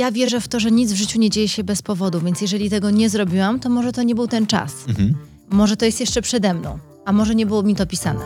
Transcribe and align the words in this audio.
ja 0.00 0.12
wierzę 0.12 0.40
w 0.40 0.48
to, 0.48 0.60
że 0.60 0.70
nic 0.70 0.92
w 0.92 0.96
życiu 0.96 1.18
nie 1.18 1.30
dzieje 1.30 1.48
się 1.48 1.64
bez 1.64 1.82
powodu, 1.82 2.20
więc 2.20 2.40
jeżeli 2.40 2.70
tego 2.70 2.90
nie 2.90 3.10
zrobiłam, 3.10 3.60
to 3.60 3.68
może 3.68 3.92
to 3.92 4.02
nie 4.02 4.14
był 4.14 4.28
ten 4.28 4.46
czas. 4.46 4.72
Mhm. 4.88 5.14
Może 5.50 5.76
to 5.76 5.84
jest 5.84 6.00
jeszcze 6.00 6.22
przede 6.22 6.54
mną, 6.54 6.78
a 7.04 7.12
może 7.12 7.34
nie 7.34 7.46
było 7.46 7.62
mi 7.62 7.74
to 7.74 7.86
pisane. 7.86 8.20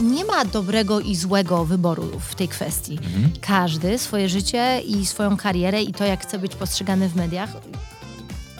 Nie 0.00 0.24
ma 0.24 0.44
dobrego 0.44 1.00
i 1.00 1.16
złego 1.16 1.64
wyboru 1.64 2.10
w 2.30 2.34
tej 2.34 2.48
kwestii. 2.48 2.98
Każdy 3.40 3.98
swoje 3.98 4.28
życie 4.28 4.80
i 4.80 5.06
swoją 5.06 5.36
karierę 5.36 5.82
i 5.82 5.92
to, 5.92 6.04
jak 6.04 6.22
chce 6.22 6.38
być 6.38 6.54
postrzegany 6.54 7.08
w 7.08 7.16
mediach, 7.16 7.50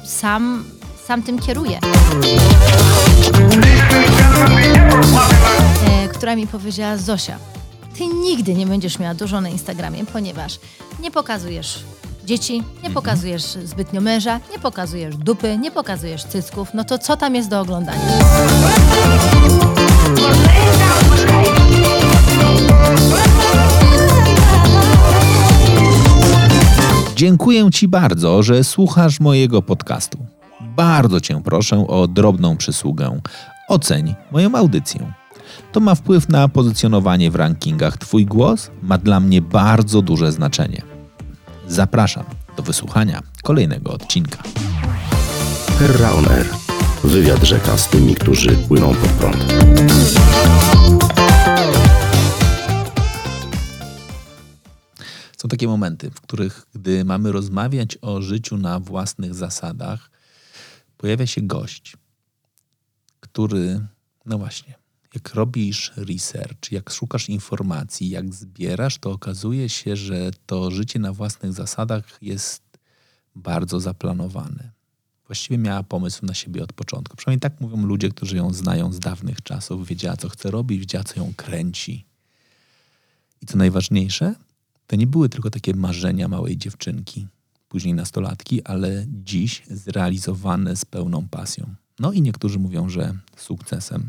sam, 0.05 0.65
sam 1.07 1.23
tym 1.23 1.39
kieruje. 1.39 1.81
Która 6.17 6.37
mi 6.37 6.47
powiedziała, 6.47 6.97
Zosia, 6.97 7.39
ty 7.99 8.07
nigdy 8.07 8.55
nie 8.55 8.67
będziesz 8.67 8.99
miała 8.99 9.15
dużo 9.15 9.41
na 9.41 9.49
Instagramie, 9.49 10.07
ponieważ 10.07 10.59
nie 11.01 11.11
pokazujesz 11.11 11.85
dzieci, 12.25 12.63
nie 12.83 12.91
pokazujesz 12.91 13.43
zbytnio 13.43 14.01
męża, 14.01 14.41
nie 14.53 14.59
pokazujesz 14.59 15.17
dupy, 15.17 15.59
nie 15.59 15.71
pokazujesz 15.71 16.25
cycków, 16.25 16.69
no 16.75 16.85
to 16.85 16.99
co 16.99 17.17
tam 17.17 17.35
jest 17.35 17.49
do 17.49 17.61
oglądania? 17.61 18.01
Dziękuję 27.17 27.71
Ci 27.71 27.89
bardzo, 27.89 28.43
że 28.43 28.65
słuchasz 28.65 29.21
mojego 29.21 29.63
podcastu. 29.63 30.19
Bardzo 30.61 31.21
Cię 31.21 31.43
proszę 31.45 31.87
o 31.89 32.09
drobną 32.09 32.57
przysługę. 32.57 33.21
Oceń 33.69 34.15
moją 34.33 34.55
audycję. 34.55 35.13
To 35.73 35.81
ma 35.81 35.95
wpływ 35.95 36.29
na 36.29 36.49
pozycjonowanie 36.49 37.31
w 37.31 37.35
rankingach. 37.35 37.99
Twój 37.99 38.27
głos 38.27 38.71
ma 38.83 38.99
dla 38.99 39.21
mnie 39.21 39.43
bardzo 39.43 40.03
duże 40.03 40.33
znaczenie. 40.33 40.83
Zapraszam 41.69 42.25
do 42.57 42.63
wysłuchania 42.63 43.23
kolejnego 43.43 43.93
odcinka. 43.93 44.43
On 46.19 46.29
Air. 46.33 46.47
Wywiad 47.05 47.43
rzeka 47.43 47.79
z 47.79 47.89
tymi, 47.89 48.15
którzy 48.15 48.57
płyną 48.57 48.95
pod 48.95 49.11
prąd. 49.11 49.55
Są 55.37 55.49
takie 55.49 55.67
momenty, 55.67 56.11
w 56.11 56.21
których, 56.21 56.67
gdy 56.75 57.05
mamy 57.05 57.33
rozmawiać 57.33 57.99
o 58.03 58.23
życiu 58.23 58.57
na 58.57 58.81
własnych 58.81 59.35
zasadach, 59.35 60.11
pojawia 60.97 61.27
się 61.27 61.41
gość, 61.41 61.97
który, 63.21 63.81
no 64.27 64.39
właśnie, 64.39 64.75
jak 65.17 65.35
robisz 65.35 65.93
research, 65.97 66.73
jak 66.73 66.91
szukasz 66.91 67.29
informacji, 67.29 68.11
jak 68.11 68.35
zbierasz, 68.35 68.99
to 68.99 69.11
okazuje 69.11 69.69
się, 69.69 69.97
że 69.97 70.31
to 70.47 70.71
życie 70.71 70.99
na 70.99 71.13
własnych 71.13 71.53
zasadach 71.53 72.19
jest 72.23 72.63
bardzo 73.35 73.81
zaplanowane. 73.81 74.71
Właściwie 75.27 75.59
miała 75.59 75.83
pomysł 75.83 76.27
na 76.27 76.35
siebie 76.35 76.63
od 76.63 76.73
początku. 76.73 77.17
Przynajmniej 77.17 77.41
tak 77.41 77.61
mówią 77.61 77.87
ludzie, 77.87 78.09
którzy 78.09 78.37
ją 78.37 78.53
znają 78.53 78.93
z 78.93 78.99
dawnych 78.99 79.43
czasów. 79.43 79.87
Wiedziała, 79.87 80.17
co 80.17 80.29
chce 80.29 80.51
robić, 80.51 80.81
wiedziała, 80.81 81.05
co 81.05 81.21
ją 81.21 81.33
kręci. 81.37 82.05
I 83.43 83.47
co 83.47 83.59
najważniejsze, 83.59 84.35
to 84.87 84.97
nie 84.97 85.07
były 85.07 85.29
tylko 85.29 85.51
takie 85.51 85.75
marzenia 85.75 86.29
małej 86.29 86.57
dziewczynki, 86.57 87.27
później 87.69 87.95
nastolatki, 87.95 88.63
ale 88.65 89.07
dziś 89.09 89.63
zrealizowane 89.71 90.77
z 90.77 90.85
pełną 90.85 91.29
pasją. 91.29 91.75
No 91.99 92.13
i 92.13 92.23
niektórzy 92.23 92.59
mówią, 92.59 92.89
że 92.89 93.15
sukcesem. 93.37 94.09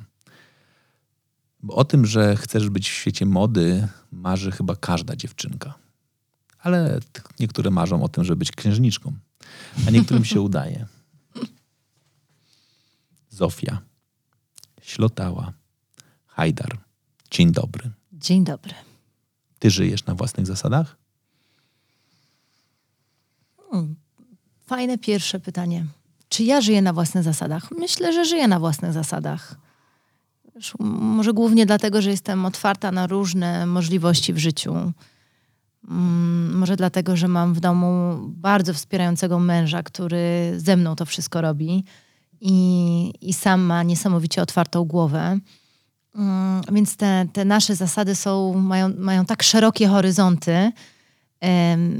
Bo 1.63 1.75
o 1.75 1.85
tym, 1.85 2.05
że 2.05 2.35
chcesz 2.35 2.69
być 2.69 2.89
w 2.89 2.93
świecie 2.93 3.25
mody, 3.25 3.87
marzy 4.11 4.51
chyba 4.51 4.75
każda 4.75 5.15
dziewczynka. 5.15 5.73
Ale 6.59 6.99
niektóre 7.39 7.71
marzą 7.71 8.03
o 8.03 8.09
tym, 8.09 8.23
żeby 8.23 8.39
być 8.39 8.51
księżniczką, 8.51 9.13
a 9.87 9.91
niektórym 9.91 10.25
się 10.25 10.41
udaje. 10.49 10.85
Zofia, 13.29 13.81
Ślotała, 14.81 15.53
Hajdar. 16.25 16.77
Dzień 17.31 17.51
dobry. 17.51 17.91
Dzień 18.13 18.43
dobry. 18.43 18.73
Ty 19.59 19.69
żyjesz 19.69 20.05
na 20.05 20.15
własnych 20.15 20.47
zasadach? 20.47 20.97
Fajne 24.65 24.97
pierwsze 24.97 25.39
pytanie. 25.39 25.85
Czy 26.29 26.43
ja 26.43 26.61
żyję 26.61 26.81
na 26.81 26.93
własnych 26.93 27.23
zasadach? 27.23 27.71
Myślę, 27.71 28.13
że 28.13 28.25
żyję 28.25 28.47
na 28.47 28.59
własnych 28.59 28.93
zasadach. 28.93 29.55
Może 30.79 31.33
głównie 31.33 31.65
dlatego, 31.65 32.01
że 32.01 32.09
jestem 32.09 32.45
otwarta 32.45 32.91
na 32.91 33.07
różne 33.07 33.65
możliwości 33.65 34.33
w 34.33 34.37
życiu. 34.37 34.75
Mm, 35.89 36.57
Może 36.57 36.75
dlatego, 36.75 37.15
że 37.17 37.27
mam 37.27 37.53
w 37.53 37.59
domu 37.59 38.17
bardzo 38.21 38.73
wspierającego 38.73 39.39
męża, 39.39 39.83
który 39.83 40.53
ze 40.57 40.77
mną 40.77 40.95
to 40.95 41.05
wszystko 41.05 41.41
robi 41.41 41.83
i, 42.41 43.13
i 43.21 43.33
sam 43.33 43.61
ma 43.61 43.83
niesamowicie 43.83 44.41
otwartą 44.41 44.83
głowę. 44.83 45.39
Mm, 46.15 46.61
Więc 46.71 46.95
te, 46.97 47.27
te 47.33 47.45
nasze 47.45 47.75
zasady 47.75 48.15
są, 48.15 48.53
mają, 48.53 48.93
mają 48.97 49.25
tak 49.25 49.43
szerokie 49.43 49.87
horyzonty, 49.87 50.71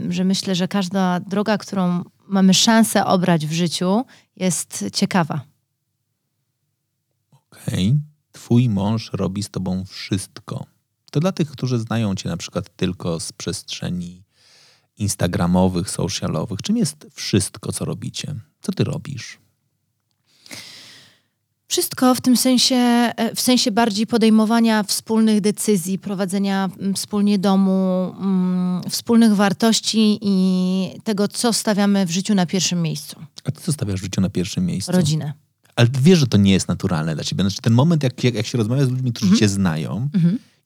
że 0.09 0.23
myślę, 0.23 0.55
że 0.55 0.67
każda 0.67 1.19
droga, 1.19 1.57
którą 1.57 2.03
mamy 2.27 2.53
szansę 2.53 3.05
obrać 3.05 3.47
w 3.47 3.51
życiu, 3.51 4.05
jest 4.35 4.85
ciekawa. 4.93 5.41
Okej. 7.51 7.99
Twój 8.37 8.69
mąż 8.69 9.09
robi 9.13 9.43
z 9.43 9.49
tobą 9.49 9.85
wszystko. 9.85 10.65
To 11.11 11.19
dla 11.19 11.31
tych, 11.31 11.51
którzy 11.51 11.79
znają 11.79 12.15
cię 12.15 12.29
na 12.29 12.37
przykład 12.37 12.75
tylko 12.75 13.19
z 13.19 13.31
przestrzeni 13.31 14.23
instagramowych, 14.97 15.89
socialowych. 15.89 16.61
Czym 16.61 16.77
jest 16.77 17.07
wszystko, 17.13 17.71
co 17.71 17.85
robicie? 17.85 18.35
Co 18.61 18.71
ty 18.71 18.83
robisz? 18.83 19.37
Wszystko 21.67 22.15
w 22.15 22.21
tym 22.21 22.37
sensie, 22.37 23.11
w 23.35 23.41
sensie 23.41 23.71
bardziej 23.71 24.07
podejmowania 24.07 24.83
wspólnych 24.83 25.41
decyzji, 25.41 25.99
prowadzenia 25.99 26.69
mm, 26.79 26.93
wspólnie 26.93 27.39
domu, 27.39 28.13
mm, 28.19 28.81
wspólnych 28.89 29.35
wartości 29.35 30.19
i 30.21 31.01
tego, 31.03 31.27
co 31.27 31.53
stawiamy 31.53 32.05
w 32.05 32.11
życiu 32.11 32.35
na 32.35 32.45
pierwszym 32.45 32.81
miejscu. 32.81 33.15
A 33.43 33.51
ty 33.51 33.61
co 33.61 33.73
stawiasz 33.73 33.99
w 33.99 34.03
życiu 34.03 34.21
na 34.21 34.29
pierwszym 34.29 34.65
miejscu? 34.65 34.91
Rodzinę. 34.91 35.46
Ale 35.77 35.87
ty 35.87 35.99
wiesz, 36.01 36.19
że 36.19 36.27
to 36.27 36.37
nie 36.37 36.51
jest 36.51 36.67
naturalne 36.67 37.15
dla 37.15 37.23
ciebie. 37.23 37.43
Znaczy 37.43 37.61
ten 37.61 37.73
moment, 37.73 38.03
jak, 38.03 38.23
jak, 38.23 38.33
jak 38.33 38.45
się 38.45 38.57
rozmawia 38.57 38.85
z 38.85 38.89
ludźmi, 38.89 39.13
którzy 39.13 39.37
cię 39.37 39.49
znają 39.49 40.09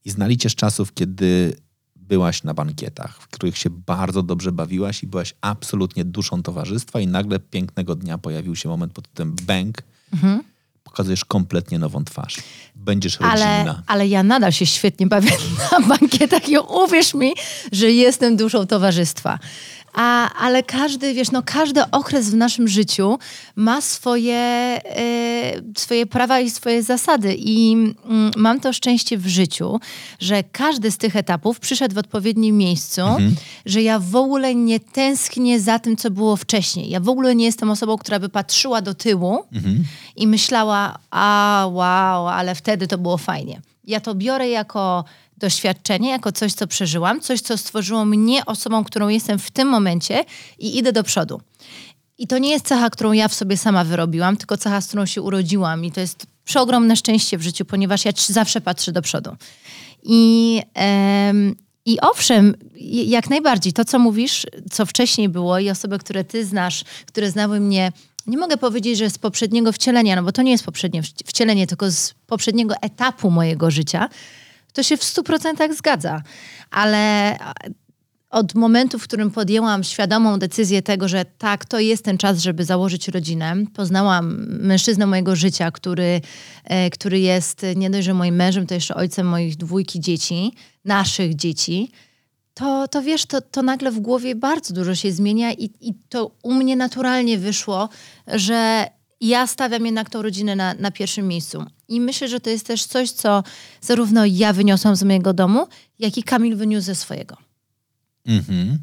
i 0.06 0.10
znali 0.10 0.38
cię 0.38 0.50
z 0.50 0.56
czasów, 0.56 0.94
kiedy 0.94 1.56
byłaś 1.96 2.44
na 2.44 2.54
bankietach, 2.54 3.18
w 3.20 3.28
których 3.28 3.58
się 3.58 3.70
bardzo 3.70 4.24
dobrze 4.24 4.52
bawiłaś 4.52 5.04
i 5.04 5.08
byłaś 5.08 5.34
absolutnie 5.42 6.06
duszą 6.06 6.44
towarzystwa 6.44 7.00
i 7.00 7.08
nagle 7.08 7.40
pięknego 7.40 7.96
dnia 7.96 8.18
pojawił 8.18 8.56
się 8.56 8.70
moment 8.70 8.94
pod 8.94 9.14
tym 9.14 9.36
bęk, 9.36 9.84
pokazujesz 10.84 11.26
kompletnie 11.26 11.80
nową 11.80 12.04
twarz. 12.04 12.38
Będziesz 12.76 13.20
rodzinna. 13.20 13.46
Ale, 13.46 13.82
ale 13.88 14.08
ja 14.08 14.24
nadal 14.24 14.52
się 14.52 14.66
świetnie 14.66 15.08
bawię 15.08 15.32
na 15.72 15.88
bankietach 15.88 16.50
i 16.50 16.58
uwierz 16.58 17.14
mi, 17.14 17.34
że 17.72 17.92
jestem 17.92 18.38
duszą 18.38 18.68
towarzystwa. 18.68 19.40
A, 19.94 20.34
ale 20.34 20.64
każdy, 20.64 21.14
wiesz, 21.14 21.32
no 21.32 21.42
każdy 21.46 21.92
okres 21.92 22.30
w 22.30 22.36
naszym 22.36 22.68
życiu 22.68 23.20
ma 23.56 23.82
swoje, 23.82 24.36
e, 24.36 25.62
swoje 25.78 26.06
prawa 26.06 26.40
i 26.40 26.50
swoje 26.50 26.84
zasady. 26.84 27.36
I 27.38 27.72
mm, 27.74 28.32
mam 28.38 28.60
to 28.60 28.74
szczęście 28.74 29.18
w 29.18 29.28
życiu, 29.28 29.80
że 30.20 30.44
każdy 30.44 30.92
z 30.92 30.98
tych 30.98 31.16
etapów 31.16 31.60
przyszedł 31.60 31.96
w 31.96 31.98
odpowiednim 31.98 32.58
miejscu, 32.58 33.02
że 33.66 33.82
ja 33.82 34.00
w 34.00 34.16
ogóle 34.16 34.56
nie 34.56 34.80
tęsknię 34.80 35.60
za 35.60 35.80
tym, 35.80 35.98
co 35.98 36.12
było 36.12 36.36
wcześniej. 36.36 36.90
Ja 36.90 37.00
w 37.00 37.10
ogóle 37.10 37.36
nie 37.36 37.46
jestem 37.46 37.70
osobą, 37.70 37.98
która 37.98 38.20
by 38.20 38.30
patrzyła 38.30 38.82
do 38.82 38.94
tyłu 38.94 39.44
i 40.16 40.28
myślała, 40.28 40.98
a 41.12 41.66
wow, 41.72 42.28
ale 42.28 42.56
wtedy 42.56 42.88
to 42.88 42.98
było 42.98 43.18
fajnie. 43.18 43.62
Ja 43.84 44.00
to 44.00 44.16
biorę 44.16 44.50
jako 44.50 45.04
doświadczenie, 45.42 46.10
jako 46.10 46.32
coś, 46.32 46.54
co 46.54 46.68
przeżyłam, 46.68 47.22
coś, 47.22 47.42
co 47.42 47.58
stworzyło 47.58 48.06
mnie 48.06 48.46
osobą, 48.46 48.84
którą 48.84 49.08
jestem 49.08 49.40
w 49.40 49.52
tym 49.52 49.68
momencie 49.68 50.26
i 50.60 50.78
idę 50.78 50.92
do 50.92 51.04
przodu. 51.04 51.42
I 52.18 52.28
to 52.28 52.38
nie 52.38 52.50
jest 52.50 52.68
cecha, 52.68 52.90
którą 52.90 53.12
ja 53.12 53.28
w 53.28 53.34
sobie 53.34 53.58
sama 53.58 53.84
wyrobiłam, 53.84 54.38
tylko 54.38 54.58
cecha, 54.58 54.82
z 54.82 54.88
którą 54.88 55.06
się 55.06 55.22
urodziłam. 55.22 55.86
I 55.86 55.92
to 55.92 56.00
jest 56.02 56.26
przeogromne 56.44 56.96
szczęście 56.96 57.38
w 57.38 57.42
życiu, 57.42 57.66
ponieważ 57.66 58.06
ja 58.06 58.12
zawsze 58.16 58.62
patrzę 58.62 58.92
do 58.92 59.02
przodu. 59.02 59.36
I, 60.04 60.62
em, 60.74 61.56
I 61.86 62.00
owszem, 62.00 62.56
jak 63.06 63.30
najbardziej, 63.30 63.74
to 63.74 63.86
co 63.86 64.00
mówisz, 64.00 64.48
co 64.72 64.86
wcześniej 64.86 65.30
było 65.30 65.60
i 65.60 65.70
osoby, 65.70 66.00
które 66.00 66.24
ty 66.24 66.46
znasz, 66.46 66.84
które 67.06 67.32
znały 67.32 67.60
mnie, 67.60 67.92
nie 68.28 68.38
mogę 68.38 68.58
powiedzieć, 68.58 68.98
że 68.98 69.10
z 69.10 69.18
poprzedniego 69.18 69.72
wcielenia, 69.72 70.16
no 70.16 70.24
bo 70.24 70.32
to 70.32 70.42
nie 70.42 70.52
jest 70.52 70.64
poprzednie 70.64 71.02
wci- 71.02 71.24
wcielenie, 71.26 71.68
tylko 71.68 71.92
z 71.92 72.14
poprzedniego 72.28 72.76
etapu 72.82 73.32
mojego 73.32 73.72
życia, 73.72 74.10
to 74.74 74.84
się 74.84 74.98
w 74.98 75.04
stu 75.04 75.24
procentach 75.24 75.74
zgadza. 75.74 76.22
Ale 76.72 77.38
od 78.32 78.56
momentu, 78.56 79.00
w 79.00 79.04
którym 79.04 79.32
podjęłam 79.32 79.84
świadomą 79.84 80.40
decyzję 80.40 80.82
tego, 80.82 81.08
że 81.08 81.26
tak, 81.26 81.66
to 81.66 81.80
jest 81.80 82.06
ten 82.06 82.18
czas, 82.18 82.40
żeby 82.40 82.66
założyć 82.66 83.08
rodzinę. 83.08 83.56
Poznałam 83.74 84.46
mężczyznę 84.48 85.06
mojego 85.06 85.36
życia, 85.36 85.72
który, 85.72 86.22
e, 86.64 86.90
który 86.90 87.20
jest 87.20 87.66
nie 87.76 87.90
dość, 87.90 88.06
że 88.06 88.14
moim 88.14 88.36
mężem, 88.36 88.68
to 88.68 88.74
jeszcze 88.74 88.96
ojcem 88.96 89.28
moich 89.28 89.58
dwójki 89.58 90.00
dzieci, 90.00 90.54
naszych 90.86 91.36
dzieci. 91.36 91.92
To, 92.54 92.88
to 92.88 93.02
wiesz, 93.02 93.26
to, 93.26 93.42
to 93.42 93.62
nagle 93.62 93.92
w 93.92 94.00
głowie 94.00 94.36
bardzo 94.36 94.74
dużo 94.74 94.96
się 94.96 95.12
zmienia 95.12 95.54
i, 95.54 95.70
i 95.82 95.94
to 96.10 96.32
u 96.44 96.54
mnie 96.54 96.76
naturalnie 96.76 97.38
wyszło, 97.38 97.90
że 98.28 98.88
ja 99.22 99.48
stawiam 99.48 99.86
jednak 99.86 100.10
tą 100.10 100.22
rodzinę 100.22 100.56
na, 100.56 100.74
na 100.74 100.92
pierwszym 100.92 101.28
miejscu. 101.28 101.66
I 101.88 102.02
myślę, 102.02 102.28
że 102.28 102.40
to 102.40 102.50
jest 102.50 102.68
też 102.68 102.86
coś, 102.86 103.12
co 103.12 103.44
zarówno 103.82 104.26
ja 104.26 104.54
wyniosłam 104.54 104.96
z 104.96 105.04
mojego 105.04 105.34
domu, 105.34 105.68
jak 106.00 106.18
i 106.18 106.24
Kamil 106.24 106.56
wyniósł 106.56 106.86
ze 106.86 106.96
swojego. 106.96 107.38
Mhm. 108.26 108.78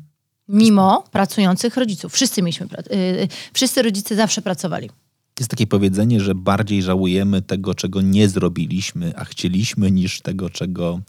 Mimo 0.49 1.05
pracujących 1.11 1.77
rodziców. 1.77 2.13
Wszyscy 2.13 2.43
mieliśmy, 2.43 2.67
yy, 2.91 3.29
wszyscy 3.53 3.83
rodzice 3.83 4.17
zawsze 4.17 4.43
pracowali. 4.43 4.91
Jest 5.39 5.51
takie 5.51 5.67
powiedzenie, 5.67 6.21
że 6.21 6.35
bardziej 6.35 6.83
żałujemy 6.83 7.43
tego, 7.43 7.75
czego 7.75 8.01
nie 8.01 8.29
zrobiliśmy, 8.29 9.13
a 9.17 9.25
chcieliśmy, 9.25 9.91
niż 9.91 10.21
tego, 10.21 10.51
czego, 10.51 11.01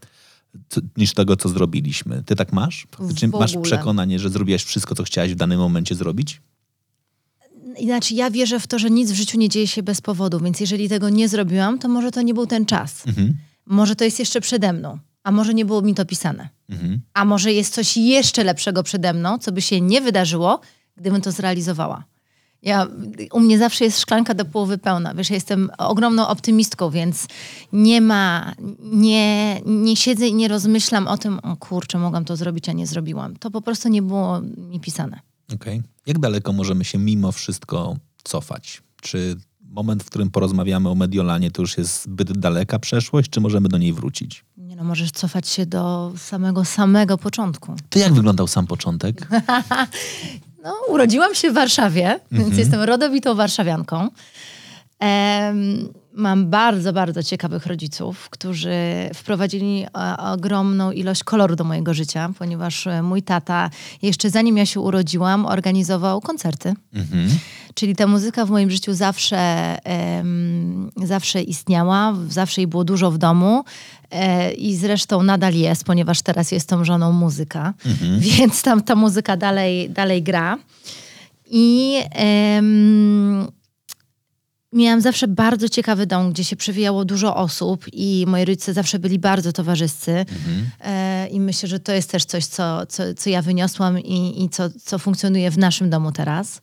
co, 0.69 0.81
niż 0.97 1.13
tego, 1.13 1.35
co 1.35 1.49
zrobiliśmy. 1.49 2.23
Ty 2.25 2.35
tak 2.35 2.53
masz? 2.53 2.87
Czy 3.15 3.27
masz 3.27 3.57
przekonanie, 3.63 4.19
że 4.19 4.29
zrobiłaś 4.29 4.63
wszystko, 4.63 4.95
co 4.95 5.03
chciałaś 5.03 5.31
w 5.31 5.35
danym 5.35 5.59
momencie 5.59 5.95
zrobić? 5.95 6.41
Inaczej 7.77 8.17
ja 8.17 8.31
wierzę 8.31 8.59
w 8.59 8.67
to, 8.67 8.79
że 8.79 8.89
nic 8.89 9.11
w 9.11 9.15
życiu 9.15 9.37
nie 9.37 9.49
dzieje 9.49 9.67
się 9.67 9.83
bez 9.83 10.01
powodu, 10.01 10.39
więc 10.39 10.59
jeżeli 10.59 10.89
tego 10.89 11.09
nie 11.09 11.29
zrobiłam, 11.29 11.79
to 11.79 11.87
może 11.87 12.11
to 12.11 12.21
nie 12.21 12.33
był 12.33 12.47
ten 12.47 12.65
czas. 12.65 13.07
Mhm. 13.07 13.33
Może 13.65 13.95
to 13.95 14.03
jest 14.03 14.19
jeszcze 14.19 14.41
przede 14.41 14.73
mną, 14.73 14.97
a 15.23 15.31
może 15.31 15.53
nie 15.53 15.65
było 15.65 15.81
mi 15.81 15.95
to 15.95 16.05
pisane. 16.05 16.49
Mhm. 16.69 17.01
A 17.13 17.25
może 17.25 17.53
jest 17.53 17.73
coś 17.73 17.97
jeszcze 17.97 18.43
lepszego 18.43 18.83
przede 18.83 19.13
mną, 19.13 19.37
co 19.37 19.51
by 19.51 19.61
się 19.61 19.81
nie 19.81 20.01
wydarzyło, 20.01 20.59
gdybym 20.97 21.21
to 21.21 21.31
zrealizowała. 21.31 22.03
Ja, 22.61 22.87
u 23.31 23.39
mnie 23.39 23.57
zawsze 23.57 23.85
jest 23.85 23.99
szklanka 23.99 24.33
do 24.33 24.45
połowy 24.45 24.77
pełna. 24.77 25.13
Wiesz, 25.13 25.29
ja 25.29 25.35
jestem 25.35 25.69
ogromną 25.77 26.27
optymistką, 26.27 26.89
więc 26.89 27.27
nie 27.73 28.01
ma, 28.01 28.53
nie, 28.79 29.61
nie 29.65 29.95
siedzę 29.95 30.27
i 30.27 30.33
nie 30.33 30.47
rozmyślam 30.47 31.07
o 31.07 31.17
tym, 31.17 31.39
o 31.39 31.55
kurczę, 31.55 31.99
mogłam 31.99 32.25
to 32.25 32.35
zrobić, 32.35 32.69
a 32.69 32.73
nie 32.73 32.87
zrobiłam. 32.87 33.35
To 33.35 33.51
po 33.51 33.61
prostu 33.61 33.89
nie 33.89 34.01
było 34.01 34.41
mi 34.41 34.79
pisane. 34.79 35.19
Okej. 35.55 35.81
Jak 36.05 36.19
daleko 36.19 36.53
możemy 36.53 36.85
się 36.85 36.97
mimo 36.97 37.31
wszystko 37.31 37.95
cofać? 38.23 38.81
Czy 39.01 39.35
moment, 39.61 40.03
w 40.03 40.05
którym 40.05 40.31
porozmawiamy 40.31 40.89
o 40.89 40.95
Mediolanie, 40.95 41.51
to 41.51 41.61
już 41.61 41.77
jest 41.77 42.03
zbyt 42.03 42.39
daleka 42.39 42.79
przeszłość, 42.79 43.29
czy 43.29 43.41
możemy 43.41 43.69
do 43.69 43.77
niej 43.77 43.93
wrócić? 43.93 44.45
Nie 44.57 44.75
no, 44.75 44.83
możesz 44.83 45.11
cofać 45.11 45.47
się 45.47 45.65
do 45.65 46.13
samego, 46.17 46.65
samego 46.65 47.17
początku. 47.17 47.75
To 47.89 47.99
jak 47.99 48.13
wyglądał 48.13 48.47
sam 48.47 48.67
początek? 48.67 49.27
No, 50.63 50.73
urodziłam 50.89 51.35
się 51.35 51.51
w 51.51 51.53
Warszawie, 51.53 52.19
więc 52.31 52.57
jestem 52.57 52.81
rodowitą 52.81 53.35
warszawianką. 53.35 54.09
Em, 54.99 55.89
mam 56.19 56.49
bardzo, 56.49 56.93
bardzo 56.93 57.23
ciekawych 57.23 57.65
rodziców, 57.65 58.29
którzy 58.29 58.75
wprowadzili 59.13 59.83
e, 59.83 60.17
ogromną 60.17 60.91
ilość 60.91 61.23
koloru 61.23 61.55
do 61.55 61.63
mojego 61.63 61.93
życia, 61.93 62.29
ponieważ 62.39 62.87
e, 62.87 63.01
mój 63.03 63.23
tata 63.23 63.69
jeszcze 64.01 64.29
zanim 64.29 64.57
ja 64.57 64.65
się 64.65 64.79
urodziłam, 64.79 65.45
organizował 65.45 66.21
koncerty. 66.21 66.73
Mhm. 66.93 67.29
Czyli 67.73 67.95
ta 67.95 68.07
muzyka 68.07 68.45
w 68.45 68.49
moim 68.49 68.71
życiu 68.71 68.93
zawsze, 68.93 69.37
em, 69.83 70.91
zawsze 71.03 71.41
istniała, 71.41 72.15
zawsze 72.29 72.61
jej 72.61 72.67
było 72.67 72.83
dużo 72.83 73.11
w 73.11 73.17
domu 73.17 73.63
e, 74.11 74.51
i 74.51 74.75
zresztą 74.75 75.23
nadal 75.23 75.53
jest, 75.53 75.83
ponieważ 75.83 76.21
teraz 76.21 76.51
jestem 76.51 76.85
żoną 76.85 77.11
muzyka, 77.11 77.73
więc 78.37 78.61
tam 78.61 78.81
ta 78.81 78.95
muzyka 78.95 79.37
dalej, 79.37 79.89
dalej 79.89 80.23
gra. 80.23 80.57
I 81.51 81.95
em, 82.11 83.47
miałam 84.73 85.01
zawsze 85.01 85.27
bardzo 85.27 85.69
ciekawy 85.69 86.05
dom, 86.05 86.31
gdzie 86.31 86.43
się 86.43 86.55
przewijało 86.55 87.05
dużo 87.05 87.35
osób 87.35 87.85
i 87.93 88.25
moi 88.27 88.45
rodzice 88.45 88.73
zawsze 88.73 88.99
byli 88.99 89.19
bardzo 89.19 89.51
towarzyscy. 89.53 90.25
E, 90.81 91.27
I 91.27 91.39
myślę, 91.39 91.69
że 91.69 91.79
to 91.79 91.91
jest 91.91 92.11
też 92.11 92.25
coś, 92.25 92.45
co, 92.45 92.85
co, 92.85 93.03
co 93.17 93.29
ja 93.29 93.41
wyniosłam 93.41 93.99
i, 93.99 94.43
i 94.43 94.49
co, 94.49 94.69
co 94.83 94.99
funkcjonuje 94.99 95.51
w 95.51 95.57
naszym 95.57 95.89
domu 95.89 96.11
teraz. 96.11 96.61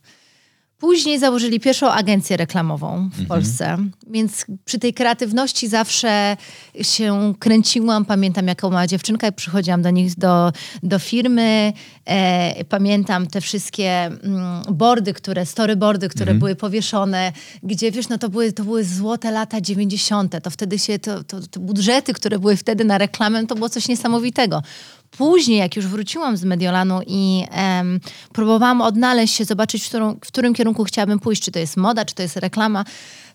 Później 0.78 1.18
założyli 1.18 1.60
pierwszą 1.60 1.90
agencję 1.90 2.36
reklamową 2.36 3.10
w 3.12 3.26
Polsce, 3.26 3.76
więc 4.10 4.46
przy 4.64 4.78
tej 4.78 4.94
kreatywności 4.94 5.68
zawsze 5.68 6.36
się 6.82 7.34
kręciłam. 7.38 8.04
Pamiętam, 8.04 8.46
jako 8.46 8.70
mała 8.70 8.86
dziewczynka, 8.86 9.26
jak 9.26 9.34
przychodziłam 9.34 9.82
do 9.82 9.90
nich 9.90 10.18
do, 10.18 10.52
do 10.82 10.98
firmy. 10.98 11.72
E, 12.04 12.64
pamiętam 12.64 13.26
te 13.26 13.40
wszystkie 13.40 13.90
mm, 14.04 14.62
boardy, 14.72 15.12
które, 15.12 15.46
storyboardy, 15.46 16.08
które 16.08 16.34
były 16.34 16.56
powieszone, 16.56 17.32
gdzie 17.62 17.90
wiesz, 17.90 18.08
no 18.08 18.18
to 18.18 18.28
były, 18.28 18.52
to 18.52 18.64
były 18.64 18.84
złote 18.84 19.30
lata 19.30 19.60
90. 19.60 20.34
To 20.42 20.50
wtedy 20.50 20.78
się, 20.78 20.98
to, 20.98 21.24
to, 21.24 21.40
to 21.50 21.60
budżety, 21.60 22.12
które 22.12 22.38
były 22.38 22.56
wtedy 22.56 22.84
na 22.84 22.98
reklamę, 22.98 23.46
to 23.46 23.54
było 23.54 23.68
coś 23.68 23.88
niesamowitego. 23.88 24.62
Później, 25.18 25.58
jak 25.58 25.76
już 25.76 25.86
wróciłam 25.86 26.36
z 26.36 26.44
Mediolanu 26.44 27.00
i 27.06 27.44
em, 27.50 28.00
próbowałam 28.32 28.80
odnaleźć 28.80 29.34
się, 29.34 29.44
zobaczyć, 29.44 29.84
w, 29.84 29.88
którą, 29.88 30.14
w 30.14 30.20
którym 30.20 30.54
kierunku 30.54 30.84
chciałabym 30.84 31.18
pójść, 31.18 31.42
czy 31.42 31.52
to 31.52 31.58
jest 31.58 31.76
moda, 31.76 32.04
czy 32.04 32.14
to 32.14 32.22
jest 32.22 32.36
reklama, 32.36 32.84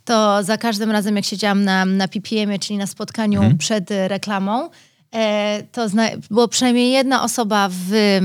to 0.06 0.44
za 0.44 0.58
każdym 0.58 0.92
razem, 0.92 1.16
jak 1.16 1.26
siedziałam 1.26 1.64
na, 1.64 1.86
na 1.86 2.08
PPM-ie, 2.08 2.60
czyli 2.60 2.78
na 2.78 2.88
spotkaniu 2.88 3.42
przed 3.58 3.92
e, 3.92 4.08
reklamą, 4.08 4.70
e, 5.14 5.64
to 5.72 5.88
było 6.32 6.48
przynajmniej 6.48 6.92
jedna 6.92 7.24
osoba 7.24 7.70
w, 7.72 8.20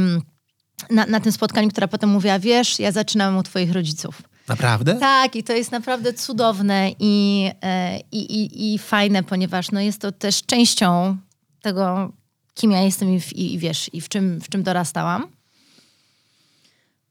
na, 0.91 1.07
na 1.07 1.21
tym 1.21 1.33
spotkaniu, 1.33 1.69
która 1.69 1.89
potem 1.89 2.11
mówiła, 2.11 2.39
wiesz, 2.39 2.79
ja 2.79 2.93
zaczynam 2.93 3.37
u 3.37 3.43
twoich 3.43 3.73
rodziców. 3.73 4.23
Naprawdę? 4.49 4.95
Tak, 4.95 5.37
i 5.37 5.43
to 5.43 5.53
jest 5.53 5.73
naprawdę 5.73 6.13
cudowne 6.13 6.91
i, 7.01 7.51
e, 7.63 8.01
i, 8.13 8.19
i, 8.19 8.75
i 8.75 8.79
fajne, 8.79 9.23
ponieważ 9.23 9.71
no, 9.71 9.81
jest 9.81 10.01
to 10.01 10.13
też 10.13 10.43
częścią 10.43 11.17
tego, 11.63 12.13
kim 12.57 12.71
ja 12.71 12.83
jestem 12.83 13.15
i, 13.15 13.21
w, 13.21 13.33
i, 13.33 13.55
i 13.55 13.59
wiesz, 13.59 13.91
i 13.93 14.01
w 14.01 14.09
czym, 14.09 14.41
w 14.41 14.49
czym 14.49 14.63
dorastałam. 14.63 15.27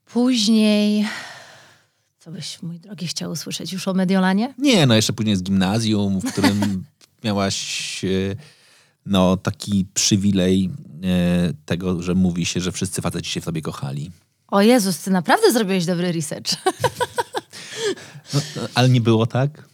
Później, 0.06 1.07
co 2.19 2.31
byś, 2.31 2.62
mój 2.62 2.80
drogi, 2.80 3.07
chciał 3.07 3.31
usłyszeć 3.31 3.74
już 3.74 3.88
o 3.88 3.94
Mediolanie? 3.94 4.53
Nie, 4.57 4.86
no 4.86 4.95
jeszcze 4.95 5.13
później 5.13 5.36
z 5.36 5.44
gimnazjum, 5.44 6.21
w 6.21 6.31
którym 6.31 6.83
miałaś 7.24 8.01
e, 8.06 8.36
no, 9.06 9.38
taki 9.38 9.86
przywilej 9.94 10.69
e, 11.03 11.53
tego, 11.65 12.01
że 12.01 12.15
mówi 12.15 12.45
się, 12.45 12.62
że 12.62 12.71
wszyscy 12.71 13.01
faceci 13.01 13.31
się 13.31 13.41
w 13.41 13.45
tobie 13.45 13.62
kochali. 13.62 14.12
O 14.48 14.62
Jezus, 14.62 15.00
ty 15.00 15.12
naprawdę 15.12 15.51
zrobiłeś 15.51 15.86
dobry 15.86 16.12
research. 16.12 16.51
No, 18.33 18.41
ale 18.75 18.89
nie 18.89 19.01
było 19.01 19.25
tak? 19.25 19.69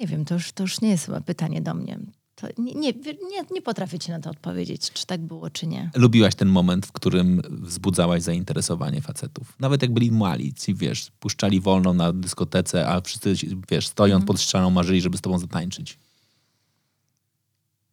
nie 0.00 0.06
wiem, 0.06 0.24
to 0.24 0.34
już, 0.34 0.52
to 0.52 0.62
już 0.62 0.80
nie 0.80 0.88
jest 0.88 1.06
chyba 1.06 1.20
pytanie 1.20 1.62
do 1.62 1.74
mnie. 1.74 1.98
To 2.40 2.46
nie, 2.58 2.74
nie, 2.74 2.92
nie, 3.30 3.44
nie 3.50 3.62
potrafię 3.62 3.98
ci 3.98 4.10
na 4.10 4.20
to 4.20 4.30
odpowiedzieć, 4.30 4.92
czy 4.92 5.06
tak 5.06 5.20
było, 5.20 5.50
czy 5.50 5.66
nie. 5.66 5.90
Lubiłaś 5.94 6.34
ten 6.34 6.48
moment, 6.48 6.86
w 6.86 6.92
którym 6.92 7.42
wzbudzałaś 7.50 8.22
zainteresowanie 8.22 9.00
facetów. 9.00 9.54
Nawet 9.60 9.82
jak 9.82 9.92
byli 9.92 10.12
mali, 10.12 10.54
ci 10.54 10.74
wiesz, 10.74 11.10
puszczali 11.20 11.60
wolno 11.60 11.94
na 11.94 12.12
dyskotece, 12.12 12.88
a 12.88 13.00
wszyscy, 13.00 13.34
wiesz, 13.70 13.86
stojąc 13.86 14.24
pod 14.24 14.40
ścianą 14.40 14.70
marzyli, 14.70 15.00
żeby 15.00 15.18
z 15.18 15.20
tobą 15.20 15.38
zatańczyć. 15.38 15.98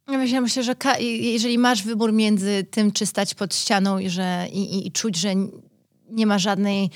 Ja 0.08 0.18
myślę, 0.18 0.42
myślę, 0.42 0.64
że 0.64 0.76
jeżeli 1.00 1.58
masz 1.58 1.84
wybór 1.84 2.14
między 2.14 2.66
tym, 2.72 2.92
czy 2.92 3.06
stać 3.06 3.34
pod 3.34 3.56
ścianą 3.56 4.00
i, 4.00 4.10
że, 4.10 4.48
i, 4.54 4.76
i, 4.76 4.88
i 4.88 4.92
czuć, 4.92 5.18
że 5.18 5.34
nie 6.10 6.26
ma 6.26 6.40
żadnej, 6.40 6.90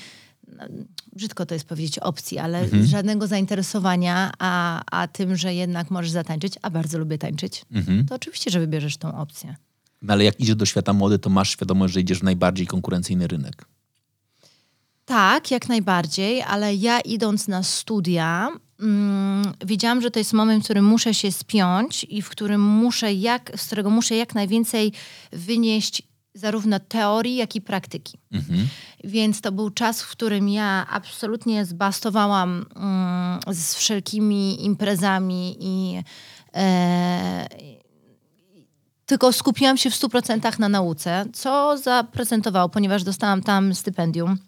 brzydko 1.16 1.46
to 1.46 1.54
jest 1.54 1.66
powiedzieć 1.66 1.98
opcji, 1.98 2.38
ale 2.38 2.68
żadnego 2.84 3.26
zainteresowania, 3.26 4.32
a, 4.38 4.82
a 4.90 5.08
tym, 5.08 5.36
że 5.36 5.54
jednak 5.54 5.90
możesz 5.90 6.10
zatańczyć, 6.10 6.54
a 6.62 6.70
bardzo 6.70 6.98
lubię 6.98 7.18
tańczyć, 7.18 7.64
Mhm. 7.74 8.06
to 8.06 8.14
oczywiście, 8.14 8.50
że 8.50 8.60
wybierzesz 8.60 8.96
tą 8.96 9.18
opcję. 9.18 9.56
No, 10.02 10.12
ale 10.12 10.24
jak 10.24 10.40
idziesz 10.40 10.56
do 10.56 10.66
świata 10.66 10.92
młody, 10.92 11.18
to 11.18 11.30
masz 11.30 11.50
świadomość, 11.50 11.94
że 11.94 12.00
idziesz 12.00 12.18
w 12.18 12.22
najbardziej 12.22 12.66
konkurencyjny 12.66 13.26
rynek. 13.26 13.64
Tak, 15.04 15.50
jak 15.50 15.68
najbardziej, 15.68 16.42
ale 16.42 16.74
ja 16.74 17.00
idąc 17.00 17.48
na 17.48 17.62
studia, 17.62 18.48
mm, 18.80 19.52
wiedziałam, 19.66 20.02
że 20.02 20.10
to 20.10 20.18
jest 20.18 20.32
moment, 20.32 20.62
w 20.62 20.64
którym 20.64 20.84
muszę 20.84 21.14
się 21.14 21.32
spiąć 21.32 22.06
i 22.08 22.22
w 22.22 22.28
którym 22.28 22.60
muszę 22.60 23.12
jak, 23.14 23.52
z 23.56 23.66
którego 23.66 23.90
muszę 23.90 24.16
jak 24.16 24.34
najwięcej 24.34 24.92
wynieść 25.32 26.02
zarówno 26.34 26.80
teorii, 26.80 27.36
jak 27.36 27.56
i 27.56 27.60
praktyki. 27.60 28.18
Mhm. 28.32 28.68
Więc 29.04 29.40
to 29.40 29.52
był 29.52 29.70
czas, 29.70 30.02
w 30.02 30.10
którym 30.10 30.48
ja 30.48 30.86
absolutnie 30.90 31.64
zbastowałam 31.64 32.66
mm, 32.76 33.40
z 33.54 33.74
wszelkimi 33.74 34.64
imprezami 34.64 35.56
i 35.60 36.02
e, 36.54 37.46
tylko 39.06 39.32
skupiłam 39.32 39.76
się 39.76 39.90
w 39.90 39.94
100% 39.94 40.58
na 40.58 40.68
nauce, 40.68 41.26
co 41.32 41.78
zaprezentowało, 41.78 42.68
ponieważ 42.68 43.04
dostałam 43.04 43.42
tam 43.42 43.74
stypendium 43.74 44.38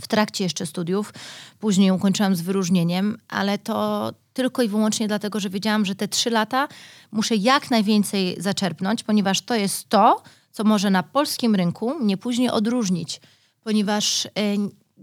w 0.00 0.08
trakcie 0.08 0.44
jeszcze 0.44 0.66
studiów. 0.66 1.14
Później 1.58 1.90
ukończyłam 1.90 2.36
z 2.36 2.40
wyróżnieniem, 2.40 3.18
ale 3.28 3.58
to 3.58 4.10
tylko 4.32 4.62
i 4.62 4.68
wyłącznie 4.68 5.08
dlatego, 5.08 5.40
że 5.40 5.50
wiedziałam, 5.50 5.84
że 5.84 5.94
te 5.94 6.08
trzy 6.08 6.30
lata 6.30 6.68
muszę 7.10 7.36
jak 7.36 7.70
najwięcej 7.70 8.36
zaczerpnąć, 8.38 9.02
ponieważ 9.02 9.40
to 9.40 9.54
jest 9.54 9.88
to, 9.88 10.22
co 10.52 10.64
może 10.64 10.90
na 10.90 11.02
polskim 11.02 11.54
rynku 11.54 11.98
mnie 12.00 12.16
później 12.16 12.50
odróżnić, 12.50 13.20
ponieważ 13.64 14.26
e, 14.26 14.30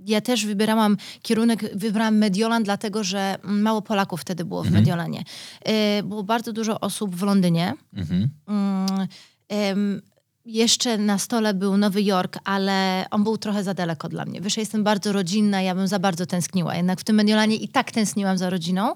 ja 0.06 0.22
też 0.22 0.46
wybierałam 0.46 0.98
kierunek, 1.22 1.78
wybrałam 1.78 2.18
Mediolan, 2.18 2.64
dlatego 2.64 3.04
że 3.04 3.36
mało 3.44 3.82
Polaków 3.82 4.22
wtedy 4.22 4.46
było 4.46 4.64
w 4.64 4.66
Mhm. 4.66 4.82
Mediolanie. 4.84 5.24
E, 5.62 6.04
Było 6.04 6.24
bardzo 6.24 6.54
dużo 6.54 6.80
osób 6.80 7.16
w 7.16 7.24
Londynie. 7.24 7.74
Mhm. 7.94 8.30
Mm, 8.48 10.02
jeszcze 10.46 10.98
na 10.98 11.18
stole 11.18 11.54
był 11.54 11.78
Nowy 11.78 12.04
Jork, 12.04 12.38
ale 12.44 13.06
on 13.12 13.24
był 13.24 13.38
trochę 13.38 13.64
za 13.64 13.74
daleko 13.74 14.10
dla 14.10 14.26
mnie. 14.26 14.42
Wiesz, 14.42 14.58
jestem 14.58 14.84
bardzo 14.84 15.12
rodzinna, 15.12 15.62
ja 15.62 15.76
bym 15.76 15.88
za 15.88 16.00
bardzo 16.00 16.26
tęskniła. 16.26 16.76
Jednak 16.76 17.00
w 17.00 17.04
tym 17.04 17.16
Mediolanie 17.16 17.56
i 17.56 17.68
tak 17.68 17.92
tęskniłam 17.92 18.38
za 18.38 18.50
rodziną. 18.50 18.96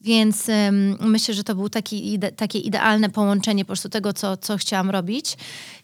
Więc 0.00 0.46
myślę, 1.00 1.34
że 1.34 1.44
to 1.44 1.54
było 1.54 1.68
taki 1.68 2.12
ide, 2.12 2.32
takie 2.32 2.58
idealne 2.58 3.10
połączenie 3.10 3.64
po 3.64 3.66
prostu 3.66 3.88
tego, 3.88 4.12
co, 4.12 4.36
co 4.36 4.56
chciałam 4.56 4.90
robić. 4.90 5.36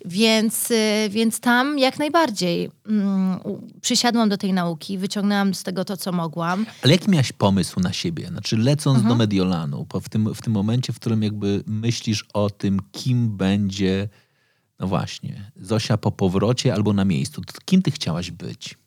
Więc, 0.05 0.71
y, 0.71 1.09
więc 1.11 1.41
tam 1.41 1.79
jak 1.79 1.99
najbardziej 1.99 2.71
mm, 2.89 3.39
przysiadłam 3.81 4.29
do 4.29 4.37
tej 4.37 4.53
nauki, 4.53 4.99
wyciągnęłam 4.99 5.55
z 5.55 5.63
tego 5.63 5.85
to, 5.85 5.97
co 5.97 6.13
mogłam. 6.13 6.67
Ale 6.83 6.93
jaki 6.93 7.11
miałeś 7.11 7.33
pomysł 7.33 7.81
na 7.81 7.93
siebie? 7.93 8.27
Znaczy 8.29 8.57
lecąc 8.57 8.97
Mhm. 8.97 9.09
do 9.09 9.19
Mediolanu, 9.19 9.87
w, 10.03 10.09
tym, 10.09 10.35
w 10.35 10.43
tym 10.43 10.53
momencie, 10.53 10.93
w 10.93 10.97
którym 11.01 11.23
jakby 11.23 11.63
myślisz 11.67 12.25
o 12.35 12.51
tym, 12.51 12.81
kim 12.93 13.37
będzie, 13.37 14.09
no 14.81 14.87
właśnie, 14.87 15.51
Zosia 15.57 15.97
po 15.97 16.13
powrocie 16.13 16.75
albo 16.75 16.93
na 16.93 17.05
miejscu, 17.05 17.43
kim 17.65 17.83
ty 17.83 17.91
chciałaś 17.91 18.31
być? 18.31 18.82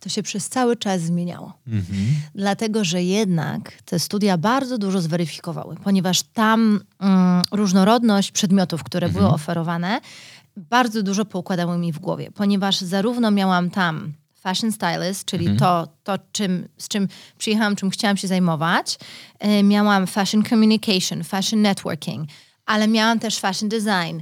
To 0.00 0.08
się 0.08 0.22
przez 0.22 0.48
cały 0.48 0.76
czas 0.76 1.02
zmieniało. 1.02 1.52
Mhm. 1.66 2.06
Dlatego, 2.34 2.84
że 2.84 3.02
jednak 3.02 3.72
te 3.84 3.98
studia 3.98 4.38
bardzo 4.38 4.78
dużo 4.78 5.00
zweryfikowały, 5.00 5.76
ponieważ 5.84 6.22
tam 6.22 6.80
mm, 7.00 7.42
różnorodność 7.52 8.32
przedmiotów, 8.32 8.84
które 8.84 9.08
były 9.08 9.26
oferowane, 9.28 10.00
bardzo 10.56 11.02
dużo 11.02 11.24
poukładały 11.24 11.78
mi 11.78 11.92
w 11.92 11.98
głowie, 11.98 12.30
ponieważ 12.30 12.80
zarówno 12.80 13.30
miałam 13.30 13.70
tam 13.70 14.12
fashion 14.46 14.72
stylist, 14.72 15.24
czyli 15.24 15.56
to, 15.56 15.88
to 16.04 16.18
czym, 16.32 16.68
z 16.78 16.88
czym 16.88 17.08
przyjechałam, 17.38 17.76
czym 17.76 17.90
chciałam 17.90 18.16
się 18.16 18.28
zajmować, 18.28 18.98
e, 19.38 19.62
miałam 19.62 20.06
fashion 20.06 20.42
communication, 20.42 21.24
fashion 21.24 21.62
networking, 21.62 22.28
ale 22.66 22.88
miałam 22.88 23.18
też 23.18 23.38
fashion 23.38 23.68
design, 23.68 24.20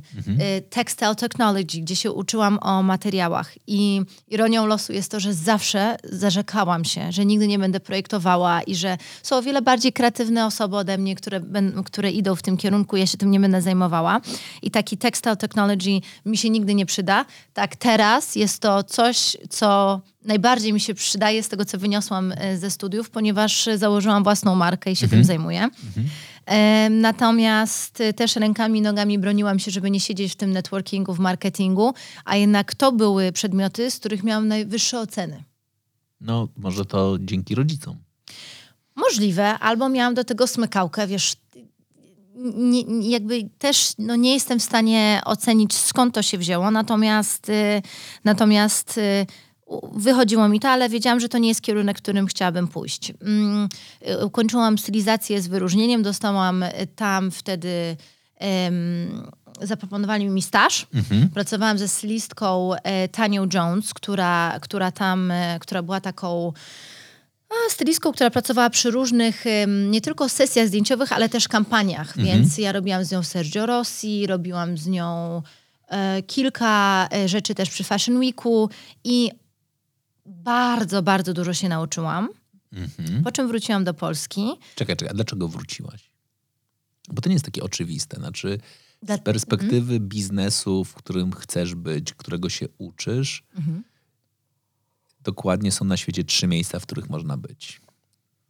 y, 0.58 0.62
textile 0.70 1.14
technology, 1.14 1.80
gdzie 1.80 1.96
się 1.96 2.12
uczyłam 2.12 2.58
o 2.62 2.82
materiałach. 2.82 3.52
I 3.66 4.02
ironią 4.28 4.66
losu 4.66 4.92
jest 4.92 5.10
to, 5.10 5.20
że 5.20 5.34
zawsze 5.34 5.96
zarzekałam 6.04 6.84
się, 6.84 7.12
że 7.12 7.26
nigdy 7.26 7.48
nie 7.48 7.58
będę 7.58 7.80
projektowała 7.80 8.62
i 8.62 8.74
że 8.74 8.98
są 9.22 9.36
o 9.36 9.42
wiele 9.42 9.62
bardziej 9.62 9.92
kreatywne 9.92 10.46
osoby 10.46 10.76
ode 10.76 10.98
mnie, 10.98 11.16
które, 11.16 11.40
które 11.84 12.10
idą 12.10 12.34
w 12.34 12.42
tym 12.42 12.56
kierunku, 12.56 12.96
ja 12.96 13.06
się 13.06 13.18
tym 13.18 13.30
nie 13.30 13.40
będę 13.40 13.62
zajmowała. 13.62 14.20
I 14.62 14.70
taki 14.70 14.96
textile 14.96 15.36
technology 15.36 16.00
mi 16.26 16.38
się 16.38 16.50
nigdy 16.50 16.74
nie 16.74 16.86
przyda. 16.86 17.24
Tak 17.54 17.76
teraz 17.76 18.36
jest 18.36 18.62
to 18.62 18.82
coś, 18.82 19.36
co 19.50 20.00
najbardziej 20.24 20.72
mi 20.72 20.80
się 20.80 20.94
przydaje 20.94 21.42
z 21.42 21.48
tego, 21.48 21.64
co 21.64 21.78
wyniosłam 21.78 22.32
y, 22.32 22.58
ze 22.58 22.70
studiów, 22.70 23.10
ponieważ 23.10 23.68
założyłam 23.76 24.24
własną 24.24 24.54
markę 24.54 24.90
i 24.90 24.96
się 24.96 25.08
tym 25.08 25.24
zajmuję. 25.24 25.60
Em, 25.62 25.70
Natomiast 26.90 28.00
y, 28.00 28.12
też 28.12 28.36
rękami 28.36 28.78
i 28.78 28.82
nogami 28.82 29.18
broniłam 29.18 29.58
się, 29.58 29.70
żeby 29.70 29.90
nie 29.90 30.00
siedzieć 30.00 30.32
w 30.32 30.36
tym 30.36 30.50
networkingu, 30.50 31.14
w 31.14 31.18
marketingu, 31.18 31.94
a 32.24 32.36
jednak 32.36 32.74
to 32.74 32.92
były 32.92 33.32
przedmioty, 33.32 33.90
z 33.90 33.98
których 33.98 34.22
miałam 34.22 34.48
najwyższe 34.48 35.00
oceny. 35.00 35.44
No, 36.20 36.48
może 36.56 36.84
to 36.84 37.16
dzięki 37.20 37.54
rodzicom. 37.54 37.96
Możliwe, 38.96 39.58
albo 39.58 39.88
miałam 39.88 40.14
do 40.14 40.24
tego 40.24 40.46
smykałkę, 40.46 41.06
wiesz, 41.06 41.36
nie, 42.54 43.10
jakby 43.10 43.48
też 43.58 43.92
no, 43.98 44.16
nie 44.16 44.34
jestem 44.34 44.58
w 44.58 44.62
stanie 44.62 45.20
ocenić 45.24 45.74
skąd 45.74 46.14
to 46.14 46.22
się 46.22 46.38
wzięło, 46.38 46.70
natomiast, 46.70 47.48
y, 47.48 47.82
natomiast 48.24 48.98
y, 48.98 49.26
wychodziło 49.92 50.49
mi 50.49 50.61
to, 50.61 50.68
ale 50.68 50.88
wiedziałam, 50.88 51.21
że 51.21 51.28
to 51.28 51.38
nie 51.38 51.49
jest 51.49 51.62
kierunek, 51.62 51.97
którym 51.97 52.26
chciałabym 52.26 52.68
pójść. 52.68 53.12
Mm, 53.23 53.68
y, 54.09 54.26
Ukończyłam 54.26 54.78
stylizację 54.78 55.42
z 55.42 55.49
wyróżnieniem, 55.49 56.02
dostałam 56.02 56.62
y, 56.62 56.71
tam 56.97 57.30
wtedy 57.30 57.97
em, 58.37 59.26
zaproponowali 59.61 60.28
mi 60.28 60.42
staż. 60.42 60.87
Pracowałam 61.35 61.78
ze 61.78 61.88
stylistką 61.88 62.75
e, 62.75 63.09
Tanią 63.09 63.47
Jones, 63.54 63.94
która, 63.94 64.59
która 64.61 64.92
tam, 64.92 65.30
e, 65.30 65.59
która 65.61 65.83
była 65.83 66.00
taką 66.00 66.52
a, 67.50 67.71
stylistką, 67.71 68.12
która 68.12 68.30
pracowała 68.30 68.71
przy 68.71 68.90
różnych, 68.90 69.44
nie 69.90 70.00
tylko 70.00 70.28
sesjach 70.28 70.68
zdjęciowych, 70.68 71.12
ale 71.12 71.28
też 71.28 71.49
kampaniach. 71.49 72.16
Więc 72.16 72.59
ja 72.59 72.73
robiłam 72.73 73.04
z 73.04 73.12
nią 73.12 73.23
Sergio 73.23 73.66
Rossi, 73.66 74.26
robiłam 74.26 74.78
z 74.78 74.87
nią 74.87 75.42
e, 75.88 76.23
kilka 76.23 77.09
rzeczy 77.26 77.54
też 77.54 77.71
przy 77.71 77.85
Fashion 77.85 78.18
Weeku 78.18 78.71
i 79.04 79.30
bardzo, 80.26 81.02
bardzo 81.02 81.34
dużo 81.34 81.54
się 81.54 81.68
nauczyłam. 81.68 82.28
Mhm. 82.72 83.22
Po 83.22 83.32
czym 83.32 83.48
wróciłam 83.48 83.84
do 83.84 83.94
Polski. 83.94 84.44
Czekaj, 84.74 84.96
czekaj, 84.96 85.10
a 85.10 85.14
dlaczego 85.14 85.48
wróciłaś? 85.48 86.10
Bo 87.12 87.22
to 87.22 87.28
nie 87.28 87.32
jest 87.34 87.44
takie 87.44 87.62
oczywiste. 87.62 88.16
Znaczy, 88.16 88.58
Dla- 89.02 89.16
z 89.16 89.20
perspektywy 89.20 90.00
biznesu, 90.00 90.84
w 90.84 90.94
którym 90.94 91.32
chcesz 91.32 91.74
być, 91.74 92.14
którego 92.14 92.48
się 92.48 92.66
uczysz, 92.78 93.42
dokładnie 95.22 95.72
są 95.72 95.84
na 95.84 95.96
świecie 95.96 96.24
trzy 96.24 96.46
miejsca, 96.46 96.80
w 96.80 96.82
których 96.86 97.10
można 97.10 97.36
być. 97.36 97.80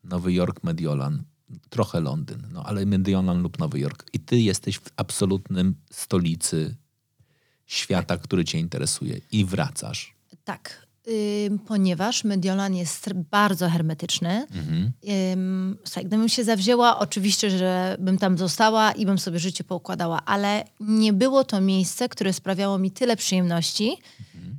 Nowy 0.05 0.33
Jork, 0.33 0.63
Mediolan, 0.65 1.23
trochę 1.71 2.01
Londyn, 2.01 2.47
no 2.53 2.65
ale 2.67 2.87
Mediolan 2.87 3.43
lub 3.43 3.59
Nowy 3.59 3.79
Jork. 3.79 4.05
I 4.13 4.21
ty 4.21 4.41
jesteś 4.41 4.79
w 4.79 4.91
absolutnym 4.97 5.75
stolicy 5.91 6.77
świata, 7.67 8.17
który 8.17 8.45
cię 8.45 8.59
interesuje 8.59 9.21
i 9.33 9.45
wracasz. 9.45 10.15
Tak, 10.45 10.84
ponieważ 11.67 12.25
Mediolan 12.25 12.75
jest 12.75 13.13
bardzo 13.31 13.69
hermetyczny. 13.69 14.47
Ym, 15.33 15.79
słuchaj, 15.85 16.05
gdybym 16.05 16.29
się 16.29 16.45
zawzięła, 16.45 16.99
oczywiście, 16.99 17.51
że 17.51 17.97
bym 18.01 18.19
tam 18.19 18.39
została 18.39 18.93
i 18.93 19.07
bym 19.07 19.19
sobie 19.19 19.39
życie 19.39 19.65
poukładała, 19.65 20.25
ale 20.25 20.65
nie 20.81 21.13
było 21.13 21.45
to 21.45 21.61
miejsce, 21.61 22.09
które 22.09 22.33
sprawiało 22.33 22.79
mi 22.79 22.91
tyle 22.91 23.17
przyjemności, 23.17 23.97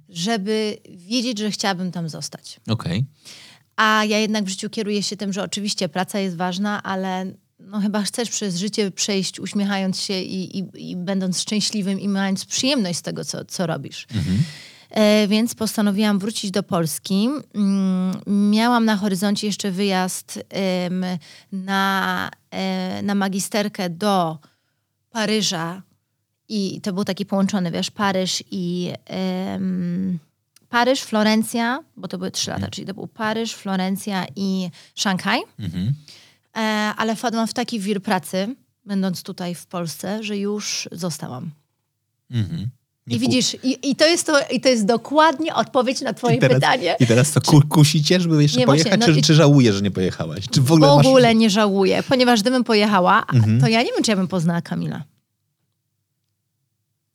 żeby 0.09 0.77
wiedzieć, 0.89 1.39
że 1.39 1.51
chciałabym 1.51 1.91
tam 1.91 2.09
zostać. 2.09 2.59
Okej. 2.67 3.05
A 3.75 4.05
ja 4.05 4.19
jednak 4.19 4.45
w 4.45 4.49
życiu 4.49 4.69
kieruję 4.69 5.03
się 5.03 5.17
tym, 5.17 5.33
że 5.33 5.43
oczywiście 5.43 5.89
praca 5.89 6.19
jest 6.19 6.35
ważna, 6.35 6.83
ale 6.83 7.25
no 7.59 7.79
chyba 7.79 8.01
chcesz 8.01 8.29
przez 8.29 8.57
życie 8.57 8.91
przejść 8.91 9.39
uśmiechając 9.39 10.01
się 10.01 10.21
i, 10.21 10.59
i, 10.59 10.91
i 10.91 10.95
będąc 10.95 11.41
szczęśliwym 11.41 11.99
i 11.99 12.09
mając 12.09 12.45
przyjemność 12.45 12.99
z 12.99 13.01
tego, 13.01 13.25
co, 13.25 13.45
co 13.45 13.67
robisz. 13.67 14.07
E, 14.15 14.17
więc 15.27 15.55
postanowiłam 15.55 16.19
wrócić 16.19 16.51
do 16.51 16.63
Polski. 16.63 17.29
Mm, 17.53 18.21
miałam 18.51 18.85
na 18.85 18.97
horyzoncie 18.97 19.47
jeszcze 19.47 19.71
wyjazd 19.71 20.39
na, 21.51 22.31
e, 22.51 23.01
na 23.01 23.15
magisterkę 23.15 23.89
do 23.89 24.37
Paryża 25.09 25.81
i 26.49 26.81
to 26.81 26.93
był 26.93 27.03
taki 27.03 27.25
połączony, 27.25 27.71
wiesz, 27.71 27.91
Paryż 27.91 28.43
i 28.51 28.93
Paryż, 30.69 31.01
Florencja, 31.01 31.83
bo 31.97 32.07
to 32.07 32.17
były 32.17 32.31
trzy 32.31 32.51
lata, 32.51 32.67
czyli 32.67 32.87
to 32.87 32.93
był 32.93 33.07
Paryż, 33.07 33.53
Florencja 33.53 34.25
i 34.35 34.69
Szanghaj. 34.95 35.41
Mhm. 35.59 35.93
E, 36.55 36.59
ale 36.97 37.15
wpadłam 37.15 37.47
w 37.47 37.53
taki 37.53 37.79
wir 37.79 38.01
pracy, 38.01 38.55
będąc 38.85 39.23
tutaj 39.23 39.55
w 39.55 39.65
Polsce, 39.65 40.23
że 40.23 40.37
już 40.37 40.89
zostałam. 40.91 41.51
Mhm. 42.31 42.69
Nie 43.07 43.15
I 43.15 43.19
widzisz, 43.19 43.53
i, 43.63 43.89
i, 43.89 43.95
to 43.95 44.05
jest 44.07 44.25
to, 44.25 44.39
i 44.51 44.61
to 44.61 44.69
jest 44.69 44.85
dokładnie 44.85 45.55
odpowiedź 45.55 46.01
na 46.01 46.13
twoje 46.13 46.35
I 46.35 46.39
teraz, 46.39 46.55
pytanie. 46.55 46.95
I 46.99 47.07
teraz 47.07 47.31
to 47.31 47.41
ku, 47.41 47.61
kusi 47.69 48.03
cię, 48.03 48.19
żeby 48.19 48.41
jeszcze 48.43 48.59
Nie, 48.59 48.65
właśnie, 48.65 48.83
pojechać, 48.83 49.07
no 49.07 49.13
czy, 49.13 49.19
i- 49.19 49.23
czy 49.23 49.33
żałujesz, 49.33 49.75
że 49.75 49.81
nie 49.81 49.91
pojechałaś? 49.91 50.45
Czy 50.51 50.61
w 50.61 50.65
W 50.65 50.71
ogóle, 50.71 50.95
masz... 50.95 51.05
ogóle 51.05 51.35
nie 51.35 51.49
żałuję, 51.49 52.03
ponieważ 52.09 52.41
gdybym 52.41 52.63
pojechała, 52.63 53.25
Mhm. 53.33 53.61
to 53.61 53.67
ja 53.67 53.83
nie 53.83 53.91
wiem, 53.93 54.03
czy 54.03 54.11
ja 54.11 54.17
bym 54.17 54.27
poznała 54.27 54.61
Kamila. 54.61 55.03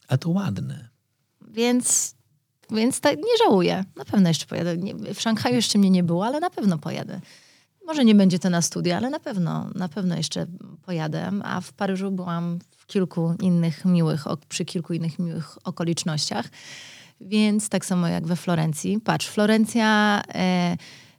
A 0.09 0.19
to 0.19 0.31
ładne. 0.31 0.89
Więc, 1.49 2.15
więc 2.71 3.01
tak 3.01 3.17
nie 3.19 3.37
żałuję. 3.45 3.85
Na 3.97 4.05
pewno 4.05 4.29
jeszcze 4.29 4.47
pojadę. 4.47 4.77
Nie, 4.77 4.95
w 5.15 5.21
Szanghaju 5.21 5.55
jeszcze 5.57 5.79
mnie 5.79 5.91
nie 5.91 6.03
było, 6.03 6.27
ale 6.27 6.41
na 6.41 6.51
pewno 6.51 6.79
pojadę. 6.79 7.21
Może 7.91 8.05
nie 8.05 8.15
będzie 8.15 8.39
to 8.39 8.51
na 8.51 8.63
studia, 8.63 8.97
ale 8.97 9.11
na 9.11 9.21
pewno, 9.21 9.71
na 9.75 9.89
pewno 9.89 10.17
jeszcze 10.17 10.47
pojadę. 10.83 11.31
A 11.45 11.61
w 11.61 11.73
Paryżu 11.73 12.11
byłam 12.11 12.59
w 12.77 12.87
kilku 12.87 13.35
innych 13.41 13.85
miłych, 13.85 14.25
przy 14.49 14.65
kilku 14.65 14.93
innych 14.93 15.19
miłych 15.19 15.59
okolicznościach. 15.65 16.47
Więc 17.21 17.69
tak 17.69 17.85
samo 17.85 18.09
jak 18.09 18.27
we 18.27 18.37
Florencji. 18.37 19.01
Patrz, 19.01 19.29
Florencja, 19.29 20.23
e, 20.35 20.77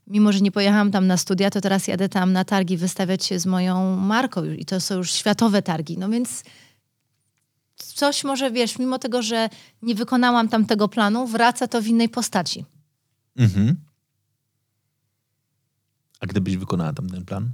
mimo 0.08 0.32
że 0.32 0.42
nie 0.42 0.52
pojechałam 0.52 0.92
tam 0.92 1.08
na 1.08 1.18
studia, 1.18 1.50
to 1.50 1.62
teraz 1.62 1.88
jadę 1.88 2.10
tam 2.10 2.34
na 2.34 2.46
targi 2.46 2.78
wystawiać 2.78 3.26
się 3.26 3.40
z 3.40 3.46
moją 3.46 3.96
marką. 3.96 4.46
I 4.46 4.66
to 4.66 4.82
są 4.82 4.96
już 4.96 5.12
światowe 5.12 5.62
targi. 5.62 5.98
No 5.98 6.10
więc 6.10 6.44
coś 7.76 8.24
może, 8.24 8.52
wiesz, 8.52 8.80
mimo 8.80 9.00
tego, 9.00 9.22
że 9.22 9.50
nie 9.82 9.96
wykonałam 9.96 10.50
tam 10.50 10.66
tego 10.66 10.88
planu, 10.88 11.28
wraca 11.28 11.68
to 11.68 11.82
w 11.82 11.88
innej 11.88 12.10
postaci. 12.10 12.66
Mhm. 13.38 13.91
A 16.22 16.26
gdybyś 16.26 16.58
wykonała 16.58 16.94
tam 16.94 17.10
ten 17.10 17.26
plan? 17.26 17.54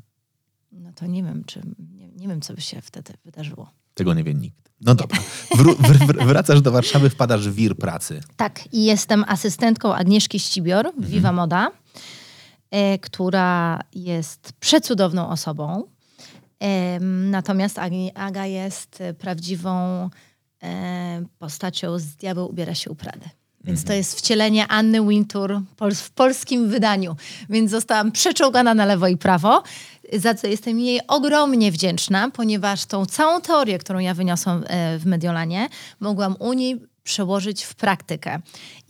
No 0.72 0.92
to 0.96 1.06
nie 1.06 1.24
wiem, 1.24 1.44
czy, 1.46 1.62
nie, 1.96 2.08
nie 2.08 2.28
wiem, 2.28 2.42
co 2.42 2.54
by 2.54 2.62
się 2.62 2.82
wtedy 2.82 3.14
wydarzyło. 3.26 3.70
Tego 3.94 4.14
nie 4.14 4.24
wie 4.24 4.34
nikt. 4.34 4.70
No 4.82 4.96
dobra. 4.96 5.20
Wr- 5.56 5.76
wr- 5.76 6.26
wracasz 6.26 6.62
do 6.62 6.72
Warszawy, 6.72 7.10
wpadasz 7.10 7.50
w 7.50 7.56
wir 7.56 7.78
pracy. 7.78 8.22
Tak, 8.36 8.74
i 8.74 8.86
jestem 8.86 9.26
asystentką 9.28 9.96
Agnieszki 9.96 10.40
Ścibior 10.40 10.92
w 10.98 11.06
Viva 11.06 11.32
Moda, 11.32 11.72
e, 12.72 12.98
która 13.00 13.82
jest 13.94 14.54
przecudowną 14.60 15.30
osobą. 15.30 15.84
Em, 16.60 17.30
natomiast 17.30 17.80
Aga 18.16 18.46
jest 18.46 19.02
e, 19.02 19.14
prawdziwą 19.14 20.10
e, 20.64 21.26
postacią 21.40 22.00
z 22.00 22.06
Diabeł 22.16 22.50
ubiera 22.50 22.76
się 22.76 22.90
u 22.90 22.96
Prady. 22.96 23.30
Więc 23.68 23.84
to 23.84 23.94
jest 23.94 24.18
wcielenie 24.18 24.68
Anny 24.68 25.08
Wintour 25.08 25.62
w 25.96 26.10
polskim 26.10 26.70
wydaniu. 26.70 27.16
Więc 27.50 27.72
zostałam 27.72 28.12
przeczołgana 28.12 28.74
na 28.74 28.86
lewo 28.86 29.08
i 29.08 29.18
prawo, 29.18 29.64
za 30.14 30.34
co 30.34 30.48
jestem 30.48 30.80
jej 30.80 31.00
ogromnie 31.08 31.72
wdzięczna, 31.72 32.32
ponieważ 32.32 32.86
tą 32.86 33.06
całą 33.06 33.42
teorię, 33.42 33.78
którą 33.78 34.00
ja 34.00 34.14
wyniosłam 34.14 34.64
e, 34.68 35.00
w 35.00 35.06
Mediolanie, 35.06 35.70
mogłam 36.00 36.36
u 36.40 36.54
niej 36.54 36.82
przełożyć 37.04 37.64
w 37.64 37.76
praktykę. 37.76 38.40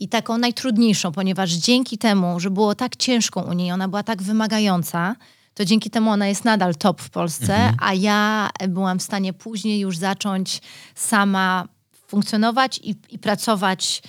I 0.00 0.08
taką 0.08 0.38
najtrudniejszą, 0.38 1.12
ponieważ 1.12 1.50
dzięki 1.50 1.98
temu, 1.98 2.40
że 2.40 2.50
było 2.50 2.74
tak 2.74 2.96
ciężką 2.96 3.42
u 3.42 3.52
niej, 3.52 3.72
ona 3.72 3.88
była 3.88 4.02
tak 4.02 4.22
wymagająca, 4.22 5.16
to 5.54 5.64
dzięki 5.64 5.90
temu 5.90 6.10
ona 6.10 6.28
jest 6.28 6.44
nadal 6.44 6.74
top 6.74 7.00
w 7.00 7.10
Polsce, 7.10 7.72
a 7.80 7.94
ja 7.94 8.50
byłam 8.68 8.98
w 8.98 9.02
stanie 9.02 9.32
później 9.32 9.80
już 9.80 9.96
zacząć 9.96 10.60
sama 10.94 11.68
funkcjonować 12.08 12.80
i, 12.82 12.94
i 13.10 13.18
pracować 13.18 14.02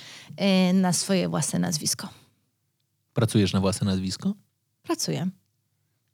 na 0.74 0.92
swoje 0.92 1.28
własne 1.28 1.58
nazwisko. 1.58 2.08
Pracujesz 3.14 3.52
na 3.52 3.60
własne 3.60 3.86
nazwisko? 3.86 4.34
Pracuję. 4.82 5.28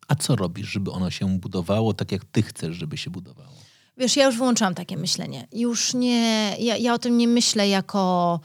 A 0.08 0.14
co 0.14 0.36
robisz, 0.36 0.68
żeby 0.68 0.90
ono 0.90 1.10
się 1.10 1.38
budowało 1.38 1.94
tak, 1.94 2.12
jak 2.12 2.24
ty 2.24 2.42
chcesz, 2.42 2.76
żeby 2.76 2.96
się 2.96 3.10
budowało? 3.10 3.56
Wiesz, 3.96 4.16
ja 4.16 4.26
już 4.26 4.36
wyłączyłam 4.36 4.74
takie 4.74 4.96
myślenie. 4.96 5.48
Już 5.52 5.94
nie, 5.94 6.56
ja, 6.58 6.76
ja 6.76 6.94
o 6.94 6.98
tym 6.98 7.18
nie 7.18 7.28
myślę 7.28 7.68
jako. 7.68 8.40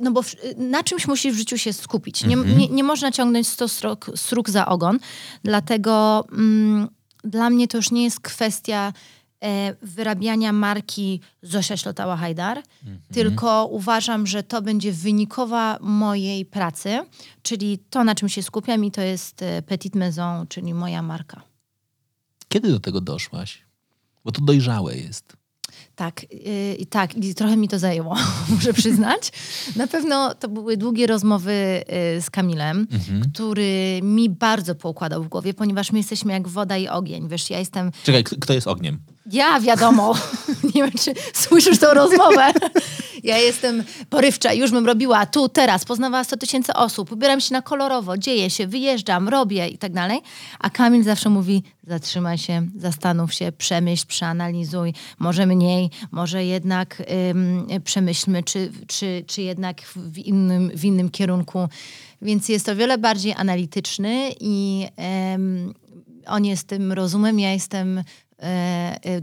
no 0.00 0.10
bo 0.10 0.22
w, 0.22 0.34
na 0.56 0.82
czymś 0.82 1.06
musisz 1.08 1.34
w 1.34 1.38
życiu 1.38 1.58
się 1.58 1.72
skupić. 1.72 2.24
Nie, 2.24 2.36
nie, 2.36 2.68
nie 2.68 2.84
można 2.84 3.12
ciągnąć 3.12 3.48
100 3.48 3.68
srok, 3.68 4.10
sróg 4.16 4.50
za 4.50 4.66
ogon. 4.66 4.98
Dlatego 5.44 6.24
mm, 6.32 6.88
dla 7.24 7.50
mnie 7.50 7.68
to 7.68 7.76
już 7.76 7.90
nie 7.90 8.04
jest 8.04 8.20
kwestia 8.20 8.92
wyrabiania 9.82 10.52
marki 10.52 11.20
Zosia 11.42 11.74
Ślotała-Hajdar, 11.74 12.62
tylko 13.12 13.66
uważam, 13.66 14.26
że 14.26 14.42
to 14.42 14.62
będzie 14.62 14.92
wynikowa 14.92 15.78
mojej 15.80 16.44
pracy, 16.44 16.98
czyli 17.42 17.78
to, 17.90 18.04
na 18.04 18.14
czym 18.14 18.28
się 18.28 18.42
skupiam 18.42 18.84
i 18.84 18.90
to 18.90 19.00
jest 19.00 19.42
e, 19.42 19.62
Petit 19.62 19.94
Maison, 19.94 20.46
czyli 20.46 20.74
moja 20.74 21.02
marka. 21.02 21.42
Kiedy 22.48 22.70
do 22.70 22.80
tego 22.80 23.00
doszłaś? 23.00 23.62
Bo 24.24 24.32
to 24.32 24.40
dojrzałe 24.40 24.96
jest. 24.96 25.36
Tak, 25.96 26.26
yy, 26.32 26.74
i 26.74 26.86
tak, 26.86 27.16
i 27.16 27.34
trochę 27.34 27.56
mi 27.56 27.68
to 27.68 27.78
zajęło, 27.78 28.16
muszę 28.54 28.72
przyznać. 28.72 29.32
Na 29.76 29.86
pewno 29.86 30.34
to 30.34 30.48
były 30.48 30.76
długie 30.76 31.06
rozmowy 31.06 31.84
yy, 32.14 32.20
z 32.20 32.30
Kamilem, 32.30 32.86
który 33.32 34.00
mi 34.02 34.30
bardzo 34.30 34.74
poukładał 34.74 35.22
w 35.22 35.28
głowie, 35.28 35.54
ponieważ 35.54 35.92
my 35.92 35.98
jesteśmy 35.98 36.32
jak 36.32 36.48
woda 36.48 36.76
i 36.76 36.88
ogień. 36.88 37.28
Wiesz, 37.28 37.50
ja 37.50 37.58
jestem 37.58 37.90
Czekaj, 38.04 38.24
kto 38.24 38.52
jest 38.52 38.66
ogniem? 38.66 38.98
Ja 39.32 39.60
wiadomo, 39.60 40.14
nie 40.74 40.82
wiem 40.82 40.92
czy 40.92 41.14
słyszysz 41.32 41.78
tą 41.78 41.94
rozmowę. 41.94 42.52
Ja 43.22 43.38
jestem 43.38 43.84
porywcza, 44.10 44.52
już 44.52 44.70
bym 44.70 44.86
robiła 44.86 45.26
tu, 45.26 45.48
teraz, 45.48 45.84
poznawała 45.84 46.24
100 46.24 46.36
tysięcy 46.36 46.72
osób, 46.74 47.12
ubieram 47.12 47.40
się 47.40 47.52
na 47.52 47.62
kolorowo, 47.62 48.18
dzieje 48.18 48.50
się, 48.50 48.66
wyjeżdżam, 48.66 49.28
robię 49.28 49.68
i 49.68 49.78
tak 49.78 49.92
dalej. 49.92 50.20
A 50.58 50.70
Kamil 50.70 51.04
zawsze 51.04 51.30
mówi, 51.30 51.62
zatrzymaj 51.86 52.38
się, 52.38 52.66
zastanów 52.76 53.34
się, 53.34 53.52
przemyśl, 53.52 54.06
przeanalizuj, 54.06 54.94
może 55.18 55.46
mniej, 55.46 55.90
może 56.10 56.44
jednak 56.44 57.02
ym, 57.30 57.66
przemyślmy, 57.84 58.42
czy, 58.42 58.72
czy, 58.86 59.24
czy 59.26 59.42
jednak 59.42 59.82
w 59.96 60.18
innym, 60.18 60.70
w 60.74 60.84
innym 60.84 61.10
kierunku. 61.10 61.68
Więc 62.22 62.48
jest 62.48 62.66
to 62.66 62.76
wiele 62.76 62.98
bardziej 62.98 63.34
analityczny 63.36 64.30
i 64.40 64.86
em, 64.96 65.74
on 66.26 66.44
jest 66.44 66.66
tym 66.66 66.92
rozumem, 66.92 67.40
ja 67.40 67.52
jestem 67.52 68.04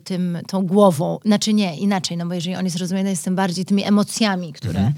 tym, 0.04 0.38
tą 0.48 0.66
głową. 0.68 1.20
Znaczy 1.26 1.54
nie, 1.54 1.78
inaczej, 1.78 2.18
no 2.18 2.26
bo 2.26 2.34
jeżeli 2.34 2.56
on 2.56 2.66
jest 2.66 2.78
rozumiem, 2.78 3.04
to 3.04 3.10
jestem 3.10 3.36
bardziej 3.36 3.66
tymi 3.66 3.84
emocjami, 3.84 4.54
które, 4.54 4.92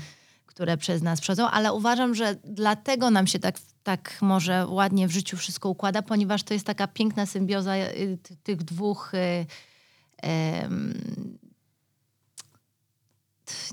które 0.45 0.77
przez 0.77 1.01
nas 1.01 1.21
przechodzą, 1.21 1.47
ale 1.49 1.73
uważam, 1.73 2.15
że 2.15 2.35
dlatego 2.43 3.09
nam 3.11 3.27
się 3.27 3.39
tak, 3.39 3.59
tak 3.83 4.17
może 4.21 4.67
ładnie 4.67 5.07
w 5.07 5.11
życiu 5.11 5.37
wszystko 5.37 5.69
układa, 5.69 6.01
ponieważ 6.01 6.43
to 6.43 6.53
jest 6.53 6.65
taka 6.65 6.87
piękna 6.87 7.25
symbioza 7.25 7.75
y, 7.77 8.17
ty- 8.23 8.35
tych 8.35 8.63
dwóch 8.63 9.11
y, 9.13 9.45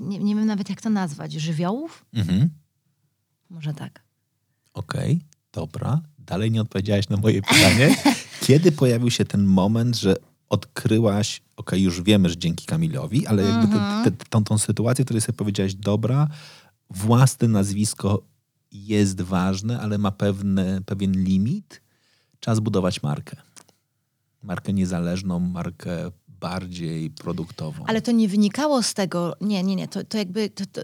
nie, 0.01 0.19
nie 0.19 0.35
wiem 0.35 0.45
nawet 0.45 0.69
jak 0.69 0.81
to 0.81 0.89
nazwać, 0.89 1.33
żywiołów? 1.33 2.05
Mhm. 2.13 2.49
Może 3.49 3.73
tak. 3.73 4.03
Okej, 4.73 5.21
dobra. 5.53 6.01
Dalej 6.19 6.51
nie 6.51 6.61
odpowiedziałaś 6.61 7.09
na 7.09 7.17
moje 7.17 7.41
pytanie. 7.41 7.95
Kiedy 8.47 8.71
pojawił 8.71 9.11
się 9.11 9.25
ten 9.25 9.45
moment, 9.45 9.97
że 9.97 10.15
odkryłaś, 10.49 11.41
okej, 11.57 11.81
już 11.83 12.01
wiemy, 12.01 12.29
że 12.29 12.37
dzięki 12.37 12.65
Kamilowi, 12.65 13.27
ale 13.27 13.43
jakby 13.43 13.67
te, 13.67 14.11
te, 14.11 14.25
tą, 14.29 14.43
tą 14.43 14.57
sytuację, 14.57 15.03
w 15.03 15.05
której 15.05 15.21
sobie 15.21 15.37
powiedziałaś, 15.37 15.75
dobra, 15.75 16.27
własne 16.89 17.47
nazwisko 17.47 18.23
jest 18.71 19.21
ważne, 19.21 19.79
ale 19.79 19.97
ma 19.97 20.11
pewne, 20.11 20.81
pewien 20.85 21.11
limit. 21.11 21.81
Czas 22.39 22.59
budować 22.59 23.03
markę. 23.03 23.37
Markę 24.43 24.73
niezależną, 24.73 25.39
markę 25.39 26.11
bardziej 26.27 27.09
produktową. 27.09 27.85
Ale 27.87 28.01
to 28.01 28.11
nie 28.11 28.27
wynikało 28.27 28.83
z 28.83 28.93
tego, 28.93 29.35
nie, 29.41 29.63
nie, 29.63 29.75
nie, 29.75 29.87
to, 29.87 30.03
to 30.03 30.17
jakby, 30.17 30.49
to, 30.49 30.65
to, 30.65 30.81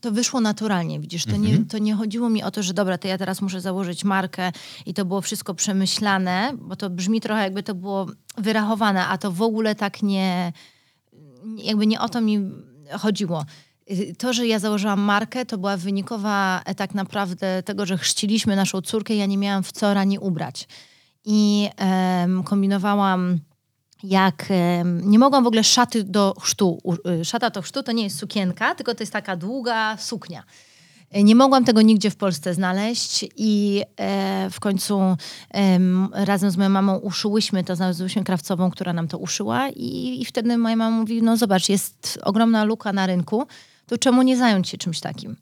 to 0.00 0.12
wyszło 0.12 0.40
naturalnie, 0.40 1.00
widzisz, 1.00 1.24
to, 1.24 1.36
nie, 1.36 1.64
to 1.64 1.78
nie 1.78 1.94
chodziło 1.94 2.30
mi 2.30 2.42
o 2.42 2.50
to, 2.50 2.62
że 2.62 2.74
dobra, 2.74 2.98
to 2.98 3.08
ja 3.08 3.18
teraz 3.18 3.42
muszę 3.42 3.60
założyć 3.60 4.04
markę 4.04 4.52
i 4.86 4.94
to 4.94 5.04
było 5.04 5.20
wszystko 5.20 5.54
przemyślane, 5.54 6.52
bo 6.58 6.76
to 6.76 6.90
brzmi 6.90 7.20
trochę 7.20 7.42
jakby 7.42 7.62
to 7.62 7.74
było 7.74 8.06
wyrachowane, 8.38 9.06
a 9.06 9.18
to 9.18 9.32
w 9.32 9.42
ogóle 9.42 9.74
tak 9.74 10.02
nie, 10.02 10.52
jakby 11.56 11.86
nie 11.86 12.00
o 12.00 12.08
to 12.08 12.20
mi 12.20 12.50
chodziło. 12.90 13.44
To, 14.18 14.32
że 14.32 14.46
ja 14.46 14.58
założyłam 14.58 15.00
markę, 15.00 15.46
to 15.46 15.58
była 15.58 15.76
wynikowa 15.76 16.62
e, 16.64 16.74
tak 16.74 16.94
naprawdę 16.94 17.62
tego, 17.62 17.86
że 17.86 17.98
chrzciliśmy 17.98 18.56
naszą 18.56 18.82
córkę, 18.82 19.14
ja 19.14 19.26
nie 19.26 19.38
miałam 19.38 19.62
w 19.62 19.72
co 19.72 19.94
rani 19.94 20.18
ubrać. 20.18 20.68
I 21.24 21.68
em, 21.76 22.42
kombinowałam 22.42 23.38
jak 24.02 24.48
nie 25.02 25.18
mogłam 25.18 25.44
w 25.44 25.46
ogóle 25.46 25.64
szaty 25.64 26.04
do 26.04 26.34
chrztu. 26.40 26.78
y, 27.20 27.24
Szata 27.24 27.50
do 27.50 27.62
chrztu 27.62 27.82
to 27.82 27.92
nie 27.92 28.04
jest 28.04 28.18
sukienka, 28.18 28.74
tylko 28.74 28.94
to 28.94 29.02
jest 29.02 29.12
taka 29.12 29.36
długa 29.36 29.96
suknia. 29.96 30.42
E, 31.10 31.22
Nie 31.22 31.34
mogłam 31.34 31.64
tego 31.64 31.82
nigdzie 31.82 32.10
w 32.10 32.16
Polsce 32.16 32.54
znaleźć 32.54 33.24
i 33.36 33.82
e, 33.96 34.50
w 34.50 34.60
końcu 34.60 35.00
em, 35.50 36.08
razem 36.12 36.50
z 36.50 36.56
moją 36.56 36.70
mamą 36.70 36.96
uszyłyśmy 36.96 37.64
to, 37.64 37.76
znalazłyśmy 37.76 38.24
krawcową, 38.24 38.70
która 38.70 38.92
nam 38.92 39.08
to 39.08 39.18
uszyła 39.18 39.68
i, 39.68 40.18
i 40.20 40.24
wtedy 40.24 40.58
moja 40.58 40.76
mama 40.76 40.96
mówi, 40.96 41.22
no 41.22 41.36
zobacz, 41.36 41.68
jest 41.68 42.18
ogromna 42.22 42.64
luka 42.64 42.92
na 42.92 43.06
rynku, 43.06 43.46
to 43.86 43.98
czemu 43.98 44.22
nie 44.22 44.36
zająć 44.36 44.68
się 44.68 44.78
czymś 44.78 45.00
takim? 45.00 45.36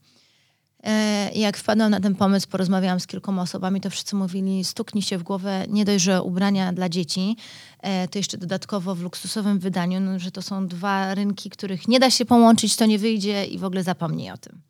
E, 0.84 1.30
Jak 1.34 1.56
wpadłam 1.56 1.90
na 1.90 2.00
ten 2.00 2.14
pomysł, 2.14 2.48
porozmawiałam 2.48 3.00
z 3.00 3.06
kilkoma 3.06 3.42
osobami, 3.42 3.80
to 3.80 3.90
wszyscy 3.90 4.16
mówili, 4.16 4.64
stuknij 4.64 5.02
się 5.02 5.18
w 5.18 5.22
głowę, 5.22 5.64
nie 5.68 5.84
dość, 5.84 6.04
że 6.04 6.22
ubrania 6.22 6.72
dla 6.72 6.88
dzieci, 6.88 7.36
e, 7.80 8.08
to 8.08 8.18
jeszcze 8.18 8.38
dodatkowo 8.38 8.94
w 8.94 9.00
luksusowym 9.00 9.58
wydaniu, 9.58 10.00
no, 10.00 10.18
że 10.18 10.30
to 10.30 10.42
są 10.42 10.66
dwa 10.66 11.14
rynki, 11.14 11.50
których 11.50 11.88
nie 11.88 12.00
da 12.00 12.10
się 12.10 12.24
połączyć, 12.24 12.76
to 12.76 12.86
nie 12.86 12.98
wyjdzie 12.98 13.44
i 13.44 13.58
w 13.58 13.64
ogóle 13.64 13.82
zapomnij 13.82 14.30
o 14.30 14.36
tym. 14.38 14.60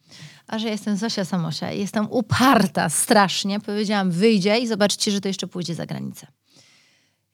A 0.46 0.58
że 0.58 0.68
jestem 0.68 0.96
Zosia 0.96 1.24
Samosia 1.24 1.72
i 1.72 1.80
jestem 1.80 2.10
uparta 2.10 2.88
strasznie, 2.88 3.60
powiedziałam 3.60 4.10
wyjdzie 4.10 4.58
i 4.58 4.66
zobaczcie, 4.66 5.10
że 5.10 5.20
to 5.20 5.28
jeszcze 5.28 5.46
pójdzie 5.46 5.74
za 5.74 5.86
granicę. 5.86 6.26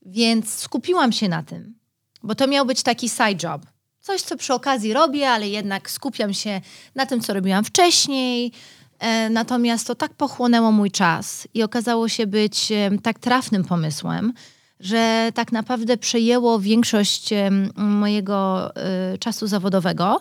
Więc 0.07 0.55
skupiłam 0.55 1.13
się 1.13 1.29
na 1.29 1.43
tym, 1.43 1.75
bo 2.23 2.35
to 2.35 2.47
miał 2.47 2.67
być 2.67 2.83
taki 2.83 3.09
side 3.09 3.37
job. 3.43 3.67
Coś, 4.01 4.23
co 4.23 4.37
przy 4.37 4.55
okazji 4.55 4.93
robię, 4.93 5.31
ale 5.31 5.49
jednak 5.49 5.91
skupiam 5.91 6.35
się 6.35 6.61
na 6.95 7.07
tym, 7.07 7.21
co 7.21 7.35
robiłam 7.35 7.65
wcześniej. 7.65 8.53
E, 8.99 9.31
natomiast 9.31 9.87
to 9.87 9.95
tak 9.95 10.15
pochłonęło 10.15 10.73
mój 10.73 10.91
czas 10.91 11.49
i 11.55 11.63
okazało 11.63 12.09
się 12.09 12.27
być 12.27 12.73
tak 13.03 13.19
trafnym 13.19 13.65
pomysłem, 13.65 14.33
że 14.81 15.33
tak 15.35 15.53
naprawdę 15.53 15.97
przejęło 15.97 16.61
większość 16.61 17.31
mojego 17.77 18.71
e, 18.77 19.19
czasu 19.19 19.47
zawodowego. 19.47 20.21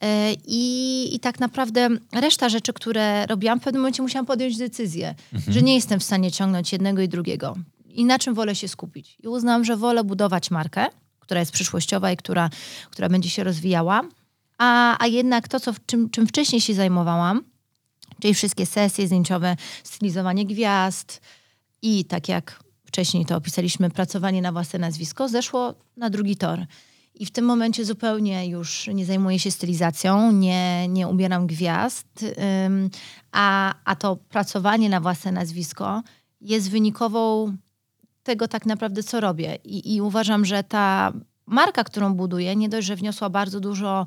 E, 0.00 0.32
I, 0.46 1.14
I 1.14 1.20
tak 1.20 1.40
naprawdę 1.40 1.88
reszta 2.12 2.48
rzeczy, 2.48 2.72
które 2.72 3.26
robiłam, 3.26 3.60
w 3.60 3.62
pewnym 3.62 3.82
momencie 3.82 4.02
musiałam 4.02 4.26
podjąć 4.26 4.56
decyzję, 4.56 5.14
że 5.48 5.62
nie 5.62 5.74
jestem 5.74 6.00
w 6.00 6.04
stanie 6.04 6.32
ciągnąć 6.32 6.72
jednego 6.72 7.02
i 7.02 7.08
drugiego. 7.08 7.54
I 7.88 8.04
na 8.04 8.18
czym 8.18 8.34
wolę 8.34 8.54
się 8.54 8.68
skupić. 8.68 9.16
I 9.22 9.28
uznałam, 9.28 9.64
że 9.64 9.76
wolę 9.76 10.04
budować 10.04 10.50
markę, 10.50 10.86
która 11.24 11.40
jest 11.40 11.52
przyszłościowa 11.52 12.12
i 12.12 12.16
która, 12.16 12.50
która 12.90 13.08
będzie 13.08 13.30
się 13.30 13.44
rozwijała, 13.44 14.02
a, 14.58 14.96
a 15.04 15.06
jednak 15.06 15.48
to, 15.48 15.60
co, 15.60 15.72
czym, 15.86 16.10
czym 16.10 16.26
wcześniej 16.26 16.60
się 16.60 16.74
zajmowałam, 16.74 17.44
czyli 18.20 18.34
wszystkie 18.34 18.66
sesje 18.66 19.06
zdjęciowe, 19.06 19.56
stylizowanie 19.84 20.46
gwiazd 20.46 21.20
i 21.82 22.04
tak 22.04 22.28
jak 22.28 22.64
wcześniej 22.84 23.26
to 23.26 23.36
opisaliśmy, 23.36 23.90
pracowanie 23.90 24.42
na 24.42 24.52
własne 24.52 24.78
nazwisko, 24.78 25.28
zeszło 25.28 25.74
na 25.96 26.10
drugi 26.10 26.36
tor. 26.36 26.66
I 27.14 27.26
w 27.26 27.30
tym 27.30 27.44
momencie 27.44 27.84
zupełnie 27.84 28.48
już 28.48 28.86
nie 28.94 29.06
zajmuję 29.06 29.38
się 29.38 29.50
stylizacją, 29.50 30.32
nie, 30.32 30.88
nie 30.88 31.08
ubieram 31.08 31.46
gwiazd, 31.46 32.24
a, 33.32 33.74
a 33.84 33.96
to 33.96 34.16
pracowanie 34.16 34.88
na 34.88 35.00
własne 35.00 35.32
nazwisko 35.32 36.02
jest 36.40 36.70
wynikową 36.70 37.56
tego 38.24 38.48
tak 38.48 38.66
naprawdę, 38.66 39.02
co 39.02 39.20
robię. 39.20 39.58
I, 39.64 39.94
i 39.94 40.00
uważam, 40.00 40.44
że 40.44 40.64
ta 40.64 41.12
marka, 41.46 41.84
którą 41.84 42.14
buduję, 42.14 42.56
nie 42.56 42.68
dość, 42.68 42.86
że 42.86 42.96
wniosła 42.96 43.30
bardzo 43.30 43.60
dużo. 43.60 44.06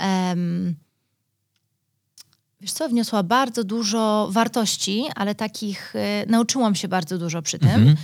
Um, 0.00 0.74
wiesz 2.60 2.72
co, 2.72 2.88
wniosła 2.88 3.22
bardzo 3.22 3.64
dużo 3.64 4.28
wartości, 4.30 5.04
ale 5.16 5.34
takich 5.34 5.94
y, 5.94 5.98
nauczyłam 6.26 6.74
się 6.74 6.88
bardzo 6.88 7.18
dużo 7.18 7.42
przy 7.42 7.58
tym. 7.58 7.70
Mhm 7.70 7.96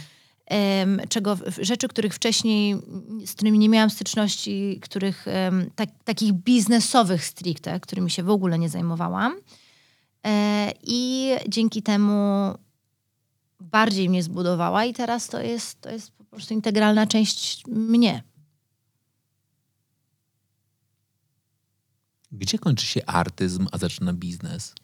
czego, 1.09 1.39
rzeczy, 1.61 1.89
których 1.89 2.15
wcześniej, 2.15 2.77
z 3.27 3.35
którymi 3.35 3.59
nie 3.59 3.69
miałam 3.69 3.91
styczności, 3.91 4.81
których 4.83 5.27
tak, 5.77 5.89
takich 6.05 6.33
biznesowych 6.33 7.25
stricte, 7.25 7.81
którymi 7.81 8.11
się 8.11 8.23
w 8.23 8.31
ogóle 8.31 8.59
nie 8.59 8.69
zajmowałam. 8.69 9.37
E, 10.27 10.73
I 10.83 11.31
dzięki 11.49 11.83
temu 11.83 12.15
bardziej 13.61 14.09
mnie 14.09 14.23
zbudowała 14.23 14.85
i 14.85 14.95
teraz 14.95 15.29
to 15.29 15.43
jest, 15.43 15.81
to 15.81 15.91
jest 15.91 16.13
po 16.13 16.25
prostu 16.25 16.55
integralna 16.55 17.07
część 17.07 17.67
mnie. 17.67 18.23
Gdzie 22.33 22.59
kończy 22.59 22.87
się 22.87 23.07
artyzm, 23.07 23.67
a 23.73 23.79
zaczyna 23.79 24.13
biznes? 24.13 24.75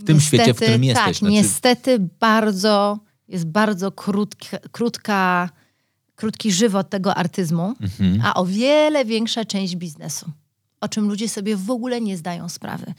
w 0.00 0.04
tym 0.04 0.16
niestety, 0.16 0.36
świecie, 0.36 0.54
w 0.54 0.56
którym 0.56 0.84
jesteś. 0.84 1.04
Tak, 1.04 1.14
znaczy... 1.14 1.32
niestety 1.32 1.98
bardzo, 2.20 2.98
jest 3.28 3.46
bardzo 3.46 3.92
krótka, 3.92 4.58
krótka, 4.58 5.50
krótki 6.14 6.52
żywot 6.52 6.90
tego 6.90 7.14
artyzmu, 7.14 7.74
mhm. 7.80 8.20
a 8.24 8.34
o 8.34 8.46
wiele 8.46 9.04
większa 9.04 9.44
część 9.44 9.76
biznesu, 9.76 10.30
o 10.80 10.88
czym 10.88 11.08
ludzie 11.08 11.28
sobie 11.28 11.56
w 11.56 11.70
ogóle 11.70 12.00
nie 12.00 12.16
zdają 12.16 12.48
sprawy. 12.48 12.94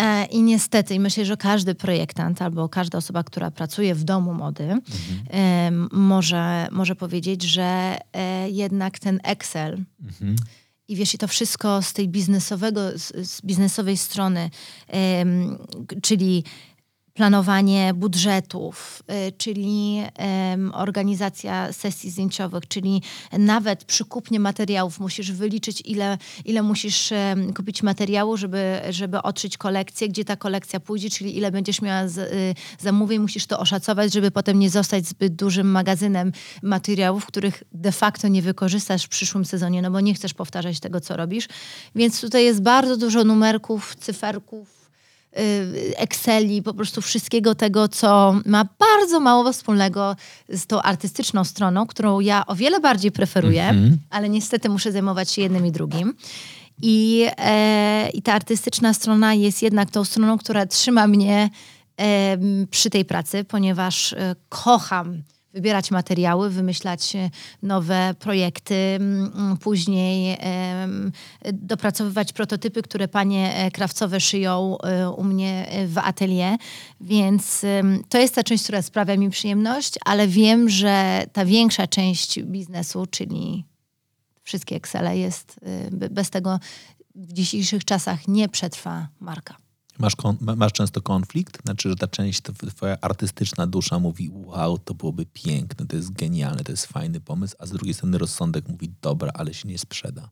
E, 0.00 0.24
I 0.24 0.42
niestety, 0.42 0.94
i 0.94 1.00
myślę, 1.00 1.24
że 1.24 1.36
każdy 1.36 1.74
projektant 1.74 2.42
albo 2.42 2.68
każda 2.68 2.98
osoba, 2.98 3.24
która 3.24 3.50
pracuje 3.50 3.94
w 3.94 4.04
domu 4.04 4.34
mody, 4.34 4.64
mhm. 4.64 5.88
może, 5.92 6.68
może 6.70 6.96
powiedzieć, 6.96 7.42
że 7.42 7.98
e, 8.12 8.50
jednak 8.50 8.98
ten 8.98 9.20
Excel 9.24 9.78
mhm 10.02 10.36
i 10.90 10.96
wiesz, 10.96 11.14
i 11.14 11.18
to 11.18 11.28
wszystko 11.28 11.82
z 11.82 11.92
tej 11.92 12.08
biznesowego, 12.08 12.98
z, 12.98 13.28
z 13.28 13.40
biznesowej 13.40 13.96
strony, 13.96 14.50
czyli 16.02 16.44
planowanie 17.14 17.94
budżetów, 17.94 19.02
y, 19.28 19.32
czyli 19.32 20.02
organizacja 20.72 21.72
sesji 21.72 22.10
zdjęciowych, 22.10 22.68
czyli 22.68 23.02
nawet 23.38 23.84
przy 23.84 24.04
kupnie 24.04 24.40
materiałów 24.40 25.00
musisz 25.00 25.32
wyliczyć, 25.32 25.82
ile, 25.84 26.18
ile 26.44 26.62
musisz 26.62 27.12
kupić 27.56 27.82
materiału, 27.82 28.36
żeby, 28.36 28.80
żeby 28.90 29.22
otrzeć 29.22 29.58
kolekcję, 29.58 30.08
gdzie 30.08 30.24
ta 30.24 30.36
kolekcja 30.36 30.80
pójdzie, 30.80 31.10
czyli 31.10 31.36
ile 31.36 31.50
będziesz 31.50 31.82
miała 31.82 32.02
y, 32.02 32.08
zamówień, 32.78 33.20
musisz 33.20 33.46
to 33.46 33.58
oszacować, 33.58 34.12
żeby 34.12 34.30
potem 34.30 34.58
nie 34.58 34.70
zostać 34.70 35.06
zbyt 35.06 35.34
dużym 35.34 35.70
magazynem 35.70 36.32
materiałów, 36.62 37.26
których 37.26 37.62
de 37.72 37.92
facto 37.92 38.28
nie 38.28 38.42
wykorzystasz 38.42 39.04
w 39.04 39.08
przyszłym 39.08 39.44
sezonie, 39.44 39.82
no 39.82 39.90
bo 39.90 40.00
nie 40.00 40.14
chcesz 40.14 40.34
powtarzać 40.34 40.80
tego, 40.80 41.00
co 41.00 41.16
robisz. 41.16 41.48
Więc 41.94 42.20
tutaj 42.20 42.44
jest 42.44 42.62
bardzo 42.62 42.96
dużo 42.96 43.24
numerków, 43.24 43.96
cyferków, 43.96 44.79
Exceli, 45.96 46.62
po 46.62 46.74
prostu 46.74 47.02
wszystkiego 47.02 47.54
tego, 47.54 47.88
co 47.88 48.40
ma 48.46 48.64
bardzo 48.78 49.20
mało 49.20 49.52
wspólnego 49.52 50.16
z 50.48 50.66
tą 50.66 50.82
artystyczną 50.82 51.44
stroną, 51.44 51.86
którą 51.86 52.20
ja 52.20 52.46
o 52.46 52.54
wiele 52.54 52.80
bardziej 52.80 53.12
preferuję, 53.12 53.64
mm 53.64 53.90
-hmm. 53.90 53.96
ale 54.10 54.28
niestety 54.28 54.68
muszę 54.68 54.92
zajmować 54.92 55.30
się 55.30 55.42
jednym 55.42 55.66
i 55.66 55.72
drugim. 55.72 56.14
I, 56.82 57.26
e, 57.38 58.10
I 58.14 58.22
ta 58.22 58.32
artystyczna 58.32 58.94
strona 58.94 59.34
jest 59.34 59.62
jednak 59.62 59.90
tą 59.90 60.04
stroną, 60.04 60.38
która 60.38 60.66
trzyma 60.66 61.06
mnie 61.06 61.50
e, 62.00 62.38
przy 62.70 62.90
tej 62.90 63.04
pracy, 63.04 63.44
ponieważ 63.44 64.12
e, 64.12 64.36
kocham 64.48 65.22
wybierać 65.52 65.90
materiały, 65.90 66.50
wymyślać 66.50 67.16
e, 67.16 67.30
nowe 67.62 68.14
projekty, 68.18 68.74
mm, 68.74 69.56
później 69.56 70.38
dopracowywać 71.52 72.32
prototypy, 72.32 72.82
które 72.82 73.08
panie 73.08 73.54
e, 73.54 73.70
krawcowe 73.70 74.20
szyją 74.20 74.78
e, 74.78 75.10
u 75.10 75.24
mnie 75.24 75.66
w 75.86 75.98
atelier. 75.98 76.56
Więc 77.00 77.62
to 78.08 78.18
jest 78.18 78.34
ta 78.34 78.42
część, 78.42 78.64
która 78.64 78.82
sprawia 78.82 79.16
mi 79.16 79.30
przyjemność, 79.30 79.94
ale 80.04 80.28
wiem, 80.28 80.68
że 80.68 81.24
ta 81.32 81.44
większa 81.44 81.86
część 81.86 82.42
biznesu, 82.42 83.06
czyli 83.10 83.64
wszystkie 84.42 84.76
Excele 84.76 85.18
jest, 85.18 85.60
bez 85.90 86.30
tego 86.30 86.60
w 87.14 87.32
dzisiejszych 87.32 87.84
czasach 87.84 88.28
nie 88.28 88.48
przetrwa 88.48 89.08
marka. 89.20 89.69
Masz, 90.00 90.14
masz 90.56 90.72
często 90.72 91.02
konflikt? 91.02 91.62
Znaczy, 91.64 91.88
że 91.88 91.96
ta 91.96 92.06
część, 92.06 92.42
twoja 92.76 92.98
artystyczna 93.00 93.66
dusza 93.66 93.98
mówi 93.98 94.30
wow, 94.32 94.78
to 94.78 94.94
byłoby 94.94 95.26
piękne, 95.26 95.86
to 95.86 95.96
jest 95.96 96.12
genialne, 96.12 96.64
to 96.64 96.72
jest 96.72 96.86
fajny 96.86 97.20
pomysł, 97.20 97.56
a 97.58 97.66
z 97.66 97.70
drugiej 97.70 97.94
strony 97.94 98.18
rozsądek 98.18 98.68
mówi 98.68 98.90
dobra, 99.02 99.32
ale 99.34 99.54
się 99.54 99.68
nie 99.68 99.78
sprzeda. 99.78 100.30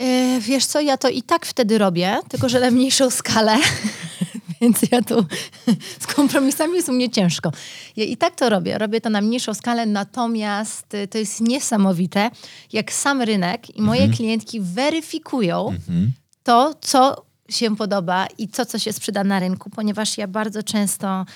Yy, 0.00 0.40
wiesz 0.40 0.66
co, 0.66 0.80
ja 0.80 0.96
to 0.96 1.08
i 1.08 1.22
tak 1.22 1.46
wtedy 1.46 1.78
robię, 1.78 2.18
tylko 2.28 2.48
że 2.48 2.60
na 2.60 2.70
mniejszą 2.70 3.10
skalę, 3.10 3.58
więc 4.60 4.78
ja 4.92 5.02
tu 5.02 5.26
z 6.02 6.06
kompromisami 6.06 6.74
jest 6.74 6.88
u 6.88 6.92
mnie 6.92 7.10
ciężko. 7.10 7.52
Ja 7.96 8.04
i 8.04 8.16
tak 8.16 8.34
to 8.34 8.50
robię, 8.50 8.78
robię 8.78 9.00
to 9.00 9.10
na 9.10 9.20
mniejszą 9.20 9.54
skalę, 9.54 9.86
natomiast 9.86 10.94
y, 10.94 11.08
to 11.08 11.18
jest 11.18 11.40
niesamowite, 11.40 12.30
jak 12.72 12.92
sam 12.92 13.22
rynek 13.22 13.76
i 13.76 13.82
moje 13.82 14.00
mhm. 14.00 14.16
klientki 14.16 14.60
weryfikują 14.60 15.68
mhm. 15.68 16.12
to, 16.42 16.74
co 16.80 17.25
się 17.48 17.76
podoba 17.76 18.26
i 18.38 18.48
to, 18.48 18.66
co 18.66 18.78
się 18.78 18.92
sprzeda 18.92 19.24
na 19.24 19.40
rynku, 19.40 19.70
ponieważ 19.70 20.18
ja 20.18 20.26
bardzo 20.26 20.62
często 20.62 21.26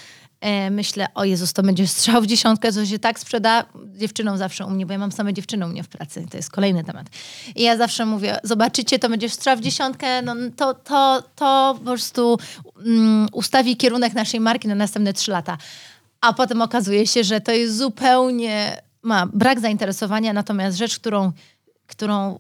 e, 0.41 0.71
myślę, 0.71 1.07
o 1.15 1.25
Jezus, 1.25 1.53
to 1.53 1.63
będzie 1.63 1.87
strzał 1.89 2.23
w 2.23 2.27
dziesiątkę, 2.27 2.73
co 2.73 2.87
się 2.87 2.99
tak 2.99 3.19
sprzeda 3.19 3.65
dziewczyną 3.97 4.37
zawsze 4.37 4.67
u 4.67 4.71
mnie, 4.71 4.87
bo 4.87 4.93
ja 4.93 4.99
mam 4.99 5.13
same 5.13 5.35
dziewczyny 5.35 5.67
u 5.67 5.69
mnie 5.69 5.83
w 5.83 5.89
pracy, 5.89 6.27
to 6.31 6.37
jest 6.37 6.51
kolejny 6.51 6.85
temat. 6.85 7.07
I 7.57 7.63
ja 7.63 7.77
zawsze 7.77 8.07
mówię, 8.07 8.39
zobaczycie, 8.43 8.99
to 8.99 9.09
będzie 9.09 9.29
strzał 9.29 9.57
w 9.57 9.61
dziesiątkę, 9.61 10.23
no 10.23 10.35
to, 10.57 10.75
to, 10.75 11.23
to 11.35 11.75
po 11.79 11.85
prostu 11.85 12.39
um, 12.77 13.27
ustawi 13.33 13.77
kierunek 13.77 14.15
naszej 14.15 14.41
marki 14.41 14.69
na 14.69 14.75
następne 14.75 15.13
trzy 15.13 15.31
lata. 15.31 15.59
A 16.21 16.33
potem 16.33 16.63
okazuje 16.63 17.07
się, 17.07 17.25
że 17.25 17.41
to 17.41 17.53
jest 17.53 17.77
zupełnie, 17.77 18.83
ma 19.03 19.27
brak 19.27 19.61
zainteresowania, 19.61 20.33
natomiast 20.33 20.79
rzecz, 20.79 20.99
którą, 20.99 21.33
którą 21.87 22.39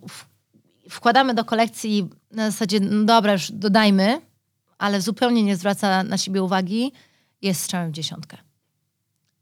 wkładamy 0.90 1.34
do 1.34 1.44
kolekcji 1.44 2.08
na 2.30 2.50
zasadzie, 2.50 2.80
no 2.80 3.04
dobra, 3.04 3.32
już 3.32 3.52
dodajmy, 3.52 4.20
ale 4.78 5.00
zupełnie 5.00 5.42
nie 5.42 5.56
zwraca 5.56 6.02
na 6.02 6.18
siebie 6.18 6.42
uwagi, 6.42 6.92
jest 7.42 7.62
strzałem 7.62 7.90
w 7.90 7.94
dziesiątkę. 7.94 8.36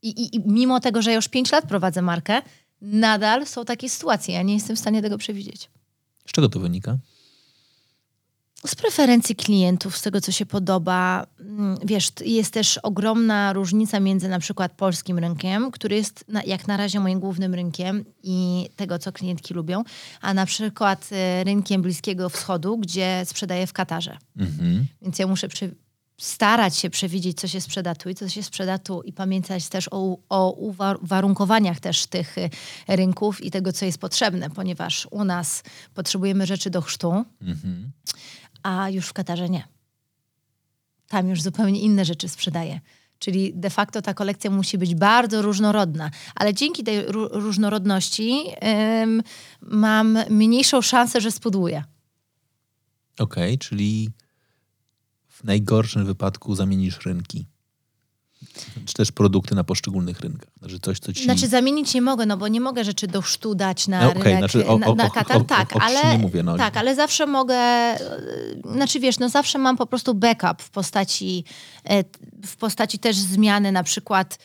I, 0.02 0.08
i, 0.08 0.36
I 0.36 0.40
mimo 0.46 0.80
tego, 0.80 1.02
że 1.02 1.12
już 1.12 1.28
pięć 1.28 1.52
lat 1.52 1.68
prowadzę 1.68 2.02
markę, 2.02 2.42
nadal 2.82 3.46
są 3.46 3.64
takie 3.64 3.88
sytuacje. 3.88 4.34
Ja 4.34 4.42
nie 4.42 4.54
jestem 4.54 4.76
w 4.76 4.78
stanie 4.78 5.02
tego 5.02 5.18
przewidzieć. 5.18 5.70
Z 6.26 6.32
czego 6.32 6.48
to 6.48 6.60
wynika? 6.60 6.98
Z 8.66 8.74
preferencji 8.74 9.36
klientów, 9.36 9.96
z 9.96 10.02
tego, 10.02 10.20
co 10.20 10.32
się 10.32 10.46
podoba. 10.46 11.26
Mm, 11.40 11.78
wiesz, 11.84 12.12
jest 12.24 12.52
też 12.52 12.78
ogromna 12.78 13.52
różnica 13.52 14.00
między 14.00 14.28
na 14.28 14.38
przykład 14.38 14.72
polskim 14.72 15.18
rynkiem, 15.18 15.70
który 15.70 15.96
jest 15.96 16.24
na, 16.28 16.42
jak 16.42 16.66
na 16.66 16.76
razie 16.76 17.00
moim 17.00 17.20
głównym 17.20 17.54
rynkiem 17.54 18.04
i 18.22 18.68
tego, 18.76 18.98
co 18.98 19.12
klientki 19.12 19.54
lubią, 19.54 19.84
a 20.20 20.34
na 20.34 20.46
przykład 20.46 21.08
e, 21.12 21.44
rynkiem 21.44 21.82
Bliskiego 21.82 22.28
Wschodu, 22.28 22.78
gdzie 22.78 23.22
sprzedaję 23.24 23.66
w 23.66 23.72
Katarze. 23.72 24.18
Mhm. 24.36 24.86
Więc 25.02 25.18
ja 25.18 25.26
muszę 25.26 25.48
przy, 25.48 25.74
starać 26.20 26.76
się 26.76 26.90
przewidzieć, 26.90 27.40
co 27.40 27.48
się 27.48 27.60
sprzeda 27.60 27.94
tu 27.94 28.08
i 28.08 28.14
co 28.14 28.28
się 28.28 28.42
sprzeda 28.42 28.78
tu 28.78 29.02
i 29.02 29.12
pamiętać 29.12 29.68
też 29.68 29.88
o, 29.90 30.18
o 30.28 30.50
uwarunkowaniach 31.02 31.80
też 31.80 32.06
tych 32.06 32.38
e, 32.38 32.50
rynków 32.88 33.44
i 33.44 33.50
tego, 33.50 33.72
co 33.72 33.84
jest 33.84 33.98
potrzebne, 33.98 34.50
ponieważ 34.50 35.08
u 35.10 35.24
nas 35.24 35.62
potrzebujemy 35.94 36.46
rzeczy 36.46 36.70
do 36.70 36.82
chrztu, 36.82 37.24
mhm 37.40 37.92
a 38.62 38.90
już 38.90 39.06
w 39.06 39.12
Katarze 39.12 39.48
nie. 39.48 39.68
Tam 41.08 41.28
już 41.28 41.42
zupełnie 41.42 41.80
inne 41.80 42.04
rzeczy 42.04 42.28
sprzedaje. 42.28 42.80
Czyli 43.18 43.52
de 43.54 43.70
facto 43.70 44.02
ta 44.02 44.14
kolekcja 44.14 44.50
musi 44.50 44.78
być 44.78 44.94
bardzo 44.94 45.42
różnorodna, 45.42 46.10
ale 46.34 46.54
dzięki 46.54 46.84
tej 46.84 47.04
różnorodności 47.32 48.44
ym, 49.02 49.22
mam 49.60 50.18
mniejszą 50.30 50.82
szansę, 50.82 51.20
że 51.20 51.30
spudłuję. 51.30 51.84
Okej, 53.18 53.54
okay, 53.54 53.58
czyli 53.58 54.10
w 55.28 55.44
najgorszym 55.44 56.04
wypadku 56.04 56.54
zamienisz 56.54 57.06
rynki. 57.06 57.46
Też 58.96 59.12
produkty 59.12 59.54
na 59.54 59.64
poszczególnych 59.64 60.20
rynkach? 60.20 60.48
Znaczy 60.58 60.80
coś, 60.80 60.98
co 60.98 61.12
ci... 61.12 61.24
Znaczy 61.24 61.48
zamienić 61.48 61.94
nie 61.94 62.02
mogę, 62.02 62.26
no 62.26 62.36
bo 62.36 62.48
nie 62.48 62.60
mogę 62.60 62.84
rzeczy 62.84 63.06
do 63.06 63.22
chrztu 63.22 63.54
dać 63.54 63.88
na 63.88 64.00
No 64.00 64.10
okej, 64.10 64.22
rynek, 64.22 64.38
znaczy 64.38 64.66
o- 64.66 64.78
na, 64.78 64.94
na 64.94 65.06
o- 65.06 65.10
Katar. 65.10 65.36
o- 65.36 65.44
tak, 65.44 65.68
ale, 65.80 66.18
mówię, 66.18 66.42
no. 66.42 66.56
tak, 66.56 66.76
ale 66.76 66.94
zawsze 66.94 67.26
mogę, 67.26 67.54
e, 67.54 67.98
znaczy 68.72 69.00
wiesz, 69.00 69.18
no 69.18 69.28
zawsze 69.28 69.58
mam 69.58 69.76
po 69.76 69.86
prostu 69.86 70.14
backup 70.14 70.62
w 70.62 70.70
postaci, 70.70 71.44
e, 71.84 72.04
w 72.46 72.56
postaci 72.56 72.98
też 72.98 73.16
zmiany 73.16 73.72
na 73.72 73.82
przykład 73.82 74.38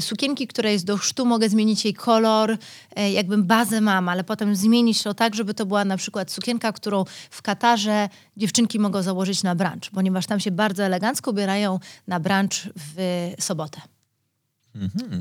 sukienki, 0.00 0.46
która 0.46 0.70
jest 0.70 0.84
do 0.84 0.96
chrztu, 0.96 1.26
mogę 1.26 1.48
zmienić 1.48 1.84
jej 1.84 1.94
kolor, 1.94 2.58
e, 2.96 3.12
jakbym 3.12 3.44
bazę 3.44 3.80
mam, 3.80 4.08
ale 4.08 4.24
potem 4.24 4.56
zmienić 4.56 5.02
to 5.02 5.14
tak, 5.14 5.34
żeby 5.34 5.54
to 5.54 5.66
była 5.66 5.84
na 5.84 5.96
przykład 5.96 6.30
sukienka, 6.30 6.72
którą 6.72 7.04
w 7.30 7.42
Katarze 7.42 8.08
dziewczynki 8.36 8.78
mogą 8.78 9.02
założyć 9.02 9.42
na 9.42 9.54
brunch, 9.54 9.90
ponieważ 9.94 10.26
tam 10.26 10.40
się 10.40 10.50
bardzo 10.50 10.84
elegancko 10.84 11.30
ubierają 11.30 11.78
na 12.06 12.20
brunch 12.20 12.68
w 12.76 13.32
sobotę. 13.38 13.80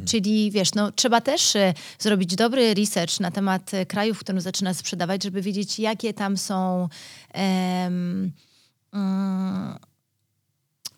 Czyli 0.06 0.52
wiesz, 0.52 0.74
no, 0.74 0.91
trzeba 0.91 1.22
też 1.22 1.56
e, 1.56 1.74
zrobić 2.00 2.36
dobry 2.36 2.74
research 2.74 3.20
na 3.20 3.32
temat 3.32 3.74
e, 3.74 3.86
krajów, 3.86 4.18
w 4.18 4.20
którym 4.20 4.41
zaczyna 4.41 4.74
sprzedawać, 4.74 5.24
żeby 5.24 5.41
wiedzieć, 5.41 5.80
jakie 5.80 6.13
tam 6.13 6.38
są 6.38 6.89
em, 7.34 8.32
mm, 8.94 9.80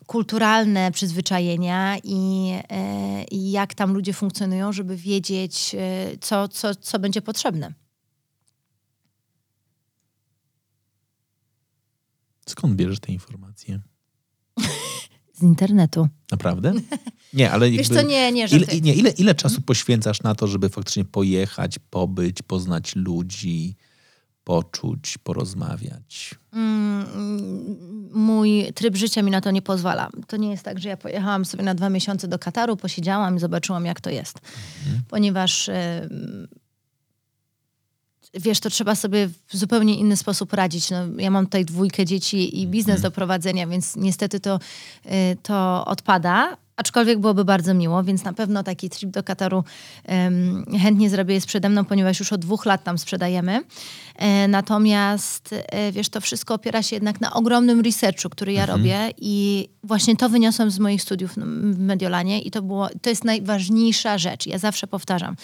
kulturalne 0.08 0.92
przyzwyczajenia 0.92 1.96
i, 2.04 2.50
e, 2.70 3.24
i 3.24 3.50
jak 3.50 3.74
tam 3.74 3.92
ludzie 3.92 4.12
funkcjonują, 4.12 4.72
żeby 4.72 4.96
wiedzieć, 4.96 5.74
e, 5.78 6.18
co, 6.20 6.48
co, 6.48 6.74
co 6.74 6.98
będzie 6.98 7.22
potrzebne. 7.22 7.74
Skąd 12.46 12.74
bierzesz 12.74 13.00
te 13.00 13.12
informacje? 13.12 13.80
Z 15.38 15.42
internetu. 15.42 16.08
Naprawdę? 16.30 16.72
Nie, 17.32 17.50
ale 17.50 17.70
Wiesz 17.70 17.78
jakby... 17.78 17.94
co, 17.94 18.02
nie, 18.08 18.32
nie, 18.32 18.46
Ile, 18.46 18.80
nie, 18.80 18.94
ile, 18.94 19.10
ile 19.10 19.34
czasu 19.34 19.60
poświęcasz 19.62 20.22
na 20.22 20.34
to, 20.34 20.46
żeby 20.46 20.68
faktycznie 20.68 21.04
pojechać, 21.04 21.78
pobyć, 21.90 22.42
poznać 22.42 22.96
ludzi, 22.96 23.76
poczuć, 24.48 25.18
porozmawiać? 25.18 26.34
Mm, 26.52 27.06
mój 28.12 28.66
tryb 28.74 28.96
życia 28.96 29.22
mi 29.22 29.30
na 29.30 29.40
to 29.40 29.50
nie 29.50 29.62
pozwala. 29.62 30.08
To 30.26 30.36
nie 30.36 30.50
jest 30.50 30.62
tak, 30.62 30.78
że 30.78 30.88
ja 30.88 30.96
pojechałam 30.96 31.44
sobie 31.44 31.64
na 31.64 31.74
dwa 31.74 31.90
miesiące 31.90 32.28
do 32.28 32.38
Kataru, 32.38 32.76
posiedziałam 32.76 33.36
i 33.36 33.40
zobaczyłam, 33.40 33.84
jak 33.84 34.00
to 34.00 34.10
jest. 34.10 34.38
Ponieważ 35.08 35.68
em, 35.68 36.48
wiesz, 38.34 38.60
to 38.60 38.70
trzeba 38.70 38.94
sobie 38.94 39.28
w 39.28 39.56
zupełnie 39.56 39.94
inny 39.96 40.16
sposób 40.16 40.52
radzić. 40.52 40.90
No, 40.90 40.96
ja 41.18 41.30
mam 41.30 41.44
tutaj 41.44 41.64
dwójkę 41.64 42.04
dzieci 42.06 42.60
i 42.60 42.66
biznes 42.66 43.00
do 43.00 43.10
prowadzenia, 43.10 43.66
więc 43.66 43.96
niestety 43.96 44.40
to, 44.40 44.60
y, 45.06 45.10
to 45.42 45.84
odpada. 45.86 46.56
Aczkolwiek 46.76 47.18
byłoby 47.18 47.44
bardzo 47.44 47.74
miło, 47.74 48.04
więc 48.04 48.24
na 48.24 48.32
pewno 48.32 48.62
taki 48.62 48.90
trip 48.90 49.10
do 49.10 49.22
Kataru 49.22 49.64
chętnie 50.82 51.10
zrobię 51.10 51.34
jest 51.34 51.46
przede 51.46 51.68
mną, 51.68 51.84
ponieważ 51.84 52.18
już 52.20 52.32
od 52.32 52.40
dwóch 52.40 52.66
lat 52.66 52.84
tam 52.84 52.98
sprzedajemy. 52.98 53.62
E, 54.16 54.48
natomiast 54.48 55.54
e, 55.68 55.92
wiesz, 55.92 56.08
to 56.08 56.20
wszystko 56.20 56.54
opiera 56.54 56.82
się 56.82 56.96
jednak 56.96 57.20
na 57.20 57.32
ogromnym 57.32 57.80
researchu, 57.80 58.28
który 58.30 58.52
ja 58.52 58.66
robię 58.66 59.10
i 59.18 59.68
właśnie 59.82 60.16
to 60.16 60.28
wyniosłam 60.28 60.70
z 60.70 60.78
moich 60.78 61.02
studiów 61.02 61.38
n- 61.38 61.72
w 61.74 61.78
Mediolanie 61.78 62.40
i 62.40 62.50
to, 62.50 62.62
było, 62.62 62.88
to 63.02 63.10
jest 63.10 63.24
najważniejsza 63.24 64.18
rzecz. 64.18 64.46
Ja 64.46 64.58
zawsze 64.58 64.86
powtarzam, 64.86 65.36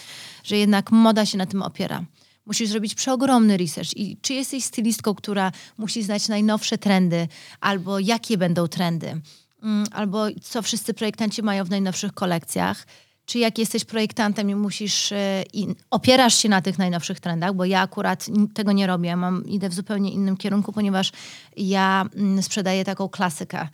że 0.45 0.57
jednak 0.57 0.91
moda 0.91 1.27
się 1.27 1.39
na 1.39 1.47
tym 1.47 1.63
opiera. 1.63 2.05
Musisz 2.47 2.69
zrobić 2.69 2.95
przeogromny 2.95 3.57
research. 3.57 3.97
I 3.97 4.17
czy 4.23 4.35
jesteś 4.35 4.65
stylistką, 4.65 5.15
która 5.15 5.53
musi 5.79 6.03
znać 6.03 6.29
najnowsze 6.29 6.79
trendy, 6.79 7.29
albo 7.61 7.99
jakie 7.99 8.39
będą 8.39 8.69
trendy, 8.69 9.21
mm, 9.63 9.87
albo 9.91 10.27
co 10.43 10.63
wszyscy 10.63 10.95
projektanci 10.95 11.43
mają 11.43 11.65
w 11.65 11.71
najnowszych 11.71 12.13
kolekcjach, 12.13 12.87
czy 13.27 13.39
jak 13.39 13.59
jesteś 13.59 13.85
projektantem 13.85 14.51
i 14.51 14.55
musisz 14.55 15.13
e, 15.13 15.45
i 15.53 15.67
opierasz 15.91 16.35
się 16.35 16.49
na 16.49 16.63
tych 16.63 16.79
najnowszych 16.79 17.21
trendach, 17.21 17.55
bo 17.55 17.65
ja 17.65 17.81
akurat 17.81 18.27
tego 18.55 18.73
nie 18.73 18.87
robię, 18.87 19.17
mam, 19.17 19.47
idę 19.47 19.69
w 19.69 19.75
zupełnie 19.75 20.11
innym 20.13 20.37
kierunku, 20.37 20.73
ponieważ 20.73 21.13
ja 21.57 22.07
mm, 22.17 22.43
sprzedaję 22.43 22.85
taką 22.85 23.09
klasykę. 23.09 23.69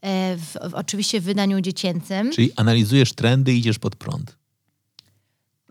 e, 0.00 0.36
W, 0.36 0.70
w, 0.70 0.74
oczywiście 0.74 1.20
w 1.20 1.24
wydaniu 1.24 1.60
dziecięcym. 1.60 2.32
Czyli 2.32 2.52
analizujesz 2.56 3.12
trendy 3.12 3.52
i 3.52 3.58
idziesz 3.58 3.78
pod 3.78 3.96
prąd. 3.96 4.36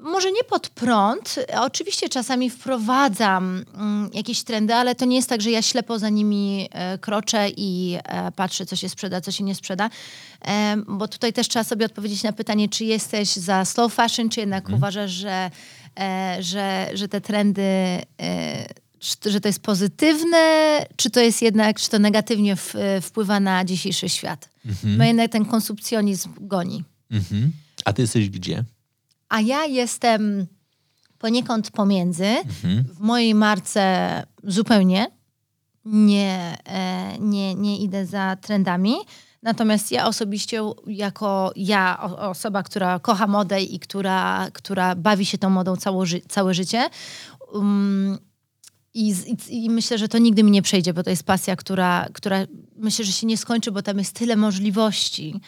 Może 0.04 0.32
nie 0.32 0.44
pod 0.44 0.70
prąd. 0.70 1.36
Oczywiście 1.58 2.10
czasami 2.10 2.50
wprowadzam 2.50 3.66
mm, 3.74 4.10
jakieś 4.14 4.44
trendy, 4.44 4.76
ale 4.76 4.96
to 4.96 5.06
nie 5.06 5.16
jest 5.16 5.30
tak, 5.30 5.42
że 5.42 5.52
ja 5.52 5.62
ślepo 5.62 6.00
za 6.00 6.10
nimi 6.10 6.70
e, 6.72 6.98
kroczę 6.98 7.50
i 7.58 7.98
e, 8.04 8.32
patrzę, 8.32 8.66
co 8.66 8.76
się 8.76 8.90
sprzeda, 8.90 9.22
co 9.22 9.32
się 9.32 9.44
nie 9.44 9.56
sprzeda. 9.56 9.90
Bo 10.88 11.08
tutaj 11.08 11.34
też 11.34 11.48
trzeba 11.48 11.64
sobie 11.64 11.86
odpowiedzieć 11.86 12.24
na 12.24 12.34
pytanie, 12.34 12.70
czy 12.70 12.86
jesteś 12.86 13.30
za 13.30 13.66
slow 13.66 13.94
fashion, 13.94 14.30
czy 14.30 14.40
jednak 14.40 14.70
uważasz, 14.70 15.12
że, 15.12 15.52
e, 16.00 16.38
że, 16.40 16.90
że 16.94 17.08
te 17.08 17.22
trendy. 17.22 17.62
Że 19.26 19.42
to 19.42 19.50
jest 19.50 19.60
pozytywne, 19.60 20.38
czy 20.96 21.10
to 21.10 21.20
jest 21.20 21.42
jednak, 21.42 21.80
czy 21.80 21.90
to 21.90 22.00
negatywnie 22.00 22.56
w, 22.56 22.74
wpływa 23.02 23.40
na 23.40 23.66
dzisiejszy 23.66 24.10
świat. 24.10 24.50
Bo 24.98 25.04
jednak 25.04 25.32
ten 25.32 25.46
konsumpcjonizm 25.46 26.30
goni. 26.42 26.84
Mhm. 27.12 27.52
A 27.86 27.94
ty 27.94 28.02
jesteś 28.02 28.30
gdzie? 28.30 28.64
A 29.34 29.42
ja 29.42 29.66
jestem 29.66 30.48
poniekąd 31.18 31.72
pomiędzy. 31.72 32.28
W 32.84 33.00
mojej 33.00 33.36
marce 33.36 33.84
zupełnie 34.44 35.08
nie, 35.86 36.58
e, 36.66 37.18
nie, 37.20 37.56
nie 37.56 37.78
idę 37.78 38.06
za 38.06 38.36
trendami. 38.42 38.96
Natomiast 39.42 39.92
ja 39.92 40.08
osobiście, 40.08 40.62
jako 40.88 41.52
ja, 41.56 42.00
osoba, 42.18 42.64
która 42.64 43.00
kocha 43.00 43.28
modę 43.28 43.62
i 43.62 43.80
która, 43.80 44.48
która 44.54 44.96
bawi 44.96 45.26
się 45.26 45.38
tą 45.38 45.50
modą 45.50 45.76
całe, 45.76 46.06
ży- 46.06 46.22
całe 46.22 46.54
życie, 46.54 46.90
um, 47.54 48.18
i, 48.94 49.16
i, 49.50 49.64
I 49.66 49.70
myślę, 49.70 49.98
że 49.98 50.08
to 50.08 50.18
nigdy 50.18 50.44
mi 50.44 50.52
nie 50.52 50.62
przejdzie, 50.62 50.94
bo 50.94 51.04
to 51.04 51.10
jest 51.10 51.24
pasja, 51.24 51.56
która, 51.56 52.08
która 52.14 52.38
myślę, 52.76 53.06
że 53.06 53.12
się 53.12 53.28
nie 53.28 53.38
skończy, 53.38 53.72
bo 53.72 53.82
tam 53.82 53.98
jest 53.98 54.16
tyle 54.16 54.36
możliwości 54.36 55.42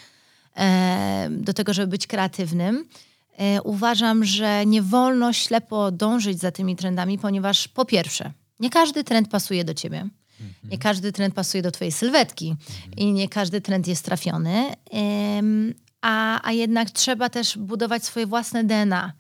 e, 0.58 1.28
do 1.32 1.54
tego, 1.54 1.74
żeby 1.74 1.88
być 1.88 2.08
kreatywnym. 2.08 2.86
E, 3.38 3.62
uważam, 3.62 4.26
że 4.26 4.66
nie 4.66 4.82
wolno 4.82 5.34
ślepo 5.34 5.92
dążyć 5.92 6.40
za 6.40 6.52
tymi 6.52 6.76
trendami, 6.76 7.18
ponieważ 7.18 7.68
po 7.68 7.86
pierwsze, 7.86 8.32
nie 8.60 8.70
każdy 8.70 9.04
trend 9.04 9.30
pasuje 9.30 9.64
do 9.64 9.74
ciebie. 9.74 10.10
Nie 10.72 10.78
każdy 10.78 11.12
trend 11.12 11.36
pasuje 11.36 11.64
do 11.64 11.72
twojej 11.72 11.92
sylwetki 11.92 12.56
i 12.98 13.12
nie 13.12 13.30
każdy 13.30 13.62
trend 13.62 13.88
jest 13.88 14.06
trafiony. 14.06 14.66
A, 16.02 16.48
a 16.48 16.52
jednak 16.52 16.92
trzeba 16.92 17.30
też 17.30 17.58
budować 17.58 18.06
swoje 18.06 18.28
własne 18.28 18.64
DNA. 18.64 19.14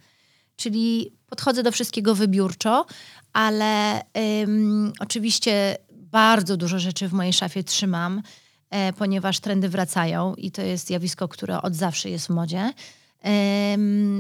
Czyli 0.56 1.12
podchodzę 1.28 1.64
do 1.64 1.72
wszystkiego 1.72 2.16
wybiórczo, 2.16 2.86
ale 3.34 4.02
ym, 4.44 4.94
oczywiście 5.00 5.78
bardzo 5.92 6.58
dużo 6.58 6.80
rzeczy 6.80 7.08
w 7.08 7.14
mojej 7.14 7.34
szafie 7.34 7.64
trzymam, 7.64 8.22
e, 8.70 8.94
ponieważ 8.94 9.40
trendy 9.40 9.70
wracają 9.70 10.36
i 10.36 10.52
to 10.52 10.62
jest 10.62 10.88
zjawisko, 10.88 11.28
które 11.28 11.62
od 11.62 11.76
zawsze 11.76 12.10
jest 12.10 12.28
w 12.28 12.30
modzie. 12.30 12.74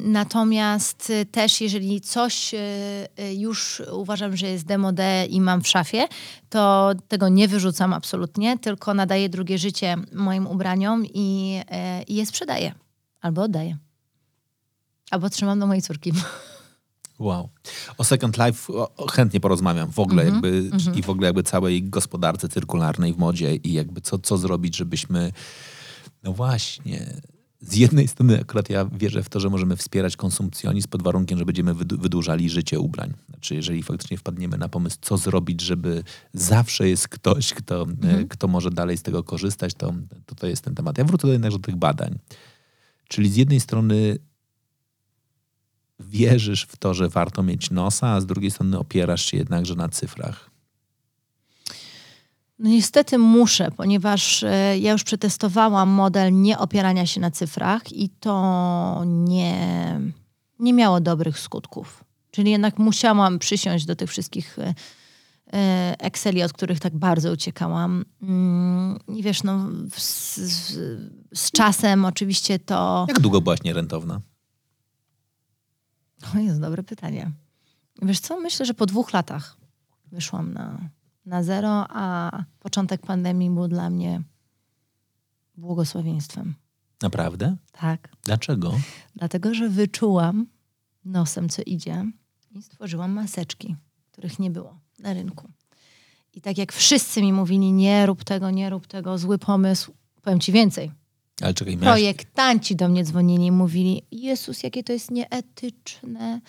Natomiast 0.03 1.09
y, 1.09 1.25
też 1.25 1.61
jeżeli 1.61 2.01
coś 2.01 2.53
y, 2.53 2.57
y, 3.19 3.33
już 3.35 3.81
uważam, 3.91 4.37
że 4.37 4.47
jest 4.47 4.65
demode 4.65 5.25
i 5.25 5.41
mam 5.41 5.61
w 5.61 5.67
szafie, 5.67 6.07
to 6.49 6.91
tego 7.07 7.29
nie 7.29 7.47
wyrzucam 7.47 7.93
absolutnie, 7.93 8.59
tylko 8.59 8.93
nadaję 8.93 9.29
drugie 9.29 9.57
życie 9.57 9.95
moim 10.13 10.47
ubraniom 10.47 11.05
i, 11.13 11.59
e, 11.69 12.03
i 12.03 12.15
je 12.15 12.25
sprzedaję 12.25 12.73
albo 13.21 13.41
oddaję. 13.41 13.77
Albo 15.11 15.29
trzymam 15.29 15.59
do 15.59 15.67
mojej 15.67 15.81
córki. 15.81 16.11
Wow. 17.19 17.49
O 17.97 18.03
Second 18.03 18.37
Life 18.37 18.73
chętnie 19.11 19.39
porozmawiam 19.39 19.91
w 19.91 19.99
ogóle 19.99 20.25
jakby 20.25 20.69
i 20.95 21.01
w 21.01 21.09
ogóle 21.09 21.27
jakby 21.27 21.43
całej 21.43 21.83
gospodarce 21.83 22.49
cyrkularnej 22.49 23.13
w 23.13 23.17
modzie 23.17 23.55
i 23.55 23.73
jakby 23.73 24.01
co, 24.01 24.19
co 24.19 24.37
zrobić, 24.37 24.75
żebyśmy 24.75 25.31
no 26.23 26.33
właśnie 26.33 27.21
z 27.65 27.75
jednej 27.75 28.07
strony 28.07 28.41
akurat 28.41 28.69
ja 28.69 28.85
wierzę 28.85 29.23
w 29.23 29.29
to, 29.29 29.39
że 29.39 29.49
możemy 29.49 29.75
wspierać 29.75 30.17
konsumpcjonizm 30.17 30.89
pod 30.89 31.03
warunkiem, 31.03 31.39
że 31.39 31.45
będziemy 31.45 31.73
wydłużali 31.73 32.49
życie 32.49 32.79
ubrań. 32.79 33.13
Znaczy 33.29 33.55
jeżeli 33.55 33.83
faktycznie 33.83 34.17
wpadniemy 34.17 34.57
na 34.57 34.69
pomysł, 34.69 34.97
co 35.01 35.17
zrobić, 35.17 35.61
żeby 35.61 36.03
zawsze 36.33 36.89
jest 36.89 37.07
ktoś, 37.07 37.53
kto, 37.53 37.85
e, 38.03 38.23
kto 38.23 38.47
może 38.47 38.71
dalej 38.71 38.97
z 38.97 39.01
tego 39.01 39.23
korzystać, 39.23 39.73
to, 39.73 39.93
to 40.25 40.35
to 40.35 40.47
jest 40.47 40.63
ten 40.63 40.75
temat. 40.75 40.97
Ja 40.97 41.03
wrócę 41.03 41.27
jednak 41.27 41.51
do 41.51 41.59
tych 41.59 41.75
badań. 41.75 42.19
Czyli 43.07 43.29
z 43.29 43.35
jednej 43.35 43.59
strony 43.59 44.17
wierzysz 45.99 46.63
w 46.63 46.77
to, 46.77 46.93
że 46.93 47.09
warto 47.09 47.43
mieć 47.43 47.71
nosa, 47.71 48.07
a 48.07 48.21
z 48.21 48.25
drugiej 48.25 48.51
strony 48.51 48.79
opierasz 48.79 49.25
się 49.25 49.37
jednakże 49.37 49.75
na 49.75 49.89
cyfrach. 49.89 50.54
No 52.59 52.69
niestety 52.69 53.17
muszę, 53.17 53.71
ponieważ 53.71 54.43
e, 54.43 54.77
ja 54.77 54.91
już 54.91 55.03
przetestowałam 55.03 55.89
model 55.89 56.41
nie 56.41 56.59
opierania 56.59 57.05
się 57.05 57.21
na 57.21 57.31
cyfrach 57.31 57.93
i 57.93 58.09
to 58.09 59.03
nie, 59.05 59.99
nie 60.59 60.73
miało 60.73 60.99
dobrych 60.99 61.39
skutków. 61.39 62.03
Czyli 62.31 62.51
jednak 62.51 62.79
musiałam 62.79 63.39
przysiąść 63.39 63.85
do 63.85 63.95
tych 63.95 64.09
wszystkich 64.09 64.59
e, 64.59 64.73
e, 65.53 65.95
Exceli, 65.99 66.43
od 66.43 66.53
których 66.53 66.79
tak 66.79 66.97
bardzo 66.97 67.31
uciekałam. 67.31 68.05
Mm, 68.21 68.99
I 69.07 69.23
wiesz, 69.23 69.43
no, 69.43 69.69
z, 69.97 70.35
z, 70.37 70.77
z 71.33 71.51
czasem 71.51 72.05
oczywiście 72.05 72.59
to... 72.59 73.05
Jak 73.07 73.19
długo 73.19 73.41
byłaś 73.41 73.63
nierentowna? 73.63 74.21
To 76.31 76.39
jest 76.39 76.61
dobre 76.61 76.83
pytanie. 76.83 77.31
Wiesz 78.01 78.19
co, 78.19 78.39
myślę, 78.39 78.65
że 78.65 78.73
po 78.73 78.85
dwóch 78.85 79.13
latach 79.13 79.57
wyszłam 80.11 80.53
na, 80.53 80.89
na 81.25 81.43
zero, 81.43 81.85
a 81.89 82.31
początek 82.59 83.01
pandemii 83.01 83.49
był 83.49 83.67
dla 83.67 83.89
mnie 83.89 84.21
błogosławieństwem. 85.57 86.55
Naprawdę? 87.01 87.55
Tak. 87.71 88.09
Dlaczego? 88.23 88.73
Dlatego, 89.15 89.53
że 89.53 89.69
wyczułam 89.69 90.47
nosem, 91.05 91.49
co 91.49 91.61
idzie 91.65 92.05
i 92.51 92.61
stworzyłam 92.61 93.11
maseczki, 93.11 93.75
których 94.11 94.39
nie 94.39 94.51
było 94.51 94.79
na 94.99 95.13
rynku. 95.13 95.49
I 96.33 96.41
tak 96.41 96.57
jak 96.57 96.73
wszyscy 96.73 97.21
mi 97.21 97.33
mówili, 97.33 97.71
nie 97.71 98.05
rób 98.05 98.23
tego, 98.23 98.51
nie 98.51 98.69
rób 98.69 98.87
tego, 98.87 99.17
zły 99.17 99.37
pomysł, 99.37 99.93
powiem 100.21 100.39
ci 100.39 100.51
więcej. 100.51 100.91
Ale 101.41 101.53
czekaj, 101.53 101.77
miałaś... 101.77 102.01
Projektanci 102.01 102.75
do 102.75 102.89
mnie 102.89 103.03
dzwonili 103.03 103.45
i 103.45 103.51
mówili, 103.51 104.01
Jezus, 104.11 104.63
jakie 104.63 104.83
to 104.83 104.93
jest 104.93 105.11
nieetyczne, 105.11 106.41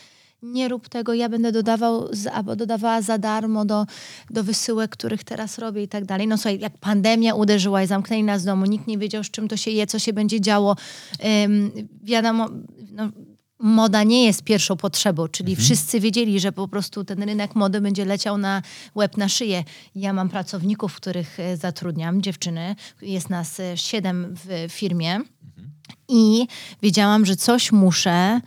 nie 0.52 0.68
rób 0.68 0.88
tego, 0.88 1.14
ja 1.14 1.28
będę 1.28 1.52
dodawał, 1.52 2.08
z, 2.12 2.26
albo 2.26 2.56
dodawała 2.56 3.02
za 3.02 3.18
darmo 3.18 3.64
do, 3.64 3.86
do 4.30 4.44
wysyłek, 4.44 4.90
których 4.90 5.24
teraz 5.24 5.58
robię 5.58 5.82
i 5.82 5.88
tak 5.88 6.04
dalej. 6.04 6.26
No 6.26 6.36
słuchaj, 6.36 6.58
jak 6.60 6.78
pandemia 6.78 7.34
uderzyła 7.34 7.82
i 7.82 7.86
zamknęli 7.86 8.22
nas 8.22 8.42
w 8.42 8.44
domu, 8.44 8.66
nikt 8.66 8.86
nie 8.86 8.98
wiedział, 8.98 9.24
z 9.24 9.30
czym 9.30 9.48
to 9.48 9.56
się 9.56 9.70
je, 9.70 9.86
co 9.86 9.98
się 9.98 10.12
będzie 10.12 10.40
działo. 10.40 10.76
Ym, 11.44 11.70
wiadomo, 12.02 12.48
no, 12.92 13.08
moda 13.58 14.02
nie 14.02 14.24
jest 14.24 14.42
pierwszą 14.42 14.76
potrzebą, 14.76 15.28
czyli 15.28 15.56
wszyscy 15.56 16.00
wiedzieli, 16.00 16.40
że 16.40 16.52
po 16.52 16.68
prostu 16.68 17.04
ten 17.04 17.22
rynek 17.22 17.54
mody 17.54 17.80
będzie 17.80 18.04
leciał 18.04 18.38
na 18.38 18.62
łeb, 18.94 19.16
na 19.16 19.28
szyję. 19.28 19.64
Ja 19.94 20.12
mam 20.12 20.28
pracowników, 20.28 20.96
których 20.96 21.40
e, 21.40 21.56
zatrudniam, 21.56 22.22
dziewczyny, 22.22 22.76
jest 23.02 23.30
nas 23.30 23.60
e, 23.60 23.76
siedem 23.76 24.34
w 24.34 24.72
firmie 24.72 25.20
i 26.08 26.46
wiedziałam, 26.82 27.26
że 27.26 27.36
coś 27.36 27.72
muszę 27.72 28.40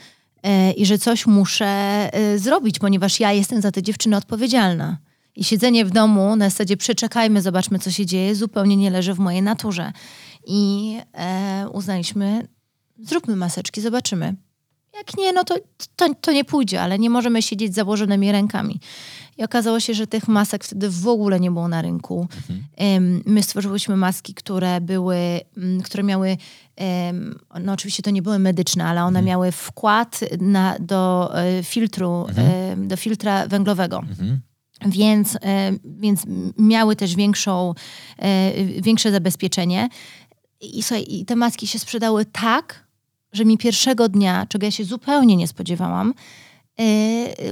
i 0.78 0.86
że 0.86 0.98
coś 0.98 1.26
muszę 1.26 1.66
e, 1.66 2.40
zrobić, 2.40 2.80
ponieważ 2.80 3.20
ja 3.20 3.32
jestem 3.32 3.62
za 3.62 3.72
te 3.72 3.84
dziewczyny 3.84 4.18
odpowiedzialna. 4.18 4.98
I 5.36 5.44
siedzenie 5.44 5.86
w 5.86 5.92
domu 5.92 6.36
na 6.36 6.50
zasadzie 6.50 6.78
przeczekajmy, 6.78 7.42
zobaczmy, 7.42 7.80
co 7.80 7.92
się 7.92 8.06
dzieje, 8.06 8.36
zupełnie 8.36 8.76
nie 8.76 8.90
leży 8.90 9.14
w 9.14 9.20
mojej 9.20 9.42
naturze. 9.42 9.92
I 10.48 10.96
e, 11.14 11.66
uznaliśmy, 11.74 12.48
zróbmy 13.00 13.36
maseczki, 13.36 13.82
zobaczymy. 13.82 14.36
Jak 14.98 15.18
nie, 15.18 15.34
no 15.34 15.44
to, 15.44 15.56
to, 15.96 16.14
to 16.22 16.32
nie 16.32 16.46
pójdzie, 16.46 16.82
ale 16.82 17.00
nie 17.00 17.10
możemy 17.10 17.42
siedzieć 17.42 17.72
z 17.72 17.76
założonymi 17.76 18.32
rękami. 18.32 18.80
I 19.38 19.44
okazało 19.44 19.80
się, 19.80 19.94
że 19.94 20.08
tych 20.08 20.28
masek 20.28 20.64
wtedy 20.64 20.90
w 20.90 21.08
ogóle 21.08 21.40
nie 21.40 21.52
było 21.52 21.68
na 21.68 21.82
rynku. 21.82 22.28
Em, 22.78 23.24
My 23.26 23.44
stworzyłyśmy 23.44 23.96
maski, 23.98 24.34
które 24.34 24.82
były, 24.82 25.18
które 25.84 26.04
miały, 26.04 26.38
no 27.62 27.74
oczywiście 27.74 28.04
to 28.04 28.10
nie 28.10 28.22
były 28.22 28.40
medyczne, 28.40 28.86
ale 28.86 29.04
one 29.04 29.22
miały 29.22 29.52
wkład 29.52 30.20
na, 30.40 30.76
do 30.80 31.32
e, 31.38 31.64
filtru, 31.64 32.28
em, 32.36 32.88
do 32.88 32.98
filtra 32.98 33.48
węglowego. 33.48 34.04
Więc, 34.86 35.38
e, 35.42 35.72
więc 35.86 36.24
miały 36.58 36.96
też 36.96 37.16
większą, 37.16 37.74
e, 38.18 38.82
większe 38.82 39.12
zabezpieczenie. 39.12 39.90
I, 40.62 40.84
słuchaj, 40.84 41.06
I 41.10 41.26
te 41.26 41.36
maski 41.36 41.68
się 41.68 41.80
sprzedały 41.80 42.26
tak, 42.26 42.88
że 43.34 43.46
mi 43.46 43.58
pierwszego 43.58 44.10
dnia, 44.10 44.46
czego 44.50 44.66
ja 44.66 44.72
się 44.72 44.84
zupełnie 44.84 45.36
nie 45.36 45.48
spodziewałam, 45.48 46.14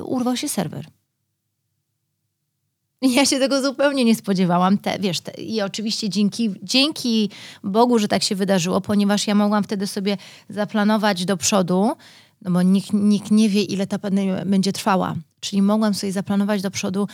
urwał 0.03 0.37
się 0.37 0.49
serwer. 0.49 0.85
Ja 3.01 3.25
się 3.25 3.39
tego 3.39 3.61
zupełnie 3.61 4.05
nie 4.05 4.15
spodziewałam. 4.15 4.77
Te, 4.77 4.99
wiesz, 4.99 5.19
te, 5.19 5.31
I 5.41 5.61
oczywiście 5.61 6.09
dzięki, 6.09 6.49
dzięki 6.63 7.29
Bogu, 7.63 7.99
że 7.99 8.07
tak 8.07 8.23
się 8.23 8.35
wydarzyło, 8.35 8.81
ponieważ 8.81 9.27
ja 9.27 9.35
mogłam 9.35 9.63
wtedy 9.63 9.87
sobie 9.87 10.17
zaplanować 10.49 11.25
do 11.25 11.37
przodu, 11.37 11.91
no 12.41 12.51
bo 12.51 12.61
nikt, 12.61 12.93
nikt 12.93 13.31
nie 13.31 13.49
wie, 13.49 13.63
ile 13.63 13.87
ta 13.87 13.99
pandemia 13.99 14.45
będzie 14.45 14.73
trwała. 14.73 15.15
Czyli 15.39 15.61
mogłam 15.61 15.93
sobie 15.93 16.13
zaplanować 16.13 16.61
do 16.61 16.71
przodu, 16.71 17.07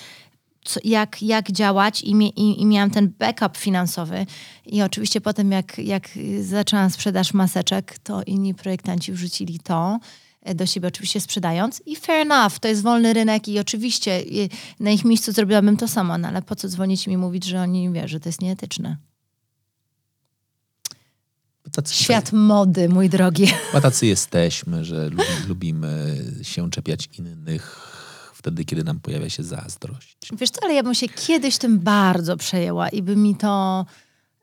co, 0.66 0.80
jak, 0.84 1.22
jak 1.22 1.52
działać 1.52 2.02
i, 2.02 2.12
i, 2.12 2.62
i 2.62 2.66
miałam 2.66 2.92
ten 2.92 3.14
backup 3.20 3.58
finansowy. 3.58 4.26
I 4.66 4.82
oczywiście 4.82 5.22
potem, 5.22 5.52
jak, 5.52 5.78
jak 5.78 6.10
zaczęłam 6.42 6.90
sprzedaż 6.90 7.34
maseczek, 7.34 8.00
to 8.00 8.24
inni 8.24 8.54
projektanci 8.54 9.12
wrzucili 9.12 9.60
to 9.60 10.00
do 10.56 10.66
siebie 10.66 10.88
oczywiście 10.88 11.22
sprzedając 11.22 11.82
i 11.86 11.96
fair 11.96 12.28
enough, 12.32 12.60
to 12.60 12.68
jest 12.68 12.82
wolny 12.82 13.14
rynek 13.14 13.48
i 13.48 13.60
oczywiście 13.60 14.22
i 14.22 14.50
na 14.80 14.92
ich 14.92 15.06
miejscu 15.06 15.32
zrobiłabym 15.32 15.78
to 15.78 15.88
samo, 15.88 16.18
no 16.18 16.28
ale 16.28 16.42
po 16.42 16.56
co 16.56 16.68
dzwonić 16.68 17.08
mi 17.08 17.18
mówić, 17.18 17.46
że 17.46 17.62
oni 17.62 17.92
wie, 17.92 18.08
że 18.08 18.20
to 18.20 18.30
jest 18.30 18.42
nieetyczne. 18.42 18.98
Tacy, 21.72 21.94
Świat 21.96 22.32
mody, 22.34 22.90
mój 22.90 23.10
drogi. 23.10 23.48
Bo 23.74 23.82
tacy 23.82 24.06
jesteśmy, 24.06 24.86
że 24.86 25.10
lubi, 25.10 25.24
lubimy 25.48 26.24
się 26.42 26.70
czepiać 26.70 27.10
innych 27.20 27.94
wtedy, 28.34 28.66
kiedy 28.66 28.84
nam 28.84 29.00
pojawia 29.00 29.30
się 29.30 29.44
zazdrość. 29.44 30.18
Wiesz 30.38 30.50
co, 30.50 30.60
ale 30.64 30.74
ja 30.74 30.84
bym 30.84 30.96
się 30.96 31.10
kiedyś 31.10 31.58
tym 31.58 31.80
bardzo 31.80 32.38
przejęła 32.38 32.90
i 32.90 33.02
by 33.02 33.16
mi 33.16 33.36
to 33.36 33.86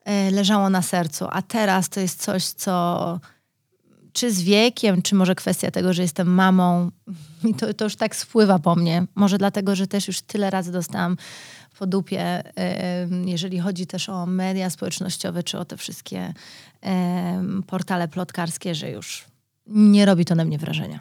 e, 0.03 0.31
leżało 0.31 0.69
na 0.69 0.81
sercu, 0.81 1.25
a 1.29 1.41
teraz 1.41 1.89
to 1.89 1.99
jest 1.99 2.21
coś, 2.21 2.45
co 2.45 3.19
czy 4.13 4.31
z 4.33 4.41
wiekiem, 4.41 5.01
czy 5.01 5.15
może 5.15 5.35
kwestia 5.35 5.71
tego, 5.71 5.93
że 5.93 6.01
jestem 6.01 6.27
mamą, 6.27 6.91
i 7.49 7.53
to, 7.53 7.73
to 7.73 7.83
już 7.83 7.95
tak 7.95 8.15
spływa 8.15 8.59
po 8.59 8.75
mnie. 8.75 9.05
Może 9.15 9.37
dlatego, 9.37 9.75
że 9.75 9.87
też 9.87 10.07
już 10.07 10.21
tyle 10.21 10.49
razy 10.49 10.71
dostałam 10.71 11.17
po 11.81 11.87
dupie, 11.87 12.57
e, 12.57 13.07
jeżeli 13.25 13.59
chodzi 13.59 13.87
też 13.87 14.09
o 14.09 14.25
media 14.25 14.69
społecznościowe, 14.69 15.43
czy 15.43 15.59
o 15.59 15.65
te 15.65 15.77
wszystkie 15.77 16.33
portale 17.67 18.07
plotkarskie, 18.07 18.75
że 18.75 18.91
już 18.91 19.25
nie 19.67 20.05
robi 20.05 20.25
to 20.25 20.35
na 20.35 20.45
mnie 20.45 20.57
wrażenia. 20.57 20.99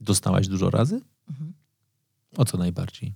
Dostałaś 0.00 0.48
dużo 0.48 0.70
razy? 0.70 1.00
Mhm. 1.30 1.52
O 2.36 2.44
co 2.44 2.58
najbardziej? 2.58 3.14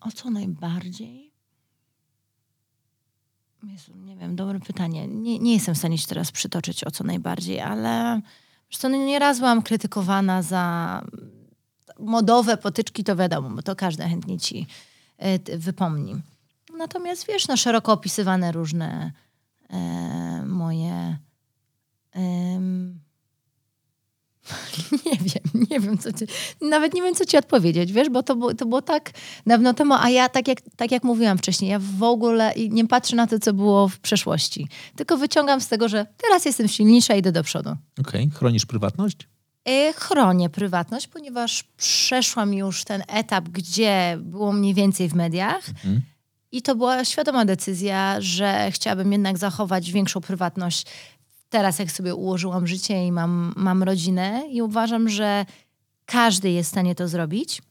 O 0.00 0.12
co 0.12 0.30
najbardziej? 0.30 1.33
Jezu, 3.66 3.92
nie 3.96 4.16
wiem, 4.16 4.36
dobre 4.36 4.60
pytanie. 4.60 5.08
Nie, 5.08 5.38
nie 5.38 5.54
jestem 5.54 5.74
w 5.74 5.78
stanie 5.78 5.98
się 5.98 6.06
teraz 6.06 6.32
przytoczyć 6.32 6.84
o 6.84 6.90
co 6.90 7.04
najbardziej, 7.04 7.60
ale 7.60 8.20
co, 8.70 8.88
no 8.88 8.96
nieraz 8.96 9.38
byłam 9.38 9.62
krytykowana 9.62 10.42
za 10.42 11.04
modowe 11.98 12.56
potyczki, 12.56 13.04
to 13.04 13.16
wiadomo, 13.16 13.50
bo 13.50 13.62
to 13.62 13.76
każdy 13.76 14.02
chętnie 14.02 14.38
ci 14.38 14.66
e, 15.18 15.58
wypomni. 15.58 16.14
Natomiast 16.78 17.26
wiesz, 17.26 17.48
no 17.48 17.56
szeroko 17.56 17.92
opisywane 17.92 18.52
różne 18.52 19.12
e, 19.70 20.42
moje 20.46 21.18
nie 25.06 25.12
wiem, 25.20 25.66
nie 25.70 25.80
wiem, 25.80 25.98
co 25.98 26.12
ci, 26.12 26.24
nawet 26.60 26.94
nie 26.94 27.02
wiem, 27.02 27.14
co 27.14 27.24
ci 27.24 27.36
odpowiedzieć, 27.36 27.92
wiesz, 27.92 28.10
bo 28.10 28.22
to, 28.22 28.36
było- 28.36 28.54
to 28.54 28.66
było 28.66 28.82
tak 28.82 29.10
dawno 29.46 29.74
temu, 29.74 29.94
a 29.94 30.10
ja, 30.10 30.28
tak 30.28 30.48
jak, 30.48 30.58
tak 30.76 30.90
jak 30.90 31.04
mówiłam 31.04 31.38
wcześniej, 31.38 31.70
ja 31.70 31.78
w 31.98 32.02
ogóle 32.02 32.52
nie 32.70 32.86
patrzę 32.88 33.16
na 33.16 33.26
to, 33.26 33.38
co 33.38 33.52
było 33.52 33.88
w 33.88 33.98
przeszłości, 33.98 34.68
tylko 34.96 35.16
wyciągam 35.16 35.60
z 35.60 35.68
tego, 35.68 35.88
że 35.88 36.06
teraz 36.16 36.44
jestem 36.44 36.68
silniejsza 36.68 37.14
i 37.14 37.18
idę 37.18 37.32
do 37.32 37.42
przodu. 37.42 37.70
Okej, 38.00 38.30
chronisz 38.34 38.66
prywatność? 38.66 39.16
E, 39.68 39.92
Chronię 39.92 40.50
prywatność, 40.50 41.06
ponieważ 41.06 41.64
przeszłam 41.76 42.54
już 42.54 42.84
ten 42.84 43.02
etap, 43.08 43.48
gdzie 43.48 44.18
było 44.20 44.52
mniej 44.52 44.74
więcej 44.74 45.08
w 45.08 45.14
mediach 45.14 45.68
Mhm. 45.68 46.00
i 46.52 46.62
to 46.62 46.74
była 46.76 47.04
świadoma 47.04 47.44
decyzja, 47.44 48.16
że 48.20 48.70
chciałabym 48.72 49.12
jednak 49.12 49.38
zachować 49.38 49.92
większą 49.92 50.20
prywatność. 50.20 50.86
Teraz, 51.48 51.78
jak 51.78 51.92
sobie 51.92 52.14
ułożyłam 52.14 52.66
życie 52.66 53.06
i 53.06 53.12
mam, 53.12 53.52
mam 53.56 53.82
rodzinę, 53.82 54.42
i 54.50 54.62
uważam, 54.62 55.08
że 55.08 55.46
każdy 56.06 56.50
jest 56.50 56.70
w 56.70 56.72
stanie 56.72 56.94
to 56.94 57.08
zrobić. 57.08 57.62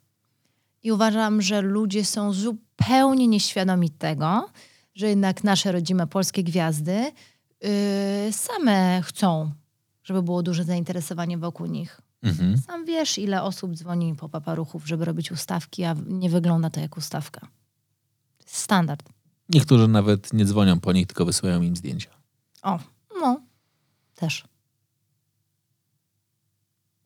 I 0.84 0.92
uważam, 0.92 1.42
że 1.42 1.62
ludzie 1.62 2.06
są 2.06 2.34
zupełnie 2.34 3.28
nieświadomi 3.28 3.90
tego, 3.90 4.50
że 4.96 5.10
jednak 5.10 5.44
nasze 5.44 5.72
rodzime 5.72 6.08
polskie 6.08 6.44
gwiazdy 6.44 7.12
yy, 7.62 7.70
same 8.32 9.02
chcą, 9.04 9.52
żeby 10.04 10.24
było 10.24 10.44
duże 10.44 10.64
zainteresowanie 10.64 11.38
wokół 11.38 11.66
nich. 11.66 12.02
Mhm. 12.24 12.58
Sam 12.58 12.86
wiesz, 12.86 13.18
ile 13.18 13.44
osób 13.44 13.76
dzwoni 13.76 14.16
po 14.16 14.30
paparuchów, 14.30 14.88
żeby 14.88 15.06
robić 15.06 15.32
ustawki, 15.32 15.84
a 15.84 15.96
nie 16.08 16.30
wygląda 16.30 16.70
to 16.70 16.80
jak 16.80 16.98
ustawka. 16.98 17.48
Standard. 18.46 19.10
Niektórzy 19.50 19.88
nawet 19.88 20.34
nie 20.34 20.46
dzwonią 20.46 20.80
po 20.80 20.94
nich, 20.94 21.08
tylko 21.08 21.26
wysyłają 21.26 21.62
im 21.62 21.76
zdjęcia. 21.76 22.10
O, 22.62 22.80
też. 24.16 24.44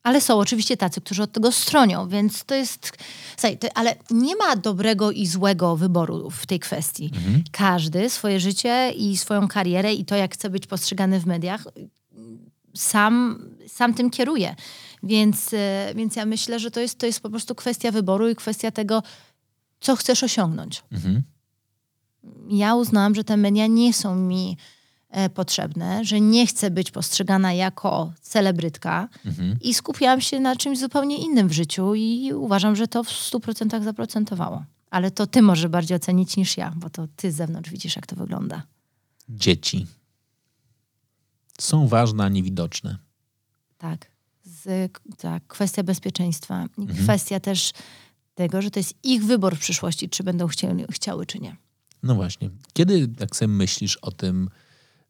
Ale 0.03 0.21
są 0.21 0.39
oczywiście 0.39 0.77
tacy, 0.77 1.01
którzy 1.01 1.23
od 1.23 1.31
tego 1.31 1.51
stronią, 1.51 2.07
więc 2.07 2.45
to 2.45 2.55
jest. 2.55 2.91
Słuchaj, 3.37 3.57
to, 3.57 3.67
ale 3.75 3.95
nie 4.11 4.35
ma 4.35 4.55
dobrego 4.55 5.11
i 5.11 5.27
złego 5.27 5.75
wyboru 5.75 6.29
w 6.29 6.45
tej 6.45 6.59
kwestii. 6.59 7.11
Każdy 7.51 8.09
swoje 8.09 8.39
życie 8.39 8.91
i 8.91 9.17
swoją 9.17 9.47
karierę 9.47 9.93
i 9.93 10.05
to, 10.05 10.15
jak 10.15 10.33
chce 10.33 10.49
być 10.49 10.67
postrzegany 10.67 11.19
w 11.19 11.25
mediach, 11.25 11.63
sam 12.75 13.39
sam 13.67 13.93
tym 13.93 14.09
kieruje. 14.09 14.55
Więc, 15.03 15.53
e, 15.53 15.93
więc 15.95 16.15
ja 16.15 16.25
myślę, 16.25 16.59
że 16.59 16.71
to 16.71 16.79
jest, 16.79 16.99
to 16.99 17.05
jest 17.05 17.19
po 17.19 17.29
prostu 17.29 17.55
kwestia 17.55 17.91
wyboru 17.91 18.29
i 18.29 18.35
kwestia 18.35 18.71
tego, 18.71 19.03
co 19.79 19.95
chcesz 19.95 20.23
osiągnąć. 20.23 20.83
Mhm. 20.91 21.23
Ja 22.49 22.75
uznałam, 22.75 23.15
że 23.15 23.23
te 23.23 23.37
media 23.37 23.67
nie 23.67 23.93
są 23.93 24.15
mi 24.15 24.57
potrzebne, 25.33 26.05
że 26.05 26.21
nie 26.21 26.47
chcę 26.47 26.71
być 26.71 26.91
postrzegana 26.91 27.53
jako 27.53 28.13
celebrytka 28.21 29.09
Mhm. 29.25 29.57
i 29.61 29.73
skupiałam 29.73 30.21
się 30.21 30.39
na 30.39 30.55
czymś 30.55 30.79
zupełnie 30.79 31.17
innym 31.17 31.47
w 31.47 31.51
życiu 31.51 31.95
i 31.95 32.33
uważam, 32.33 32.75
że 32.75 32.87
to 32.87 33.03
w 33.03 33.07
100% 33.09 33.83
zaprocentowało. 33.83 34.65
Ale 34.89 35.11
to 35.11 35.27
ty 35.27 35.41
może 35.41 35.69
bardziej 35.69 35.97
ocenić 35.97 36.37
niż 36.37 36.57
ja, 36.57 36.73
bo 36.75 36.89
to 36.89 37.07
ty 37.15 37.31
z 37.31 37.35
zewnątrz 37.35 37.69
widzisz, 37.69 37.95
jak 37.95 38.07
to 38.07 38.15
wygląda. 38.15 38.63
Dzieci 39.29 39.87
są 41.59 41.87
ważne, 41.87 42.23
a 42.23 42.29
niewidoczne. 42.29 42.97
Tak. 43.77 44.11
Z, 44.45 44.91
tak. 45.17 45.47
Kwestia 45.47 45.83
bezpieczeństwa 45.83 46.65
i 46.77 46.87
kwestia 46.87 47.39
też 47.39 47.71
tego, 48.35 48.61
że 48.61 48.71
to 48.71 48.79
jest 48.79 48.93
ich 49.03 49.25
wybór 49.25 49.55
w 49.55 49.59
przyszłości, 49.59 50.09
czy 50.09 50.23
będą 50.23 50.47
chcieli, 50.47 50.85
chciały, 50.91 51.25
czy 51.25 51.39
nie. 51.39 51.55
No 52.03 52.15
właśnie. 52.15 52.49
Kiedy, 52.73 53.09
jak 53.19 53.35
sobie 53.35 53.53
myślisz 53.53 53.97
o 53.97 54.11
tym, 54.11 54.49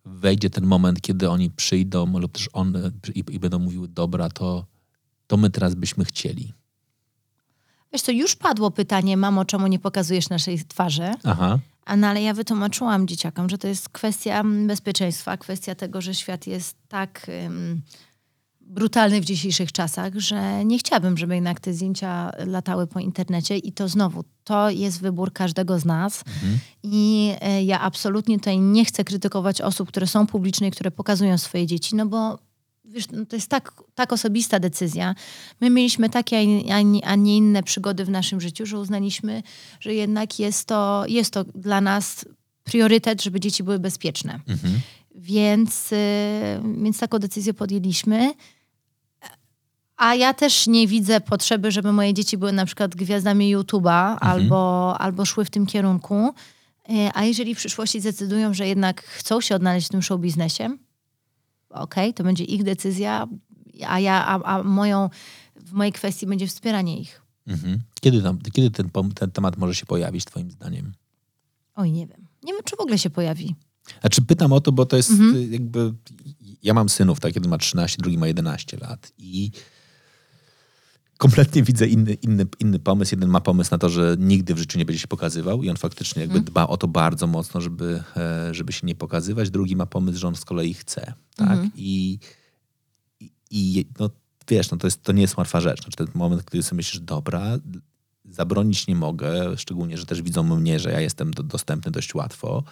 wejdzie 0.07 0.49
ten 0.49 0.65
moment, 0.65 1.01
kiedy 1.01 1.29
oni 1.29 1.49
przyjdą 1.49 2.19
lub 2.19 2.31
też 2.31 2.49
one 2.53 2.91
i, 3.15 3.23
i 3.29 3.39
będą 3.39 3.59
mówiły, 3.59 3.87
dobra, 3.87 4.29
to, 4.29 4.65
to 5.27 5.37
my 5.37 5.49
teraz 5.49 5.75
byśmy 5.75 6.05
chcieli. 6.05 6.53
Wiesz 7.93 8.01
co, 8.01 8.11
już 8.11 8.35
padło 8.35 8.71
pytanie, 8.71 9.17
mamo, 9.17 9.45
czemu 9.45 9.67
nie 9.67 9.79
pokazujesz 9.79 10.29
naszej 10.29 10.59
twarzy? 10.65 11.11
Aha. 11.23 11.59
A 11.85 11.95
no, 11.95 12.07
ale 12.07 12.21
ja 12.21 12.33
wytłumaczyłam 12.33 13.07
dzieciakom, 13.07 13.49
że 13.49 13.57
to 13.57 13.67
jest 13.67 13.89
kwestia 13.89 14.43
bezpieczeństwa, 14.67 15.37
kwestia 15.37 15.75
tego, 15.75 16.01
że 16.01 16.13
świat 16.13 16.47
jest 16.47 16.75
tak 16.87 17.27
brutalny 18.67 19.21
w 19.21 19.25
dzisiejszych 19.25 19.71
czasach, 19.71 20.13
że 20.15 20.65
nie 20.65 20.79
chciałabym, 20.79 21.17
żeby 21.17 21.35
jednak 21.35 21.59
te 21.59 21.73
zdjęcia 21.73 22.31
latały 22.45 22.87
po 22.87 22.99
internecie 22.99 23.57
i 23.57 23.71
to 23.71 23.87
znowu, 23.87 24.23
to 24.43 24.69
jest 24.69 25.01
wybór 25.01 25.33
każdego 25.33 25.79
z 25.79 25.85
nas 25.85 26.23
i 26.83 27.33
e, 27.41 27.63
ja 27.63 27.81
absolutnie 27.81 28.37
tutaj 28.37 28.59
nie 28.59 28.85
chcę 28.85 29.03
krytykować 29.03 29.61
osób, 29.61 29.87
które 29.87 30.07
są 30.07 30.27
publiczne 30.27 30.67
i 30.67 30.71
które 30.71 30.91
pokazują 30.91 31.37
swoje 31.37 31.67
dzieci, 31.67 31.95
no 31.95 32.05
bo 32.05 32.39
wiesz, 32.85 33.11
no 33.11 33.25
to 33.25 33.35
jest 33.35 33.49
tak, 33.49 33.83
tak 33.95 34.13
osobista 34.13 34.59
decyzja. 34.59 35.15
My 35.61 35.69
mieliśmy 35.69 36.09
takie, 36.09 36.37
a 37.03 37.15
nie, 37.15 37.37
inne 37.37 37.63
przygody 37.63 38.05
w 38.05 38.09
naszym 38.09 38.41
życiu, 38.41 38.65
że 38.65 38.79
uznaliśmy, 38.79 39.43
że 39.79 39.93
jednak 39.93 40.39
jest 40.39 40.67
to, 40.67 41.03
jest 41.07 41.33
to 41.33 41.43
dla 41.43 41.81
nas 41.81 42.25
priorytet, 42.63 43.23
żeby 43.23 43.39
dzieci 43.39 43.63
były 43.63 43.79
bezpieczne. 43.79 44.39
Mhm. 44.47 44.79
Więc, 45.15 45.91
y, 45.91 45.95
więc 46.83 46.99
taką 46.99 47.19
decyzję 47.19 47.53
podjęliśmy. 47.53 48.33
A 49.97 50.15
ja 50.15 50.33
też 50.33 50.67
nie 50.67 50.87
widzę 50.87 51.21
potrzeby, 51.21 51.71
żeby 51.71 51.93
moje 51.93 52.13
dzieci 52.13 52.37
były 52.37 52.51
na 52.53 52.65
przykład 52.65 52.95
gwiazdami 52.95 53.55
YouTube'a 53.57 54.17
albo, 54.19 54.95
albo 54.99 55.25
szły 55.25 55.45
w 55.45 55.49
tym 55.49 55.65
kierunku. 55.65 56.33
Y, 56.89 56.93
A 57.13 57.23
jeżeli 57.23 57.55
w 57.55 57.57
przyszłości 57.57 58.01
zdecydują, 58.01 58.53
że 58.53 58.67
jednak 58.67 59.03
chcą 59.03 59.41
się 59.41 59.55
odnaleźć 59.55 59.87
w 59.87 59.89
tym 59.89 60.01
show 60.01 60.21
biznesie, 60.21 60.77
okej, 61.69 62.13
to 62.13 62.23
będzie 62.23 62.43
ich 62.43 62.63
decyzja, 62.63 63.27
a 63.87 63.99
ja, 63.99 64.25
a, 64.25 64.43
a 64.43 64.63
moją, 64.63 65.09
w 65.55 65.71
mojej 65.71 65.93
kwestii 65.93 66.27
będzie 66.27 66.47
wspieranie 66.47 66.99
ich. 66.99 67.21
Mhm. 67.47 67.79
Kiedy, 68.01 68.21
tam, 68.21 68.39
kiedy 68.53 68.71
ten, 68.71 68.89
ten 69.15 69.31
temat 69.31 69.57
może 69.57 69.75
się 69.75 69.85
pojawić, 69.85 70.25
twoim 70.25 70.51
zdaniem? 70.51 70.93
Oj, 71.75 71.91
nie 71.91 72.07
wiem. 72.07 72.27
Nie 72.43 72.53
wiem, 72.53 72.61
czy 72.65 72.75
w 72.75 72.79
ogóle 72.79 72.97
się 72.97 73.09
pojawi. 73.09 73.55
Znaczy 74.01 74.21
pytam 74.21 74.53
o 74.53 74.61
to, 74.61 74.71
bo 74.71 74.85
to 74.85 74.97
jest 74.97 75.11
Mhm. 75.11 75.51
jakby... 75.53 75.93
Ja 76.63 76.73
mam 76.73 76.89
synów, 76.89 77.19
tak? 77.19 77.35
Jeden 77.35 77.49
ma 77.49 77.57
13, 77.57 77.97
drugi 77.99 78.17
ma 78.17 78.27
11 78.27 78.77
lat 78.77 79.11
i 79.17 79.51
kompletnie 81.17 81.63
widzę 81.63 81.87
inny, 81.87 82.13
inny, 82.13 82.45
inny 82.59 82.79
pomysł. 82.79 83.15
Jeden 83.15 83.29
ma 83.29 83.41
pomysł 83.41 83.69
na 83.71 83.77
to, 83.77 83.89
że 83.89 84.15
nigdy 84.19 84.53
w 84.53 84.57
życiu 84.57 84.77
nie 84.79 84.85
będzie 84.85 84.99
się 84.99 85.07
pokazywał 85.07 85.63
i 85.63 85.69
on 85.69 85.77
faktycznie 85.77 86.21
jakby 86.21 86.37
Mhm. 86.37 86.45
dba 86.45 86.67
o 86.67 86.77
to 86.77 86.87
bardzo 86.87 87.27
mocno, 87.27 87.61
żeby, 87.61 88.03
e, 88.17 88.53
żeby 88.53 88.73
się 88.73 88.87
nie 88.87 88.95
pokazywać. 88.95 89.49
Drugi 89.49 89.75
ma 89.75 89.85
pomysł, 89.85 90.19
że 90.19 90.27
on 90.27 90.35
z 90.35 90.45
kolei 90.45 90.73
chce, 90.73 91.13
tak? 91.35 91.49
Mhm. 91.51 91.71
I, 91.75 92.19
i, 93.19 93.31
i 93.51 93.85
no, 93.99 94.09
wiesz, 94.49 94.71
no 94.71 94.77
to, 94.77 94.87
jest, 94.87 95.03
to 95.03 95.11
nie 95.11 95.21
jest 95.21 95.37
łatwa 95.37 95.61
rzecz. 95.61 95.81
Znaczy 95.81 95.97
ten 95.97 96.07
moment, 96.13 96.45
kiedy 96.51 96.63
sobie 96.63 96.77
myślisz, 96.77 97.01
dobra, 97.01 97.57
zabronić 98.25 98.87
nie 98.87 98.95
mogę, 98.95 99.57
szczególnie, 99.57 99.97
że 99.97 100.05
też 100.05 100.21
widzą 100.21 100.43
mnie, 100.43 100.79
że 100.79 100.91
ja 100.91 101.01
jestem 101.01 101.33
do, 101.33 101.43
dostępny 101.43 101.91
dość 101.91 102.15
łatwo. 102.15 102.63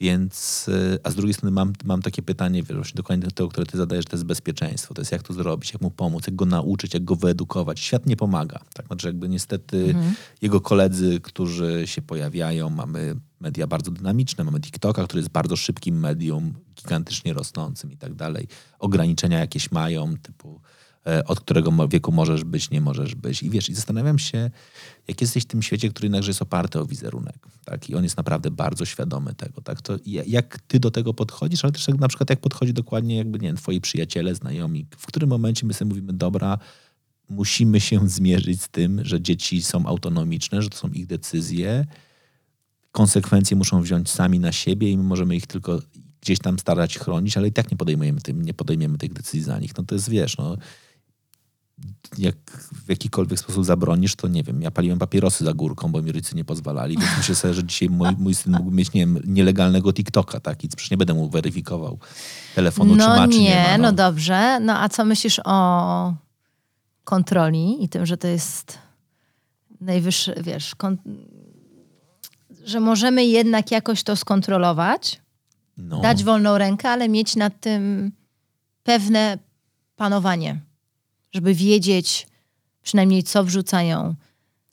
Więc, 0.00 0.66
y, 0.68 0.98
a 1.02 1.10
z 1.10 1.14
drugiej 1.14 1.34
strony 1.34 1.50
mam, 1.54 1.72
mam 1.84 2.02
takie 2.02 2.22
pytanie, 2.22 2.62
właśnie 2.62 2.96
dokładnie 2.96 3.30
to, 3.30 3.48
które 3.48 3.66
ty 3.66 3.78
zadajesz, 3.78 4.04
to 4.04 4.16
jest 4.16 4.24
bezpieczeństwo. 4.24 4.94
To 4.94 5.00
jest 5.00 5.12
jak 5.12 5.22
to 5.22 5.32
zrobić, 5.32 5.72
jak 5.72 5.82
mu 5.82 5.90
pomóc, 5.90 6.26
jak 6.26 6.36
go 6.36 6.46
nauczyć, 6.46 6.94
jak 6.94 7.04
go 7.04 7.16
wyedukować. 7.16 7.80
Świat 7.80 8.06
nie 8.06 8.16
pomaga. 8.16 8.60
Tak? 8.74 8.86
Znaczy 8.86 9.06
jakby 9.06 9.28
niestety 9.28 9.94
jego 10.42 10.60
koledzy, 10.60 11.20
którzy 11.20 11.82
się 11.86 12.02
pojawiają, 12.02 12.70
mamy 12.70 13.16
media 13.40 13.66
bardzo 13.66 13.90
dynamiczne, 13.90 14.44
mamy 14.44 14.60
TikToka, 14.60 15.04
który 15.04 15.20
jest 15.20 15.32
bardzo 15.32 15.56
szybkim 15.56 15.98
medium, 16.00 16.54
gigantycznie 16.74 17.32
rosnącym 17.32 17.92
i 17.92 17.96
tak 17.96 18.14
dalej. 18.14 18.48
Ograniczenia 18.78 19.38
jakieś 19.38 19.70
mają, 19.70 20.14
typu 20.22 20.60
od 21.26 21.40
którego 21.40 21.88
wieku 21.88 22.12
możesz 22.12 22.44
być, 22.44 22.70
nie 22.70 22.80
możesz 22.80 23.14
być. 23.14 23.42
I 23.42 23.50
wiesz, 23.50 23.68
i 23.68 23.74
zastanawiam 23.74 24.18
się, 24.18 24.50
jak 25.08 25.20
jesteś 25.20 25.42
w 25.42 25.46
tym 25.46 25.62
świecie, 25.62 25.88
który 25.88 26.06
jednakże 26.06 26.30
jest 26.30 26.42
oparty 26.42 26.80
o 26.80 26.86
wizerunek, 26.86 27.46
tak? 27.64 27.90
I 27.90 27.94
on 27.94 28.04
jest 28.04 28.16
naprawdę 28.16 28.50
bardzo 28.50 28.84
świadomy 28.84 29.34
tego, 29.34 29.60
tak? 29.60 29.82
To 29.82 29.96
ja- 30.06 30.22
jak 30.26 30.60
ty 30.60 30.80
do 30.80 30.90
tego 30.90 31.14
podchodzisz, 31.14 31.64
ale 31.64 31.72
też 31.72 31.88
jak, 31.88 31.98
na 31.98 32.08
przykład 32.08 32.30
jak 32.30 32.40
podchodzi 32.40 32.72
dokładnie 32.72 33.16
jakby, 33.16 33.38
nie 33.38 33.48
wiem, 33.48 33.56
twoi 33.56 33.80
przyjaciele, 33.80 34.34
znajomi, 34.34 34.86
w 34.98 35.06
którym 35.06 35.30
momencie 35.30 35.66
my 35.66 35.74
sobie 35.74 35.88
mówimy, 35.88 36.12
dobra, 36.12 36.58
musimy 37.28 37.80
się 37.80 38.08
zmierzyć 38.18 38.62
z 38.62 38.68
tym, 38.68 39.04
że 39.04 39.20
dzieci 39.20 39.62
są 39.62 39.86
autonomiczne, 39.86 40.62
że 40.62 40.68
to 40.70 40.76
są 40.76 40.88
ich 40.88 41.06
decyzje, 41.06 41.86
konsekwencje 42.92 43.56
muszą 43.56 43.82
wziąć 43.82 44.10
sami 44.10 44.40
na 44.40 44.52
siebie 44.52 44.90
i 44.90 44.96
my 44.96 45.02
możemy 45.04 45.36
ich 45.36 45.46
tylko 45.46 45.82
gdzieś 46.20 46.38
tam 46.38 46.58
starać 46.58 46.98
chronić, 46.98 47.36
ale 47.36 47.48
i 47.48 47.52
tak 47.52 47.70
nie 47.70 47.76
podejmujemy, 47.76 48.20
tym, 48.20 48.42
nie 48.42 48.54
podejmiemy 48.54 48.98
tych 48.98 49.12
decyzji 49.12 49.42
za 49.42 49.58
nich. 49.58 49.76
No 49.78 49.84
to 49.84 49.94
jest, 49.94 50.08
wiesz, 50.08 50.36
no, 50.36 50.56
jak 52.18 52.36
w 52.84 52.88
jakikolwiek 52.88 53.38
sposób 53.38 53.64
zabronisz, 53.64 54.16
to 54.16 54.28
nie 54.28 54.42
wiem, 54.42 54.62
ja 54.62 54.70
paliłem 54.70 54.98
papierosy 54.98 55.44
za 55.44 55.52
górką, 55.52 55.92
bo 55.92 56.02
mi 56.02 56.12
rodzice 56.12 56.36
nie 56.36 56.44
pozwalali, 56.44 56.96
więc 56.98 57.10
myślę 57.16 57.34
sobie, 57.34 57.54
że 57.54 57.64
dzisiaj 57.64 57.90
mój, 57.90 58.08
mój 58.18 58.34
syn 58.34 58.52
mógł 58.52 58.70
mieć, 58.70 58.92
nie 58.92 59.00
wiem, 59.00 59.18
nielegalnego 59.24 59.92
TikToka, 59.92 60.40
tak? 60.40 60.64
I 60.64 60.68
przecież 60.68 60.90
nie 60.90 60.96
będę 60.96 61.14
mu 61.14 61.28
weryfikował 61.30 61.98
telefonu, 62.54 62.92
czy 62.92 62.98
No 62.98 63.08
ma, 63.08 63.28
czy 63.28 63.38
nie, 63.38 63.50
nie 63.50 63.66
ma. 63.70 63.78
no 63.78 63.92
dobrze. 63.92 64.60
No 64.60 64.78
a 64.80 64.88
co 64.88 65.04
myślisz 65.04 65.40
o 65.44 66.14
kontroli 67.04 67.84
i 67.84 67.88
tym, 67.88 68.06
że 68.06 68.16
to 68.16 68.28
jest 68.28 68.78
najwyższy, 69.80 70.34
wiesz, 70.42 70.74
że 72.64 72.80
możemy 72.80 73.24
jednak 73.24 73.70
jakoś 73.70 74.02
to 74.02 74.16
skontrolować, 74.16 75.20
no. 75.76 76.00
dać 76.00 76.24
wolną 76.24 76.58
rękę, 76.58 76.90
ale 76.90 77.08
mieć 77.08 77.36
nad 77.36 77.60
tym 77.60 78.12
pewne 78.82 79.38
panowanie, 79.96 80.60
żeby 81.36 81.54
wiedzieć 81.54 82.26
przynajmniej 82.82 83.22
co 83.22 83.44
wrzucają, 83.44 84.14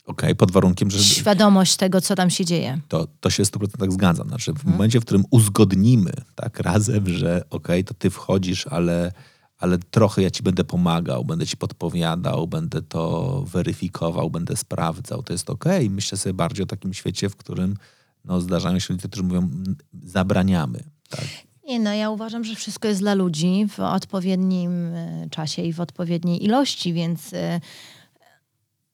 Okej, 0.05 0.35
pod 0.35 0.51
warunkiem, 0.51 0.91
że 0.91 0.99
świadomość 1.03 1.75
tego, 1.75 2.01
co 2.01 2.15
tam 2.15 2.29
się 2.29 2.45
dzieje. 2.45 2.79
to, 2.87 3.07
to 3.19 3.29
się 3.29 3.45
w 3.45 3.47
100% 3.51 3.91
zgadzam. 3.91 4.27
Znaczy 4.27 4.53
w 4.53 4.63
momencie, 4.65 4.99
w 4.99 5.05
którym 5.05 5.23
uzgodnimy 5.31 6.11
tak 6.35 6.59
razem, 6.59 7.09
że 7.09 7.43
okej, 7.49 7.83
to 7.83 7.93
ty 7.93 8.09
wchodzisz, 8.09 8.67
ale, 8.67 9.11
ale 9.57 9.77
trochę 9.77 10.21
ja 10.21 10.31
ci 10.31 10.43
będę 10.43 10.63
pomagał, 10.63 11.25
będę 11.25 11.47
ci 11.47 11.57
podpowiadał, 11.57 12.47
będę 12.47 12.81
to 12.81 13.43
weryfikował, 13.51 14.29
będę 14.29 14.55
sprawdzał, 14.57 15.23
to 15.23 15.33
jest 15.33 15.49
okej. 15.49 15.89
Myślę 15.89 16.17
sobie 16.17 16.33
bardziej 16.33 16.63
o 16.63 16.67
takim 16.67 16.93
świecie, 16.93 17.29
w 17.29 17.35
którym 17.35 17.77
no, 18.25 18.41
zdarzają 18.41 18.79
się 18.79 18.93
ludzie, 18.93 19.07
którzy 19.07 19.23
mówią 19.23 19.41
"M, 19.41 19.75
zabraniamy. 20.03 20.83
Tak? 21.09 21.25
Nie, 21.65 21.79
no 21.79 21.93
ja 21.93 22.09
uważam, 22.09 22.43
że 22.43 22.55
wszystko 22.55 22.87
jest 22.87 22.99
dla 22.99 23.13
ludzi 23.13 23.67
w 23.69 23.79
odpowiednim 23.79 24.95
e, 24.95 25.27
czasie 25.29 25.61
i 25.61 25.73
w 25.73 25.81
odpowiedniej 25.81 26.45
ilości, 26.45 26.93
więc 26.93 27.33
e, 27.33 27.59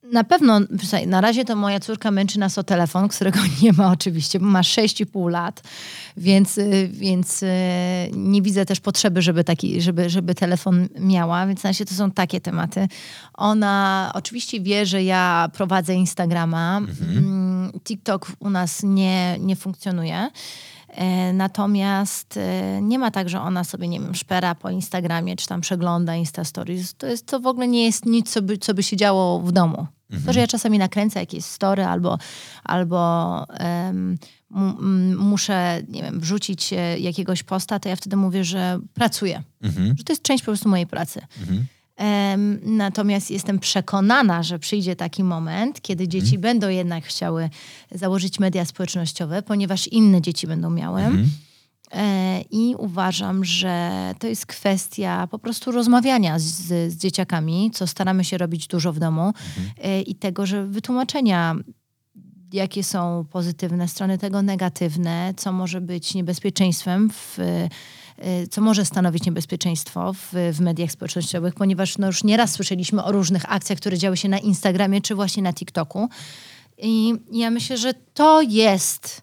na 0.02 0.24
pewno, 0.24 0.60
na 1.06 1.20
razie 1.20 1.44
to 1.44 1.56
moja 1.56 1.80
córka 1.80 2.10
męczy 2.10 2.38
nas 2.38 2.58
o 2.58 2.62
telefon, 2.62 3.08
którego 3.08 3.38
nie 3.62 3.72
ma 3.72 3.92
oczywiście, 3.92 4.40
bo 4.40 4.46
ma 4.46 4.60
6,5 4.60 5.30
lat, 5.30 5.62
więc, 6.16 6.58
e, 6.58 6.88
więc 6.88 7.44
nie 8.12 8.42
widzę 8.42 8.66
też 8.66 8.80
potrzeby, 8.80 9.22
żeby, 9.22 9.44
taki, 9.44 9.80
żeby, 9.80 10.10
żeby 10.10 10.34
telefon 10.34 10.88
miała, 11.00 11.46
więc 11.46 11.62
na 11.62 11.68
razie 11.68 11.84
to 11.84 11.94
są 11.94 12.10
takie 12.10 12.40
tematy. 12.40 12.88
Ona 13.34 14.10
oczywiście 14.14 14.60
wie, 14.60 14.86
że 14.86 15.04
ja 15.04 15.50
prowadzę 15.52 15.94
Instagrama, 15.94 16.80
Mm, 16.80 17.80
TikTok 17.84 18.32
u 18.38 18.50
nas 18.50 18.82
nie, 18.82 19.36
nie 19.40 19.56
funkcjonuje. 19.56 20.30
E, 21.00 21.32
Natomiast 21.32 22.36
e, 22.36 22.78
nie 22.82 22.98
ma 22.98 23.10
tak, 23.10 23.28
że 23.28 23.40
ona 23.40 23.64
sobie, 23.64 23.88
nie 23.88 24.00
wiem, 24.00 24.14
szpera 24.14 24.54
po 24.54 24.70
Instagramie, 24.70 25.36
czy 25.36 25.46
tam 25.46 25.60
przegląda 25.60 26.14
Insta 26.16 26.44
Stories. 26.44 26.94
To, 26.94 27.06
jest, 27.06 27.26
to 27.26 27.40
w 27.40 27.46
ogóle 27.46 27.68
nie 27.68 27.84
jest 27.84 28.06
nic, 28.06 28.30
co 28.32 28.42
by, 28.42 28.58
co 28.58 28.74
by 28.74 28.82
się 28.82 28.96
działo 28.96 29.40
w 29.40 29.52
domu. 29.52 29.86
To, 30.26 30.32
że 30.32 30.40
ja 30.40 30.46
czasami 30.46 30.78
nakręcę 30.78 31.20
jakieś 31.20 31.44
story 31.44 31.84
albo, 31.84 32.18
albo 32.64 32.98
em, 33.48 34.18
mu- 34.50 34.78
m- 34.80 35.16
muszę, 35.18 35.82
nie 35.88 36.02
wiem, 36.02 36.20
wrzucić 36.20 36.72
e, 36.72 36.98
jakiegoś 36.98 37.42
posta, 37.42 37.78
to 37.78 37.88
ja 37.88 37.96
wtedy 37.96 38.16
mówię, 38.16 38.44
że 38.44 38.80
pracuję. 38.94 39.42
Mhm. 39.62 39.94
Że 39.98 40.04
to 40.04 40.12
jest 40.12 40.22
część 40.22 40.42
po 40.44 40.50
prostu 40.50 40.68
mojej 40.68 40.86
pracy. 40.86 41.20
Em, 41.48 41.66
natomiast 42.62 43.30
jestem 43.30 43.58
przekonana, 43.58 44.42
że 44.42 44.58
przyjdzie 44.58 44.96
taki 44.96 45.24
moment, 45.24 45.80
kiedy 45.80 46.08
dzieci 46.08 46.38
będą 46.38 46.68
jednak 46.68 47.04
chciały 47.04 47.50
założyć 47.92 48.40
media 48.40 48.64
społecznościowe, 48.64 49.42
ponieważ 49.42 49.88
inne 49.88 50.22
dzieci 50.22 50.46
będą 50.46 50.70
miały. 50.70 51.02
E, 51.92 52.40
I 52.50 52.74
uważam, 52.78 53.44
że 53.44 53.90
to 54.18 54.26
jest 54.26 54.46
kwestia 54.46 55.26
po 55.26 55.38
prostu 55.38 55.72
rozmawiania 55.72 56.38
z, 56.38 56.92
z 56.92 56.96
dzieciakami, 56.96 57.70
co 57.74 57.86
staramy 57.86 58.24
się 58.24 58.38
robić 58.38 58.66
dużo 58.66 58.92
w 58.92 58.98
domu, 58.98 59.32
e, 59.78 60.02
i 60.02 60.14
tego, 60.14 60.46
że 60.46 60.66
wytłumaczenia, 60.66 61.56
jakie 62.52 62.84
są 62.84 63.24
pozytywne 63.30 63.88
strony 63.88 64.18
tego, 64.18 64.42
negatywne, 64.42 65.34
co 65.36 65.52
może 65.52 65.80
być 65.80 66.14
niebezpieczeństwem 66.14 67.10
w 67.10 67.38
co 68.50 68.60
może 68.60 68.84
stanowić 68.84 69.26
niebezpieczeństwo 69.26 70.12
w, 70.12 70.32
w 70.52 70.60
mediach 70.60 70.92
społecznościowych, 70.92 71.54
ponieważ 71.54 71.98
no 71.98 72.06
już 72.06 72.24
nieraz 72.24 72.52
słyszeliśmy 72.52 73.04
o 73.04 73.12
różnych 73.12 73.52
akcjach, 73.52 73.78
które 73.78 73.98
działy 73.98 74.16
się 74.16 74.28
na 74.28 74.38
Instagramie 74.38 75.00
czy 75.00 75.14
właśnie 75.14 75.42
na 75.42 75.52
TikToku. 75.52 76.08
I 76.78 77.14
ja 77.32 77.50
myślę, 77.50 77.76
że 77.76 77.94
to 77.94 78.42
jest. 78.42 79.22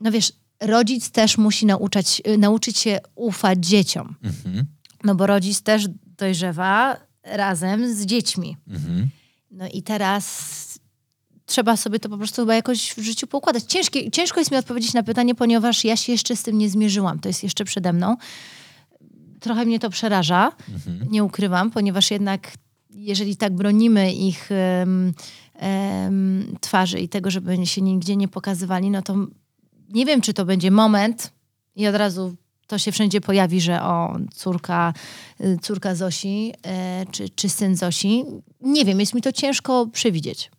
No 0.00 0.10
wiesz, 0.10 0.32
rodzic 0.60 1.10
też 1.10 1.38
musi 1.38 1.66
nauczać, 1.66 2.22
y, 2.26 2.38
nauczyć 2.38 2.78
się 2.78 3.00
ufać 3.14 3.66
dzieciom. 3.66 4.14
Mhm. 4.22 4.66
No 5.04 5.14
bo 5.14 5.26
rodzic 5.26 5.62
też 5.62 5.88
dojrzewa 6.18 6.96
razem 7.24 7.94
z 7.94 8.06
dziećmi. 8.06 8.56
Mhm. 8.68 9.08
No 9.50 9.68
i 9.68 9.82
teraz 9.82 10.71
trzeba 11.52 11.76
sobie 11.76 11.98
to 11.98 12.08
po 12.08 12.18
prostu 12.18 12.42
chyba 12.42 12.54
jakoś 12.54 12.92
w 12.92 13.02
życiu 13.02 13.26
poukładać. 13.26 13.64
Ciężkie, 13.64 14.10
ciężko 14.10 14.40
jest 14.40 14.50
mi 14.50 14.56
odpowiedzieć 14.56 14.94
na 14.94 15.02
pytanie, 15.02 15.34
ponieważ 15.34 15.84
ja 15.84 15.96
się 15.96 16.12
jeszcze 16.12 16.36
z 16.36 16.42
tym 16.42 16.58
nie 16.58 16.70
zmierzyłam. 16.70 17.18
To 17.18 17.28
jest 17.28 17.42
jeszcze 17.42 17.64
przede 17.64 17.92
mną. 17.92 18.16
Trochę 19.40 19.64
mnie 19.64 19.78
to 19.78 19.90
przeraża, 19.90 20.52
nie 21.10 21.24
ukrywam, 21.24 21.70
ponieważ 21.70 22.10
jednak 22.10 22.52
jeżeli 22.90 23.36
tak 23.36 23.52
bronimy 23.52 24.12
ich 24.12 24.48
em, 24.52 25.12
em, 25.54 26.56
twarzy 26.60 27.00
i 27.00 27.08
tego, 27.08 27.30
żeby 27.30 27.66
się 27.66 27.82
nigdzie 27.82 28.16
nie 28.16 28.28
pokazywali, 28.28 28.90
no 28.90 29.02
to 29.02 29.16
nie 29.88 30.06
wiem, 30.06 30.20
czy 30.20 30.34
to 30.34 30.44
będzie 30.44 30.70
moment 30.70 31.32
i 31.76 31.86
od 31.86 31.94
razu 31.94 32.34
to 32.66 32.78
się 32.78 32.92
wszędzie 32.92 33.20
pojawi, 33.20 33.60
że 33.60 33.82
o, 33.82 34.16
córka, 34.34 34.92
y, 35.40 35.58
córka 35.62 35.94
Zosi 35.94 36.52
e, 36.62 37.06
czy, 37.10 37.28
czy 37.28 37.48
syn 37.48 37.76
Zosi. 37.76 38.24
Nie 38.60 38.84
wiem, 38.84 39.00
jest 39.00 39.14
mi 39.14 39.22
to 39.22 39.32
ciężko 39.32 39.86
przewidzieć. 39.86 40.50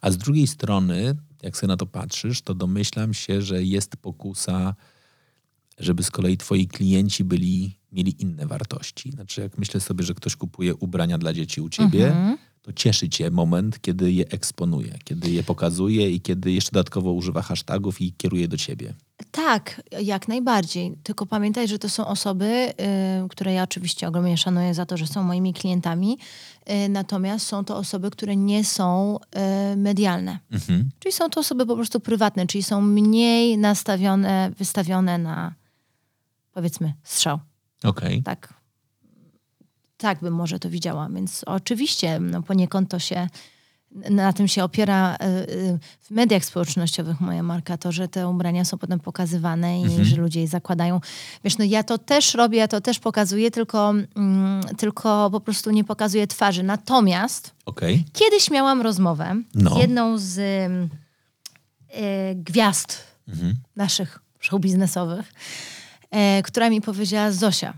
A 0.00 0.10
z 0.10 0.16
drugiej 0.16 0.46
strony, 0.46 1.16
jak 1.42 1.56
sobie 1.56 1.68
na 1.68 1.76
to 1.76 1.86
patrzysz, 1.86 2.42
to 2.42 2.54
domyślam 2.54 3.14
się, 3.14 3.42
że 3.42 3.64
jest 3.64 3.96
pokusa, 3.96 4.74
żeby 5.78 6.02
z 6.02 6.10
kolei 6.10 6.36
twoi 6.36 6.66
klienci 6.66 7.24
byli, 7.24 7.76
mieli 7.92 8.22
inne 8.22 8.46
wartości. 8.46 9.12
Znaczy, 9.12 9.40
jak 9.40 9.58
myślę 9.58 9.80
sobie, 9.80 10.04
że 10.04 10.14
ktoś 10.14 10.36
kupuje 10.36 10.74
ubrania 10.74 11.18
dla 11.18 11.32
dzieci 11.32 11.60
u 11.60 11.68
ciebie, 11.68 12.06
Mhm. 12.06 12.38
To 12.62 12.72
cieszy 12.72 13.08
cię 13.08 13.30
moment, 13.30 13.80
kiedy 13.80 14.12
je 14.12 14.28
eksponuje, 14.28 14.98
kiedy 15.04 15.30
je 15.30 15.42
pokazuje 15.42 16.10
i 16.10 16.20
kiedy 16.20 16.52
jeszcze 16.52 16.70
dodatkowo 16.72 17.12
używa 17.12 17.42
hashtagów 17.42 18.00
i 18.00 18.12
kieruje 18.12 18.48
do 18.48 18.56
ciebie. 18.56 18.94
Tak, 19.30 19.82
jak 20.00 20.28
najbardziej. 20.28 20.96
Tylko 21.02 21.26
pamiętaj, 21.26 21.68
że 21.68 21.78
to 21.78 21.88
są 21.88 22.06
osoby, 22.06 22.72
y, 23.24 23.28
które 23.28 23.52
ja 23.52 23.62
oczywiście 23.62 24.08
ogromnie 24.08 24.36
szanuję 24.36 24.74
za 24.74 24.86
to, 24.86 24.96
że 24.96 25.06
są 25.06 25.22
moimi 25.22 25.54
klientami, 25.54 26.18
y, 26.70 26.88
natomiast 26.88 27.46
są 27.46 27.64
to 27.64 27.76
osoby, 27.76 28.10
które 28.10 28.36
nie 28.36 28.64
są 28.64 29.18
y, 29.72 29.76
medialne. 29.76 30.38
Mhm. 30.50 30.90
Czyli 30.98 31.12
są 31.12 31.30
to 31.30 31.40
osoby 31.40 31.66
po 31.66 31.74
prostu 31.74 32.00
prywatne, 32.00 32.46
czyli 32.46 32.62
są 32.62 32.80
mniej 32.80 33.58
nastawione, 33.58 34.50
wystawione 34.58 35.18
na 35.18 35.54
powiedzmy 36.52 36.94
strzał. 37.04 37.38
Okej. 37.84 38.22
Tak. 38.22 38.59
Tak 40.00 40.20
bym 40.20 40.34
może 40.34 40.58
to 40.58 40.70
widziała. 40.70 41.08
Więc 41.08 41.44
oczywiście 41.46 42.20
no 42.20 42.42
poniekąd 42.42 42.90
to 42.90 42.98
się 42.98 43.28
na 44.10 44.32
tym 44.32 44.48
się 44.48 44.64
opiera 44.64 45.14
y, 45.14 45.26
y, 45.52 45.78
w 46.00 46.10
mediach 46.10 46.44
społecznościowych 46.44 47.20
moja 47.20 47.42
marka, 47.42 47.76
to, 47.78 47.92
że 47.92 48.08
te 48.08 48.28
ubrania 48.28 48.64
są 48.64 48.78
potem 48.78 49.00
pokazywane 49.00 49.80
i 49.82 50.04
że 50.04 50.16
ludzie 50.16 50.40
je 50.40 50.48
zakładają. 50.48 51.00
Wiesz, 51.44 51.58
no 51.58 51.64
ja 51.64 51.82
to 51.82 51.98
też 51.98 52.34
robię, 52.34 52.58
ja 52.58 52.68
to 52.68 52.80
też 52.80 52.98
pokazuję, 52.98 53.50
tylko, 53.50 53.90
mm, 54.16 54.62
tylko 54.76 55.28
po 55.30 55.40
prostu 55.40 55.70
nie 55.70 55.84
pokazuję 55.84 56.26
twarzy. 56.26 56.62
Natomiast 56.62 57.54
Okej. 57.66 58.04
kiedyś 58.12 58.50
miałam 58.50 58.82
rozmowę 58.82 59.34
No. 59.54 59.74
z 59.74 59.78
jedną 59.78 60.18
z 60.18 60.38
y, 60.38 60.88
gwiazd 62.34 63.04
naszych 63.76 64.18
show 64.40 64.60
biznesowych, 64.60 65.32
e, 66.10 66.42
która 66.42 66.70
mi 66.70 66.80
powiedziała, 66.80 67.32
Zosia, 67.32 67.74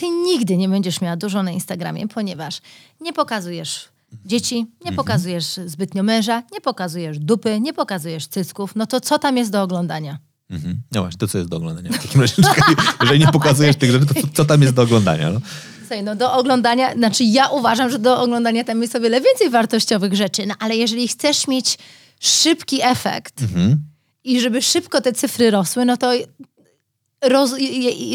ty 0.00 0.10
nigdy 0.10 0.56
nie 0.56 0.68
będziesz 0.68 1.00
miała 1.00 1.16
dużo 1.16 1.42
na 1.42 1.50
Instagramie, 1.50 2.08
ponieważ 2.08 2.60
nie 3.00 3.12
pokazujesz 3.12 3.88
dzieci, 4.24 4.66
nie 4.84 4.92
pokazujesz 4.92 5.44
zbytnio 5.66 6.02
męża, 6.02 6.42
nie 6.52 6.60
pokazujesz 6.60 7.18
dupy, 7.18 7.60
nie 7.60 7.72
pokazujesz 7.72 8.26
cycków, 8.26 8.72
no 8.76 8.86
to 8.86 9.00
co 9.00 9.18
tam 9.18 9.36
jest 9.36 9.50
do 9.50 9.62
oglądania? 9.62 10.18
Mhm. 10.50 10.82
No 10.92 11.00
właśnie, 11.00 11.18
to 11.18 11.28
co 11.28 11.38
jest 11.38 11.50
do 11.50 11.56
oglądania? 11.56 11.90
W 11.92 12.02
takim 12.02 12.20
razie, 12.20 12.34
czekaj, 12.42 12.74
jeżeli 13.00 13.20
nie 13.20 13.26
pokazujesz 13.32 13.76
tych 13.76 13.90
rzeczy, 13.90 14.06
to 14.06 14.14
co, 14.14 14.28
co 14.34 14.44
tam 14.44 14.62
jest 14.62 14.74
do 14.74 14.82
oglądania? 14.82 15.30
No? 15.30 15.40
Słuchaj, 15.80 16.02
no 16.02 16.16
do 16.16 16.32
oglądania, 16.32 16.94
znaczy 16.94 17.24
ja 17.24 17.48
uważam, 17.48 17.90
że 17.90 17.98
do 17.98 18.20
oglądania 18.22 18.64
tam 18.64 18.82
jest 18.82 18.96
o 18.96 19.00
wiele 19.00 19.20
więcej 19.20 19.50
wartościowych 19.50 20.14
rzeczy, 20.14 20.46
no 20.46 20.54
ale 20.58 20.76
jeżeli 20.76 21.08
chcesz 21.08 21.48
mieć 21.48 21.78
szybki 22.20 22.78
efekt 22.82 23.42
Mhm. 23.42 23.82
i 24.24 24.40
żeby 24.40 24.62
szybko 24.62 25.00
te 25.00 25.12
cyfry 25.12 25.50
rosły, 25.50 25.84
no 25.84 25.96
to 25.96 26.12
roz, 27.22 27.54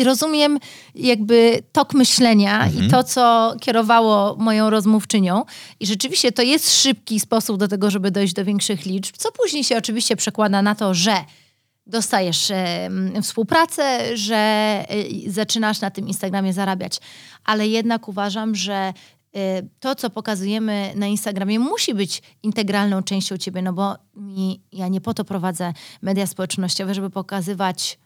rozumiem 0.06 0.60
jakby 0.96 1.64
tok 1.72 1.94
myślenia 1.94 2.68
i 2.68 2.88
to, 2.88 3.04
co 3.04 3.54
kierowało 3.62 4.36
moją 4.40 4.70
rozmówczynią. 4.70 5.44
I 5.80 5.88
rzeczywiście 5.88 6.32
to 6.32 6.42
jest 6.42 6.82
szybki 6.82 7.20
sposób 7.20 7.58
do 7.58 7.68
tego, 7.68 7.92
żeby 7.92 8.12
dojść 8.12 8.34
do 8.34 8.46
większych 8.46 8.86
liczb, 8.86 9.18
co 9.18 9.32
później 9.32 9.64
się 9.64 9.78
oczywiście 9.78 10.16
przekłada 10.16 10.62
na 10.62 10.76
to, 10.76 10.94
że 10.94 11.16
dostajesz 11.88 12.52
em, 12.52 13.24
współpracę, 13.24 14.18
że 14.18 14.36
e, 14.36 14.86
zaczynasz 15.28 15.82
na 15.82 15.92
tym 15.92 16.08
Instagramie 16.08 16.54
zarabiać. 16.54 16.98
Ale 17.44 17.68
jednak 17.68 18.08
uważam, 18.08 18.56
że 18.56 18.94
e, 19.36 19.64
to, 19.80 19.96
co 19.96 20.10
pokazujemy 20.10 20.94
na 20.96 21.08
Instagramie, 21.08 21.60
musi 21.60 21.94
być 21.94 22.22
integralną 22.44 23.04
częścią 23.04 23.38
ciebie, 23.38 23.62
no 23.62 23.74
bo 23.74 23.96
mi, 24.16 24.62
ja 24.72 24.88
nie 24.88 25.02
po 25.02 25.14
to 25.14 25.26
prowadzę 25.26 25.74
media 26.02 26.28
społecznościowe, 26.28 26.94
żeby 26.94 27.10
pokazywać 27.10 28.00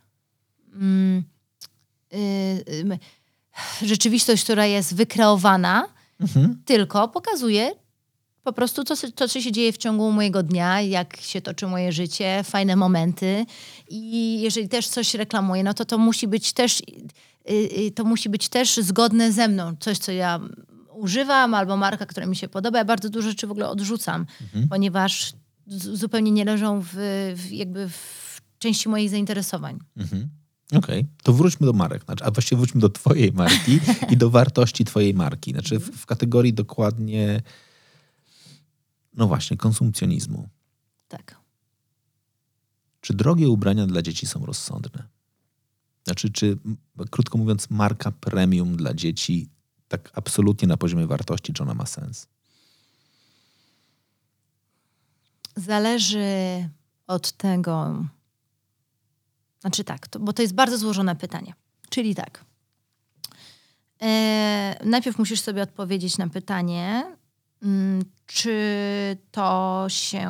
rzeczywistość, 3.82 4.43
która 4.43 4.65
jest 4.65 4.95
wykreowana, 4.95 5.88
tylko 6.65 7.07
pokazuje 7.07 7.72
po 8.43 8.53
prostu 8.53 8.84
to, 8.84 8.95
to, 9.15 9.28
co 9.28 9.41
się 9.41 9.51
dzieje 9.51 9.74
w 9.74 9.78
ciągu 9.78 10.11
mojego 10.11 10.43
dnia, 10.43 10.82
jak 10.82 11.18
się 11.22 11.41
toczy 11.41 11.68
moje 11.68 11.91
życie, 11.91 12.41
fajne 12.43 12.76
momenty. 12.76 13.45
I 13.89 14.41
jeżeli 14.41 14.70
też 14.70 14.88
coś 14.88 15.13
reklamuję, 15.13 15.63
no 15.63 15.74
to 15.74 15.86
to 15.86 15.97
musi 15.97 16.28
być 16.28 16.53
też, 16.53 16.80
y, 16.80 17.53
y, 17.88 17.91
to 17.91 18.03
musi 18.03 18.30
być 18.30 18.49
też 18.49 18.78
zgodne 18.78 19.32
ze 19.32 19.47
mną. 19.47 19.76
Coś, 19.80 19.97
co 19.97 20.11
ja 20.11 20.39
używam, 20.91 21.53
albo 21.53 21.78
marka, 21.78 22.05
która 22.05 22.26
mi 22.26 22.36
się 22.36 22.47
podoba. 22.47 22.78
Ja 22.78 22.86
bardzo 22.86 23.09
dużo 23.09 23.30
rzeczy 23.30 23.47
w 23.47 23.51
ogóle 23.51 23.70
odrzucam, 23.70 24.26
ponieważ 24.70 25.34
z- 25.68 25.99
zupełnie 25.99 26.32
nie 26.32 26.45
leżą 26.45 26.82
w, 26.82 26.88
w 27.36 27.51
jakby 27.51 27.89
w 27.89 28.41
części 28.59 28.89
moich 28.89 29.09
zainteresowań. 29.09 29.80
Okej, 30.74 31.05
to 31.24 31.34
wróćmy 31.34 31.68
do 31.68 31.74
marek, 31.74 32.03
znaczy, 32.03 32.24
a 32.26 32.32
właściwie 32.32 32.57
wróćmy 32.57 32.82
do 32.82 32.89
twojej 32.89 33.32
marki 33.32 33.80
i 34.09 34.18
do 34.18 34.30
wartości 34.30 34.86
twojej 34.86 35.13
marki. 35.13 35.51
Znaczy 35.51 35.80
w, 35.80 35.89
w 35.89 36.05
kategorii 36.05 36.53
dokładnie, 36.53 37.41
no 39.13 39.28
właśnie, 39.28 39.57
konsumpcjonizmu. 39.57 40.49
Tak. 41.07 41.39
Czy 43.01 43.13
drogie 43.13 43.49
ubrania 43.49 43.88
dla 43.88 44.01
dzieci 44.01 44.26
są 44.26 44.45
rozsądne? 44.45 45.03
Znaczy, 46.03 46.32
czy, 46.32 46.57
krótko 47.11 47.38
mówiąc, 47.38 47.70
marka 47.70 48.11
premium 48.11 48.78
dla 48.78 48.93
dzieci 48.93 49.49
tak 49.88 50.11
absolutnie 50.13 50.68
na 50.68 50.78
poziomie 50.78 51.07
wartości, 51.07 51.53
czy 51.53 51.63
ona 51.63 51.74
ma 51.74 51.86
sens? 51.86 52.28
Zależy 55.55 56.70
od 57.07 57.32
tego. 57.32 58.05
Znaczy 59.68 59.84
tak, 59.84 60.07
to, 60.07 60.20
bo 60.20 60.34
to 60.34 60.41
jest 60.41 60.53
bardzo 60.53 60.78
złożone 60.78 61.15
pytanie. 61.15 61.53
Czyli 61.89 62.15
tak. 62.15 62.45
E, 64.01 64.80
najpierw 64.86 65.18
musisz 65.18 65.41
sobie 65.41 65.61
odpowiedzieć 65.61 66.18
na 66.18 66.30
pytanie, 66.30 67.03
mm, 67.63 68.03
czy 68.26 69.18
to 69.32 69.86
się 69.89 70.30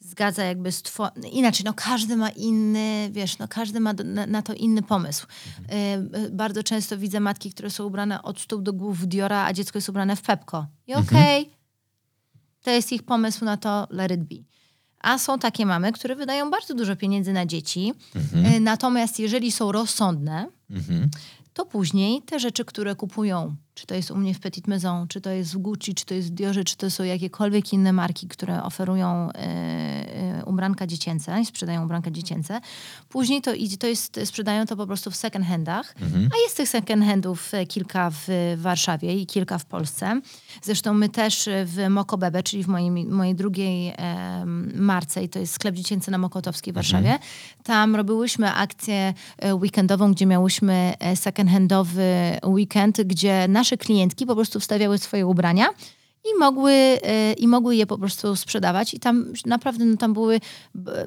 zgadza 0.00 0.44
jakby 0.44 0.72
z 0.72 0.82
two... 0.82 1.08
Inaczej, 1.32 1.64
no 1.64 1.74
każdy 1.74 2.16
ma 2.16 2.30
inny, 2.30 3.08
wiesz, 3.12 3.38
no 3.38 3.48
każdy 3.48 3.80
ma 3.80 3.94
do, 3.94 4.04
na, 4.04 4.26
na 4.26 4.42
to 4.42 4.54
inny 4.54 4.82
pomysł. 4.82 5.26
E, 5.68 5.72
e, 5.72 6.30
bardzo 6.30 6.62
często 6.62 6.98
widzę 6.98 7.20
matki, 7.20 7.50
które 7.50 7.70
są 7.70 7.84
ubrane 7.84 8.22
od 8.22 8.40
stóp 8.40 8.62
do 8.62 8.72
głów 8.72 8.98
w 8.98 9.06
Diora, 9.06 9.44
a 9.44 9.52
dziecko 9.52 9.78
jest 9.78 9.88
ubrane 9.88 10.16
w 10.16 10.22
Pepko. 10.22 10.66
I 10.86 10.94
okej, 10.94 11.50
To 12.62 12.70
jest 12.70 12.92
ich 12.92 13.02
pomysł 13.02 13.44
na 13.44 13.56
to 13.56 13.86
let 13.90 14.12
it 14.12 14.24
be. 14.24 14.57
A 15.00 15.18
są 15.18 15.38
takie 15.38 15.66
mamy, 15.66 15.92
które 15.92 16.16
wydają 16.16 16.50
bardzo 16.50 16.74
dużo 16.74 16.96
pieniędzy 16.96 17.32
na 17.32 17.46
dzieci. 17.46 17.92
Y, 18.56 18.60
Natomiast 18.60 19.18
jeżeli 19.18 19.52
są 19.52 19.72
rozsądne, 19.72 20.46
Mhm. 20.70 21.10
to 21.52 21.66
później 21.66 22.22
te 22.22 22.40
rzeczy, 22.40 22.64
które 22.64 22.94
kupują, 22.96 23.56
czy 23.78 23.86
to 23.86 23.94
jest 23.94 24.10
u 24.10 24.16
mnie 24.16 24.34
w 24.34 24.40
Petit 24.40 24.66
Maison, 24.66 25.08
czy 25.08 25.20
to 25.20 25.30
jest 25.30 25.54
w 25.54 25.58
Gucci, 25.58 25.94
czy 25.94 26.06
to 26.06 26.14
jest 26.14 26.28
w 26.28 26.34
Diorze, 26.34 26.64
czy 26.64 26.76
to 26.76 26.90
są 26.90 27.04
jakiekolwiek 27.04 27.72
inne 27.72 27.92
marki, 27.92 28.28
które 28.28 28.62
oferują 28.62 29.32
e, 29.32 30.42
ubranka 30.46 30.86
dziecięce 30.86 31.40
i 31.40 31.46
sprzedają 31.46 31.84
ubranka 31.84 32.10
dziecięce, 32.10 32.60
później 33.08 33.42
to, 33.42 33.54
idzie, 33.54 33.76
to 33.76 33.86
jest, 33.86 34.20
sprzedają 34.24 34.66
to 34.66 34.76
po 34.76 34.86
prostu 34.86 35.10
w 35.10 35.16
second 35.16 35.46
handach, 35.46 35.94
a 36.34 36.38
jest 36.44 36.56
tych 36.56 36.68
second 36.68 37.04
handów 37.04 37.54
e, 37.54 37.66
kilka 37.66 38.10
w 38.10 38.26
Warszawie 38.56 39.14
i 39.14 39.26
kilka 39.26 39.58
w 39.58 39.64
Polsce. 39.64 40.20
Zresztą 40.62 40.94
my 40.94 41.08
też 41.08 41.48
w 41.64 41.88
Mokobebe, 41.90 42.42
czyli 42.42 42.64
w 42.64 42.68
mojej, 42.68 42.90
mojej 42.90 43.34
drugiej 43.34 43.94
marce, 44.74 45.24
i 45.24 45.28
to 45.28 45.38
jest 45.38 45.52
sklep 45.52 45.74
dziecięcy 45.74 46.10
na 46.10 46.18
Mokotowskiej 46.18 46.72
w 46.72 46.74
Warszawie, 46.74 47.18
tam 47.62 47.96
robiłyśmy 47.96 48.52
akcję 48.52 49.14
weekendową, 49.52 50.12
gdzie 50.12 50.26
miałyśmy 50.26 50.94
e, 50.98 51.16
second-handowy 51.16 52.38
weekend, 52.46 53.02
gdzie 53.02 53.48
nasze 53.68 53.76
klientki 53.76 54.26
po 54.26 54.34
prostu 54.34 54.60
wstawiały 54.60 54.98
swoje 54.98 55.26
ubrania 55.26 55.66
i 56.24 56.38
mogły, 56.38 56.72
e, 56.72 57.32
i 57.32 57.48
mogły 57.48 57.76
je 57.76 57.86
po 57.86 57.98
prostu 57.98 58.36
sprzedawać. 58.36 58.94
I 58.94 59.00
tam 59.00 59.32
naprawdę 59.46 59.84
no, 59.84 59.96
tam 59.96 60.14
były 60.14 60.40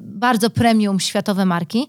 bardzo 0.02 0.50
premium 0.50 1.00
światowe 1.00 1.44
marki. 1.46 1.88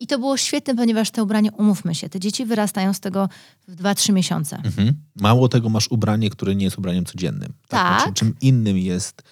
I 0.00 0.06
to 0.06 0.18
było 0.18 0.36
świetne, 0.36 0.74
ponieważ 0.74 1.10
te 1.10 1.22
ubrania, 1.22 1.50
umówmy 1.58 1.94
się, 1.94 2.08
te 2.08 2.20
dzieci 2.20 2.44
wyrastają 2.44 2.94
z 2.94 3.00
tego 3.00 3.28
w 3.68 3.76
2-3 3.76 4.12
miesiące. 4.12 4.56
Mhm. 4.56 4.92
Mało 5.16 5.48
tego, 5.48 5.68
masz 5.68 5.88
ubranie, 5.88 6.30
które 6.30 6.54
nie 6.54 6.64
jest 6.64 6.78
ubraniem 6.78 7.04
codziennym. 7.04 7.52
Tak. 7.68 8.02
Znaczy, 8.02 8.14
czym 8.14 8.34
innym 8.40 8.78
jest 8.78 9.22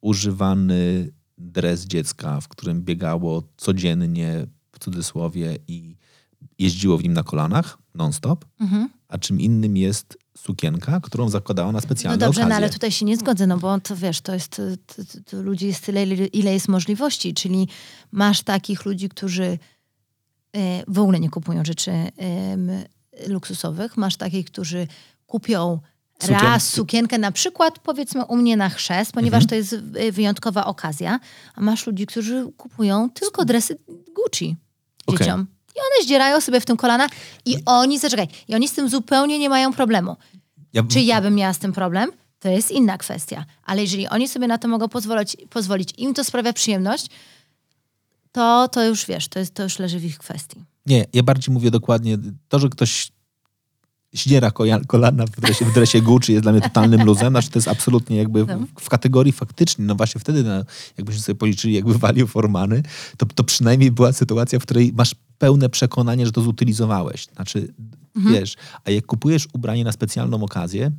używany 0.00 1.10
dres 1.38 1.86
dziecka, 1.86 2.40
w 2.40 2.48
którym 2.48 2.82
biegało 2.82 3.42
codziennie, 3.56 4.46
w 4.72 4.78
cudzysłowie, 4.78 5.58
i 5.68 5.96
jeździło 6.58 6.98
w 6.98 7.02
nim 7.02 7.12
na 7.12 7.22
kolanach 7.22 7.78
non-stop, 7.94 8.44
Mhm. 8.60 8.88
a 9.08 9.18
czym 9.18 9.40
innym 9.40 9.76
jest 9.76 10.18
sukienka, 10.36 11.00
którą 11.00 11.28
zakładała 11.28 11.68
na 11.72 11.76
No 11.76 11.80
specjalne 11.80 12.18
dobrze, 12.18 12.40
okazje. 12.40 12.48
no 12.50 12.54
ale 12.56 12.70
tutaj 12.70 12.92
się 12.92 13.04
nie 13.04 13.16
zgodzę, 13.16 13.46
no 13.46 13.58
bo 13.58 13.80
to 13.80 13.96
wiesz, 13.96 14.20
to 14.20 14.34
jest, 14.34 14.48
to, 14.48 14.62
to, 14.86 15.02
to 15.30 15.42
ludzi 15.42 15.66
jest 15.66 15.84
tyle, 15.86 16.02
ile- 16.32 16.52
jest 16.52 16.68
możliwości, 16.68 17.34
czyli 17.34 17.68
masz 18.12 18.42
takich 18.42 18.84
ludzi, 18.84 19.08
którzy 19.08 19.58
e, 20.56 20.84
w 20.88 20.98
ogóle 20.98 21.20
nie 21.20 21.30
kupują 21.30 21.64
rzeczy 21.64 21.92
luksusowych, 23.28 23.96
masz 23.96 24.16
takich, 24.16 24.46
którzy 24.46 24.86
kupią 25.26 25.80
Sukien- 26.22 26.42
raz 26.42 26.68
sukienkę, 26.68 27.18
na 27.18 27.32
przykład 27.32 27.78
powiedzmy 27.78 28.24
u 28.24 28.36
mnie 28.36 28.56
na 28.56 28.68
chrzest, 28.68 29.12
ponieważ 29.12 29.42
Mhm. 29.44 29.48
to 29.48 29.54
jest 29.54 29.72
e, 29.96 30.12
wyjątkowa 30.12 30.64
okazja, 30.66 31.20
a 31.54 31.60
masz 31.60 31.86
ludzi, 31.86 32.06
którzy 32.06 32.52
kupują 32.56 33.10
tylko 33.10 33.44
dresy 33.44 33.78
Gucci 34.16 34.56
Okej. 35.06 35.18
dzieciom. 35.18 35.46
I 35.76 35.78
one 35.78 36.04
zdzierają 36.04 36.40
sobie 36.40 36.60
w 36.60 36.64
tym 36.64 36.76
kolana 36.76 37.08
i 37.44 37.56
oni, 37.66 37.98
zaczekaj, 37.98 38.28
i 38.48 38.54
oni 38.54 38.68
z 38.68 38.72
tym 38.72 38.88
zupełnie 38.88 39.38
nie 39.38 39.48
mają 39.48 39.72
problemu. 39.72 40.16
Ja, 40.72 40.82
Czy 40.82 41.00
ja 41.00 41.20
bym 41.20 41.34
miała 41.34 41.52
z 41.52 41.58
tym 41.58 41.72
problem? 41.72 42.10
To 42.40 42.48
jest 42.48 42.70
inna 42.70 42.98
kwestia. 42.98 43.44
Ale 43.64 43.82
jeżeli 43.82 44.08
oni 44.08 44.28
sobie 44.28 44.46
na 44.46 44.58
to 44.58 44.68
mogą 44.68 44.88
pozwolić, 44.88 45.36
pozwolić 45.50 45.90
im 45.98 46.14
to 46.14 46.24
sprawia 46.24 46.52
przyjemność, 46.52 47.06
to, 48.32 48.68
to 48.68 48.84
już 48.84 49.06
wiesz, 49.06 49.28
to, 49.28 49.38
jest, 49.38 49.54
to 49.54 49.62
już 49.62 49.78
leży 49.78 49.98
w 49.98 50.04
ich 50.04 50.18
kwestii. 50.18 50.64
Nie, 50.86 51.04
ja 51.12 51.22
bardziej 51.22 51.54
mówię 51.54 51.70
dokładnie, 51.70 52.18
to, 52.48 52.58
że 52.58 52.68
ktoś 52.68 53.12
koja- 54.54 54.86
kolana 54.86 55.26
w 55.26 55.30
dresie, 55.30 55.64
w 55.64 55.74
dresie 55.74 56.00
Gucci 56.02 56.32
jest 56.32 56.42
dla 56.42 56.52
mnie 56.52 56.60
totalnym 56.60 57.04
luzem, 57.04 57.30
znaczy 57.32 57.50
to 57.50 57.58
jest 57.58 57.68
absolutnie 57.68 58.16
jakby 58.16 58.44
w, 58.44 58.66
w 58.80 58.88
kategorii 58.88 59.32
faktycznie, 59.32 59.84
no 59.84 59.94
właśnie 59.94 60.20
wtedy, 60.20 60.42
no, 60.42 60.64
jakbyśmy 60.98 61.22
sobie 61.22 61.36
policzyli 61.38 61.74
jakby 61.74 61.98
value 61.98 62.26
for 62.26 62.48
money, 62.48 62.82
to, 63.16 63.26
to 63.34 63.44
przynajmniej 63.44 63.90
była 63.90 64.12
sytuacja, 64.12 64.58
w 64.58 64.62
której 64.62 64.92
masz 64.96 65.14
pełne 65.38 65.68
przekonanie, 65.68 66.26
że 66.26 66.32
to 66.32 66.42
zutylizowałeś. 66.42 67.26
Znaczy, 67.26 67.74
wiesz, 68.30 68.56
a 68.84 68.90
jak 68.90 69.06
kupujesz 69.06 69.48
ubranie 69.52 69.84
na 69.84 69.92
specjalną 69.92 70.42
okazję, 70.42 70.90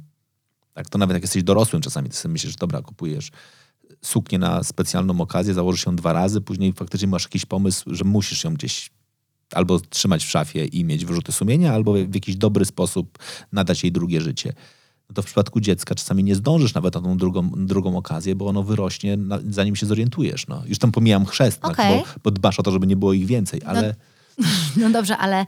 tak, 0.74 0.90
to 0.90 0.98
nawet 0.98 1.16
jak 1.16 1.24
jesteś 1.24 1.44
dorosłym 1.44 1.82
czasami, 1.82 2.10
to 2.10 2.16
sobie 2.16 2.34
myślisz, 2.34 2.52
że 2.52 2.58
dobra, 2.60 2.82
kupujesz 2.82 3.32
suknię 4.02 4.40
na 4.40 4.64
specjalną 4.64 5.22
okazję, 5.22 5.54
założysz 5.54 5.86
ją 5.86 5.96
dwa 5.96 6.14
razy, 6.14 6.42
później 6.42 6.74
faktycznie 6.74 7.08
masz 7.08 7.24
jakiś 7.24 7.46
pomysł, 7.46 7.96
że 7.96 8.04
musisz 8.04 8.44
ją 8.44 8.54
gdzieś 8.54 8.90
albo 9.54 9.80
trzymać 9.80 10.26
w 10.26 10.30
szafie 10.30 10.66
i 10.66 10.86
mieć 10.86 11.06
wyrzuty 11.06 11.32
sumienia, 11.32 11.74
albo 11.74 11.94
w 11.94 12.16
jakiś 12.16 12.36
dobry 12.36 12.66
sposób 12.66 13.18
nadać 13.52 13.84
jej 13.84 13.92
drugie 13.92 14.22
życie. 14.22 14.54
No 15.10 15.14
to 15.14 15.22
w 15.22 15.26
przypadku 15.26 15.60
dziecka 15.60 15.96
czasami 15.96 16.24
nie 16.24 16.36
zdążysz 16.36 16.74
nawet 16.74 16.96
na 16.96 17.02
tą 17.02 17.18
drugą, 17.18 17.50
drugą 17.56 17.98
okazję, 17.98 18.36
bo 18.36 18.48
ono 18.48 18.64
wyrośnie, 18.64 19.18
na, 19.18 19.40
zanim 19.50 19.76
się 19.76 19.86
zorientujesz. 19.86 20.48
No. 20.48 20.64
Już 20.66 20.78
tam 20.80 20.92
pomijam 20.92 21.26
chrzest, 21.26 21.60
tak, 21.60 21.72
Okej. 21.72 22.00
bo, 22.00 22.06
bo 22.24 22.32
dbasz 22.32 22.60
o 22.60 22.64
to, 22.64 22.72
żeby 22.72 22.88
nie 22.88 22.96
było 22.96 23.14
ich 23.14 23.26
więcej, 23.26 23.62
ale 23.66 23.88
No 23.88 24.16
dobrze, 24.92 25.18
ale 25.18 25.42
y, 25.42 25.46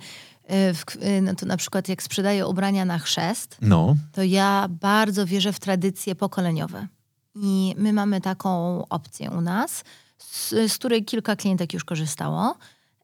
w, 0.74 0.96
y, 0.96 1.22
no 1.22 1.36
to 1.36 1.46
na 1.46 1.58
przykład 1.58 1.90
jak 1.90 2.04
sprzedaję 2.04 2.48
ubrania 2.48 2.86
na 2.86 3.00
chrzest, 3.00 3.58
no, 3.62 3.96
to 4.12 4.24
ja 4.24 4.68
bardzo 4.70 5.26
wierzę 5.26 5.54
w 5.54 5.60
tradycje 5.60 6.16
pokoleniowe. 6.16 6.88
I 7.36 7.76
my 7.78 7.94
mamy 7.94 8.22
taką 8.22 8.84
opcję 8.88 9.32
u 9.32 9.42
nas, 9.42 9.84
z, 10.18 10.50
z 10.72 10.78
której 10.78 11.06
kilka 11.06 11.36
klientek 11.36 11.74
już 11.74 11.84
korzystało, 11.84 12.56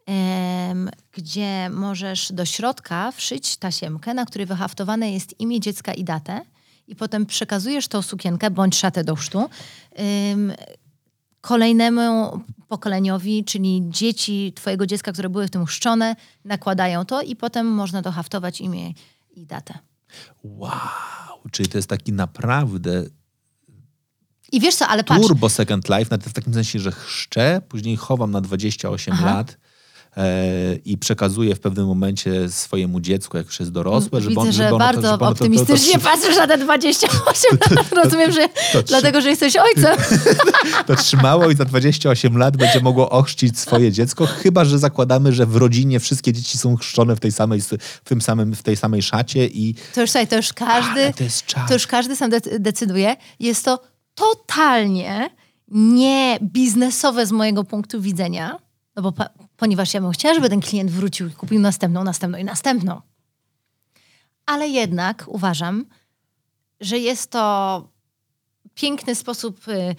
em, 0.05 0.89
gdzie 1.11 1.69
możesz 1.69 2.31
do 2.31 2.45
środka 2.45 3.11
wszyć 3.11 3.57
tasiemkę, 3.57 4.13
na 4.13 4.25
której 4.25 4.47
wyhaftowane 4.47 5.11
jest 5.11 5.39
imię 5.39 5.59
dziecka 5.59 5.93
i 5.93 6.03
datę 6.03 6.41
i 6.87 6.95
potem 6.95 7.25
przekazujesz 7.25 7.87
tą 7.87 8.01
sukienkę 8.01 8.51
bądź 8.51 8.75
szatę 8.75 9.03
do 9.03 9.15
chrztu. 9.15 9.49
Em, 9.91 10.53
kolejnemu 11.45 12.39
pokoleniowi, 12.67 13.43
czyli 13.43 13.81
dzieci 13.89 14.53
twojego 14.55 14.85
dziecka, 14.85 15.11
które 15.11 15.29
były 15.29 15.47
w 15.47 15.51
tym 15.51 15.65
chrzczone, 15.65 16.15
nakładają 16.45 17.05
to 17.05 17.21
i 17.21 17.35
potem 17.35 17.67
można 17.67 18.01
dohaftować 18.01 18.61
imię 18.61 18.93
i 19.35 19.45
datę. 19.45 19.79
wow, 20.43 20.71
czyli 21.51 21.69
to 21.69 21.77
jest 21.77 21.89
taki 21.89 22.13
naprawdę 22.13 23.03
I 24.51 24.59
wiesz 24.59 24.75
co, 24.75 24.87
ale 24.87 25.03
patrz, 25.03 25.27
turbo 25.27 25.49
second 25.49 25.89
life, 25.89 26.07
nawet 26.11 26.27
w 26.27 26.33
takim 26.33 26.53
sensie, 26.53 26.79
że 26.79 26.91
chrzczę, 26.91 27.61
później 27.69 27.95
chowam 27.97 28.31
na 28.31 28.41
28 28.41 29.13
Aha. 29.13 29.25
lat 29.25 29.57
i 30.85 30.97
przekazuję 30.97 31.55
w 31.55 31.59
pewnym 31.59 31.85
momencie 31.87 32.49
swojemu 32.49 32.99
dziecku, 32.99 33.37
jak 33.37 33.45
już 33.45 33.59
jest 33.59 33.71
dorosłe, 33.71 34.21
żeby 34.21 34.29
widzę, 34.29 34.41
on, 34.41 34.51
że 34.51 34.69
to- 34.69 34.77
bardzo 34.77 35.01
to- 35.01 35.11
to- 35.11 35.17
to- 35.17 35.27
optymistycznie 35.31 35.93
to- 35.93 35.99
patrzysz 35.99 36.37
na 36.37 36.47
te 36.47 36.57
28 36.57 37.57
lat. 37.75 37.93
Rozumiem, 38.03 38.31
że 38.31 38.49
dlatego, 38.87 39.21
że 39.21 39.29
jesteś 39.29 39.55
ojcem. 39.55 39.97
to 40.87 40.95
trzymało 40.95 41.49
i 41.51 41.55
za 41.55 41.65
28 41.65 42.37
lat 42.37 42.57
będzie 42.57 42.79
mogło 42.81 43.09
ochrzcić 43.09 43.59
swoje 43.59 43.91
dziecko, 43.91 44.25
chyba 44.25 44.65
że 44.65 44.79
zakładamy, 44.79 45.33
że 45.33 45.45
w 45.45 45.55
rodzinie 45.55 45.99
wszystkie 45.99 46.33
dzieci 46.33 46.57
są 46.57 46.75
chrzczone 46.77 47.15
w 47.15 47.19
tej 47.19 47.31
samej, 47.31 47.61
w 47.61 48.01
tym 48.03 48.21
samym, 48.21 48.55
w 48.55 48.63
tej 48.63 48.75
samej 48.75 49.01
szacie 49.01 49.47
i 49.47 49.75
To 49.93 50.01
już, 50.01 50.09
słuchaj, 50.11 50.27
to 50.27 50.35
już 50.35 50.53
każdy, 50.53 51.13
to 51.17 51.23
jest 51.23 51.45
czas. 51.45 51.67
to 51.67 51.73
już 51.73 51.87
każdy 51.87 52.15
sam 52.15 52.29
de- 52.29 52.59
decyduje. 52.59 53.15
Jest 53.39 53.65
to 53.65 53.79
totalnie 54.15 55.29
nie 55.71 56.39
biznesowe 56.41 57.25
z 57.25 57.31
mojego 57.31 57.63
punktu 57.63 58.01
widzenia, 58.01 58.57
no 58.95 59.01
bo 59.01 59.13
ponieważ 59.57 59.93
ja 59.93 60.01
bym 60.01 60.11
chciała, 60.11 60.35
żeby 60.35 60.49
ten 60.49 60.61
klient 60.61 60.91
wrócił 60.91 61.27
i 61.27 61.31
kupił 61.31 61.59
następną, 61.59 62.03
następną 62.03 62.37
i 62.37 62.43
następną. 62.43 63.01
Ale 64.45 64.67
jednak 64.67 65.25
uważam, 65.27 65.85
że 66.79 66.99
jest 66.99 67.31
to 67.31 67.87
piękny 68.73 69.15
sposób, 69.15 69.67
y, 69.67 69.95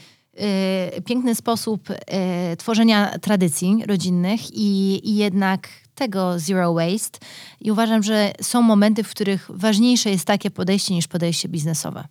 y, 0.97 1.03
piękny 1.03 1.35
sposób 1.35 1.91
y, 1.91 2.57
tworzenia 2.57 3.19
tradycji 3.19 3.83
rodzinnych 3.87 4.41
i, 4.53 5.01
i 5.11 5.17
jednak 5.17 5.69
tego 5.95 6.39
zero 6.39 6.75
waste. 6.75 7.19
I 7.61 7.71
uważam, 7.71 8.03
że 8.03 8.33
są 8.43 8.63
momenty, 8.63 9.03
w 9.03 9.11
których 9.11 9.47
ważniejsze 9.49 10.11
jest 10.11 10.25
takie 10.25 10.51
podejście 10.51 10.95
niż 10.95 11.07
podejście 11.09 11.49
biznesowe. 11.49 12.05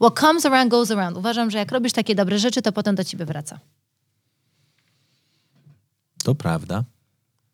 What 0.00 0.20
comes 0.20 0.46
around 0.46 0.70
goes 0.70 0.90
around. 0.90 1.16
Uważam, 1.16 1.50
że 1.50 1.58
jak 1.58 1.72
robisz 1.72 1.92
takie 1.92 2.14
dobre 2.14 2.38
rzeczy, 2.38 2.62
to 2.62 2.72
potem 2.72 2.94
do 2.94 3.04
ciebie 3.04 3.24
wraca. 3.24 3.60
To 6.24 6.34
prawda. 6.34 6.84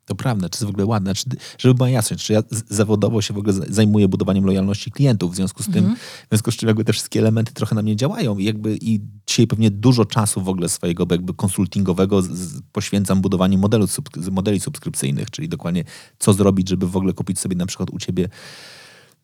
To 0.06 0.14
prawda, 0.14 0.48
czy 0.48 0.56
jest 0.56 0.64
w 0.64 0.70
ogóle 0.70 0.86
ładne. 0.86 1.14
Czy, 1.14 1.24
żeby 1.58 1.74
była 1.74 1.90
jasność, 1.90 2.24
czy 2.24 2.32
ja 2.32 2.42
zawodowo 2.68 3.22
się 3.22 3.34
w 3.34 3.38
ogóle 3.38 3.52
zajmuję 3.68 4.08
budowaniem 4.08 4.44
lojalności 4.44 4.90
klientów, 4.90 5.32
w 5.32 5.36
związku 5.36 5.62
z 5.62 5.70
tym, 5.70 5.96
w 5.96 6.28
związku 6.28 6.50
z 6.50 6.56
czym 6.56 6.66
jakby 6.66 6.84
te 6.84 6.92
wszystkie 6.92 7.20
elementy 7.20 7.52
trochę 7.54 7.74
na 7.74 7.82
mnie 7.82 7.96
działają 7.96 8.38
i 8.38 8.44
jakby 8.44 8.78
i 8.80 9.00
dzisiaj 9.26 9.46
pewnie 9.46 9.70
dużo 9.70 10.04
czasu 10.04 10.40
w 10.40 10.48
ogóle 10.48 10.68
swojego 10.68 11.06
jakby 11.10 11.34
konsultingowego 11.34 12.22
z, 12.22 12.30
z, 12.30 12.62
poświęcam 12.72 13.20
budowaniu 13.20 13.58
modelu, 13.58 13.86
sub, 13.86 14.08
modeli 14.30 14.60
subskrypcyjnych, 14.60 15.30
czyli 15.30 15.48
dokładnie 15.48 15.84
co 16.18 16.32
zrobić, 16.32 16.68
żeby 16.68 16.88
w 16.88 16.96
ogóle 16.96 17.12
kupić 17.12 17.38
sobie 17.38 17.56
na 17.56 17.66
przykład 17.66 17.90
u 17.90 17.98
ciebie 17.98 18.28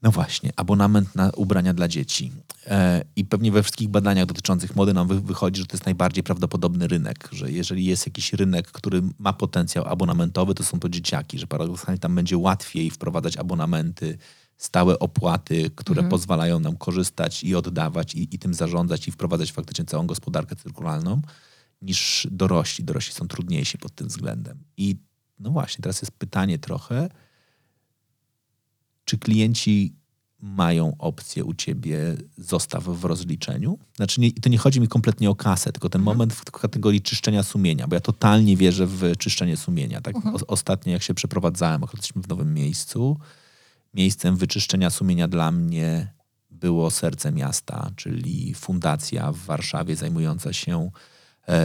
no 0.03 0.11
właśnie, 0.11 0.53
abonament 0.57 1.15
na 1.15 1.31
ubrania 1.31 1.75
dla 1.75 1.89
dzieci. 1.89 2.33
E, 2.67 3.05
I 3.17 3.25
pewnie 3.25 3.53
we 3.53 3.63
wszystkich 3.63 3.89
badaniach 3.89 4.27
dotyczących 4.27 4.77
mody 4.77 4.95
nam 4.95 5.09
wy, 5.09 5.21
wychodzi, 5.21 5.61
że 5.61 5.67
to 5.67 5.77
jest 5.77 5.87
najbardziej 5.87 6.25
prawdopodobny 6.25 6.89
rynek, 6.89 7.29
że 7.33 7.51
jeżeli 7.51 7.85
jest 7.85 8.07
jakiś 8.07 8.33
rynek, 8.33 8.73
który 8.73 9.03
ma 9.19 9.33
potencjał 9.33 9.85
abonamentowy, 9.89 10.55
to 10.55 10.65
są 10.65 10.81
to 10.81 10.89
dzieciaki, 10.89 11.39
że 11.39 11.47
paradoksalnie 11.47 11.99
tam 11.99 12.15
będzie 12.15 12.39
łatwiej 12.39 12.91
wprowadzać 12.91 13.37
abonamenty 13.37 14.19
stałe 14.57 14.99
opłaty, 14.99 15.71
które 15.77 16.03
pozwalają 16.03 16.61
nam 16.61 16.77
korzystać 16.77 17.45
i 17.45 17.55
oddawać 17.55 18.15
i, 18.15 18.35
i 18.35 18.39
tym 18.39 18.55
zarządzać 18.55 19.09
i 19.09 19.13
wprowadzać 19.13 19.53
faktycznie 19.53 19.85
całą 19.85 20.07
gospodarkę 20.07 20.57
cyrkularną, 20.57 21.23
niż 21.83 22.29
dorośli. 22.31 22.85
Dorośli 22.85 23.15
są 23.15 23.29
trudniejsi 23.29 23.79
pod 23.79 23.95
tym 23.95 24.09
względem. 24.09 24.59
I 24.77 24.97
no 25.39 25.51
właśnie, 25.51 25.83
teraz 25.83 26.03
jest 26.03 26.13
pytanie 26.13 26.59
trochę, 26.59 27.09
czy 29.13 29.19
klienci 29.19 29.97
mają 30.41 30.97
opcję 30.99 31.45
u 31.45 31.55
ciebie 31.55 32.17
zostaw 32.39 32.85
w 32.85 33.05
rozliczeniu? 33.05 33.79
Znaczy 33.97 34.21
nie, 34.21 34.33
to 34.33 34.49
nie 34.49 34.59
chodzi 34.59 34.81
mi 34.81 34.89
kompletnie 34.89 35.31
o 35.31 35.35
kasę, 35.35 35.73
tylko 35.73 35.89
ten 35.89 36.03
moment 36.03 36.35
w 36.35 36.45
kategorii 36.45 37.01
czyszczenia 37.01 37.43
sumienia, 37.43 37.87
bo 37.89 37.95
ja 37.95 38.01
totalnie 38.01 38.57
wierzę 38.57 38.87
w 38.87 39.17
czyszczenie 39.19 39.57
sumienia. 39.57 40.01
Tak 40.01 40.17
o, 40.17 40.47
ostatnio 40.47 40.93
jak 40.93 41.03
się 41.03 41.15
przeprowadzałem, 41.15 41.85
akurat 41.85 42.03
jesteśmy 42.03 42.23
w 42.23 42.29
nowym 42.29 42.55
miejscu, 42.55 43.19
miejscem 43.95 44.37
wyczyszczenia 44.37 44.91
sumienia 44.91 45.29
dla 45.29 45.53
mnie 45.53 46.15
było 46.51 46.91
Serce 46.91 47.33
Miasta, 47.33 47.91
czyli 47.97 48.55
fundacja 48.55 49.33
w 49.33 49.39
Warszawie 49.39 49.97
zajmująca 49.97 50.53
się 50.53 50.91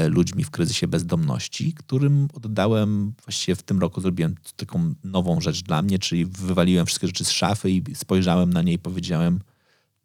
ludźmi 0.10 0.44
w 0.44 0.50
kryzysie 0.50 0.88
bezdomności, 0.88 1.74
którym 1.74 2.28
oddałem, 2.34 3.14
właściwie 3.24 3.56
w 3.56 3.64
tym 3.64 3.80
roku 3.80 4.02
zrobiłem 4.02 4.36
taką 4.56 4.94
nową 5.04 5.42
rzecz 5.42 5.64
dla 5.64 5.82
mnie, 5.82 6.00
czyli 6.00 6.26
wywaliłem 6.26 6.86
wszystkie 6.86 7.08
rzeczy 7.08 7.26
z 7.26 7.32
szafy 7.32 7.72
i 7.72 7.84
spojrzałem 7.96 8.54
na 8.54 8.62
nie 8.62 8.74
i 8.74 8.80
powiedziałem, 8.80 9.40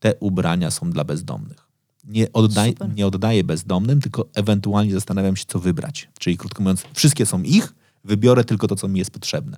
te 0.00 0.14
ubrania 0.20 0.70
są 0.70 0.90
dla 0.90 1.04
bezdomnych. 1.04 1.68
Nie, 2.04 2.32
oddaj, 2.32 2.74
nie 2.94 3.06
oddaję 3.06 3.44
bezdomnym, 3.44 4.00
tylko 4.00 4.28
ewentualnie 4.34 4.92
zastanawiam 4.92 5.36
się, 5.36 5.44
co 5.48 5.58
wybrać. 5.58 6.08
Czyli 6.18 6.36
krótko 6.36 6.62
mówiąc, 6.62 6.84
wszystkie 6.94 7.26
są 7.26 7.42
ich, 7.42 7.74
wybiorę 8.04 8.44
tylko 8.44 8.68
to, 8.68 8.76
co 8.76 8.88
mi 8.88 8.98
jest 8.98 9.10
potrzebne. 9.10 9.56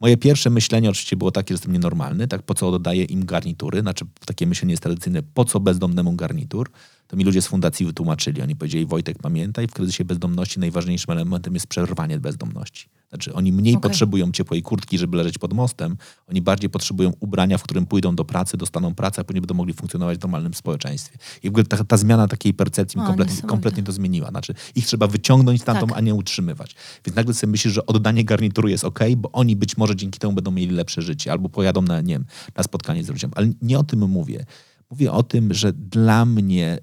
Moje 0.00 0.16
pierwsze 0.16 0.50
myślenie 0.50 0.90
oczywiście 0.90 1.16
było 1.16 1.30
takie, 1.30 1.48
że 1.48 1.54
jestem 1.54 1.72
nienormalny, 1.72 2.28
tak 2.28 2.42
po 2.42 2.54
co 2.54 2.68
oddaję 2.68 3.04
im 3.04 3.26
garnitury, 3.26 3.80
znaczy 3.80 4.04
takie 4.26 4.46
myślenie 4.46 4.72
jest 4.72 4.82
tradycyjne, 4.82 5.22
po 5.22 5.44
co 5.44 5.60
bezdomnemu 5.60 6.12
garnitur, 6.12 6.70
to 7.06 7.16
mi 7.16 7.24
ludzie 7.24 7.42
z 7.42 7.46
fundacji 7.46 7.86
wytłumaczyli. 7.86 8.42
Oni 8.42 8.56
powiedzieli, 8.56 8.86
Wojtek 8.86 9.18
pamiętaj, 9.18 9.66
w 9.68 9.72
kryzysie 9.72 10.04
bezdomności 10.04 10.60
najważniejszym 10.60 11.10
elementem 11.10 11.54
jest 11.54 11.66
przerwanie 11.66 12.18
bezdomności. 12.18 12.88
Znaczy 13.08 13.34
oni 13.34 13.52
mniej 13.52 13.76
Okej. 13.76 13.90
potrzebują 13.90 14.32
ciepłej 14.32 14.62
kurtki, 14.62 14.98
żeby 14.98 15.16
leżeć 15.16 15.38
pod 15.38 15.52
mostem, 15.52 15.96
oni 16.30 16.42
bardziej 16.42 16.70
potrzebują 16.70 17.12
ubrania, 17.20 17.58
w 17.58 17.62
którym 17.62 17.86
pójdą 17.86 18.16
do 18.16 18.24
pracy, 18.24 18.56
dostaną 18.56 18.94
pracę, 18.94 19.20
a 19.20 19.24
później 19.24 19.40
będą 19.40 19.54
mogli 19.54 19.74
funkcjonować 19.74 20.18
w 20.18 20.22
normalnym 20.22 20.54
społeczeństwie. 20.54 21.18
I 21.42 21.48
w 21.48 21.50
ogóle 21.50 21.64
ta, 21.64 21.84
ta 21.84 21.96
zmiana 21.96 22.28
takiej 22.28 22.54
percepcji 22.54 23.00
kompletnie, 23.00 23.42
kompletnie 23.42 23.82
to 23.82 23.92
zmieniła. 23.92 24.28
Znaczy 24.28 24.54
ich 24.74 24.86
trzeba 24.86 25.06
wyciągnąć 25.06 25.62
stamtąd, 25.62 25.88
Tak. 25.92 25.98
a 25.98 26.00
nie 26.00 26.14
utrzymywać. 26.14 26.74
Więc 27.06 27.16
nagle 27.16 27.34
sobie 27.34 27.50
myślisz, 27.50 27.74
że 27.74 27.86
oddanie 27.86 28.24
garnituru 28.24 28.68
jest 28.68 28.84
ok, 28.84 29.00
bo 29.16 29.32
oni 29.32 29.56
być 29.56 29.76
może 29.76 29.96
dzięki 29.96 30.18
temu 30.18 30.32
będą 30.32 30.50
mieli 30.50 30.74
lepsze 30.74 31.02
życie, 31.02 31.32
albo 31.32 31.48
pojadą 31.48 31.82
na, 31.82 32.00
nie 32.00 32.14
wiem, 32.14 32.24
na 32.56 32.62
spotkanie 32.62 33.04
z 33.04 33.08
rodzicem. 33.08 33.30
Ale 33.34 33.50
nie 33.62 33.78
o 33.78 33.84
tym 33.84 34.08
mówię. 34.08 34.44
Mówię 34.90 35.12
o 35.12 35.22
tym, 35.22 35.54
że 35.54 35.72
dla 35.72 36.24
mnie 36.24 36.78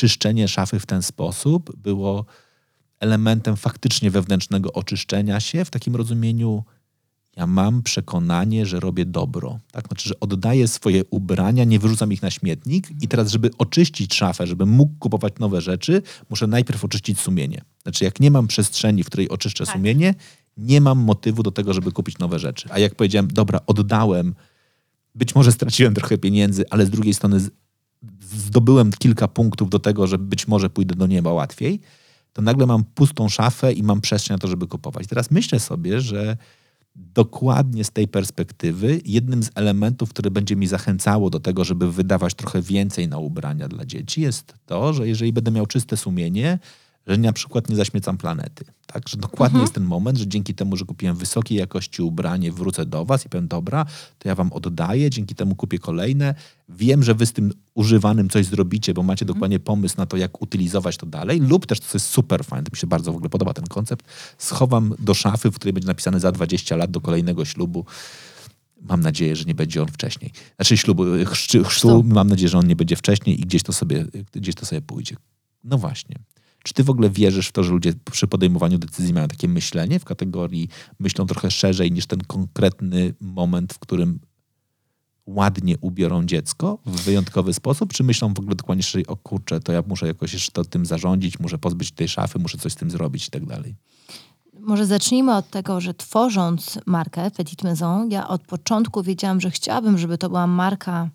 czyszczenie 0.00 0.48
szafy 0.48 0.80
w 0.80 0.86
ten 0.86 1.02
sposób 1.02 1.76
było 1.76 2.24
elementem 3.00 3.56
faktycznie 3.56 4.10
wewnętrznego 4.10 4.72
oczyszczenia 4.72 5.40
się 5.40 5.64
w 5.64 5.70
takim 5.70 5.96
rozumieniu 5.96 6.64
ja 7.36 7.46
mam 7.46 7.82
przekonanie, 7.82 8.66
że 8.66 8.80
robię 8.80 9.04
dobro. 9.04 9.58
Tak? 9.72 9.86
Znaczy, 9.88 10.08
że 10.08 10.20
oddaję 10.20 10.68
swoje 10.68 11.04
ubrania, 11.10 11.64
nie 11.64 11.78
wyrzucam 11.78 12.12
ich 12.12 12.22
na 12.22 12.30
śmietnik 12.30 12.88
i 13.02 13.08
teraz, 13.08 13.30
żeby 13.30 13.50
oczyścić 13.58 14.14
szafę, 14.14 14.46
żebym 14.46 14.68
mógł 14.68 14.92
kupować 14.98 15.32
nowe 15.38 15.60
rzeczy, 15.60 16.02
muszę 16.30 16.46
najpierw 16.46 16.84
oczyścić 16.84 17.20
sumienie. 17.20 17.60
Znaczy, 17.82 18.04
jak 18.04 18.20
nie 18.20 18.30
mam 18.30 18.46
przestrzeni, 18.46 19.04
w 19.04 19.06
której 19.06 19.28
oczyszczę 19.28 19.66
Tak. 19.66 19.74
sumienie, 19.74 20.14
nie 20.56 20.80
mam 20.80 20.98
motywu 20.98 21.42
do 21.42 21.50
tego, 21.50 21.72
żeby 21.72 21.92
kupić 21.92 22.18
nowe 22.18 22.38
rzeczy. 22.38 22.68
A 22.72 22.78
jak 22.78 22.94
powiedziałem, 22.94 23.28
dobra, 23.28 23.60
oddałem, 23.66 24.34
być 25.14 25.34
może 25.34 25.52
straciłem 25.52 25.94
trochę 25.94 26.18
pieniędzy, 26.18 26.64
ale 26.70 26.86
z 26.86 26.90
drugiej 26.90 27.14
strony 27.14 27.40
zdobyłem 28.20 28.90
kilka 28.92 29.28
punktów 29.28 29.70
do 29.70 29.78
tego, 29.78 30.06
że 30.06 30.18
być 30.18 30.48
może 30.48 30.70
pójdę 30.70 30.94
do 30.94 31.06
nieba 31.06 31.32
łatwiej, 31.32 31.80
to 32.32 32.42
nagle 32.42 32.66
mam 32.66 32.84
pustą 32.84 33.28
szafę 33.28 33.72
i 33.72 33.82
mam 33.82 34.00
przestrzeń 34.00 34.34
na 34.34 34.38
to, 34.38 34.48
żeby 34.48 34.66
kupować. 34.66 35.06
Teraz 35.06 35.30
myślę 35.30 35.60
sobie, 35.60 36.00
że 36.00 36.36
dokładnie 36.96 37.84
z 37.84 37.90
tej 37.90 38.08
perspektywy 38.08 39.00
jednym 39.04 39.42
z 39.42 39.50
elementów, 39.54 40.10
które 40.10 40.30
będzie 40.30 40.56
mi 40.56 40.66
zachęcało 40.66 41.30
do 41.30 41.40
tego, 41.40 41.64
żeby 41.64 41.92
wydawać 41.92 42.34
trochę 42.34 42.62
więcej 42.62 43.08
na 43.08 43.18
ubrania 43.18 43.68
dla 43.68 43.86
dzieci, 43.86 44.20
jest 44.20 44.54
to, 44.66 44.92
że 44.92 45.08
jeżeli 45.08 45.32
będę 45.32 45.50
miał 45.50 45.66
czyste 45.66 45.96
sumienie, 45.96 46.58
że 47.10 47.18
na 47.18 47.32
przykład 47.32 47.68
nie 47.68 47.76
zaśmiecam 47.76 48.18
planety. 48.18 48.64
Tak? 48.86 49.08
Że 49.08 49.16
dokładnie 49.16 49.60
jest 49.60 49.72
ten 49.72 49.84
moment, 49.84 50.18
że 50.18 50.28
dzięki 50.28 50.54
temu, 50.54 50.76
że 50.76 50.84
kupiłem 50.84 51.16
wysokiej 51.16 51.58
jakości 51.58 52.02
ubranie, 52.02 52.52
wrócę 52.52 52.86
do 52.86 53.04
was 53.04 53.26
i 53.26 53.28
powiem, 53.28 53.48
dobra, 53.48 53.86
to 54.18 54.28
ja 54.28 54.34
wam 54.34 54.52
oddaję, 54.52 55.10
dzięki 55.10 55.34
temu 55.34 55.54
kupię 55.54 55.78
kolejne. 55.78 56.34
Wiem, 56.68 57.02
że 57.02 57.14
wy 57.14 57.26
z 57.26 57.32
tym 57.32 57.52
używanym 57.74 58.28
coś 58.28 58.46
zrobicie, 58.46 58.94
bo 58.94 59.02
macie 59.02 59.24
dokładnie 59.24 59.60
pomysł 59.60 59.94
na 59.98 60.06
to, 60.06 60.16
jak 60.16 60.42
utylizować 60.42 60.96
to 60.96 61.06
dalej, 61.06 61.40
lub 61.40 61.66
też, 61.66 61.80
co 61.80 61.98
jest 61.98 62.06
super 62.06 62.44
fajne, 62.44 62.64
to 62.64 62.70
mi 62.72 62.78
się 62.78 62.86
bardzo 62.86 63.12
w 63.12 63.16
ogóle 63.16 63.30
podoba 63.30 63.54
ten 63.54 63.66
koncept, 63.66 64.06
schowam 64.38 64.94
do 64.98 65.14
szafy, 65.14 65.50
w 65.50 65.54
której 65.54 65.72
będzie 65.72 65.88
napisane 65.88 66.20
za 66.20 66.32
20 66.32 66.76
lat 66.76 66.90
do 66.90 67.00
kolejnego 67.00 67.44
ślubu. 67.44 67.84
Mam 68.80 69.00
nadzieję, 69.00 69.36
że 69.36 69.44
nie 69.44 69.54
będzie 69.54 69.82
on 69.82 69.88
wcześniej. 69.88 70.32
Znaczy 70.56 70.76
ślubu, 70.76 71.04
chrztu, 71.26 71.64
chrztu 71.64 72.02
mam 72.02 72.28
nadzieję, 72.28 72.48
że 72.48 72.58
on 72.58 72.66
nie 72.66 72.76
będzie 72.76 72.96
wcześniej 72.96 73.40
i 73.40 73.42
gdzieś 73.42 73.62
to 73.62 73.72
sobie, 73.72 74.06
gdzieś 74.32 74.54
to 74.54 74.66
sobie 74.66 74.82
pójdzie. 74.82 75.16
No 75.64 75.78
właśnie. 75.78 76.16
Czy 76.62 76.74
ty 76.74 76.84
w 76.84 76.90
ogóle 76.90 77.10
wierzysz 77.10 77.48
w 77.48 77.52
to, 77.52 77.64
że 77.64 77.70
ludzie 77.70 77.92
przy 78.12 78.26
podejmowaniu 78.26 78.78
decyzji 78.78 79.14
mają 79.14 79.28
takie 79.28 79.48
myślenie 79.48 79.98
w 79.98 80.04
kategorii, 80.04 80.68
myślą 80.98 81.26
trochę 81.26 81.50
szerzej 81.50 81.92
niż 81.92 82.06
ten 82.06 82.20
konkretny 82.20 83.14
moment, 83.20 83.72
w 83.72 83.78
którym 83.78 84.20
ładnie 85.26 85.78
ubiorą 85.80 86.24
dziecko 86.24 86.78
w 86.86 87.00
wyjątkowy 87.00 87.52
sposób, 87.52 87.92
czy 87.92 88.04
myślą 88.04 88.34
w 88.34 88.38
ogóle 88.38 88.56
dokładnie 88.56 88.82
szerzej, 88.82 89.06
o 89.06 89.16
kurczę, 89.16 89.60
to 89.60 89.72
ja 89.72 89.82
muszę 89.86 90.06
jakoś 90.06 90.32
jeszcze 90.32 90.52
to 90.52 90.64
tym 90.64 90.86
zarządzić, 90.86 91.38
muszę 91.40 91.58
pozbyć 91.58 91.90
tej 91.92 92.08
szafy, 92.08 92.38
muszę 92.38 92.58
coś 92.58 92.72
z 92.72 92.76
tym 92.76 92.90
zrobić 92.90 93.28
i 93.28 93.30
tak 93.30 93.46
dalej. 93.46 93.74
Może 94.60 94.86
zacznijmy 94.86 95.36
od 95.36 95.50
tego, 95.50 95.80
że 95.80 95.94
tworząc 95.94 96.78
markę 96.86 97.30
Petit 97.30 97.64
Maison, 97.64 98.10
ja 98.10 98.28
od 98.28 98.42
początku 98.42 99.02
wiedziałam, 99.02 99.40
że 99.40 99.50
chciałabym, 99.50 99.98
żeby 99.98 100.18
to 100.18 100.28
była 100.28 100.46
marka 100.46 101.08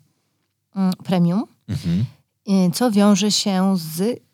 mm, 0.76 0.92
premium, 1.04 1.44
Mhm. 1.68 2.04
y, 2.48 2.70
co 2.74 2.90
wiąże 2.90 3.30
się 3.30 3.74
z 3.78 4.25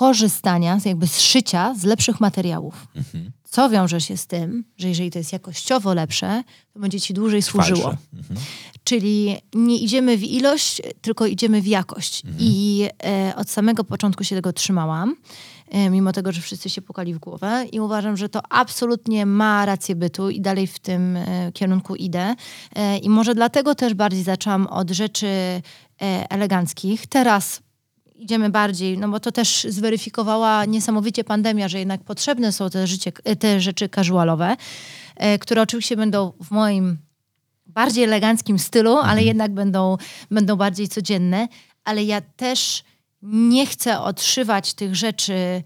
korzystania, 0.00 0.80
z 0.80 0.84
jakby 0.84 1.06
z 1.06 1.20
szycia 1.20 1.74
z 1.74 1.84
lepszych 1.84 2.20
materiałów. 2.20 2.86
Mhm. 2.96 3.30
Co 3.44 3.70
wiąże 3.70 4.00
się 4.00 4.16
z 4.16 4.26
tym, 4.26 4.64
że 4.76 4.88
jeżeli 4.88 5.10
to 5.10 5.18
jest 5.18 5.32
jakościowo 5.32 5.94
lepsze, 5.94 6.42
to 6.72 6.80
będzie 6.80 7.00
ci 7.00 7.14
dłużej 7.14 7.42
służyło. 7.42 7.94
Mhm. 8.14 8.40
Czyli 8.84 9.36
nie 9.54 9.76
idziemy 9.76 10.16
w 10.16 10.22
ilość, 10.22 10.82
tylko 11.02 11.26
idziemy 11.26 11.62
w 11.62 11.66
jakość. 11.66 12.24
Mhm. 12.24 12.42
I 12.42 12.88
e, 13.04 13.36
od 13.36 13.50
samego 13.50 13.84
początku 13.84 14.24
się 14.24 14.36
tego 14.36 14.52
trzymałam, 14.52 15.16
e, 15.68 15.90
mimo 15.90 16.12
tego, 16.12 16.32
że 16.32 16.40
wszyscy 16.40 16.70
się 16.70 16.82
pukali 16.82 17.14
w 17.14 17.18
głowę. 17.18 17.66
I 17.72 17.80
uważam, 17.80 18.16
że 18.16 18.28
to 18.28 18.40
absolutnie 18.50 19.26
ma 19.26 19.66
rację 19.66 19.96
bytu 19.96 20.30
i 20.30 20.40
dalej 20.40 20.66
w 20.66 20.78
tym 20.78 21.16
e, 21.16 21.52
kierunku 21.52 21.96
idę. 21.96 22.34
E, 22.76 22.98
I 22.98 23.08
może 23.08 23.34
dlatego 23.34 23.74
też 23.74 23.94
bardziej 23.94 24.22
zaczęłam 24.22 24.66
od 24.66 24.90
rzeczy 24.90 25.26
e, 25.26 25.62
eleganckich. 26.30 27.06
Teraz 27.06 27.62
idziemy 28.20 28.50
bardziej, 28.50 28.98
no 28.98 29.08
bo 29.08 29.20
to 29.20 29.32
też 29.32 29.66
zweryfikowała 29.70 30.64
niesamowicie 30.64 31.24
pandemia, 31.24 31.68
że 31.68 31.78
jednak 31.78 32.04
potrzebne 32.04 32.52
są 32.52 32.70
te, 32.70 32.86
życie, 32.86 33.12
te 33.12 33.60
rzeczy 33.60 33.88
casualowe, 33.88 34.56
e, 35.16 35.38
które 35.38 35.62
oczywiście 35.62 35.96
będą 35.96 36.32
w 36.40 36.50
moim 36.50 36.98
bardziej 37.66 38.04
eleganckim 38.04 38.58
stylu, 38.58 38.96
ale 38.96 39.22
jednak 39.22 39.54
będą, 39.54 39.96
będą 40.30 40.56
bardziej 40.56 40.88
codzienne. 40.88 41.48
Ale 41.84 42.04
ja 42.04 42.20
też 42.20 42.84
nie 43.22 43.66
chcę 43.66 44.00
odszywać 44.00 44.74
tych 44.74 44.96
rzeczy, 44.96 45.62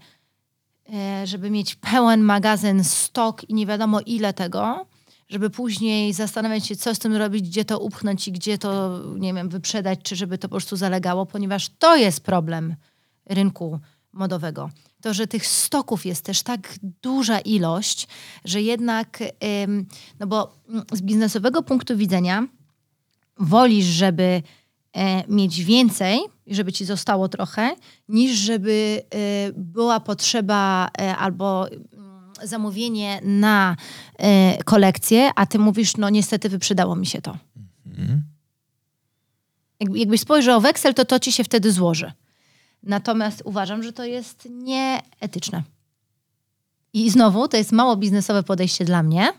e, 0.93 1.27
żeby 1.27 1.49
mieć 1.49 1.75
pełen 1.75 2.21
magazyn, 2.21 2.83
stok 2.83 3.49
i 3.49 3.53
nie 3.53 3.65
wiadomo 3.65 3.99
ile 4.05 4.33
tego, 4.33 4.85
żeby 5.29 5.49
później 5.49 6.13
zastanawiać 6.13 6.67
się, 6.67 6.75
co 6.75 6.95
z 6.95 6.99
tym 6.99 7.15
robić, 7.15 7.49
gdzie 7.49 7.65
to 7.65 7.79
upchnąć 7.79 8.27
i 8.27 8.31
gdzie 8.31 8.57
to, 8.57 9.01
nie 9.15 9.33
wiem, 9.33 9.49
wyprzedać, 9.49 9.99
czy 10.03 10.15
żeby 10.15 10.37
to 10.37 10.47
po 10.47 10.51
prostu 10.51 10.75
zalegało, 10.75 11.25
ponieważ 11.25 11.69
to 11.79 11.95
jest 11.95 12.19
problem 12.19 12.75
rynku 13.25 13.79
modowego. 14.13 14.69
To, 15.01 15.13
że 15.13 15.27
tych 15.27 15.47
stoków 15.47 16.05
jest 16.05 16.25
też 16.25 16.41
tak 16.41 16.75
duża 17.01 17.39
ilość, 17.39 18.07
że 18.45 18.61
jednak, 18.61 19.19
no 20.19 20.27
bo 20.27 20.57
mm, 20.69 20.85
z 20.91 21.01
biznesowego 21.01 21.63
punktu 21.63 21.97
widzenia 21.97 22.47
wolisz, 23.37 23.85
żeby 23.85 24.41
e, 24.93 25.23
mieć 25.27 25.63
więcej 25.63 26.19
i 26.45 26.55
żeby 26.55 26.73
ci 26.73 26.85
zostało 26.85 27.29
trochę, 27.29 27.75
niż 28.09 28.31
żeby 28.31 29.01
e, 29.03 29.17
była 29.53 29.99
potrzeba 29.99 30.89
e, 30.99 31.17
albo 31.17 31.67
mm, 31.69 32.33
zamówienie 32.43 33.21
na 33.23 33.75
kolekcję, 34.65 35.29
a 35.35 35.45
ty 35.45 35.59
mówisz, 35.59 35.97
no 35.97 36.09
niestety 36.09 36.49
wyprzedało 36.49 36.95
mi 36.95 37.05
się 37.05 37.21
to. 37.21 37.37
Jak, 39.79 39.95
jakbyś 39.95 40.21
spojrzał 40.21 40.61
w 40.61 40.65
Excel, 40.65 40.93
to 40.93 41.05
to 41.05 41.19
ci 41.19 41.31
się 41.31 41.43
wtedy 41.43 41.71
złoży. 41.71 42.11
Natomiast 42.83 43.41
uważam, 43.45 43.83
że 43.83 43.93
to 43.93 44.05
jest 44.05 44.47
nieetyczne. 44.51 45.63
I 46.93 47.09
znowu, 47.09 47.47
to 47.47 47.57
jest 47.57 47.71
mało 47.71 47.95
biznesowe 47.95 48.43
podejście 48.43 48.85
dla 48.85 49.03
mnie. 49.03 49.33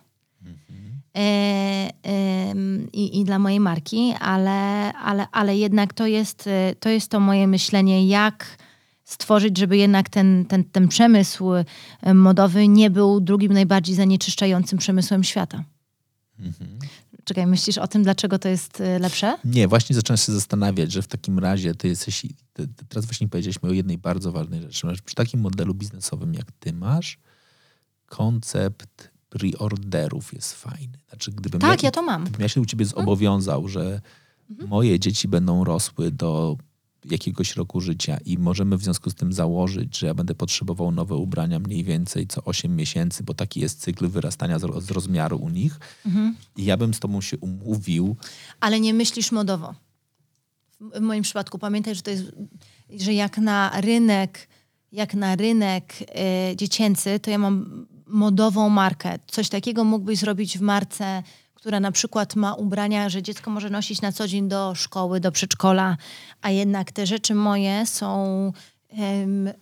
E, 1.17 1.91
em, 2.03 2.89
i, 2.93 3.21
i 3.21 3.25
dla 3.25 3.39
mojej 3.39 3.61
marki, 3.61 4.15
ale, 4.21 4.93
ale, 4.93 5.27
ale 5.33 5.57
jednak 5.57 5.93
to 5.93 6.07
jest, 6.07 6.47
y, 6.47 6.77
to 6.81 6.89
jest 6.89 7.11
to 7.11 7.21
moje 7.21 7.47
myślenie, 7.47 8.07
jak 8.07 8.59
stworzyć, 9.07 9.59
żeby 9.59 9.77
jednak 9.77 10.09
ten, 10.09 10.45
ten, 10.45 10.65
ten 10.65 10.89
przemysł 10.89 11.55
y, 11.55 11.65
modowy 12.15 12.69
nie 12.69 12.91
był 12.91 13.21
drugim 13.21 13.53
najbardziej 13.53 13.95
zanieczyszczającym 13.95 14.79
przemysłem 14.79 15.25
świata. 15.25 15.65
Mhm. 16.39 16.79
Czekaj, 17.25 17.47
myślisz 17.47 17.79
o 17.79 17.89
tym, 17.89 18.03
dlaczego 18.03 18.39
to 18.39 18.49
jest 18.49 18.81
y, 18.81 18.99
lepsze? 18.99 19.39
Nie, 19.45 19.69
właśnie 19.69 19.97
zacząłem 19.97 20.19
się 20.19 20.33
zastanawiać, 20.33 20.93
że 20.93 21.03
w 21.03 21.07
takim 21.07 21.39
razie 21.39 21.75
ty 21.75 21.89
jesteś. 21.89 22.23
Ty, 22.53 22.69
ty 22.69 22.85
teraz 22.89 23.05
właśnie 23.07 23.29
powiedzieliśmy 23.29 23.69
o 23.69 23.73
jednej 23.73 23.99
bardzo 23.99 24.33
ważnej 24.33 24.63
rzeczy. 24.63 24.87
Przy 25.05 25.15
takim 25.15 25.41
modelu 25.41 25.75
biznesowym, 25.75 26.35
jak 26.35 26.53
ty 26.53 26.73
masz, 26.73 27.19
koncept 28.07 29.11
preorderów 29.29 30.35
jest 30.35 30.53
fajny. 30.53 30.99
Znaczy, 31.09 31.33
gdybym 31.33 31.61
Tak, 31.61 31.83
ja, 31.83 31.87
ja 31.87 31.91
to 31.91 32.03
mam. 32.03 32.23
Gdybym 32.23 32.41
ja 32.41 32.49
się 32.49 32.61
u 32.61 32.67
ciebie 32.67 32.85
zobowiązał, 32.85 33.69
że 33.69 34.01
moje 34.69 35.01
dzieci 35.01 35.29
będą 35.29 35.65
rosły 35.65 36.11
do 36.11 36.57
jakiegoś 37.11 37.57
roku 37.57 37.81
życia 37.81 38.19
i 38.25 38.39
możemy 38.39 38.77
w 38.77 38.83
związku 38.83 39.11
z 39.11 39.15
tym 39.15 39.33
założyć, 39.33 39.99
że 39.99 40.07
ja 40.07 40.15
będę 40.15 40.35
potrzebował 40.35 40.91
nowe 40.91 41.15
ubrania 41.15 41.59
mniej 41.59 41.85
więcej 41.85 42.27
co 42.27 42.45
8 42.45 42.77
miesięcy, 42.77 43.23
bo 43.23 43.35
taki 43.35 43.61
jest 43.61 43.81
cykl 43.81 44.09
wyrastania 44.09 44.59
z, 44.59 44.85
z 44.85 44.91
rozmiaru 44.91 45.39
u 45.39 45.49
nich. 45.49 45.81
I 46.57 46.65
ja 46.65 46.77
bym 46.77 46.95
z 46.95 47.01
tobą 47.01 47.21
się 47.21 47.39
umówił, 47.39 48.17
Ale 48.61 48.81
nie 48.81 48.95
myślisz 48.95 49.33
modowo. 49.33 49.75
W 50.81 51.01
moim 51.01 51.23
przypadku 51.23 51.59
pamiętaj, 51.59 51.95
że 51.95 52.03
to 52.03 52.11
jest, 52.11 52.25
że 53.01 53.15
jak 53.15 53.39
na 53.39 53.81
rynek, 53.81 54.49
jak 54.93 55.15
na 55.15 55.37
rynek 55.37 55.95
e, 56.01 56.57
dziecięcy, 56.57 57.21
to 57.21 57.31
ja 57.31 57.39
mam 57.39 57.87
modową 58.07 58.69
markę. 58.69 59.19
Coś 59.27 59.49
takiego 59.49 59.85
mógłbyś 59.85 60.19
zrobić 60.19 60.59
w 60.59 60.61
marce, 60.61 61.23
która 61.67 61.81
na 61.81 61.93
przykład 61.93 62.37
ma 62.37 62.55
ubrania, 62.55 63.09
że 63.09 63.23
dziecko 63.23 63.51
może 63.51 63.71
nosić 63.71 64.03
na 64.03 64.13
co 64.13 64.29
dzień 64.29 64.49
do 64.49 64.75
szkoły, 64.75 65.21
do 65.21 65.33
przedszkola, 65.33 65.97
a 66.43 66.51
jednak 66.51 66.93
te 66.93 67.07
rzeczy 67.07 67.35
moje 67.35 67.87
są 67.87 68.53
y, 68.93 69.55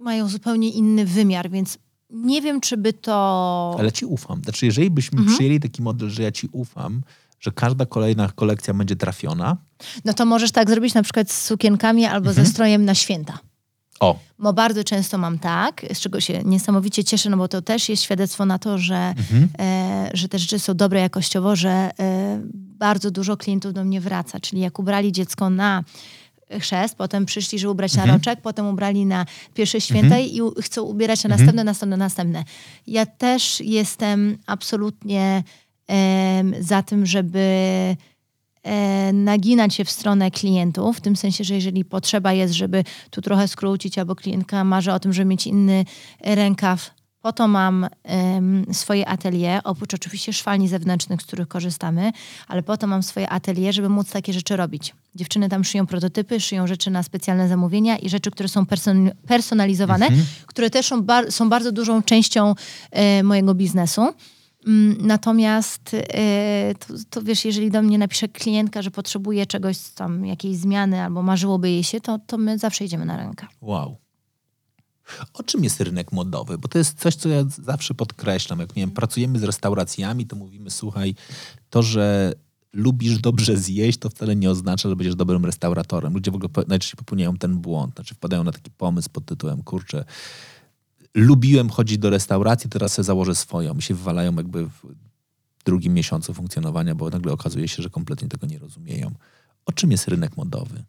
mają 0.00 0.28
zupełnie 0.28 0.70
inny 0.70 1.04
wymiar, 1.04 1.50
więc 1.50 1.78
nie 2.10 2.42
wiem, 2.42 2.60
czy 2.60 2.76
by 2.76 2.92
to... 2.92 3.76
ale 3.78 3.92
ci 3.92 4.04
ufam. 4.04 4.42
Znaczy, 4.44 4.66
jeżeli 4.66 4.90
byśmy 4.90 5.18
Mhm. 5.18 5.36
przyjęli 5.36 5.60
taki 5.60 5.82
model, 5.82 6.10
że 6.10 6.22
ja 6.22 6.32
ci 6.32 6.48
ufam, 6.52 7.02
że 7.40 7.50
każda 7.52 7.86
kolejna 7.86 8.28
kolekcja 8.28 8.74
będzie 8.74 8.96
trafiona, 8.96 9.56
No 10.04 10.14
to 10.14 10.24
możesz 10.24 10.52
tak 10.52 10.70
zrobić 10.70 10.94
na 10.94 11.02
przykład 11.02 11.30
z 11.30 11.44
sukienkami 11.44 12.04
albo 12.04 12.32
ze 12.32 12.46
strojem 12.46 12.84
na 12.84 12.94
święta. 12.94 13.38
O, 14.02 14.18
Bo 14.38 14.52
bardzo 14.52 14.84
często 14.84 15.18
mam 15.18 15.38
tak, 15.38 15.86
z 15.92 16.00
czego 16.00 16.20
się 16.20 16.42
niesamowicie 16.44 17.04
cieszę, 17.04 17.30
no 17.30 17.36
bo 17.36 17.48
to 17.48 17.62
też 17.62 17.88
jest 17.88 18.02
świadectwo 18.02 18.46
na 18.46 18.58
to, 18.58 18.78
że, 18.78 19.14
e, 19.58 20.10
że 20.14 20.28
te 20.28 20.38
rzeczy 20.38 20.58
są 20.58 20.74
dobre 20.74 21.00
jakościowo, 21.00 21.56
że 21.56 21.70
e, 21.70 22.40
bardzo 22.54 23.10
dużo 23.10 23.36
klientów 23.36 23.72
do 23.72 23.84
mnie 23.84 24.00
wraca. 24.00 24.40
Czyli 24.40 24.62
jak 24.62 24.78
ubrali 24.78 25.12
dziecko 25.12 25.50
na 25.50 25.84
chrzest, 26.60 26.94
potem 26.94 27.26
przyszli, 27.26 27.58
żeby 27.58 27.70
ubrać 27.70 27.94
na 27.94 28.02
roczek, 28.14 28.40
potem 28.40 28.66
ubrali 28.66 29.06
na 29.06 29.26
pierwsze 29.54 29.80
święta 29.80 30.18
i 30.18 30.40
u- 30.40 30.54
chcą 30.62 30.82
ubierać 30.82 31.24
na 31.24 31.28
następne, 31.28 31.64
następne, 31.64 31.96
następne. 31.96 32.44
Ja 32.86 33.06
też 33.06 33.60
jestem 33.60 34.38
absolutnie 34.46 35.42
em, 35.86 36.54
za 36.60 36.82
tym, 36.82 37.06
żeby 37.06 37.38
e, 37.38 37.96
naginać 39.12 39.74
się 39.74 39.84
w 39.84 39.90
stronę 39.90 40.30
klientów, 40.30 40.96
w 40.96 41.00
tym 41.00 41.16
sensie, 41.16 41.44
że 41.44 41.54
jeżeli 41.54 41.84
potrzeba 41.84 42.32
jest, 42.32 42.54
żeby 42.54 42.84
tu 43.10 43.20
trochę 43.22 43.48
skrócić, 43.48 43.98
albo 43.98 44.14
klientka 44.14 44.64
marzy 44.64 44.92
o 44.92 45.00
tym, 45.00 45.12
żeby 45.12 45.24
mieć 45.24 45.46
inny 45.46 45.84
rękaw, 46.20 46.90
po 47.22 47.32
to 47.32 47.48
mam 47.48 47.86
em, 48.04 48.64
swoje 48.72 49.08
atelier, 49.08 49.60
oprócz 49.64 49.94
oczywiście 49.94 50.32
szwalni 50.32 50.68
zewnętrznych, 50.68 51.22
z 51.22 51.24
których 51.24 51.48
korzystamy, 51.48 52.12
ale 52.48 52.62
po 52.62 52.76
to 52.76 52.86
mam 52.86 53.02
swoje 53.02 53.28
atelier, 53.28 53.74
żeby 53.74 53.88
móc 53.88 54.10
takie 54.10 54.32
rzeczy 54.32 54.56
robić. 54.56 54.94
Dziewczyny 55.14 55.48
tam 55.48 55.64
szyją 55.64 55.86
prototypy, 55.86 56.40
szyją 56.40 56.66
rzeczy 56.66 56.90
na 56.90 57.02
specjalne 57.02 57.48
zamówienia 57.48 57.98
i 57.98 58.08
rzeczy, 58.08 58.30
które 58.30 58.48
są 58.48 58.64
person- 58.64 59.10
personalizowane, 59.26 60.08
które 60.46 60.70
też 60.70 60.86
są, 60.86 61.02
bar- 61.02 61.32
są 61.32 61.48
bardzo 61.48 61.72
dużą 61.72 62.02
częścią 62.02 62.54
e, 62.90 63.22
mojego 63.22 63.54
biznesu. 63.54 64.14
Mm, 64.66 65.06
Natomiast 65.06 65.90
e, 65.94 66.74
to, 66.74 66.94
to 67.10 67.22
wiesz, 67.22 67.44
jeżeli 67.44 67.70
do 67.70 67.82
mnie 67.82 67.98
napisze 67.98 68.28
klientka, 68.28 68.82
że 68.82 68.90
potrzebuje 68.90 69.46
czegoś 69.46 69.78
tam, 69.78 70.26
jakiejś 70.26 70.56
zmiany 70.56 71.02
albo 71.02 71.22
marzyłoby 71.22 71.70
jej 71.70 71.84
się, 71.84 72.00
to, 72.00 72.18
to 72.26 72.38
my 72.38 72.58
zawsze 72.58 72.84
idziemy 72.84 73.04
na 73.04 73.16
rękę. 73.16 73.46
wow. 73.60 73.96
O 75.34 75.42
czym 75.42 75.64
jest 75.64 75.80
rynek 75.80 76.12
modowy? 76.12 76.58
Bo 76.58 76.68
to 76.68 76.78
jest 76.78 76.98
coś, 77.00 77.14
co 77.14 77.28
ja 77.28 77.44
zawsze 77.48 77.94
podkreślam. 77.94 78.58
Jak 78.60 78.76
nie 78.76 78.82
wiem, 78.82 78.90
pracujemy 78.90 79.38
z 79.38 79.42
restauracjami, 79.42 80.26
to 80.26 80.36
mówimy, 80.36 80.70
słuchaj, 80.70 81.14
to, 81.70 81.82
że 81.82 82.32
lubisz 82.72 83.18
dobrze 83.18 83.56
zjeść, 83.56 83.98
to 83.98 84.10
wcale 84.10 84.36
nie 84.36 84.50
oznacza, 84.50 84.88
że 84.88 84.96
będziesz 84.96 85.14
dobrym 85.14 85.44
restauratorem. 85.44 86.14
Ludzie 86.14 86.30
w 86.30 86.34
ogóle 86.34 86.48
najczęściej 86.68 86.96
popełniają 86.96 87.36
ten 87.36 87.56
błąd. 87.58 87.94
Znaczy 87.94 88.14
wpadają 88.14 88.44
na 88.44 88.52
taki 88.52 88.70
pomysł 88.70 89.10
pod 89.12 89.24
tytułem, 89.24 89.62
kurczę, 89.62 90.04
lubiłem 91.14 91.70
chodzić 91.70 91.98
do 91.98 92.10
restauracji, 92.10 92.70
teraz 92.70 92.92
sobie 92.92 93.04
założę 93.04 93.34
swoją. 93.34 93.74
I 93.74 93.82
się 93.82 93.94
wywalają 93.94 94.34
jakby 94.34 94.68
w 94.68 94.82
drugim 95.64 95.94
miesiącu 95.94 96.34
funkcjonowania, 96.34 96.94
bo 96.94 97.10
nagle 97.10 97.32
okazuje 97.32 97.68
się, 97.68 97.82
że 97.82 97.90
kompletnie 97.90 98.28
tego 98.28 98.46
nie 98.46 98.58
rozumieją. 98.58 99.10
O 99.66 99.72
czym 99.72 99.90
jest 99.90 100.08
rynek 100.08 100.36
modowy? 100.36 100.84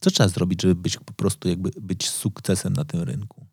Co 0.00 0.10
trzeba 0.10 0.28
zrobić, 0.28 0.62
żeby 0.62 0.74
być 0.74 0.96
po 0.96 1.12
prostu 1.12 1.48
jakby 1.48 1.70
być 1.80 2.10
sukcesem 2.10 2.72
na 2.72 2.84
tym 2.84 3.02
rynku? 3.02 3.46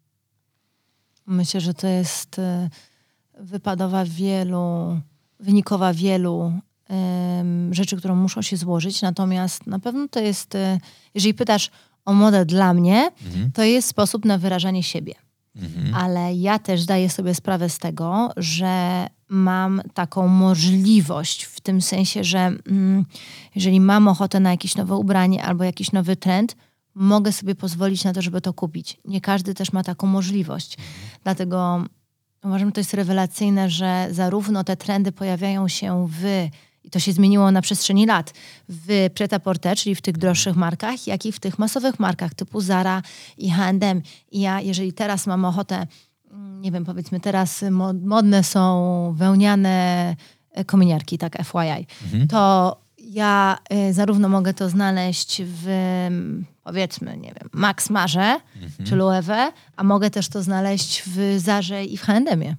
Myślę, 1.25 1.61
że 1.61 1.73
to 1.73 1.87
jest 1.87 2.39
e, 2.39 2.69
wypadowa 3.39 4.05
wielu, 4.05 5.01
wynikowa 5.39 5.93
wielu 5.93 6.53
rzeczy, 7.71 7.97
które 7.97 8.15
muszą 8.15 8.41
się 8.41 8.57
złożyć. 8.57 9.01
Natomiast 9.01 9.67
na 9.67 9.79
pewno 9.79 10.07
to 10.07 10.19
jest, 10.19 10.55
e, 10.55 10.79
jeżeli 11.13 11.33
pytasz 11.33 11.71
o 12.05 12.13
modę 12.13 12.45
dla 12.45 12.73
mnie, 12.73 13.11
to 13.53 13.63
jest 13.63 13.87
sposób 13.87 14.25
na 14.25 14.37
wyrażanie 14.37 14.83
siebie. 14.83 15.15
Ale 15.95 16.35
ja 16.35 16.59
też 16.59 16.81
zdaję 16.81 17.09
sobie 17.09 17.35
sprawę 17.35 17.69
z 17.69 17.77
tego, 17.77 18.31
że 18.37 19.07
mam 19.29 19.81
taką 19.93 20.27
możliwość 20.27 21.43
w 21.43 21.61
tym 21.61 21.81
sensie, 21.81 22.23
że 22.23 22.39
mm, 22.39 23.05
jeżeli 23.55 23.79
mam 23.79 24.07
ochotę 24.07 24.39
na 24.39 24.51
jakieś 24.51 24.75
nowe 24.75 24.95
ubranie 24.95 25.43
albo 25.43 25.63
jakiś 25.63 25.91
nowy 25.91 26.15
trend, 26.15 26.55
mogę 26.95 27.31
sobie 27.31 27.55
pozwolić 27.55 28.03
na 28.03 28.13
to, 28.13 28.21
żeby 28.21 28.41
to 28.41 28.53
kupić. 28.53 28.97
Nie 29.05 29.21
każdy 29.21 29.53
też 29.53 29.73
ma 29.73 29.83
taką 29.83 30.07
możliwość. 30.07 30.77
Dlatego 31.23 31.83
uważam, 32.43 32.67
że 32.67 32.71
to 32.71 32.79
jest 32.79 32.93
rewelacyjne, 32.93 33.69
że 33.69 34.07
zarówno 34.11 34.63
te 34.63 34.77
trendy 34.77 35.11
pojawiają 35.11 35.67
się 35.67 36.07
w 36.09 36.47
to 36.93 36.99
się 36.99 37.13
zmieniło 37.13 37.51
na 37.51 37.61
przestrzeni 37.61 38.05
lat, 38.05 38.33
w 38.69 39.09
pret-à-porter, 39.15 39.77
czyli 39.77 39.95
w 39.95 40.01
tych 40.01 40.17
droższych 40.17 40.55
markach, 40.55 41.07
jak 41.07 41.25
i 41.25 41.31
w 41.31 41.39
tych 41.39 41.59
masowych 41.59 41.99
markach 41.99 42.33
typu 42.33 42.61
Zara 42.61 43.01
i 43.37 43.49
H&M. 43.51 44.01
I 44.31 44.41
ja, 44.41 44.61
jeżeli 44.61 44.93
teraz 44.93 45.27
mam 45.27 45.45
ochotę, 45.45 45.87
mm, 46.31 46.61
nie 46.61 46.71
wiem, 46.71 46.85
powiedzmy 46.85 47.19
teraz 47.19 47.61
mo- 47.71 47.93
modne 47.93 48.43
są 48.43 49.13
wełniane 49.17 50.15
e, 50.51 50.65
kominiarki, 50.65 51.17
tak 51.17 51.37
FYI, 51.45 51.87
to 52.27 52.77
ja 52.97 53.57
y, 53.89 53.93
zarówno 53.93 54.29
mogę 54.29 54.53
to 54.53 54.69
znaleźć 54.69 55.41
w 55.45 55.67
mm, 56.07 56.45
powiedzmy, 56.63 57.17
nie 57.17 57.33
wiem, 57.33 57.49
Max 57.53 57.89
Marze 57.89 58.39
czy 58.85 58.95
Loewe, 58.95 59.51
a 59.75 59.83
mogę 59.83 60.09
też 60.09 60.29
to 60.29 60.43
znaleźć 60.43 61.03
w 61.05 61.39
Zarze 61.39 61.83
i 61.85 61.97
w 61.97 62.01
H&M'ie. 62.01 62.55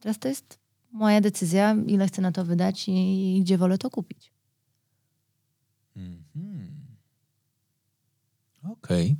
Teraz 0.00 0.18
to 0.18 0.28
jest 0.28 0.58
moja 0.98 1.20
decyzja, 1.20 1.76
ile 1.86 2.06
chcę 2.06 2.22
na 2.22 2.32
to 2.32 2.44
wydać 2.44 2.88
i, 2.88 2.92
i 3.36 3.40
gdzie 3.42 3.58
wolę 3.58 3.78
to 3.78 3.90
kupić. 3.90 4.30
Okej. 8.72 9.16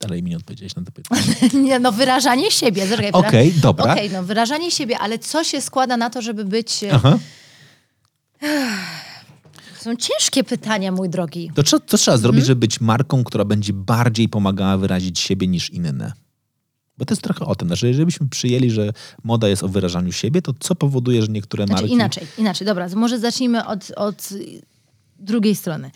Dalej 0.00 0.22
mi 0.22 0.30
nie 0.30 0.36
odpowiedziałeś 0.36 0.76
na 0.76 0.82
to 0.84 0.92
pytanie. 0.92 1.22
Nie, 1.68 1.78
no 1.78 1.92
wyrażanie 1.92 2.50
siebie. 2.50 2.86
Okej, 3.12 3.52
dobra. 3.52 3.92
Okej, 3.92 4.10
no 4.10 4.22
wyrażanie 4.22 4.70
siebie, 4.70 4.98
ale 4.98 5.18
co 5.18 5.44
się 5.44 5.60
składa 5.60 5.96
na 5.96 6.10
to, 6.10 6.22
żeby 6.22 6.44
być... 6.44 6.84
e, 6.84 6.92
Aha. 6.94 7.18
Są 9.80 9.96
ciężkie 9.96 10.44
pytania, 10.44 10.92
mój 10.92 11.08
drogi. 11.10 11.50
To 11.54 11.62
co, 11.62 11.80
co 11.80 11.98
trzeba 11.98 12.14
Mhm. 12.14 12.20
zrobić, 12.22 12.46
żeby 12.46 12.60
być 12.60 12.80
marką, 12.80 13.24
która 13.24 13.44
będzie 13.44 13.72
bardziej 13.72 14.28
pomagała 14.28 14.76
wyrazić 14.76 15.18
siebie 15.18 15.46
niż 15.46 15.70
inne? 15.70 16.12
Bo 17.00 17.06
to 17.06 17.14
jest 17.14 17.22
trochę 17.22 17.44
o 17.44 17.54
tym. 17.54 17.68
Znaczy, 17.68 17.86
jeżeli 17.88 18.04
byśmy 18.04 18.28
przyjęli, 18.28 18.70
że 18.70 18.92
moda 19.24 19.48
jest 19.48 19.62
o 19.62 19.68
wyrażaniu 19.68 20.12
siebie, 20.12 20.42
to 20.42 20.52
co 20.60 20.74
powoduje, 20.74 21.22
że 21.22 21.28
niektóre 21.28 21.66
Znaczy 21.66 21.82
marki... 21.82 21.94
inaczej, 21.94 22.26
inaczej. 22.38 22.66
Dobra, 22.66 22.88
może 22.96 23.18
zacznijmy 23.18 23.66
od, 23.66 23.92
od 23.96 24.28
drugiej 25.18 25.54
strony. 25.54 25.90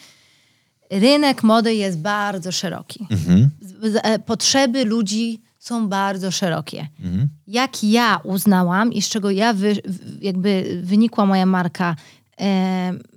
Rynek 0.90 1.42
mody 1.42 1.74
jest 1.74 1.98
bardzo 1.98 2.52
szeroki. 2.52 3.07
Mhm. 3.11 3.50
E, 3.92 4.18
Potrzeby 4.18 4.84
ludzi 4.84 5.40
są 5.59 5.88
bardzo 5.88 6.30
szerokie. 6.30 6.88
Mhm. 7.00 7.28
Jak 7.46 7.84
ja 7.84 8.20
uznałam 8.24 8.92
i 8.92 9.02
z 9.02 9.09
czego 9.09 9.30
ja 9.30 9.52
wy, 9.52 9.76
jakby 10.20 10.80
wynikła 10.82 11.26
moja 11.26 11.46
marka, 11.46 11.96
e, 12.40 12.44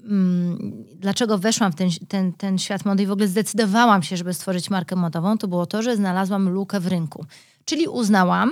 mm, 0.06 0.74
dlaczego 0.96 1.38
weszłam 1.38 1.72
w 1.72 1.76
ten, 1.76 1.90
ten, 2.08 2.34
ten 2.34 2.58
świat 2.58 2.86
mody 2.86 3.04
i 3.04 3.06
w 3.06 3.12
ogóle 3.12 3.28
zdecydowałam 3.28 4.04
się, 4.04 4.18
żeby 4.18 4.34
stworzyć 4.34 4.70
markę 4.70 4.96
modową, 4.96 5.38
to 5.38 5.48
było 5.48 5.66
to, 5.66 5.82
że 5.82 5.96
znalazłam 5.96 6.50
lukę 6.50 6.80
w 6.80 6.88
rynku. 6.88 7.26
Czyli 7.68 7.88
uznałam, 7.88 8.52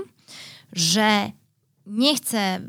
że 0.73 1.31
nie 1.85 2.15
chcę 2.15 2.61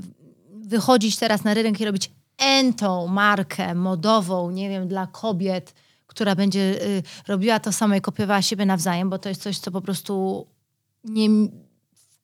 wychodzić 0.55 1.16
teraz 1.16 1.44
na 1.44 1.55
rynek 1.55 1.80
i 1.80 1.84
robić 1.84 2.11
entą 2.38 3.07
markę 3.07 3.74
modową, 3.74 4.51
nie 4.51 4.68
wiem, 4.68 4.88
dla 4.88 5.07
kobiet, 5.07 5.74
która 6.07 6.34
będzie 6.34 6.61
y, 6.82 7.03
robiła 7.28 7.61
to 7.61 7.72
samo 7.72 7.94
i 7.94 8.01
kopiowała 8.01 8.42
siebie 8.42 8.66
nawzajem, 8.66 9.11
bo 9.11 9.18
to 9.18 9.28
jest 9.28 9.42
coś, 9.42 9.59
co 9.59 9.70
po 9.70 9.80
prostu 9.80 10.47
nie 11.05 11.28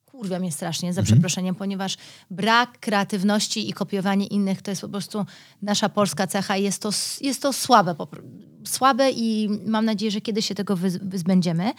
kurwia 0.07 0.39
mnie 0.39 0.53
strasznie, 0.53 0.93
za 0.93 1.01
Mhm. 1.01 1.05
przeproszeniem, 1.15 1.55
ponieważ 1.55 1.97
brak 2.31 2.79
kreatywności 2.81 3.69
i 3.71 3.73
kopiowanie 3.73 4.27
innych 4.27 4.63
to 4.63 4.71
jest 4.71 4.81
po 4.83 4.89
prostu 4.89 5.27
nasza 5.63 5.89
polska 5.89 6.27
cecha 6.27 6.57
i 6.57 6.63
jest 6.63 6.83
to, 6.83 6.91
jest 7.21 7.43
to 7.43 7.53
słabe, 7.53 7.95
słabe 8.65 9.11
i 9.11 9.49
mam 9.67 9.85
nadzieję, 9.85 10.11
że 10.11 10.21
kiedyś 10.21 10.47
się 10.47 10.55
tego 10.55 10.77
wyz- 10.77 10.99
wyzbędziemy. 11.09 11.73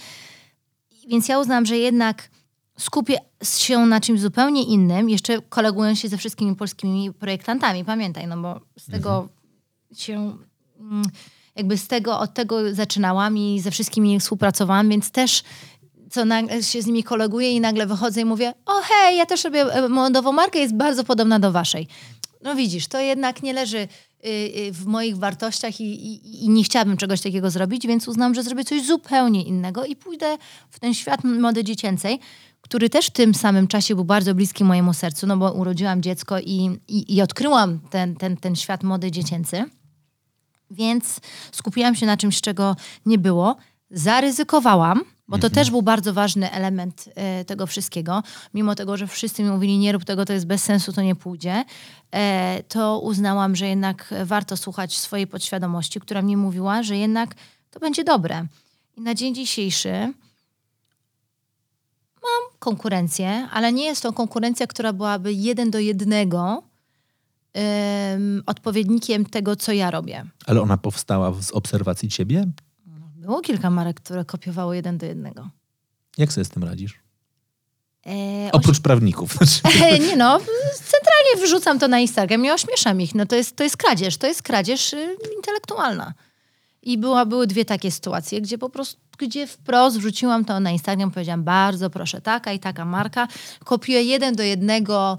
Więc 1.08 1.28
ja 1.28 1.40
uznałam, 1.40 1.66
że 1.66 1.78
jednak 1.78 2.30
skupię 2.78 3.18
się 3.44 3.86
na 3.86 4.02
czymś 4.02 4.20
zupełnie 4.20 4.64
innym, 4.64 5.10
jeszcze 5.10 5.42
kolegując 5.42 6.00
się 6.00 6.10
ze 6.10 6.18
wszystkimi 6.18 6.56
polskimi 6.56 7.14
projektantami, 7.14 7.86
pamiętaj, 7.86 8.28
no 8.28 8.38
bo 8.38 8.60
z 8.78 8.92
tego 8.92 9.30
się 9.98 10.38
mm, 10.80 11.04
jakby 11.56 11.78
z 11.78 11.88
tego, 11.88 12.20
od 12.20 12.34
tego 12.34 12.74
zaczynałam 12.74 13.38
i 13.38 13.60
ze 13.60 13.72
wszystkimi 13.72 14.20
współpracowałam, 14.20 14.90
więc 14.90 15.12
też 15.12 15.44
co 16.12 16.26
nagle 16.26 16.64
się 16.64 16.82
z 16.82 16.86
nimi 16.86 17.04
koleguję 17.04 17.52
i 17.52 17.60
nagle 17.60 17.86
wychodzę 17.86 18.22
i 18.22 18.26
mówię, 18.26 18.54
o 18.66 18.82
hej, 18.84 19.18
ja 19.18 19.26
też 19.26 19.44
robię 19.44 19.62
e, 19.62 19.90
modową 19.90 20.32
markę, 20.32 20.60
jest 20.60 20.76
bardzo 20.76 21.04
podobna 21.04 21.40
do 21.40 21.52
waszej. 21.52 21.88
No 22.42 22.56
widzisz, 22.56 22.88
to 22.88 23.00
jednak 23.00 23.44
nie 23.44 23.54
leży 23.54 23.88
w 24.72 24.86
moich 24.86 25.18
wartościach 25.18 25.82
i, 25.82 25.84
i, 25.84 26.46
i 26.46 26.50
nie 26.50 26.64
chciałabym 26.64 26.98
czegoś 26.98 27.22
takiego 27.22 27.50
zrobić, 27.50 27.88
więc 27.88 28.08
uznam, 28.08 28.36
że 28.36 28.44
zrobię 28.44 28.64
coś 28.64 28.86
zupełnie 28.86 29.44
innego 29.44 29.86
i 29.86 29.96
pójdę 29.96 30.38
w 30.70 30.80
ten 30.80 30.94
świat 30.94 31.24
mody 31.24 31.64
dziecięcej, 31.64 32.20
który 32.62 32.90
też 32.90 33.08
w 33.08 33.12
tym 33.12 33.34
samym 33.34 33.68
czasie 33.68 33.96
był 33.96 34.06
bardzo 34.06 34.36
bliski 34.36 34.64
mojemu 34.64 34.94
sercu, 34.94 35.28
no 35.28 35.38
bo 35.38 35.52
urodziłam 35.52 36.02
dziecko 36.02 36.40
i, 36.40 36.80
i, 36.88 37.16
i 37.16 37.22
odkryłam 37.22 37.80
ten, 37.90 38.16
ten, 38.16 38.38
ten 38.38 38.56
świat 38.56 38.84
mody 38.84 39.12
dziecięcy. 39.12 39.66
Więc 40.72 41.20
skupiłam 41.52 41.96
się 41.96 42.06
na 42.06 42.18
czymś, 42.18 42.42
czego 42.42 42.76
nie 43.06 43.18
było. 43.18 43.56
Zaryzykowałam, 43.92 45.02
bo 45.28 45.38
to 45.38 45.50
też 45.50 45.72
był 45.72 45.82
bardzo 45.82 46.14
ważny 46.14 46.52
element 46.52 47.10
e, 47.16 47.46
tego 47.46 47.68
wszystkiego. 47.68 48.24
Mimo 48.54 48.76
tego, 48.76 48.98
że 48.98 49.08
wszyscy 49.08 49.44
mi 49.44 49.50
mówili, 49.50 49.78
nie 49.78 49.92
rób 49.92 50.06
tego, 50.06 50.26
to 50.26 50.34
jest 50.34 50.48
bez 50.48 50.64
sensu, 50.64 50.94
to 50.94 51.02
nie 51.02 51.16
pójdzie, 51.16 51.64
e, 52.12 52.64
to 52.68 53.00
uznałam, 53.00 53.56
że 53.56 53.68
jednak 53.68 54.14
warto 54.26 54.58
słuchać 54.58 54.98
swojej 54.98 55.28
podświadomości, 55.28 56.00
która 56.00 56.22
mi 56.22 56.38
mówiła, 56.38 56.84
że 56.84 56.98
jednak 56.98 57.36
to 57.72 57.80
będzie 57.80 58.04
dobre. 58.04 58.46
I 58.98 59.02
na 59.02 59.16
dzień 59.16 59.36
dzisiejszy 59.36 60.14
mam 62.24 62.60
konkurencję, 62.60 63.48
ale 63.52 63.74
nie 63.74 63.86
jest 63.86 64.04
to 64.04 64.14
konkurencja, 64.14 64.68
która 64.68 64.94
byłaby 64.94 65.34
jeden 65.34 65.72
do 65.72 65.80
jednego 65.80 66.64
em, 67.54 68.44
odpowiednikiem 68.46 69.26
tego, 69.26 69.56
co 69.56 69.72
ja 69.72 69.92
robię. 69.92 70.26
Ale 70.46 70.62
ona 70.62 70.78
powstała 70.78 71.34
z 71.42 71.52
obserwacji 71.52 72.10
ciebie? 72.10 72.46
Było 73.24 73.42
kilka 73.42 73.70
marek, 73.70 74.00
które 74.02 74.26
kopiowało 74.26 74.74
jeden 74.74 74.98
do 74.98 75.06
jednego. 75.06 75.50
Jak 76.18 76.34
sobie 76.34 76.46
z 76.46 76.50
tym 76.50 76.64
radzisz? 76.64 76.94
E, 78.06 78.52
Oprócz 78.52 78.80
prawników. 78.80 79.42
oś- 79.42 79.62
nie 80.08 80.16
no, 80.16 80.40
centralnie 80.76 81.46
wrzucam 81.46 81.80
to 81.80 81.88
na 81.88 82.00
Instagram 82.00 82.46
i 82.46 82.52
ośmieszam 82.52 83.02
ich. 83.02 83.16
No 83.16 83.26
to 83.26 83.36
jest, 83.36 83.56
to 83.56 83.64
jest 83.64 83.78
kradzież, 83.78 84.18
to 84.18 84.28
jest 84.28 84.44
kradzież 84.44 84.94
y, 84.94 85.18
intelektualna. 85.38 86.14
I 86.82 86.98
była, 86.98 87.26
były 87.26 87.48
dwie 87.48 87.66
takie 87.66 87.92
sytuacje, 87.92 88.42
gdzie 88.42 88.58
po 88.58 88.70
prostu, 88.70 89.02
gdzie 89.18 89.48
wprost 89.48 89.98
wrzuciłam 89.98 90.46
to 90.46 90.60
na 90.60 90.72
Instagram, 90.72 91.12
powiedziałam 91.12 91.44
bardzo 91.44 91.90
proszę, 91.90 92.22
taka 92.22 92.54
i 92.54 92.60
taka 92.60 92.86
marka, 92.86 93.28
kopiuję 93.64 94.04
jeden 94.04 94.36
do 94.36 94.44
jednego 94.44 95.18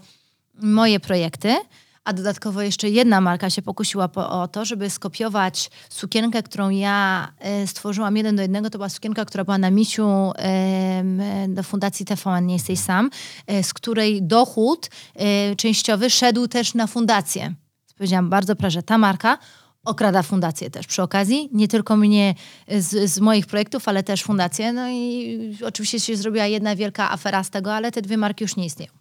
moje 0.54 1.00
projekty, 1.00 1.56
a 2.04 2.12
dodatkowo 2.12 2.62
jeszcze 2.62 2.90
jedna 2.90 3.20
marka 3.20 3.50
się 3.50 3.62
pokusiła 3.62 4.08
po, 4.08 4.42
o 4.42 4.48
to, 4.48 4.64
żeby 4.64 4.90
skopiować 4.90 5.70
sukienkę, 5.88 6.42
którą 6.42 6.70
ja 6.70 7.28
e, 7.38 7.66
stworzyłam 7.66 8.16
jeden 8.16 8.36
do 8.36 8.42
jednego. 8.42 8.70
To 8.70 8.78
była 8.78 8.88
sukienka, 8.88 9.24
która 9.24 9.44
była 9.44 9.58
na 9.58 9.70
misiu 9.70 10.32
e, 10.36 11.04
do 11.48 11.62
Fundacji 11.62 12.06
TVN 12.06 12.46
Nie 12.46 12.54
jesteś 12.54 12.78
sam, 12.78 13.10
e, 13.46 13.62
z 13.62 13.74
której 13.74 14.22
dochód 14.22 14.90
e, 15.14 15.56
częściowy 15.56 16.10
szedł 16.10 16.48
też 16.48 16.74
na 16.74 16.86
fundację. 16.86 17.54
Powiedziałam 17.96 18.30
bardzo 18.30 18.56
proszę, 18.56 18.82
ta 18.82 18.98
marka 18.98 19.38
okrada 19.84 20.22
fundację 20.22 20.70
też 20.70 20.86
przy 20.86 21.02
okazji. 21.02 21.48
Nie 21.52 21.68
tylko 21.68 21.96
mnie 21.96 22.34
z, 22.78 23.10
z 23.10 23.20
moich 23.20 23.46
projektów, 23.46 23.88
ale 23.88 24.02
też 24.02 24.22
fundację. 24.22 24.72
No 24.72 24.88
i 24.90 25.58
oczywiście 25.66 26.00
się 26.00 26.16
zrobiła 26.16 26.46
jedna 26.46 26.76
wielka 26.76 27.10
afera 27.10 27.44
z 27.44 27.50
tego, 27.50 27.74
ale 27.74 27.92
te 27.92 28.02
dwie 28.02 28.16
marki 28.16 28.44
już 28.44 28.56
nie 28.56 28.66
istnieją. 28.66 28.92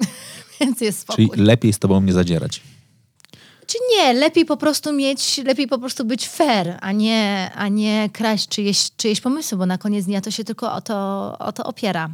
Więc 0.64 0.80
jest 0.80 1.00
spokój. 1.00 1.30
Czyli 1.30 1.42
lepiej 1.42 1.72
z 1.72 1.78
tobą 1.78 2.00
nie 2.00 2.12
zadzierać. 2.12 2.60
Czy 3.66 3.78
nie, 3.96 4.12
lepiej 4.12 4.44
po 4.44 4.56
prostu 4.56 4.92
mieć, 4.92 5.38
lepiej 5.38 5.66
po 5.66 5.78
prostu 5.78 6.04
być 6.04 6.28
fair, 6.28 6.78
a 6.80 6.92
nie, 6.92 7.50
a 7.54 7.68
nie 7.68 8.10
kraść 8.12 8.48
czyjeś, 8.48 8.90
czyjeś 8.96 9.20
pomysły, 9.20 9.58
bo 9.58 9.66
na 9.66 9.78
koniec 9.78 10.04
dnia 10.04 10.20
to 10.20 10.30
się 10.30 10.44
tylko 10.44 10.72
o 10.72 10.80
to, 10.80 11.36
o 11.38 11.52
to 11.52 11.64
opiera. 11.64 12.10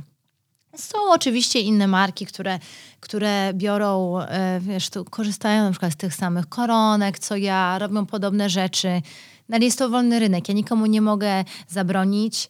Są 0.77 0.99
oczywiście 1.11 1.61
inne 1.61 1.87
marki, 1.87 2.27
które, 2.27 2.59
które 3.01 3.51
biorą, 3.55 4.19
e, 4.21 4.61
wiesz, 4.61 4.91
tu 4.91 5.05
korzystają 5.05 5.65
na 5.65 5.71
przykład 5.71 5.93
z 5.93 5.97
tych 5.97 6.15
samych 6.15 6.49
koronek, 6.49 7.19
co 7.19 7.37
ja, 7.37 7.79
robią 7.79 8.07
podobne 8.07 8.51
rzeczy. 8.51 9.03
No, 9.49 9.57
ale 9.57 9.65
jest 9.65 9.79
to 9.79 9.89
wolny 9.89 10.19
rynek, 10.19 10.49
ja 10.49 10.55
nikomu 10.55 10.87
nie 10.87 11.01
mogę 11.01 11.45
zabronić. 11.69 12.49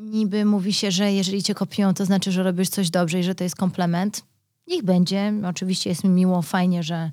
Niby 0.00 0.44
mówi 0.44 0.72
się, 0.72 0.90
że 0.90 1.12
jeżeli 1.12 1.42
cię 1.42 1.54
kopiują, 1.54 1.94
to 1.94 2.04
znaczy, 2.04 2.32
że 2.32 2.42
robisz 2.42 2.68
coś 2.68 2.90
dobrze 2.90 3.20
i 3.20 3.22
że 3.22 3.34
to 3.34 3.44
jest 3.44 3.56
komplement. 3.56 4.22
Niech 4.66 4.82
będzie. 4.82 5.32
Oczywiście 5.46 5.90
jest 5.90 6.04
mi 6.04 6.10
miło, 6.10 6.42
fajnie, 6.42 6.82
że, 6.82 7.10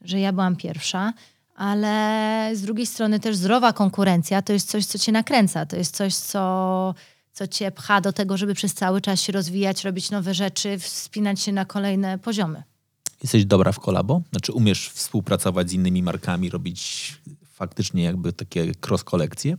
że 0.00 0.20
ja 0.20 0.32
byłam 0.32 0.56
pierwsza, 0.56 1.12
ale 1.54 2.50
z 2.54 2.62
drugiej 2.62 2.86
strony 2.86 3.20
też 3.20 3.36
zdrowa 3.36 3.72
konkurencja 3.72 4.42
to 4.42 4.52
jest 4.52 4.70
coś, 4.70 4.86
co 4.86 4.98
cię 4.98 5.12
nakręca. 5.12 5.66
To 5.66 5.76
jest 5.76 5.96
coś, 5.96 6.14
co, 6.14 6.94
co 7.32 7.46
cię 7.46 7.70
pcha 7.70 8.00
do 8.00 8.12
tego, 8.12 8.36
żeby 8.36 8.54
przez 8.54 8.74
cały 8.74 9.00
czas 9.00 9.20
się 9.20 9.32
rozwijać, 9.32 9.84
robić 9.84 10.10
nowe 10.10 10.34
rzeczy, 10.34 10.78
wspinać 10.78 11.40
się 11.40 11.52
na 11.52 11.64
kolejne 11.64 12.18
poziomy. 12.18 12.62
Jesteś 13.22 13.44
dobra 13.44 13.72
w 13.72 13.80
kolabo? 13.80 14.22
Znaczy 14.30 14.52
umiesz 14.52 14.88
współpracować 14.88 15.70
z 15.70 15.72
innymi 15.72 16.02
markami, 16.02 16.50
robić 16.50 17.14
faktycznie 17.52 18.02
jakby 18.02 18.32
takie 18.32 18.72
cross-kolekcje? 18.88 19.56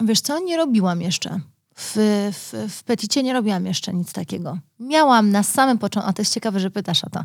Wiesz 0.00 0.20
co, 0.20 0.38
nie 0.40 0.56
robiłam 0.56 1.02
jeszcze. 1.02 1.40
W, 1.80 1.92
w, 2.32 2.72
w 2.72 2.84
Peticie 2.84 3.22
nie 3.22 3.32
robiłam 3.32 3.66
jeszcze 3.66 3.94
nic 3.94 4.12
takiego. 4.12 4.58
Miałam 4.80 5.30
na 5.30 5.42
samym 5.42 5.78
początku, 5.78 6.10
a 6.10 6.12
to 6.12 6.22
jest 6.22 6.34
ciekawe, 6.34 6.60
że 6.60 6.70
pytasz 6.70 7.04
o 7.04 7.10
to, 7.10 7.24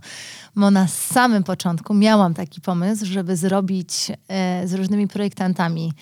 bo 0.55 0.71
na 0.71 0.87
samym 0.87 1.43
początku 1.43 1.93
miałam 1.93 2.33
taki 2.33 2.61
pomysł, 2.61 3.05
żeby 3.05 3.37
zrobić 3.37 4.11
e, 4.27 4.67
z 4.67 4.73
różnymi 4.73 5.07
projektantami 5.07 5.93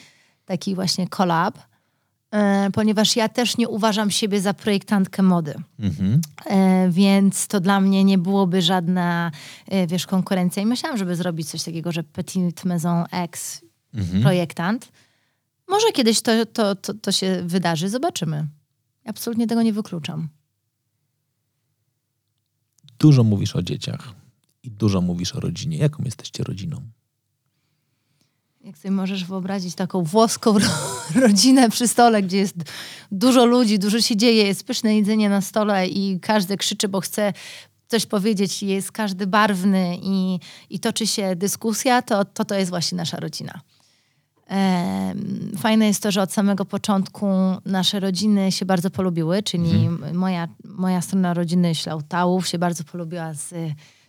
taki 0.45 0.76
właśnie 0.76 1.07
collab, 1.07 1.57
e, 2.32 2.69
ponieważ 2.74 3.15
ja 3.15 3.30
też 3.30 3.57
nie 3.57 3.69
uważam 3.69 4.11
siebie 4.11 4.41
za 4.41 4.53
projektantkę 4.53 5.24
mody. 5.24 5.55
Mhm. 5.80 6.22
E, 6.45 6.89
więc 6.89 7.47
to 7.47 7.59
dla 7.59 7.80
mnie 7.82 8.03
nie 8.03 8.17
byłoby 8.17 8.61
żadna, 8.61 9.32
e, 9.67 9.88
wiesz, 9.88 10.07
konkurencja. 10.07 10.63
I 10.63 10.65
myślałam, 10.65 10.97
żeby 10.97 11.15
zrobić 11.15 11.49
coś 11.49 11.63
takiego, 11.63 11.91
że 11.91 12.03
Petit 12.03 12.65
Maison 12.65 13.05
X 13.11 13.61
Mhm. 13.93 14.22
projektant. 14.22 14.91
Może 15.72 15.91
kiedyś 15.91 16.22
to, 16.22 16.45
to, 16.45 16.76
to, 16.76 16.93
to 16.93 17.11
się 17.11 17.43
wydarzy, 17.45 17.89
zobaczymy. 17.89 18.47
Absolutnie 19.05 19.47
tego 19.47 19.61
nie 19.61 19.74
wykluczam. 19.74 20.30
Dużo 22.99 23.24
mówisz 23.24 23.55
o 23.55 23.61
dzieciach 23.61 24.13
i 24.63 24.72
dużo 24.72 25.01
mówisz 25.01 25.36
o 25.36 25.39
rodzinie. 25.39 25.78
Jaką 25.78 26.03
jesteście 26.03 26.43
rodziną? 26.43 26.82
Jak 28.63 28.78
sobie 28.78 28.91
możesz 28.91 29.26
wyobrazić 29.26 29.76
taką 29.76 30.03
włoską 30.03 30.59
ro- 30.59 30.67
rodzinę 31.28 31.69
przy 31.69 31.88
stole, 31.88 32.24
gdzie 32.24 32.38
jest 32.38 32.55
dużo 33.11 33.45
ludzi, 33.45 33.80
dużo 33.80 34.01
się 34.01 34.17
dzieje, 34.17 34.43
jest 34.43 34.63
pyszne 34.63 34.95
jedzenie 34.95 35.30
na 35.30 35.41
stole 35.41 35.88
i 35.88 36.19
każdy 36.19 36.57
krzyczy, 36.57 36.88
bo 36.88 37.01
chce 37.01 37.34
coś 37.88 38.05
powiedzieć, 38.05 38.63
jest 38.63 38.91
każdy 38.91 39.28
barwny 39.28 39.97
i, 40.03 40.39
i 40.69 40.80
toczy 40.80 41.07
się 41.07 41.36
dyskusja, 41.36 42.01
to, 42.01 42.26
to 42.26 42.45
to 42.45 42.55
jest 42.55 42.69
właśnie 42.69 42.95
nasza 42.95 43.17
rodzina. 43.17 43.61
Fajne 45.58 45.88
jest 45.88 46.04
to, 46.04 46.12
że 46.12 46.22
od 46.22 46.34
samego 46.34 46.66
początku 46.66 47.28
nasze 47.66 47.99
rodziny 47.99 48.52
się 48.52 48.66
bardzo 48.66 48.89
polubiły, 48.89 49.43
czyli 49.43 49.89
moja, 50.14 50.47
moja 50.64 51.02
strona 51.02 51.34
rodziny 51.34 51.76
Ślautałów 51.76 52.47
się 52.47 52.58
bardzo 52.58 52.84
polubiła 52.84 53.34
z, 53.34 53.54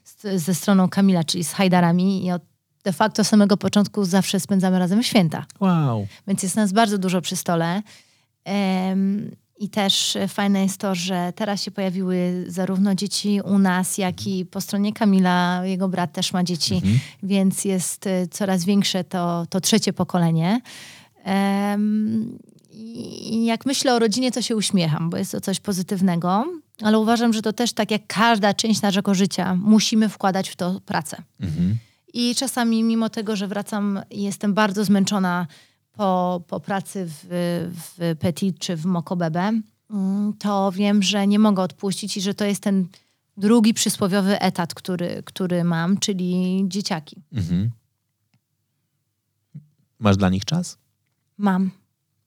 z, 0.05 0.43
ze 0.43 0.55
stroną 0.55 0.88
Kamila, 0.88 1.24
czyli 1.24 1.45
z 1.45 1.53
Hajdarami 1.53 2.26
i 2.26 2.32
od 2.32 2.43
de 2.84 2.93
facto 2.93 3.22
od 3.22 3.28
samego 3.28 3.57
początku 3.57 4.05
zawsze 4.05 4.40
spędzamy 4.40 4.78
razem 4.78 5.03
święta. 5.03 5.45
Wow. 5.61 6.07
Więc 6.26 6.43
jest 6.43 6.57
nas 6.57 6.72
bardzo 6.72 6.99
dużo 6.99 7.20
przy 7.20 7.36
stole. 7.36 7.82
Em, 8.45 9.30
I 9.62 9.68
też 9.68 10.16
e, 10.16 10.28
fajne 10.28 10.62
jest 10.62 10.78
to, 10.78 10.94
że 10.94 11.32
teraz 11.36 11.62
się 11.62 11.70
pojawiły 11.70 12.44
zarówno 12.48 12.94
dzieci 12.94 13.40
u 13.44 13.58
nas, 13.58 13.98
jak 13.98 14.26
i 14.26 14.44
po 14.44 14.60
stronie 14.60 14.92
Kamila. 14.92 15.60
Jego 15.64 15.88
brat 15.88 16.12
też 16.12 16.32
ma 16.32 16.44
dzieci, 16.44 16.82
więc 17.22 17.64
jest 17.64 18.06
e, 18.06 18.26
coraz 18.26 18.64
większe 18.64 19.04
to, 19.04 19.46
to 19.50 19.60
trzecie 19.60 19.92
pokolenie. 19.92 20.60
Em, 21.24 22.38
I 23.20 23.44
jak 23.44 23.66
myślę 23.66 23.94
o 23.94 23.98
rodzinie, 23.98 24.32
to 24.32 24.42
się 24.42 24.56
uśmiecham, 24.56 25.10
bo 25.10 25.16
jest 25.16 25.32
to 25.32 25.40
coś 25.40 25.60
pozytywnego. 25.60 26.44
ale 26.82 26.98
uważam, 26.98 27.32
że 27.32 27.42
to 27.42 27.52
też 27.52 27.72
tak 27.72 27.90
jak 27.90 28.02
każda 28.06 28.54
część 28.54 28.82
naszego 28.82 29.14
życia, 29.14 29.54
musimy 29.54 30.08
wkładać 30.08 30.48
w 30.48 30.56
to 30.56 30.80
pracę. 30.80 31.22
Mhm. 31.40 31.76
I 32.14 32.34
czasami, 32.34 32.82
mimo 32.82 33.08
tego, 33.08 33.36
że 33.36 33.48
wracam 33.48 34.00
i 34.10 34.22
jestem 34.22 34.54
bardzo 34.54 34.84
zmęczona 34.84 35.46
po, 35.93 36.43
po 36.49 36.61
pracy 36.61 37.07
w, 37.07 37.26
w 37.74 38.16
Petit 38.18 38.59
czy 38.59 38.76
w 38.76 38.84
Mokobebe, 38.84 39.53
mm, 39.90 40.32
to 40.38 40.72
wiem, 40.72 41.03
że 41.03 41.26
nie 41.26 41.38
mogę 41.38 41.62
odpuścić 41.62 42.16
i 42.16 42.20
że 42.20 42.34
to 42.34 42.45
jest 42.45 42.62
ten 42.62 42.86
drugi 43.36 43.74
przysłowiowy 43.74 44.40
etat, 44.40 44.74
który, 44.74 45.22
który 45.24 45.64
mam, 45.64 45.99
czyli 45.99 46.64
dzieciaki. 46.68 47.22
Mhm. 47.32 47.70
Masz 49.99 50.16
dla 50.16 50.28
nich 50.30 50.45
czas? 50.45 50.78
Mam. 51.38 51.70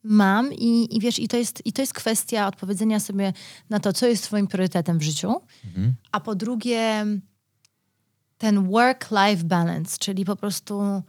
Mam 0.03 0.53
i, 0.53 0.95
i 0.95 0.99
wiesz, 0.99 1.20
i 1.20 1.28
to, 1.28 1.38
jest, 1.38 1.66
i 1.66 1.74
to 1.74 1.82
jest 1.82 1.93
kwestia 1.93 2.47
odpowiedzenia 2.47 2.99
sobie 2.99 3.34
na 3.70 3.80
to, 3.80 3.93
co 3.93 4.07
jest 4.07 4.24
twoim 4.24 4.47
priorytetem 4.47 4.99
w 4.99 5.03
życiu. 5.03 5.41
Mhm. 5.66 5.93
A 6.11 6.20
po 6.20 6.36
drugie, 6.36 7.05
ten 8.38 8.70
work-life 8.70 9.43
balance, 9.43 9.97
czyli 9.99 10.26
po 10.26 10.36
prostu 10.36 11.03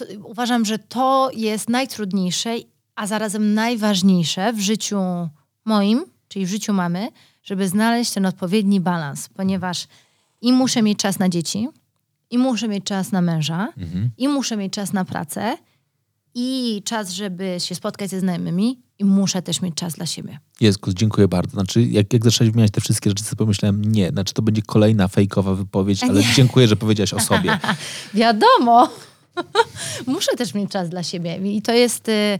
to, 0.00 0.04
uważam, 0.24 0.64
że 0.64 0.78
to 0.78 1.30
jest 1.34 1.68
najtrudniejsze, 1.68 2.56
a 2.96 3.06
zarazem 3.06 3.54
najważniejsze 3.54 4.52
w 4.52 4.60
życiu 4.60 4.98
moim, 5.64 6.04
czyli 6.28 6.46
w 6.46 6.48
życiu 6.50 6.72
mamy, 6.72 7.08
żeby 7.42 7.68
znaleźć 7.68 8.12
ten 8.12 8.26
odpowiedni 8.26 8.80
balans, 8.80 9.28
ponieważ 9.28 9.86
i 10.40 10.52
muszę 10.52 10.82
mieć 10.82 10.98
czas 10.98 11.18
na 11.18 11.28
dzieci, 11.28 11.68
i 12.30 12.38
muszę 12.38 12.68
mieć 12.68 12.84
czas 12.84 13.12
na 13.12 13.20
męża, 13.20 13.68
Mhm. 13.78 14.10
i 14.18 14.28
muszę 14.28 14.56
mieć 14.56 14.72
czas 14.72 14.92
na 14.92 15.04
pracę, 15.04 15.56
i 16.34 16.82
czas, 16.84 17.10
żeby 17.10 17.56
się 17.58 17.74
spotkać 17.74 18.10
ze 18.10 18.20
znajomymi, 18.20 18.78
i 18.98 19.04
muszę 19.04 19.42
też 19.42 19.62
mieć 19.62 19.74
czas 19.74 19.94
dla 19.94 20.06
siebie. 20.06 20.38
Jezkus, 20.60 20.94
dziękuję 20.94 21.28
bardzo. 21.28 21.50
Znaczy, 21.50 21.82
jak, 21.82 22.12
jak 22.12 22.24
zaczęłaś 22.24 22.50
wymieniać 22.52 22.72
te 22.72 22.80
wszystkie 22.80 23.10
rzeczy, 23.10 23.24
to 23.24 23.36
pomyślałem, 23.36 23.84
nie, 23.84 24.08
znaczy 24.08 24.34
to 24.34 24.42
będzie 24.42 24.62
kolejna 24.62 25.08
fejkowa 25.08 25.54
wypowiedź, 25.54 26.02
ale 26.04 26.22
dziękuję, 26.36 26.68
że 26.68 26.76
powiedziałaś 26.76 27.14
o 27.14 27.20
sobie. 27.20 27.58
Wiadomo. 28.14 28.88
Muszę 30.06 30.36
też 30.36 30.54
mieć 30.54 30.70
czas 30.70 30.88
dla 30.88 31.02
siebie. 31.02 31.36
I 31.52 31.62
to 31.62 31.72
jest. 31.72 32.08
y, 32.08 32.38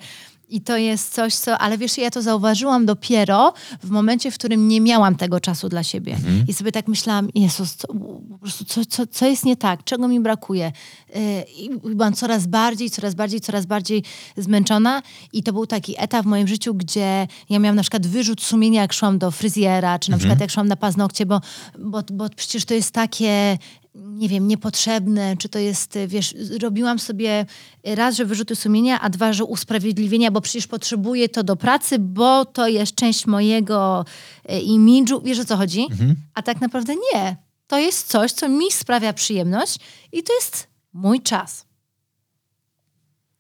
I 0.53 0.61
to 0.61 0.77
jest 0.77 1.15
coś, 1.15 1.35
co, 1.35 1.59
ale 1.59 1.79
wiesz, 1.79 1.99
ja 1.99 2.11
to 2.11 2.23
zauważyłam 2.23 2.87
dopiero 2.87 3.55
w 3.83 3.91
momencie, 3.91 4.31
w 4.31 4.35
którym 4.35 4.69
nie 4.69 4.81
miałam 4.81 5.17
tego 5.17 5.41
czasu 5.41 5.69
dla 5.69 5.83
siebie. 5.83 6.17
I 6.49 6.53
sobie 6.53 6.73
tak 6.73 6.89
myślałam, 6.89 7.29
Jezus, 7.35 7.75
co, 7.75 7.89
po 8.33 8.39
prostu 8.39 8.65
co, 8.65 8.85
co, 8.85 9.07
co 9.07 9.27
jest 9.27 9.45
nie 9.45 9.57
tak, 9.57 9.85
czego 9.85 10.09
mi 10.09 10.21
brakuje. 10.21 10.73
Y, 11.17 11.45
I 11.57 11.71
byłam 11.95 12.13
coraz 12.13 12.47
bardziej, 12.47 12.91
coraz 12.91 13.15
bardziej, 13.15 13.41
coraz 13.41 13.67
bardziej 13.67 14.03
zmęczona. 14.37 15.03
I 15.33 15.43
to 15.43 15.53
był 15.53 15.67
taki 15.67 15.95
etap 15.99 16.25
w 16.25 16.29
moim 16.29 16.49
życiu, 16.49 16.75
gdzie 16.75 17.27
ja 17.51 17.59
miałam 17.59 17.77
na 17.77 17.83
przykład 17.83 18.07
wyrzut 18.07 18.43
sumienia, 18.43 18.81
jak 18.83 18.93
szłam 18.93 19.19
do 19.19 19.31
fryzjera, 19.31 19.99
czy 19.99 20.11
na 20.11 20.19
przykład 20.19 20.41
jak 20.41 20.51
szłam 20.51 20.69
na 20.69 20.77
paznokcie, 20.77 21.27
bo, 21.27 21.41
bo, 21.79 22.03
bo 22.13 22.29
przecież 22.37 22.65
to 22.65 22.75
jest 22.75 22.91
takie 22.93 23.59
nie 23.95 24.29
wiem, 24.29 24.49
niepotrzebne, 24.49 25.37
czy 25.37 25.49
to 25.49 25.59
jest, 25.59 25.99
wiesz, 26.07 26.35
robiłam 26.63 26.99
sobie 26.99 27.47
raz, 27.85 28.17
że 28.17 28.25
wyrzuty 28.25 28.57
sumienia, 28.57 29.01
a 29.01 29.11
dwa, 29.11 29.33
że 29.33 29.45
usprawiedliwienia, 29.45 30.31
bo 30.31 30.41
przecież 30.41 30.67
potrzebuję 30.67 31.29
to 31.29 31.43
do 31.45 31.57
pracy, 31.57 31.99
bo 31.99 32.45
to 32.45 32.69
jest 32.69 32.95
część 32.95 33.27
mojego 33.27 34.05
e, 34.45 34.61
imidżu. 34.61 35.21
Wiesz 35.25 35.39
o 35.39 35.45
co 35.45 35.57
chodzi? 35.57 35.87
A 36.35 36.43
tak 36.43 36.61
naprawdę 36.61 36.95
nie. 37.15 37.37
To 37.67 37.79
jest 37.79 38.09
coś, 38.09 38.33
co 38.33 38.49
mi 38.49 38.73
sprawia 38.73 39.13
przyjemność 39.13 39.79
i 40.13 40.23
to 40.23 40.33
jest 40.35 40.67
mój 40.93 41.21
czas. 41.21 41.67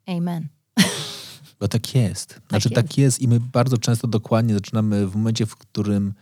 Amen. 0.06 0.48
Bo 1.60 1.68
tak 1.68 1.94
jest. 1.94 2.40
Znaczy 2.48 2.68
jest. 2.68 2.74
tak 2.74 2.98
jest 2.98 3.20
i 3.20 3.28
my 3.28 3.40
bardzo 3.40 3.78
często 3.78 4.08
dokładnie 4.08 4.54
zaczynamy 4.54 5.06
w 5.06 5.16
momencie, 5.16 5.46
w 5.46 5.56
którym 5.56 6.14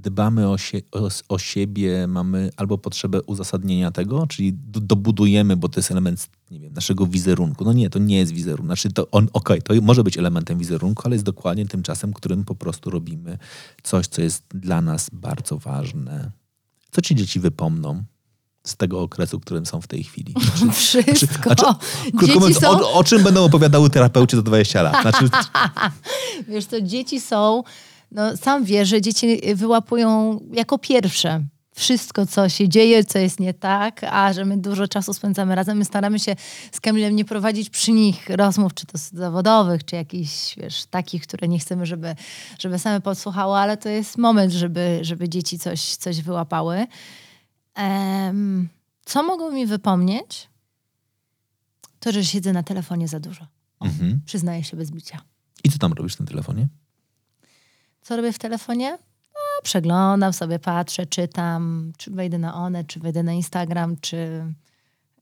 dbamy 0.00 0.48
o, 0.48 0.58
sie, 0.58 0.80
o, 0.92 1.08
o 1.28 1.38
siebie, 1.38 2.06
mamy 2.06 2.50
albo 2.56 2.78
potrzebę 2.78 3.22
uzasadnienia 3.22 3.90
tego, 3.90 4.26
czyli 4.26 4.52
do, 4.52 4.80
dobudujemy, 4.80 5.56
bo 5.56 5.68
to 5.68 5.80
jest 5.80 5.90
element, 5.90 6.30
nie 6.50 6.60
wiem, 6.60 6.72
naszego 6.72 7.06
wizerunku. 7.06 7.64
No 7.64 7.72
nie, 7.72 7.90
to 7.90 7.98
nie 7.98 8.18
jest 8.18 8.32
wizerunek. 8.32 8.66
Znaczy 8.66 8.92
to 8.92 9.10
on, 9.10 9.28
okej, 9.32 9.62
to 9.62 9.74
może 9.82 10.04
być 10.04 10.18
elementem 10.18 10.58
wizerunku, 10.58 11.02
ale 11.04 11.14
jest 11.14 11.24
dokładnie 11.24 11.66
tym 11.66 11.82
czasem, 11.82 12.12
którym 12.12 12.44
po 12.44 12.54
prostu 12.54 12.90
robimy 12.90 13.38
coś, 13.82 14.06
co 14.06 14.22
jest 14.22 14.44
dla 14.54 14.80
nas 14.80 15.10
bardzo 15.12 15.58
ważne. 15.58 16.30
Co 16.90 17.02
ci 17.02 17.14
dzieci 17.14 17.40
wypomną 17.40 18.04
z 18.64 18.76
tego 18.76 19.00
okresu, 19.02 19.38
w 19.38 19.42
którym 19.42 19.66
są 19.66 19.80
w 19.80 19.86
tej 19.86 20.04
chwili? 20.04 20.34
Wszystko. 20.72 21.42
Znaczy, 21.42 21.64
dzieci 22.20 22.38
mówiąc, 22.38 22.58
są, 22.58 22.70
o, 22.70 22.92
o 22.92 23.04
czym 23.04 23.22
będą 23.22 23.44
opowiadały 23.44 23.90
terapeuci 23.90 24.36
za 24.36 24.42
20 24.42 24.82
lat? 24.82 25.02
Znaczy, 25.02 25.28
wiesz 26.48 26.66
to 26.66 26.80
dzieci 26.80 27.20
są, 27.20 27.62
no 28.10 28.36
sam 28.36 28.64
wiesz, 28.64 28.88
że 28.88 29.00
dzieci 29.00 29.40
wyłapują 29.54 30.40
jako 30.52 30.78
pierwsze 30.78 31.44
wszystko, 31.74 32.26
co 32.26 32.48
się 32.48 32.68
dzieje, 32.68 33.04
co 33.04 33.18
jest 33.18 33.40
nie 33.40 33.54
tak, 33.54 34.04
a 34.04 34.32
że 34.32 34.44
my 34.44 34.56
dużo 34.58 34.88
czasu 34.88 35.14
spędzamy 35.14 35.54
razem. 35.54 35.78
My 35.78 35.84
staramy 35.84 36.18
się 36.18 36.36
z 36.72 36.80
Kamilem 36.80 37.16
nie 37.16 37.24
prowadzić 37.24 37.70
przy 37.70 37.92
nich 37.92 38.28
rozmów, 38.30 38.74
czy 38.74 38.86
to 38.86 38.98
zawodowych, 38.98 39.84
czy 39.84 39.96
jakichś, 39.96 40.56
wiesz, 40.56 40.86
takich, 40.86 41.22
które 41.22 41.48
nie 41.48 41.58
chcemy, 41.58 41.86
żeby, 41.86 42.14
żeby 42.58 42.78
same 42.78 43.00
podsłuchały, 43.00 43.56
ale 43.56 43.76
to 43.76 43.88
jest 43.88 44.18
moment, 44.18 44.52
żeby, 44.52 44.98
żeby 45.02 45.28
dzieci 45.28 45.58
coś, 45.58 45.96
coś 45.96 46.22
wyłapały. 46.22 46.86
Em, 47.74 48.68
co 49.04 49.22
mogą 49.22 49.50
mi 49.50 49.66
wypomnieć? 49.66 50.48
To, 52.00 52.12
że 52.12 52.24
siedzę 52.24 52.52
na 52.52 52.62
telefonie 52.62 53.08
za 53.08 53.20
dużo. 53.20 53.46
O, 53.80 53.84
Mhm. 53.86 54.20
Przyznaję 54.26 54.64
się 54.64 54.76
bez 54.76 54.90
bicia. 54.90 55.20
I 55.64 55.70
co 55.70 55.78
tam 55.78 55.92
robisz 55.92 56.16
tym 56.16 56.26
telefonie? 56.26 56.68
Co 58.00 58.16
robię 58.16 58.32
w 58.32 58.38
telefonie? 58.38 58.90
No, 59.34 59.62
przeglądam 59.62 60.32
sobie, 60.32 60.58
patrzę, 60.58 61.06
czytam, 61.06 61.92
czy 61.96 62.10
wejdę 62.10 62.38
na 62.38 62.54
one, 62.54 62.84
czy 62.84 63.00
wejdę 63.00 63.22
na 63.22 63.32
Instagram, 63.32 63.96
czy 64.00 64.16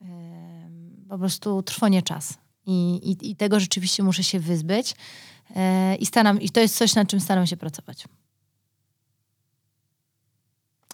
em, 0.01 1.05
po 1.09 1.17
prostu 1.17 1.63
trwonie 1.63 2.03
czas. 2.03 2.37
I, 2.65 2.95
i, 2.95 3.31
I 3.31 3.35
tego 3.35 3.59
rzeczywiście 3.59 4.03
muszę 4.03 4.23
się 4.23 4.39
wyzbyć. 4.39 4.95
E, 5.55 5.95
I 5.95 6.05
staram, 6.05 6.41
i 6.41 6.49
to 6.49 6.59
jest 6.59 6.77
coś, 6.77 6.95
nad 6.95 7.07
czym 7.07 7.19
staram 7.19 7.47
się 7.47 7.57
pracować. 7.57 8.05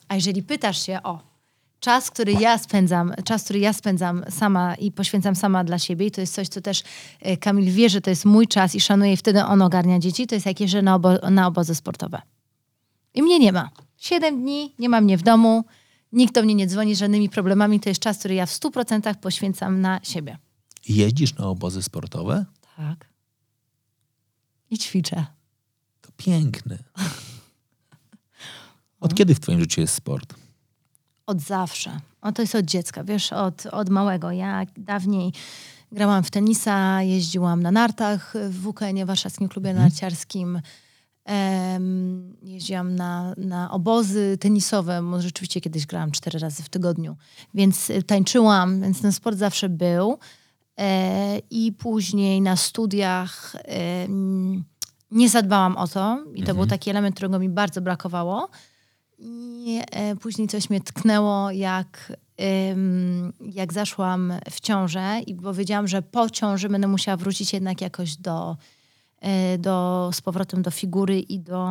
A 0.07 0.15
jeżeli 0.15 0.43
pytasz 0.43 0.85
się 0.85 0.99
o 1.03 1.34
czas, 1.79 2.11
który 2.11 2.33
ja 2.33 2.57
spędzam, 2.57 3.13
czas, 3.25 3.43
który 3.43 3.59
ja 3.59 3.73
spędzam 3.73 4.23
sama 4.29 4.75
i 4.75 4.91
poświęcam 4.91 5.35
sama 5.35 5.63
dla 5.63 5.79
siebie, 5.79 6.05
i 6.05 6.11
to 6.11 6.21
jest 6.21 6.33
coś, 6.33 6.47
co 6.47 6.61
też 6.61 6.83
e, 7.21 7.37
Kamil 7.37 7.73
wie, 7.73 7.89
że 7.89 8.01
to 8.01 8.09
jest 8.09 8.25
mój 8.25 8.47
czas 8.47 8.75
i 8.75 8.81
szanuje, 8.81 9.13
i 9.13 9.17
wtedy 9.17 9.43
on 9.43 9.61
ogarnia 9.61 9.99
dzieci, 9.99 10.27
to 10.27 10.35
jest 10.35 10.45
jak 10.45 10.59
jeżdżę 10.59 10.81
na, 10.81 10.95
obo- 10.95 11.29
na 11.31 11.47
obozy 11.47 11.75
sportowe. 11.75 12.21
I 13.13 13.23
mnie 13.23 13.39
nie 13.39 13.51
ma. 13.51 13.69
Siedem 13.97 14.41
dni, 14.41 14.75
nie 14.79 14.89
ma 14.89 15.01
mnie 15.01 15.17
w 15.17 15.23
domu, 15.23 15.65
nikt 16.11 16.33
do 16.35 16.43
mnie 16.43 16.55
nie 16.55 16.67
dzwoni 16.67 16.95
z 16.95 16.99
żadnymi 16.99 17.29
problemami, 17.29 17.79
to 17.79 17.89
jest 17.89 18.01
czas, 18.01 18.17
który 18.19 18.35
ja 18.35 18.45
w 18.45 18.51
stu 18.51 18.71
procentach 18.71 19.19
poświęcam 19.19 19.81
na 19.81 19.99
siebie. 20.03 20.37
Jeździsz 20.89 21.35
na 21.35 21.47
obozy 21.47 21.83
sportowe? 21.83 22.45
Tak. 22.77 23.09
I 24.69 24.77
ćwiczę. 24.77 25.25
To 26.01 26.09
piękne. 26.17 26.77
Od 28.99 29.15
kiedy 29.15 29.35
w 29.35 29.39
twoim 29.39 29.59
życiu 29.59 29.81
jest 29.81 29.93
sport? 29.93 30.33
Od 31.27 31.41
zawsze. 31.41 31.99
O, 32.21 32.31
to 32.31 32.41
jest 32.41 32.55
od 32.55 32.65
dziecka, 32.65 33.03
wiesz, 33.03 33.33
od, 33.33 33.65
od 33.65 33.89
małego. 33.89 34.31
Ja 34.31 34.65
dawniej 34.77 35.33
grałam 35.91 36.23
w 36.23 36.31
tenisa, 36.31 37.01
jeździłam 37.01 37.63
na 37.63 37.71
nartach 37.71 38.33
w 38.49 38.63
WKN, 38.63 39.05
Warszawskim 39.05 39.49
Klubie 39.49 39.73
Narciarskim. 39.73 40.61
Em, 41.25 42.35
jeździłam 42.41 42.95
na, 42.95 43.33
na 43.37 43.71
obozy 43.71 44.37
tenisowe, 44.39 45.01
bo 45.03 45.21
rzeczywiście 45.21 45.61
kiedyś 45.61 45.85
grałam 45.85 46.11
cztery 46.11 46.39
razy 46.39 46.63
w 46.63 46.69
tygodniu. 46.69 47.15
Więc 47.53 47.89
y, 47.89 48.03
tańczyłam, 48.03 48.81
więc 48.81 49.01
ten 49.01 49.11
sport 49.11 49.37
zawsze 49.37 49.69
był. 49.69 50.19
E, 50.79 51.39
I 51.49 51.71
później 51.71 52.41
na 52.41 52.55
studiach 52.55 53.55
em, 53.63 54.63
nie 55.11 55.29
zadbałam 55.29 55.77
o 55.77 55.87
to. 55.87 56.23
I 56.35 56.43
to 56.43 56.55
był 56.55 56.65
taki 56.65 56.89
element, 56.89 57.15
którego 57.15 57.39
mi 57.39 57.49
bardzo 57.49 57.81
brakowało. 57.81 58.49
I 59.17 59.81
e, 59.91 60.15
później 60.15 60.47
coś 60.47 60.69
mnie 60.69 60.81
tknęło, 60.81 61.51
jak, 61.51 62.13
jak 63.41 63.73
zaszłam 63.73 64.33
w 64.51 64.59
ciążę 64.59 65.19
i 65.27 65.35
powiedziałam, 65.35 65.87
że 65.87 66.01
po 66.01 66.29
ciąży 66.29 66.69
będę 66.69 66.87
musiała 66.87 67.17
wrócić 67.17 67.53
jednak 67.53 67.81
jakoś 67.81 68.15
do, 68.15 68.57
e, 69.19 69.57
do 69.57 70.09
z 70.13 70.21
powrotem 70.21 70.61
do 70.61 70.71
figury 70.71 71.19
i 71.19 71.39
do 71.39 71.67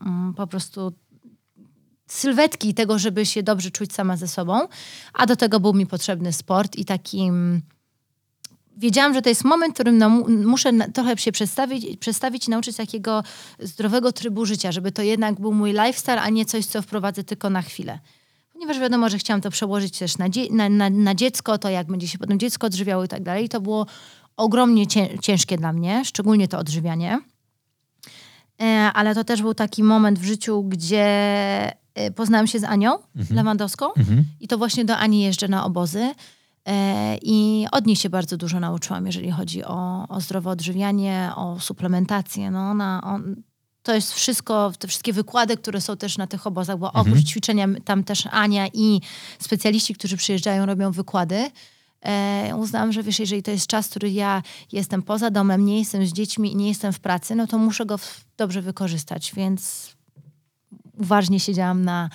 mm, 0.00 0.34
po 0.36 0.46
prostu 0.46 0.92
sylwetki 2.06 2.74
tego, 2.74 2.98
żeby 2.98 3.26
się 3.26 3.42
dobrze 3.42 3.70
czuć 3.70 3.92
sama 3.92 4.16
ze 4.16 4.28
sobą. 4.28 4.68
A 5.12 5.26
do 5.26 5.36
tego 5.36 5.60
był 5.60 5.74
mi 5.74 5.86
potrzebny 5.86 6.32
sport 6.32 6.76
i 6.76 6.84
takim 6.84 7.62
wiedziałam, 8.76 9.14
że 9.14 9.22
to 9.22 9.28
jest 9.28 9.44
moment, 9.44 9.72
w 9.72 9.74
którym 9.74 9.98
no, 9.98 10.08
mu- 10.08 10.28
muszę 10.28 10.72
na, 10.72 10.88
trochę 10.88 11.16
się 11.16 11.32
przedstawić, 11.32 11.96
przedstawić 11.96 12.46
i 12.48 12.50
nauczyć 12.50 12.76
takiego 12.76 13.22
zdrowego 13.58 14.12
trybu 14.12 14.46
życia, 14.46 14.72
żeby 14.72 14.92
to 14.92 15.02
jednak 15.02 15.40
był 15.40 15.52
mój 15.52 15.70
lifestyle, 15.72 16.20
a 16.22 16.28
nie 16.30 16.44
coś, 16.44 16.66
co 16.66 16.82
wprowadzę 16.82 17.24
tylko 17.24 17.50
na 17.50 17.62
chwilę. 17.62 17.98
Ponieważ 18.52 18.78
wiadomo, 18.78 19.08
że 19.08 19.18
chciałam 19.18 19.40
to 19.40 19.50
przełożyć 19.50 19.98
też 19.98 20.18
na, 20.18 20.28
dzie- 20.28 20.50
na, 20.52 20.68
na, 20.68 20.90
na 20.90 21.14
dziecko, 21.14 21.58
to 21.58 21.68
jak 21.70 21.86
będzie 21.86 22.08
się 22.08 22.18
potem 22.18 22.38
dziecko 22.38 22.66
odżywiało 22.66 23.04
i 23.04 23.08
tak 23.08 23.22
dalej. 23.22 23.44
I 23.44 23.48
to 23.48 23.60
było 23.60 23.86
ogromnie 24.36 24.86
cię- 24.86 25.18
ciężkie 25.22 25.56
dla 25.58 25.72
mnie, 25.72 26.04
szczególnie 26.04 26.48
to 26.48 26.58
odżywianie. 26.58 27.18
E, 28.62 28.66
ale 28.94 29.14
to 29.14 29.24
też 29.24 29.42
był 29.42 29.54
taki 29.54 29.82
moment 29.82 30.18
w 30.18 30.24
życiu, 30.24 30.62
gdzie 30.62 31.04
e, 31.94 32.10
poznałam 32.10 32.46
się 32.46 32.58
z 32.58 32.64
Anią 32.64 32.98
Lewandowską 33.36 33.86
Mhm. 33.94 34.24
i 34.40 34.48
to 34.48 34.58
właśnie 34.58 34.84
do 34.84 34.96
Ani 34.96 35.22
jeżdżę 35.22 35.48
na 35.48 35.64
obozy. 35.64 36.14
E, 36.66 37.18
I 37.22 37.66
od 37.72 37.86
niej 37.86 37.96
się 37.96 38.10
bardzo 38.10 38.36
dużo 38.36 38.60
nauczyłam, 38.60 39.06
jeżeli 39.06 39.30
chodzi 39.30 39.64
o, 39.64 40.08
o 40.08 40.20
zdrowe 40.20 40.50
odżywianie, 40.50 41.30
o 41.36 41.60
suplementację. 41.60 42.50
No 42.50 42.70
ona, 42.70 43.00
on, 43.04 43.42
to 43.82 43.94
jest 43.94 44.12
wszystko, 44.12 44.72
te 44.78 44.88
wszystkie 44.88 45.12
wykłady, 45.12 45.56
które 45.56 45.80
są 45.80 45.96
też 45.96 46.18
na 46.18 46.26
tych 46.26 46.46
obozach, 46.46 46.78
bo 46.78 46.92
oprócz 46.92 47.24
ćwiczenia 47.24 47.68
tam 47.84 48.04
też 48.04 48.28
Ania 48.30 48.66
i 48.72 49.00
specjaliści, 49.38 49.94
którzy 49.94 50.16
przyjeżdżają, 50.16 50.66
robią 50.66 50.92
wykłady. 50.92 51.50
E, 52.00 52.52
uznałam, 52.56 52.92
że 52.92 53.02
wiesz, 53.02 53.18
jeżeli 53.18 53.42
to 53.42 53.50
jest 53.50 53.66
czas, 53.66 53.88
który 53.88 54.10
ja 54.10 54.42
jestem 54.72 55.02
poza 55.02 55.30
domem, 55.30 55.64
nie 55.64 55.78
jestem 55.78 56.06
z 56.06 56.12
dziećmi 56.12 56.52
i 56.52 56.56
nie 56.56 56.68
jestem 56.68 56.92
w 56.92 57.00
pracy, 57.00 57.34
no 57.34 57.46
to 57.46 57.58
muszę 57.58 57.86
go 57.86 57.98
w, 57.98 58.24
dobrze 58.36 58.62
wykorzystać, 58.62 59.32
więc 59.36 59.90
uważnie 60.96 61.40
siedziałam 61.40 61.84
na, 61.84 62.10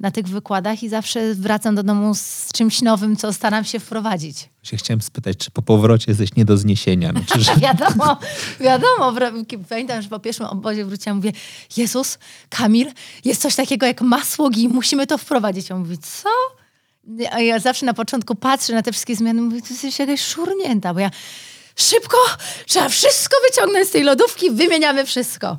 na 0.00 0.10
tych 0.10 0.26
wykładach 0.26 0.82
i 0.82 0.88
zawsze 0.88 1.34
wracam 1.34 1.74
do 1.74 1.82
domu 1.82 2.14
z 2.14 2.52
czymś 2.52 2.82
nowym, 2.82 3.16
co 3.16 3.32
staram 3.32 3.64
się 3.64 3.80
wprowadzić. 3.80 4.48
Się 4.62 4.76
chciałem 4.76 5.02
spytać, 5.02 5.36
czy 5.36 5.50
po 5.50 5.62
powrocie 5.62 6.04
jesteś 6.08 6.34
nie 6.36 6.44
do 6.44 6.56
zniesienia? 6.56 7.12
No, 7.12 7.20
czy, 7.32 7.40
że... 7.40 7.56
Wiadomo, 7.66 8.18
wiadomo. 8.60 9.12
Pamiętam, 9.68 10.02
że 10.02 10.08
po 10.08 10.18
pierwszym 10.18 10.46
obozie 10.46 10.84
wróciłam, 10.84 11.16
mówię, 11.16 11.32
Jezus, 11.76 12.18
Kamil, 12.48 12.92
jest 13.24 13.42
coś 13.42 13.54
takiego 13.54 13.86
jak 13.86 14.00
masło 14.00 14.50
i 14.56 14.68
musimy 14.68 15.06
to 15.06 15.18
wprowadzić. 15.18 15.70
On 15.70 15.78
mówi, 15.78 15.98
co? 15.98 16.28
A 17.32 17.40
ja 17.40 17.58
zawsze 17.58 17.86
na 17.86 17.94
początku 17.94 18.34
patrzę 18.34 18.72
na 18.72 18.82
te 18.82 18.92
wszystkie 18.92 19.16
zmiany, 19.16 19.42
mówię, 19.42 19.62
ty 19.62 19.72
jesteś 19.72 19.98
jakaś 19.98 20.20
szurnięta, 20.20 20.94
bo 20.94 21.00
ja 21.00 21.10
szybko, 21.76 22.16
trzeba 22.66 22.88
wszystko 22.88 23.36
wyciągnąć 23.50 23.88
z 23.88 23.90
tej 23.90 24.02
lodówki, 24.02 24.50
wymieniamy 24.50 25.06
wszystko. 25.06 25.58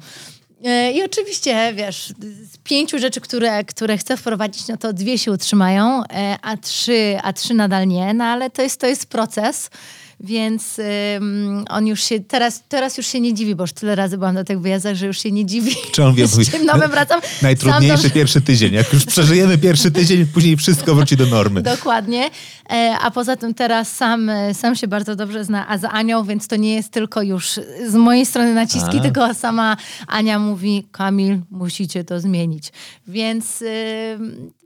E, 0.66 0.92
I 0.92 1.04
oczywiście, 1.04 1.74
wiesz, 1.74 2.14
z 2.54 2.58
pięciu 2.58 3.00
rzeczy, 3.00 3.22
które, 3.22 3.64
które 3.64 3.98
chcę 3.98 4.18
wprowadzić, 4.18 4.68
no 4.68 4.78
to 4.78 4.94
dwie 4.94 5.18
się 5.18 5.32
utrzymają, 5.32 6.04
e, 6.04 6.38
a 6.42 6.58
trzy, 6.58 7.18
a 7.24 7.34
trzy 7.34 7.54
nadal 7.54 7.88
nie, 7.88 8.14
no 8.14 8.24
ale 8.24 8.50
to 8.50 8.62
jest, 8.62 8.80
to 8.82 8.88
jest 8.88 9.06
proces. 9.06 9.70
Więc 10.20 10.80
ym, 11.16 11.66
on 11.70 11.88
już 11.88 12.04
się, 12.04 12.20
teraz, 12.20 12.64
teraz 12.70 12.98
już 12.98 13.08
się 13.08 13.20
nie 13.20 13.34
dziwi, 13.34 13.56
bo 13.56 13.64
już 13.64 13.74
tyle 13.74 13.96
razy 13.96 14.18
byłam 14.18 14.36
na 14.36 14.44
tych 14.44 14.60
wyjazdach, 14.62 14.96
że 14.96 15.08
już 15.08 15.20
się 15.24 15.32
nie 15.32 15.46
dziwi. 15.46 15.76
Czy 15.92 16.04
on 16.04 16.16
wie, 16.16 16.28
z 16.46 16.52
czym 16.52 16.66
nowym 16.66 16.92
wracam. 16.92 17.22
Najtrudniejszy 17.42 18.04
dobrze- 18.04 18.10
pierwszy 18.12 18.42
tydzień. 18.42 18.74
Jak 18.74 18.94
już 18.94 19.06
przeżyjemy 19.06 19.58
pierwszy 19.58 19.92
tydzień, 19.92 20.26
później 20.26 20.58
wszystko 20.58 20.96
wróci 20.96 21.18
do 21.18 21.26
normy. 21.26 21.62
Dokładnie. 21.62 22.30
E, 22.70 22.96
A 23.02 23.12
poza 23.12 23.36
tym 23.36 23.54
teraz 23.54 23.92
sam, 23.96 24.30
e, 24.30 24.54
sam 24.54 24.76
się 24.76 24.88
bardzo 24.88 25.16
dobrze 25.16 25.46
zna, 25.46 25.68
a 25.68 25.78
za 25.78 25.90
Anią, 25.90 26.24
więc 26.24 26.48
to 26.48 26.56
nie 26.56 26.76
jest 26.76 26.92
tylko 26.92 27.22
już 27.22 27.60
z 27.88 27.94
mojej 27.94 28.26
strony 28.26 28.54
naciski, 28.54 28.98
A. 28.98 29.02
tylko 29.02 29.34
sama 29.34 29.78
Ania 30.08 30.40
mówi, 30.40 30.88
Kamil, 30.92 31.40
musicie 31.52 32.04
to 32.04 32.20
zmienić. 32.20 32.72
Więc 33.08 33.64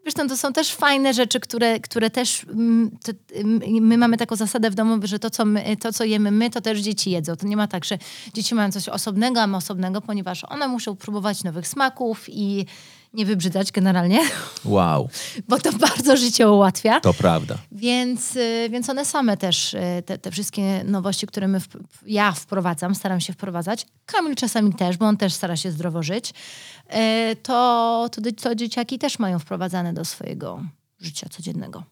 yy, 0.06 0.12
zresztą 0.12 0.28
to 0.28 0.38
są 0.38 0.54
też 0.54 0.76
fajne 0.76 1.14
rzeczy, 1.14 1.40
które, 1.40 1.80
które 1.80 2.10
też 2.10 2.44
mm, 2.44 2.98
to, 3.04 3.12
mm, 3.36 3.86
my 3.88 3.98
mamy 3.98 4.18
taką 4.18 4.36
zasadę 4.36 4.70
w 4.70 4.76
domu, 4.76 5.00
że 5.04 5.20
to 5.20 5.30
co, 5.30 5.46
my, 5.46 5.78
to, 5.78 5.94
co 5.94 6.04
jemy 6.04 6.32
my, 6.32 6.50
to 6.50 6.62
też 6.62 6.80
dzieci 6.80 7.12
jedzą. 7.12 7.36
To 7.36 7.48
nie 7.48 7.58
ma 7.58 7.68
tak, 7.68 7.86
że 7.86 7.98
dzieci 8.34 8.56
mają 8.56 8.72
coś 8.72 8.90
osobnego, 8.90 9.42
a 9.42 9.48
my 9.48 9.58
osobnego, 9.58 10.02
ponieważ 10.02 10.44
one 10.44 10.68
muszą 10.68 10.96
próbować 10.96 11.44
nowych 11.44 11.68
smaków 11.68 12.26
i 12.30 12.66
nie 13.14 13.26
wybrzydzać 13.26 13.72
generalnie, 13.72 14.20
Wow, 14.66 15.10
bo 15.50 15.60
to 15.60 15.74
bardzo 15.74 16.18
życie 16.18 16.50
ułatwia. 16.52 17.00
to 17.00 17.14
prawda. 17.14 17.58
Więc, 17.72 18.36
y, 18.36 18.68
więc 18.72 18.90
one 18.90 19.06
same 19.06 19.38
też, 19.38 19.74
y, 19.74 20.04
te, 20.06 20.18
te 20.18 20.32
wszystkie 20.32 20.84
nowości, 20.84 21.28
które 21.28 21.48
my, 21.48 21.60
wp- 21.60 21.84
ja 22.06 22.32
wprowadzam, 22.32 22.96
staram 22.96 23.20
się 23.22 23.34
wprowadzać. 23.34 23.86
Kamil 24.06 24.36
czasami 24.36 24.74
też, 24.74 24.98
bo 24.98 25.06
on 25.06 25.18
też 25.18 25.34
stara 25.34 25.56
się 25.56 25.72
zdrowo 25.72 26.04
żyć. 26.04 26.30
Y, 26.32 27.36
To, 27.36 28.10
to, 28.12 28.22
to 28.42 28.56
dzieciaki 28.56 29.00
też 29.00 29.20
mają 29.20 29.40
wprowadzane 29.40 29.94
do 29.94 30.06
swojego 30.06 30.64
życia 31.00 31.30
codziennego. 31.30 31.84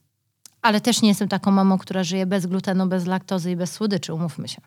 Ale 0.62 0.82
też 0.82 1.02
nie 1.02 1.10
jestem 1.10 1.28
taką 1.28 1.52
mamą, 1.52 1.78
która 1.78 2.04
żyje 2.04 2.26
bez 2.26 2.46
glutenu, 2.46 2.88
bez 2.88 3.06
laktozy 3.06 3.52
i 3.52 3.56
bez 3.56 3.72
słodyczy, 3.72 4.14
umówmy 4.14 4.48
się. 4.48 4.62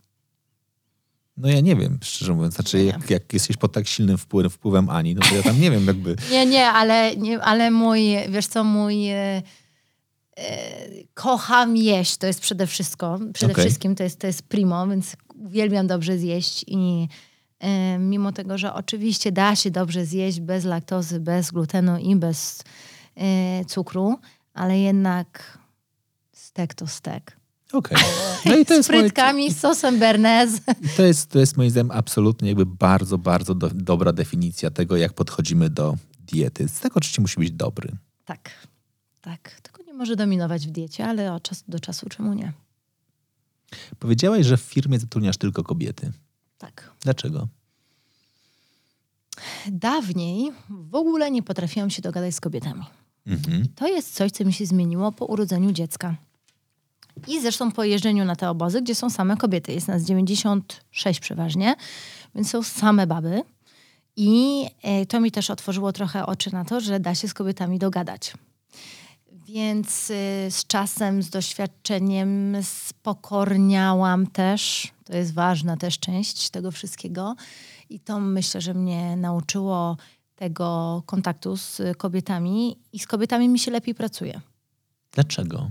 No 1.36 1.48
ja 1.48 1.60
nie 1.60 1.76
wiem, 1.76 1.98
szczerze 2.02 2.34
mówiąc. 2.34 2.54
Znaczy, 2.54 2.78
Nie. 2.78 2.84
jak, 2.84 3.10
jak 3.10 3.32
jesteś 3.32 3.56
pod 3.56 3.72
tak 3.72 3.86
silnym 3.88 4.18
wpływem, 4.18 4.50
wpływem 4.50 4.90
Ani, 4.90 5.14
no 5.14 5.20
to 5.28 5.34
ja 5.34 5.42
tam 5.42 5.60
nie 5.60 5.70
wiem, 5.70 5.86
jakby... 5.86 6.16
Nie, 6.30 6.46
nie, 6.46 6.66
ale, 6.66 7.16
nie, 7.16 7.40
ale 7.40 7.70
mój, 7.70 8.02
wiesz 8.28 8.46
co, 8.46 8.64
mój... 8.64 9.08
E, 9.08 9.42
e, 10.36 11.02
kocham 11.14 11.76
jeść, 11.76 12.16
to 12.16 12.26
jest 12.26 12.40
przede 12.40 12.66
wszystkim, 12.66 13.32
przede 13.32 13.52
Okej. 13.52 13.64
wszystkim 13.64 13.94
to 13.94 14.02
jest, 14.02 14.18
to 14.18 14.26
jest 14.26 14.42
primo, 14.42 14.86
więc 14.88 15.16
uwielbiam 15.34 15.86
dobrze 15.86 16.18
zjeść 16.18 16.64
i 16.68 17.08
e, 17.60 17.98
mimo 17.98 18.32
tego, 18.32 18.58
że 18.58 18.74
oczywiście 18.74 19.32
da 19.32 19.56
się 19.56 19.70
dobrze 19.70 20.04
zjeść 20.04 20.40
bez 20.40 20.64
laktozy, 20.64 21.20
bez 21.20 21.50
glutenu 21.50 21.98
i 21.98 22.16
bez 22.16 22.64
e, 23.16 23.64
cukru, 23.64 24.18
ale 24.54 24.78
jednak 24.78 25.58
stek 26.32 26.74
to 26.74 26.86
stek. 26.86 27.41
Okej. 27.72 27.98
No 28.46 28.56
i 28.56 28.66
to 28.66 28.74
z 28.74 28.76
jest, 28.76 28.90
moje, 28.90 29.02
frytkami, 29.02 29.52
z 29.52 29.60
sosem 29.60 29.98
bernez. 29.98 30.60
to, 30.96 31.02
jest, 31.02 31.30
to 31.30 31.38
jest 31.38 31.56
moim 31.56 31.70
zdaniem 31.70 31.90
absolutnie 31.90 32.48
jakby 32.48 32.66
bardzo, 32.66 33.18
bardzo 33.18 33.54
do, 33.54 33.70
dobra 33.70 34.12
definicja 34.12 34.70
tego, 34.70 34.96
jak 34.96 35.12
podchodzimy 35.12 35.70
do 35.70 35.96
diety. 36.18 36.68
Z 36.68 36.80
tego 36.80 36.94
oczywiście 36.96 37.22
musi 37.22 37.40
być 37.40 37.50
dobry. 37.50 37.92
tak, 38.24 38.50
tak. 39.20 39.60
Tylko 39.62 39.82
nie 39.82 39.94
może 39.94 40.16
dominować 40.16 40.66
w 40.66 40.70
diecie, 40.70 41.06
ale 41.06 41.32
od 41.32 41.42
czasu 41.42 41.64
do 41.68 41.80
czasu 41.80 42.08
czemu 42.08 42.34
nie? 42.34 42.52
Powiedziałaś, 43.98 44.46
że 44.46 44.56
w 44.56 44.60
firmie 44.60 44.98
zatrudniasz 44.98 45.36
tylko 45.36 45.62
kobiety. 45.62 46.12
Tak. 46.58 46.92
Dlaczego? 47.00 47.48
Dawniej 49.66 50.52
w 50.70 50.94
ogóle 50.94 51.30
nie 51.30 51.42
potrafiłam 51.42 51.90
się 51.90 52.02
dogadać 52.02 52.34
z 52.34 52.40
kobietami. 52.40 52.84
Mhm. 53.26 53.64
To 53.74 53.88
jest 53.88 54.14
coś, 54.14 54.30
co 54.30 54.44
mi 54.44 54.52
się 54.52 54.66
zmieniło 54.66 55.12
po 55.12 55.24
urodzeniu 55.26 55.72
dziecka. 55.72 56.16
I 57.28 57.40
zresztą 57.40 57.72
po 57.72 57.84
jeżdżeniu 57.84 58.24
na 58.24 58.36
te 58.36 58.50
obozy, 58.50 58.82
gdzie 58.82 58.94
są 58.94 59.10
same 59.10 59.36
kobiety. 59.36 59.72
Jest 59.72 59.88
nas 59.88 60.02
96 60.02 61.20
przeważnie, 61.20 61.74
więc 62.34 62.50
są 62.50 62.62
same 62.62 63.06
baby. 63.06 63.42
I 64.16 64.64
e, 64.82 65.06
to 65.06 65.20
mi 65.20 65.30
też 65.30 65.50
otworzyło 65.50 65.92
trochę 65.92 66.26
oczy 66.26 66.52
na 66.52 66.64
to, 66.64 66.80
że 66.80 67.00
da 67.00 67.14
się 67.14 67.28
z 67.28 67.34
kobietami 67.34 67.78
dogadać. 67.78 68.32
Więc 69.46 70.10
y, 70.10 70.14
z 70.50 70.66
czasem, 70.66 71.22
z 71.22 71.30
doświadczeniem 71.30 72.56
spokorniałam 72.62 74.26
też. 74.26 74.92
To 75.04 75.16
jest 75.16 75.34
ważna 75.34 75.76
też 75.76 75.98
część 75.98 76.50
tego 76.50 76.70
wszystkiego. 76.70 77.34
I 77.90 78.00
to 78.00 78.20
myślę, 78.20 78.60
że 78.60 78.74
mnie 78.74 79.16
nauczyło 79.16 79.96
tego 80.36 81.02
kontaktu 81.06 81.56
z 81.56 81.82
kobietami 81.98 82.78
i 82.92 82.98
z 82.98 83.06
kobietami 83.06 83.48
mi 83.48 83.58
się 83.58 83.70
lepiej 83.70 83.94
pracuje. 83.94 84.40
Dlaczego? 85.12 85.70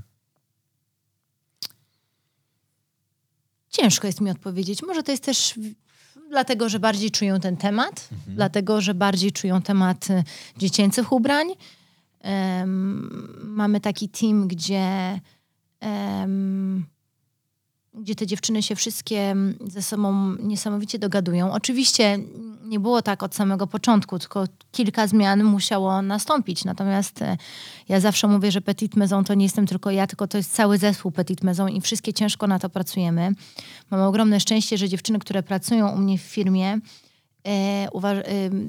Ciężko 3.72 4.08
jest 4.08 4.22
mi 4.22 4.32
odpowiedzieć. 4.32 4.84
Może 4.84 5.04
to 5.04 5.12
jest 5.12 5.24
też 5.24 5.54
dlatego, 6.30 6.70
że 6.70 6.80
bardziej 6.80 7.12
czują 7.12 7.40
ten 7.40 7.58
temat, 7.58 8.10
dlatego, 8.28 8.82
że 8.82 8.94
bardziej 8.94 9.32
czują 9.32 9.62
temat 9.62 10.10
y, 10.10 10.24
dziecięcych 10.58 11.12
ubrań. 11.12 11.48
Em, 12.22 13.40
mamy 13.44 13.80
taki 13.80 14.10
team, 14.10 14.48
gdzie, 14.48 15.20
em, 15.80 16.86
gdzie 17.94 18.16
te 18.16 18.28
dziewczyny 18.28 18.64
się 18.64 18.76
wszystkie 18.76 19.36
ze 19.66 19.82
sobą 19.82 20.36
niesamowicie 20.36 21.00
dogadują. 21.00 21.52
Oczywiście 21.52 22.20
nie 22.64 22.80
było 22.80 23.02
tak 23.02 23.24
od 23.24 23.36
samego 23.36 23.68
początku, 23.68 24.20
tylko 24.20 24.44
kilka 24.72 25.08
zmian 25.08 25.44
musiało 25.44 26.02
nastąpić. 26.02 26.66
Natomiast 26.66 27.22
e, 27.22 27.38
ja 27.90 28.00
zawsze 28.00 28.28
mówię, 28.28 28.52
że 28.52 28.62
Petit 28.62 28.96
Maison 28.96 29.24
to 29.24 29.34
nie 29.34 29.46
jestem 29.46 29.68
tylko 29.68 29.92
ja, 29.92 30.08
tylko 30.08 30.28
to 30.28 30.38
jest 30.38 30.54
cały 30.54 30.78
zespół 30.78 31.12
Petit 31.12 31.44
Maison 31.44 31.70
i 31.70 31.82
wszystkie 31.82 32.14
ciężko 32.14 32.48
na 32.48 32.60
to 32.60 32.70
pracujemy. 32.70 33.32
Mam 33.92 34.02
ogromne 34.02 34.40
szczęście, 34.40 34.78
że 34.78 34.90
dziewczyny, 34.90 35.20
które 35.20 35.44
pracują 35.44 35.90
u 35.90 35.98
mnie 35.98 36.18
w 36.18 36.22
firmie, 36.22 36.80
e, 37.48 37.50
e, 37.50 37.90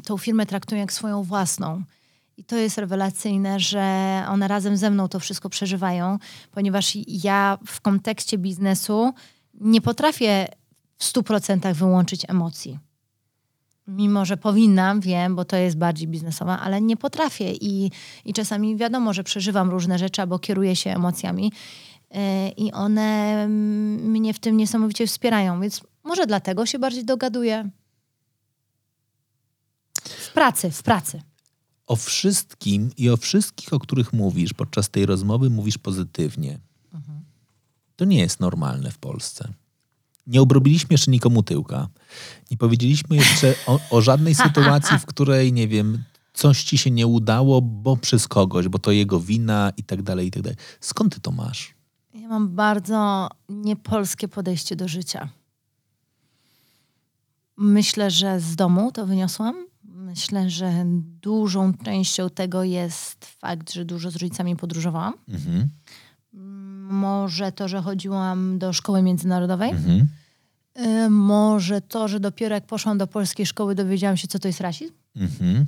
tą 0.04 0.18
firmę 0.18 0.46
traktują 0.46 0.80
jak 0.80 0.92
swoją 0.92 1.22
własną. 1.22 1.82
I 2.36 2.44
to 2.44 2.56
jest 2.56 2.78
rewelacyjne, 2.78 3.60
że 3.60 3.84
one 4.28 4.48
razem 4.48 4.76
ze 4.76 4.90
mną 4.90 5.08
to 5.08 5.20
wszystko 5.20 5.48
przeżywają, 5.48 6.18
ponieważ 6.50 6.92
ja 7.06 7.58
w 7.66 7.80
kontekście 7.80 8.38
biznesu 8.38 9.12
nie 9.54 9.80
potrafię 9.80 10.48
w 10.98 11.04
100% 11.04 11.74
wyłączyć 11.74 12.24
emocji. 12.28 12.78
Mimo, 13.86 14.24
że 14.24 14.36
powinnam, 14.36 15.00
wiem, 15.00 15.36
bo 15.36 15.44
to 15.44 15.56
jest 15.56 15.76
bardziej 15.76 16.08
biznesowa, 16.08 16.60
ale 16.60 16.80
nie 16.80 16.96
potrafię 16.96 17.52
i, 17.52 17.90
i 18.24 18.32
czasami 18.32 18.76
wiadomo, 18.76 19.12
że 19.12 19.24
przeżywam 19.24 19.70
różne 19.70 19.98
rzeczy 19.98 20.22
albo 20.22 20.38
kieruję 20.38 20.76
się 20.76 20.90
emocjami 20.90 21.52
yy, 22.10 22.18
i 22.56 22.72
one 22.72 23.48
mnie 23.48 24.34
w 24.34 24.38
tym 24.38 24.56
niesamowicie 24.56 25.06
wspierają, 25.06 25.60
więc 25.60 25.80
może 26.04 26.26
dlatego 26.26 26.66
się 26.66 26.78
bardziej 26.78 27.04
dogaduję. 27.04 27.70
W 30.04 30.32
pracy, 30.32 30.70
w 30.70 30.82
pracy. 30.82 31.22
O 31.92 31.96
wszystkim 31.96 32.90
i 32.96 33.10
o 33.10 33.16
wszystkich, 33.16 33.72
o 33.72 33.78
których 33.78 34.12
mówisz 34.12 34.52
podczas 34.52 34.90
tej 34.90 35.06
rozmowy, 35.06 35.50
mówisz 35.50 35.78
pozytywnie. 35.78 36.58
To 37.96 38.04
nie 38.04 38.18
jest 38.18 38.40
normalne 38.40 38.90
w 38.90 38.98
Polsce. 38.98 39.52
nie 40.26 40.42
obrobiliśmy 40.42 40.94
jeszcze 40.94 41.10
nikomu 41.10 41.42
tyłka. 41.42 41.88
Nie 42.50 42.56
powiedzieliśmy 42.56 43.16
jeszcze 43.16 43.54
o, 43.66 43.80
o 43.90 44.00
żadnej 44.00 44.34
sytuacji, 44.34 44.98
w 44.98 45.06
której, 45.06 45.52
nie 45.52 45.68
wiem, 45.68 46.04
coś 46.34 46.64
ci 46.64 46.78
się 46.78 46.90
nie 46.90 47.06
udało, 47.06 47.62
bo 47.62 47.96
przez 47.96 48.28
kogoś, 48.28 48.68
bo 48.68 48.78
to 48.78 48.90
jego 48.90 49.20
wina 49.20 49.72
i 49.76 49.82
tak 49.82 50.02
dalej, 50.02 50.26
i 50.26 50.30
tak 50.30 50.42
dalej. 50.42 50.58
Skąd 50.80 51.14
ty 51.14 51.20
to 51.20 51.30
masz? 51.30 51.74
Ja 52.14 52.28
mam 52.28 52.48
bardzo 52.48 53.28
niepolskie 53.48 54.28
podejście 54.28 54.76
do 54.76 54.88
życia. 54.88 55.28
Myślę, 57.56 58.10
że 58.10 58.40
z 58.40 58.56
domu 58.56 58.92
to 58.92 59.06
wyniosłam. 59.06 59.71
Myślę, 60.12 60.50
że 60.50 60.84
dużą 61.22 61.74
częścią 61.74 62.30
tego 62.30 62.62
jest 62.64 63.24
fakt, 63.24 63.72
że 63.72 63.84
dużo 63.84 64.10
z 64.10 64.16
rodzicami 64.16 64.56
podróżowałam. 64.56 65.14
Mhm. 65.28 65.68
Może 66.90 67.52
to, 67.52 67.68
że 67.68 67.82
chodziłam 67.82 68.58
do 68.58 68.72
szkoły 68.72 69.02
międzynarodowej. 69.02 69.70
Mhm. 69.70 70.08
Y, 71.06 71.10
Może 71.10 71.80
to, 71.80 72.08
że 72.08 72.20
dopiero 72.20 72.54
jak 72.54 72.66
poszłam 72.66 72.98
do 72.98 73.06
polskiej 73.06 73.46
szkoły, 73.46 73.74
dowiedziałam 73.74 74.16
się, 74.16 74.28
co 74.28 74.38
to 74.38 74.48
jest 74.48 74.60
rasizm. 74.60 74.92
Mhm. 75.16 75.66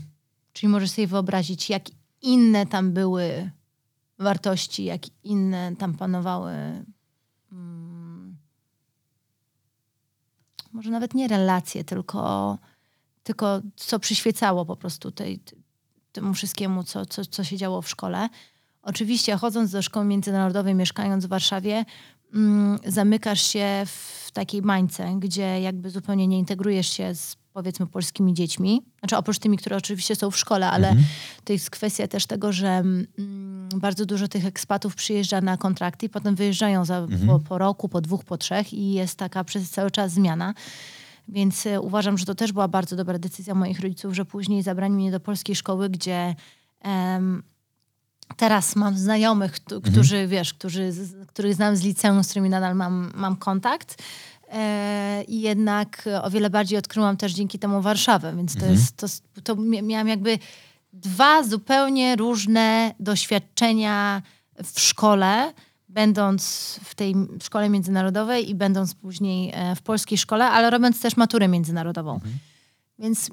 Czyli 0.53 0.69
możesz 0.69 0.91
sobie 0.91 1.07
wyobrazić, 1.07 1.71
jak 1.71 1.83
inne 2.23 2.67
tam 2.67 2.93
były 2.93 3.51
wartości, 4.19 4.85
jak 4.85 5.03
inne 5.25 5.77
tam 5.77 5.95
panowały. 5.95 6.53
mm, 7.53 8.37
może 10.73 10.91
nawet 10.91 11.15
nie 11.15 11.29
relacje, 11.29 11.85
tylko, 11.85 12.59
tylko 13.25 13.61
co 13.77 13.99
przyświecało 13.99 14.65
po 14.65 14.77
prostu 14.77 15.11
tej, 15.11 15.41
temu 16.13 16.35
wszystkiemu, 16.35 16.85
co, 16.85 17.07
co, 17.07 17.25
co 17.25 17.45
się 17.45 17.57
działo 17.57 17.83
w 17.83 17.89
szkole. 17.89 18.29
Oczywiście, 18.83 19.37
chodząc 19.37 19.71
do 19.71 19.83
szkoły 19.83 20.07
międzynarodowej, 20.07 20.75
mieszkając 20.75 21.27
w 21.27 21.29
Warszawie, 21.29 21.85
mm, 22.35 22.79
zamykasz 22.87 23.43
się 23.43 23.83
w 23.87 24.31
takiej 24.33 24.63
mańce, 24.63 25.15
gdzie 25.19 25.61
jakby 25.61 25.91
zupełnie 25.91 26.27
nie 26.27 26.39
integrujesz 26.39 26.87
się 26.93 27.15
z 27.15 27.37
powiedzmy 27.53 27.87
polskimi 27.87 28.35
dziećmi. 28.35 28.83
Znaczy 28.99 29.17
oprócz 29.17 29.39
tymi, 29.39 29.57
które 29.57 29.77
oczywiście 29.77 30.17
są 30.17 30.31
w 30.31 30.39
szkole, 30.39 30.71
ale 30.71 30.97
to 31.45 31.53
jest 31.53 31.71
kwestia 31.71 32.09
też 32.09 32.27
tego, 32.27 32.53
że 32.53 32.69
mm, 32.69 33.69
bardzo 33.77 34.07
dużo 34.07 34.29
tych 34.29 34.47
ekspatów 34.47 34.95
przyjeżdża 34.95 35.41
na 35.41 35.57
kontrakty 35.57 36.07
i 36.07 36.09
potem 36.09 36.35
wyjeżdżają 36.35 36.85
za, 36.85 37.07
po, 37.27 37.39
po 37.41 37.59
roku, 37.59 37.89
po 37.89 38.01
dwóch, 38.01 38.25
po 38.25 38.39
trzech 38.39 38.73
i 38.73 38.93
jest 38.93 39.19
taka 39.19 39.45
przez 39.45 39.71
cały 39.71 39.91
czas 39.91 40.13
zmiana. 40.13 40.55
Więc 41.29 41.67
e, 41.67 41.81
uważam, 41.81 42.19
że 42.19 42.27
to 42.27 42.35
też 42.35 42.53
była 42.53 42.69
bardzo 42.69 42.97
dobra 42.97 43.19
decyzja 43.19 43.55
moich 43.55 43.81
rodziców, 43.81 44.15
że 44.15 44.25
później 44.25 44.63
zabrali 44.63 44.93
mnie 44.95 45.11
do 45.11 45.21
polskiej 45.21 45.57
szkoły, 45.57 45.89
gdzie 45.91 46.35
em, 46.81 47.43
teraz 48.37 48.77
mam 48.77 48.99
znajomych, 48.99 49.53
któ- 49.53 49.81
którzy, 49.81 50.27
wiesz, 50.27 50.55
którzy, 50.55 50.93
z- 50.93 51.27
których 51.27 51.55
znam 51.55 51.77
z 51.77 51.83
liceum, 51.83 52.25
z 52.25 52.29
którymi 52.29 52.51
nadal 52.51 52.75
mam, 52.77 53.13
mam 53.15 53.37
kontakt. 53.37 54.03
E, 54.53 55.23
I 55.29 55.41
jednak 55.41 56.09
o 56.23 56.31
wiele 56.31 56.51
bardziej 56.51 56.79
odkryłam 56.79 57.17
też 57.17 57.33
dzięki 57.33 57.59
temu 57.59 57.83
Warszawę, 57.83 58.37
więc 58.37 58.57
to 58.57 58.67
jest, 58.73 58.97
to, 58.97 59.07
to 59.45 59.55
mia- 59.57 59.83
miałam 59.83 60.09
jakby 60.09 60.39
dwa 60.93 61.43
zupełnie 61.43 62.17
różne 62.17 62.95
doświadczenia 63.01 64.23
w 64.65 64.81
szkole, 64.81 65.53
będąc 65.95 66.81
w 66.85 66.95
tej 66.95 67.15
szkole 67.43 67.69
międzynarodowej 67.69 68.51
i 68.51 68.55
będąc 68.55 68.95
później 68.95 69.51
e, 69.55 69.77
w 69.77 69.83
polskiej 69.83 70.19
szkole, 70.19 70.51
ale 70.51 70.71
robiąc 70.71 71.01
też 71.01 71.17
maturę 71.17 71.49
międzynarodową. 71.49 72.21
Więc 72.99 73.31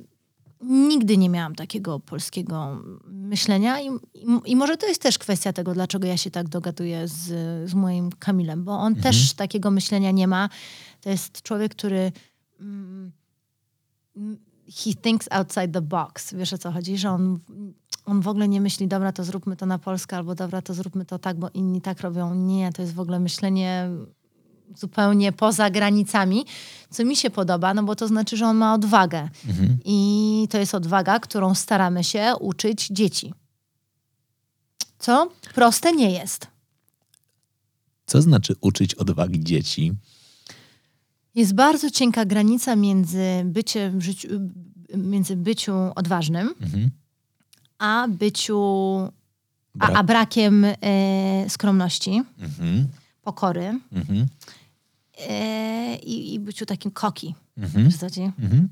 nigdy 0.62 1.18
nie 1.18 1.30
miałam 1.30 1.56
takiego 1.56 2.00
polskiego 2.00 2.82
myślenia 3.08 3.82
i, 3.82 3.88
i, 4.14 4.26
i 4.46 4.56
może 4.56 4.78
to 4.78 4.88
jest 4.88 5.02
też 5.02 5.18
kwestia 5.18 5.54
tego, 5.54 5.74
dlaczego 5.74 6.08
ja 6.08 6.18
się 6.18 6.32
tak 6.32 6.50
dogaduję 6.50 7.08
z, 7.08 7.24
z 7.70 7.74
moim 7.74 8.12
Kamilem, 8.12 8.64
bo 8.64 8.72
on 8.72 8.96
też 8.96 9.34
takiego 9.34 9.72
myślenia 9.72 10.12
nie 10.12 10.28
ma. 10.28 10.50
To 11.02 11.10
jest 11.10 11.42
człowiek, 11.42 11.76
który 11.76 12.12
mm, 12.60 13.12
he 14.68 14.94
thinks 14.94 15.28
outside 15.32 15.68
the 15.68 15.82
box. 15.82 16.34
Wiesz 16.34 16.54
o 16.54 16.58
co 16.58 16.72
chodzi? 16.72 16.98
Że 16.98 17.10
on, 17.10 17.40
on 18.06 18.22
w 18.22 18.28
ogóle 18.28 18.48
nie 18.48 18.62
myśli, 18.62 18.88
dobra, 18.88 19.12
to 19.12 19.24
zróbmy 19.24 19.56
to 19.56 19.66
na 19.66 19.80
Polskę, 19.80 20.18
albo 20.18 20.36
dobra, 20.36 20.62
to 20.62 20.74
zróbmy 20.74 21.06
to 21.06 21.20
tak, 21.20 21.38
bo 21.40 21.50
inni 21.54 21.82
tak 21.82 22.02
robią. 22.02 22.36
Nie, 22.36 22.72
to 22.74 22.82
jest 22.82 22.94
w 22.94 23.00
ogóle 23.00 23.20
myślenie 23.20 23.90
zupełnie 24.78 25.32
poza 25.32 25.70
granicami, 25.70 26.46
co 26.90 27.06
mi 27.06 27.16
się 27.16 27.30
podoba, 27.30 27.74
no 27.74 27.84
bo 27.84 27.96
to 27.96 28.08
znaczy, 28.08 28.38
że 28.38 28.46
on 28.48 28.58
ma 28.58 28.74
odwagę. 28.74 29.30
I 29.86 30.48
to 30.50 30.58
jest 30.58 30.76
odwaga, 30.76 31.20
którą 31.20 31.56
staramy 31.56 32.04
się 32.04 32.34
uczyć 32.40 32.88
dzieci. 32.88 33.34
Co 35.00 35.30
proste 35.56 35.92
nie 35.92 36.12
jest. 36.12 36.48
Co 38.06 38.22
znaczy 38.22 38.56
uczyć 38.62 38.96
odwagi 38.96 39.44
dzieci? 39.44 39.94
Jest 41.36 41.54
bardzo 41.54 41.90
cienka 41.90 42.26
granica 42.26 42.76
między, 42.76 43.26
byciem 43.46 44.00
w 44.00 44.04
życiu, 44.04 44.28
między 44.98 45.36
byciu 45.36 45.74
odważnym, 45.96 46.54
Mhm. 46.62 46.92
A 47.82 48.08
byciu, 48.10 48.60
a, 49.80 49.88
a 49.94 50.04
brakiem 50.04 50.66
e, 50.66 50.76
skromności, 51.50 52.24
Mhm. 52.40 52.88
pokory 53.22 53.80
Mhm. 53.92 54.26
e, 55.30 55.96
i, 55.96 56.40
byciu 56.40 56.66
takim 56.66 56.92
koki. 56.92 57.36
Mhm. 57.58 57.92
Co 57.92 57.98
chodzi? 58.00 58.22
Mhm. 58.22 58.70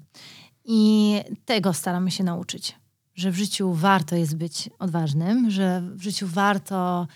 I 0.66 1.14
tego 1.46 1.74
staramy 1.74 2.12
się 2.12 2.24
nauczyć. 2.24 2.76
Że 3.16 3.32
w 3.32 3.36
życiu 3.38 3.74
warto 3.74 4.16
jest 4.16 4.36
być 4.36 4.70
odważnym, 4.80 5.52
że 5.52 5.82
w 5.96 6.02
życiu 6.02 6.28
warto 6.28 7.08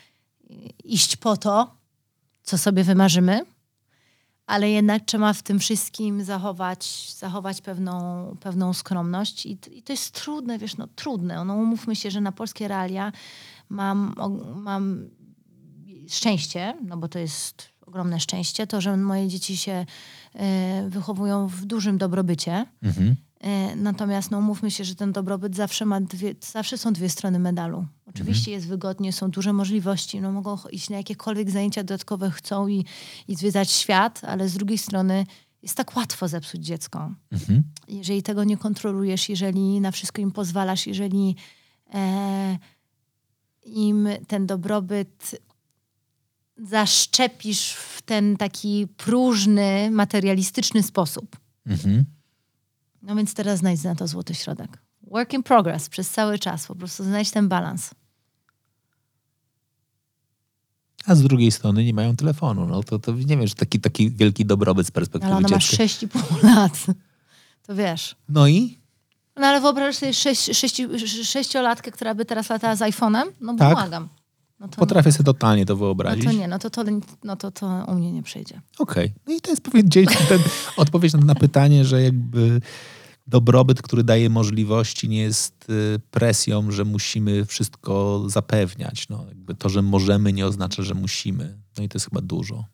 iść 0.84 1.15
po 1.15 1.38
to, 1.38 1.76
co 2.44 2.57
sobie 2.57 2.84
wymarzymy, 2.84 3.45
ale 4.48 4.70
jednak 4.70 5.06
trzeba 5.06 5.34
w 5.34 5.44
tym 5.44 5.60
wszystkim 5.60 6.24
zachować, 6.24 7.14
zachować 7.18 7.61
pewną, 7.61 8.26
pewną 8.40 8.74
skromność. 8.74 9.45
I, 9.45 9.57
I 9.72 9.84
to 9.84 9.94
jest 9.94 10.11
trudne, 10.11 10.57
wiesz, 10.60 10.78
no 10.78 10.88
trudne. 10.95 11.45
No 11.45 11.53
umówmy 11.56 11.95
się, 11.95 12.11
że 12.11 12.22
na 12.22 12.32
polskie 12.32 12.68
realia 12.68 13.11
mam, 13.70 14.14
o- 14.18 14.56
mam 14.56 15.10
szczęście, 16.10 16.74
no 16.86 16.98
bo 16.98 17.07
to 17.07 17.20
jest 17.20 17.70
ogromne 17.86 18.20
szczęście, 18.20 18.68
to, 18.68 18.82
że 18.82 18.98
moje 18.98 19.28
dzieci 19.28 19.57
się 19.57 19.86
e, 20.34 20.90
wychowują 20.90 21.48
w 21.48 21.65
dużym 21.65 21.98
dobrobycie. 21.98 22.65
Mhm. 22.84 23.15
E, 23.44 23.76
Natomiast 23.76 24.32
no, 24.32 24.38
umówmy 24.38 24.72
się, 24.72 24.84
że 24.84 24.95
ten 24.95 25.11
dobrobyt 25.11 25.56
zawsze 25.56 25.86
ma 25.86 26.02
dwie, 26.02 26.36
zawsze 26.52 26.78
są 26.78 26.94
dwie 26.94 27.10
strony 27.10 27.40
medalu. 27.40 27.86
Oczywiście 28.06 28.52
jest 28.52 28.68
wygodnie, 28.68 29.14
są 29.14 29.32
duże 29.32 29.53
możliwości, 29.53 30.22
no, 30.22 30.32
mogą 30.32 30.57
iść 30.72 30.90
na 30.90 30.98
jakiekolwiek 30.98 31.52
zajęcia 31.52 31.84
dodatkowe 31.84 32.32
chcą 32.32 32.68
i, 32.68 32.86
i 33.28 33.36
zwiedzać 33.36 33.72
świat, 33.72 34.22
ale 34.24 34.49
z 34.49 34.53
drugiej 34.53 34.78
strony 34.78 35.26
jest 35.61 35.78
tak 35.78 35.95
łatwo 35.95 36.28
zepsuć 36.28 36.65
dziecko. 36.65 37.11
Mhm. 37.32 37.64
Jeżeli 37.88 38.24
tego 38.24 38.44
nie 38.44 38.57
kontrolujesz, 38.57 39.30
jeżeli 39.30 39.82
na 39.82 39.91
wszystko 39.91 40.22
im 40.22 40.32
pozwalasz, 40.32 40.88
jeżeli 40.88 41.36
e, 41.94 42.57
im 43.65 44.10
ten 44.28 44.48
dobrobyt 44.48 45.41
zaszczepisz 46.57 47.74
w 47.74 48.02
ten 48.02 48.38
taki 48.38 48.88
próżny, 48.98 49.91
materialistyczny 49.91 50.84
sposób. 50.84 51.38
Mhm. 51.65 52.06
No 53.04 53.16
więc 53.16 53.34
teraz 53.34 53.60
znajdź 53.60 53.84
na 53.84 53.96
to 53.96 54.08
złoty 54.08 54.36
środek. 54.36 54.78
Work 55.02 55.34
in 55.34 55.44
progress 55.44 55.90
przez 55.90 56.10
cały 56.10 56.40
czas. 56.40 56.68
Po 56.68 56.76
prostu 56.76 57.04
znajdź 57.04 57.32
ten 57.32 57.48
balans. 57.48 57.90
A 61.06 61.16
z 61.16 61.22
drugiej 61.24 61.52
strony 61.52 61.84
nie 61.84 61.94
mają 61.94 62.16
telefonu. 62.16 62.68
No 62.68 62.84
to, 62.84 63.00
to 63.00 63.12
nie 63.12 63.38
wiesz, 63.38 63.54
taki, 63.54 63.80
taki 63.80 64.12
wielki 64.12 64.46
dobrobyt 64.46 64.88
z 64.88 64.92
perspektywy 64.92 65.26
Ale 65.34 65.38
ona 65.38 65.50
ma 65.50 65.58
dziecka. 65.58 65.84
6,5 65.84 66.44
lat. 66.56 66.86
To 67.64 67.76
wiesz. 67.76 68.16
No 68.30 68.48
i? 68.48 68.80
No 69.36 69.48
ale 69.48 69.62
wyobraź 69.62 69.96
sobie 69.96 70.14
sześć, 70.14 70.58
sześci, 70.58 70.88
sześciolatkę, 71.26 71.92
która 71.92 72.16
by 72.16 72.26
teraz 72.26 72.50
latała 72.50 72.76
z 72.76 72.80
iPhone'em? 72.80 73.24
No 73.42 73.56
Tak. 73.56 73.74
błagam. 73.74 74.10
No 74.60 74.68
Potrafię 74.68 75.12
sobie 75.12 75.26
totalnie 75.26 75.66
to 75.66 75.74
no 75.74 75.78
wyobrazić. 75.80 76.26
to 76.26 76.32
nie, 76.32 76.48
no 76.48 76.60
to, 76.60 76.70
to, 76.70 76.84
no 77.24 77.36
to, 77.36 77.52
to 77.52 77.86
u 77.88 77.96
mnie 77.96 78.12
nie 78.12 78.24
przejdzie. 78.24 78.62
Okej. 78.80 79.14
No 79.28 79.34
i 79.34 79.42
to 79.42 79.50
jest 79.50 79.62
powiedzieć, 79.62 80.10
ten, 80.30 80.40
odpowiedź 80.78 81.14
na, 81.14 81.20
na 81.20 81.36
pytanie, 81.36 81.86
że 81.86 82.02
jakby 82.04 82.62
dobrobyt, 83.28 83.82
który 83.82 84.04
daje 84.04 84.30
możliwości, 84.30 85.10
nie 85.10 85.22
jest 85.22 85.70
y, 85.70 86.00
presją, 86.12 86.72
że 86.72 86.86
musimy 86.86 87.46
wszystko 87.46 88.24
zapewniać. 88.28 89.10
No, 89.10 89.26
jakby 89.28 89.56
to, 89.56 89.70
że 89.70 89.82
możemy, 89.82 90.34
nie 90.34 90.46
oznacza, 90.46 90.84
że 90.84 90.94
musimy. 90.94 91.58
No 91.78 91.84
i 91.84 91.90
to 91.90 91.96
jest 91.96 92.10
chyba 92.10 92.22
dużo. 92.22 92.66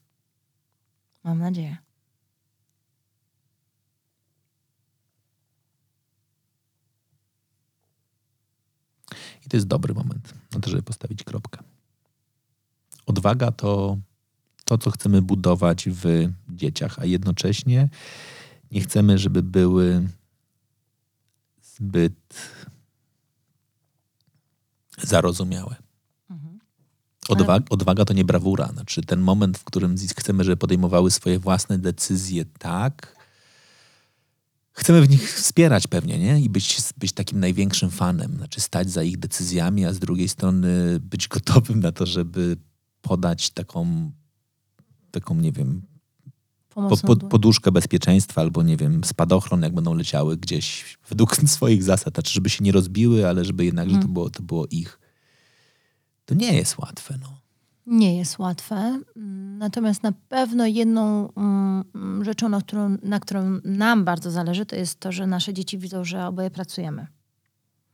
Mam 1.24 1.40
nadzieję. 1.40 1.78
I 9.46 9.50
to 9.50 9.58
jest 9.58 9.68
dobry 9.68 9.94
moment 9.94 10.34
na 10.54 10.60
to, 10.60 10.70
żeby 10.70 10.84
postawić 10.84 11.24
kropkę. 11.24 11.64
Odwaga 13.06 13.52
to 13.52 13.98
to, 14.66 14.78
co 14.78 14.92
chcemy 14.92 15.22
budować 15.22 15.90
w 15.90 16.30
dzieciach, 16.50 17.00
a 17.00 17.06
jednocześnie 17.06 17.90
nie 18.72 18.82
chcemy, 18.82 19.18
żeby 19.18 19.44
były 19.44 20.08
zbyt 21.62 22.14
zarozumiałe. 25.02 25.76
Odwaga, 27.30 27.66
odwaga 27.70 28.06
to 28.06 28.14
nie 28.14 28.26
brawura. 28.26 28.68
Znaczy 28.68 29.02
ten 29.02 29.20
moment, 29.20 29.58
w 29.58 29.64
którym 29.64 29.96
chcemy, 30.18 30.44
żeby 30.44 30.58
podejmowały 30.58 31.12
swoje 31.12 31.40
własne 31.40 31.78
decyzje 31.78 32.46
tak, 32.46 33.16
chcemy 34.72 35.02
w 35.02 35.10
nich 35.10 35.34
wspierać 35.34 35.88
pewnie, 35.88 36.20
nie? 36.20 36.40
I 36.40 36.50
być, 36.50 36.78
być 36.98 37.14
takim 37.14 37.40
największym 37.40 37.90
fanem, 37.90 38.36
znaczy 38.36 38.62
stać 38.62 38.92
za 38.92 39.04
ich 39.04 39.18
decyzjami, 39.18 39.86
a 39.86 39.94
z 39.94 40.00
drugiej 40.00 40.30
strony 40.30 41.00
być 41.00 41.28
gotowym 41.28 41.80
na 41.80 41.92
to, 41.92 42.06
żeby 42.06 42.58
podać 43.02 43.50
taką, 43.50 44.12
taką 45.12 45.36
nie 45.36 45.52
wiem, 45.52 45.82
po, 46.70 46.98
po, 46.98 47.16
poduszkę 47.16 47.72
bezpieczeństwa 47.72 48.42
albo, 48.42 48.64
nie 48.64 48.78
wiem, 48.78 49.04
spadochron, 49.04 49.62
jak 49.62 49.74
będą 49.74 49.94
leciały 49.94 50.38
gdzieś 50.38 50.98
według 51.10 51.36
swoich 51.48 51.84
zasad, 51.84 52.14
znaczy 52.14 52.34
żeby 52.34 52.50
się 52.50 52.64
nie 52.64 52.72
rozbiły, 52.72 53.28
ale 53.28 53.46
żeby 53.46 53.66
jednak, 53.66 53.86
hmm. 53.86 53.96
że 53.96 54.02
to 54.02 54.08
hmm. 54.08 54.14
było, 54.14 54.30
to 54.30 54.44
było 54.44 54.68
ich. 54.68 55.00
To 56.26 56.36
nie 56.36 56.54
jest 56.54 56.78
łatwe, 56.78 57.18
no. 57.22 57.40
Nie 57.88 58.18
jest 58.18 58.40
łatwe. 58.40 59.00
Natomiast 59.58 60.04
na 60.04 60.12
pewno 60.30 60.66
jedną 60.66 61.30
mm, 61.34 62.26
rzeczą, 62.26 62.50
na 62.50 62.62
którą, 62.62 62.98
na 63.04 63.20
którą 63.20 63.60
nam 63.64 64.06
bardzo 64.06 64.32
zależy, 64.32 64.66
to 64.66 64.76
jest 64.76 65.00
to, 65.00 65.12
że 65.12 65.28
nasze 65.28 65.54
dzieci 65.54 65.78
widzą, 65.78 66.04
że 66.04 66.28
oboje 66.28 66.52
pracujemy. 66.52 67.08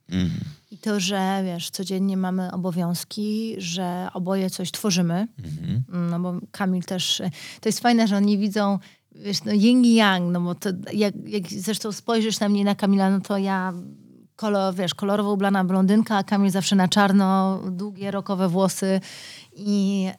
Mm. 0.09 0.29
I 0.71 0.77
to, 0.77 0.99
że 0.99 1.41
wiesz, 1.45 1.69
codziennie 1.69 2.17
mamy 2.17 2.51
obowiązki, 2.51 3.55
że 3.57 4.07
oboje 4.13 4.49
coś 4.49 4.71
tworzymy. 4.71 5.27
Mm. 5.93 6.09
No 6.09 6.19
bo 6.19 6.39
Kamil 6.51 6.83
też, 6.83 7.21
to 7.61 7.69
jest 7.69 7.79
fajne, 7.79 8.07
że 8.07 8.17
oni 8.17 8.37
widzą, 8.37 8.79
wiesz, 9.11 9.43
no 9.43 9.51
yin 9.51 9.85
i 9.85 9.95
yang, 9.95 10.31
no 10.31 10.41
bo 10.41 10.55
to 10.55 10.69
jak, 10.93 11.13
jak 11.25 11.47
zresztą 11.47 11.91
spojrzysz 11.91 12.39
na 12.39 12.49
mnie 12.49 12.63
na 12.63 12.75
Kamila, 12.75 13.09
no 13.09 13.19
to 13.19 13.37
ja 13.37 13.73
kolor, 14.35 14.75
wiesz, 14.75 14.93
kolorowo 14.93 15.33
ubrana 15.33 15.63
blondynka, 15.63 16.17
a 16.17 16.23
Kamil 16.23 16.51
zawsze 16.51 16.75
na 16.75 16.87
czarno, 16.87 17.59
długie, 17.71 18.11
rokowe 18.11 18.47
włosy 18.49 19.01
i... 19.55 20.09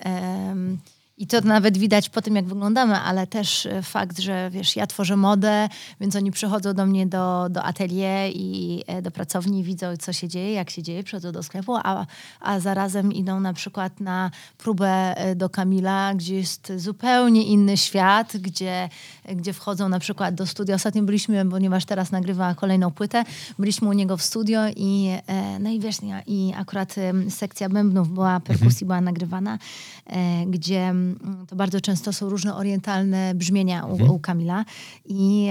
i 1.19 1.27
to 1.27 1.41
nawet 1.41 1.79
widać 1.79 2.09
po 2.09 2.23
tym, 2.23 2.37
jak 2.37 2.45
wyglądamy, 2.45 2.95
ale 2.95 3.27
też 3.27 3.67
e, 3.67 3.83
fakt, 3.83 4.19
że 4.19 4.51
wiesz, 4.51 4.77
ja 4.77 4.87
tworzę 4.87 5.17
modę, 5.17 5.69
więc 6.01 6.17
oni 6.17 6.31
przychodzą 6.33 6.75
do 6.75 6.87
mnie 6.87 7.07
do, 7.07 7.47
do 7.51 7.63
atelier 7.63 8.31
i 8.35 8.83
e, 8.87 9.03
do 9.03 9.11
pracowni, 9.11 9.65
widzą, 9.65 9.97
co 9.97 10.13
się 10.13 10.29
dzieje, 10.29 10.53
jak 10.53 10.71
się 10.71 10.83
dzieje, 10.83 11.03
przychodzą 11.03 11.33
do 11.33 11.43
sklepu, 11.43 11.77
a, 11.77 12.07
a 12.41 12.61
zarazem 12.61 13.13
idą 13.13 13.41
na 13.41 13.53
przykład 13.53 14.01
na 14.01 14.31
próbę 14.59 15.17
e, 15.17 15.35
do 15.35 15.51
Kamila, 15.51 16.15
gdzie 16.15 16.37
jest 16.37 16.73
zupełnie 16.77 17.45
inny 17.45 17.77
świat, 17.77 18.37
gdzie, 18.37 18.89
gdzie 19.35 19.53
wchodzą 19.53 19.89
na 19.89 19.99
przykład 19.99 20.35
do 20.35 20.47
studia. 20.47 20.75
Ostatnio 20.75 21.03
byliśmy, 21.03 21.51
ponieważ 21.51 21.85
teraz 21.85 22.11
nagrywa 22.11 22.55
kolejną 22.55 22.91
płytę, 22.91 23.25
byliśmy 23.59 23.89
u 23.89 23.93
niego 23.93 24.17
w 24.17 24.23
studio 24.23 24.61
i 24.77 25.11
no 25.61 25.71
i 25.71 25.81
wiesz, 25.81 25.97
i 26.27 26.53
akurat 26.57 26.95
sekcja 27.29 27.69
bębnów 27.69 28.09
była, 28.09 28.41
perkusji 28.41 28.85
mhm. 28.85 28.87
była 28.87 29.01
nagrywana, 29.01 29.59
gdzie 30.47 30.95
to 31.49 31.57
bardzo 31.57 31.81
często 31.81 32.13
są 32.13 32.29
różne 32.29 32.55
orientalne 32.55 33.35
brzmienia 33.35 33.85
u, 33.85 33.93
mhm. 33.93 34.11
u 34.11 34.19
Kamila. 34.19 34.65
I 35.05 35.51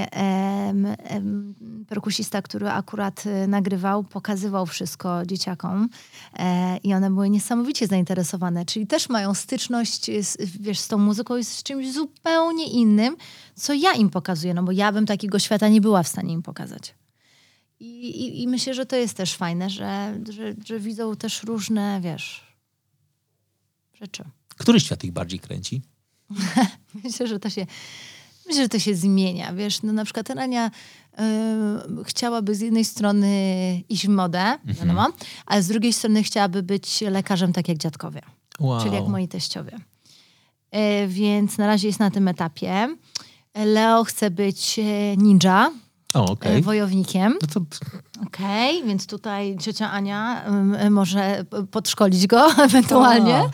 perkusista, 1.87 2.41
który 2.41 2.69
akurat 2.69 3.25
y, 3.25 3.47
nagrywał, 3.47 4.03
pokazywał 4.03 4.65
wszystko 4.65 5.25
dzieciakom 5.25 5.89
e, 6.33 6.77
i 6.77 6.93
one 6.93 7.09
były 7.09 7.29
niesamowicie 7.29 7.87
zainteresowane. 7.87 8.65
Czyli 8.65 8.87
też 8.87 9.09
mają 9.09 9.33
styczność 9.33 10.05
z, 10.05 10.37
wiesz, 10.59 10.79
z 10.79 10.87
tą 10.87 10.97
muzyką 10.97 11.37
i 11.37 11.43
z 11.43 11.63
czymś 11.63 11.93
zupełnie 11.93 12.67
innym, 12.67 13.17
co 13.55 13.73
ja 13.73 13.93
im 13.93 14.09
pokazuję, 14.09 14.53
no 14.53 14.63
bo 14.63 14.71
ja 14.71 14.91
bym 14.91 15.05
takiego 15.05 15.39
świata 15.39 15.67
nie 15.69 15.81
była 15.81 16.03
w 16.03 16.07
stanie 16.07 16.33
im 16.33 16.41
pokazać. 16.41 16.95
I, 17.79 18.09
i, 18.09 18.43
i 18.43 18.47
myślę, 18.47 18.73
że 18.73 18.85
to 18.85 18.95
jest 18.95 19.17
też 19.17 19.35
fajne, 19.35 19.69
że, 19.69 20.19
że, 20.29 20.53
że 20.65 20.79
widzą 20.79 21.15
też 21.15 21.43
różne, 21.43 22.01
wiesz, 22.01 22.43
rzeczy. 23.93 24.23
Który 24.57 24.79
świat 24.79 25.03
ich 25.03 25.11
bardziej 25.11 25.39
kręci? 25.39 25.81
myślę, 27.03 27.27
że 27.27 27.39
to 27.39 27.49
się, 27.49 27.65
myślę, 28.47 28.61
że 28.63 28.69
to 28.69 28.79
się 28.79 28.95
zmienia. 28.95 29.53
Wiesz, 29.53 29.81
no 29.83 29.93
na 29.93 30.05
przykład 30.05 30.29
Rania 30.29 30.67
y, 30.69 32.03
chciałaby 32.03 32.55
z 32.55 32.61
jednej 32.61 32.85
strony 32.85 33.83
iść 33.89 34.05
w 34.07 34.09
modę, 34.09 34.39
mhm. 34.39 34.75
wiadomo, 34.75 35.07
ale 35.45 35.63
z 35.63 35.67
drugiej 35.67 35.93
strony 35.93 36.23
chciałaby 36.23 36.63
być 36.63 37.01
lekarzem 37.01 37.53
tak 37.53 37.67
jak 37.67 37.77
dziadkowie. 37.77 38.21
Wow. 38.59 38.83
Czyli 38.83 38.95
jak 38.95 39.07
moi 39.07 39.27
teściowie. 39.27 39.79
Y, 40.75 41.07
więc 41.07 41.57
na 41.57 41.67
razie 41.67 41.87
jest 41.87 41.99
na 41.99 42.11
tym 42.11 42.27
etapie. 42.27 42.95
Leo 43.65 44.03
chce 44.03 44.31
być 44.31 44.79
e, 44.79 45.17
ninja, 45.17 45.71
o, 46.15 46.31
okay. 46.31 46.61
wojownikiem. 46.61 47.37
No 47.41 47.47
to... 47.53 47.59
Okej, 48.27 48.77
okay, 48.77 48.87
więc 48.87 49.07
tutaj 49.07 49.57
ciocia 49.61 49.91
Ania 49.91 50.45
y, 50.85 50.89
może 50.89 51.45
podszkolić 51.71 52.27
go 52.27 52.51
ewentualnie. 52.63 53.35
O. 53.35 53.49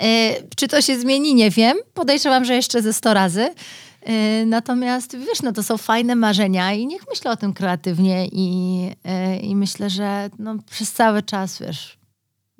E, 0.00 0.34
czy 0.56 0.68
to 0.68 0.82
się 0.82 1.00
zmieni? 1.00 1.34
Nie 1.34 1.50
wiem. 1.50 1.76
Podejrzewam, 1.94 2.44
że 2.44 2.54
jeszcze 2.54 2.82
ze 2.82 2.92
100 2.92 3.14
razy. 3.14 3.54
E, 4.02 4.46
natomiast 4.46 5.16
wiesz, 5.16 5.42
no 5.42 5.52
to 5.52 5.62
są 5.62 5.76
fajne 5.76 6.14
marzenia 6.14 6.72
i 6.72 6.86
niech 6.86 7.02
myślę 7.10 7.30
o 7.30 7.36
tym 7.36 7.52
kreatywnie 7.52 8.26
i, 8.32 8.80
e, 9.04 9.36
i 9.36 9.56
myślę, 9.56 9.90
że 9.90 10.30
no, 10.38 10.54
przez 10.70 10.92
cały 10.92 11.22
czas, 11.22 11.58
wiesz, 11.58 11.99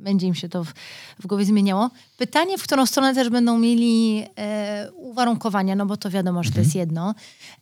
będzie 0.00 0.26
im 0.26 0.34
się 0.34 0.48
to 0.48 0.64
w, 0.64 0.72
w 1.20 1.26
głowie 1.26 1.44
zmieniało. 1.44 1.90
Pytanie, 2.16 2.58
w 2.58 2.62
którą 2.62 2.86
stronę 2.86 3.14
też 3.14 3.28
będą 3.28 3.58
mieli 3.58 4.24
e, 4.38 4.90
uwarunkowania, 4.92 5.76
no 5.76 5.86
bo 5.86 5.96
to 5.96 6.10
wiadomo, 6.10 6.42
że 6.42 6.48
mhm. 6.48 6.54
to 6.54 6.60
jest 6.60 6.74
jedno. 6.74 7.14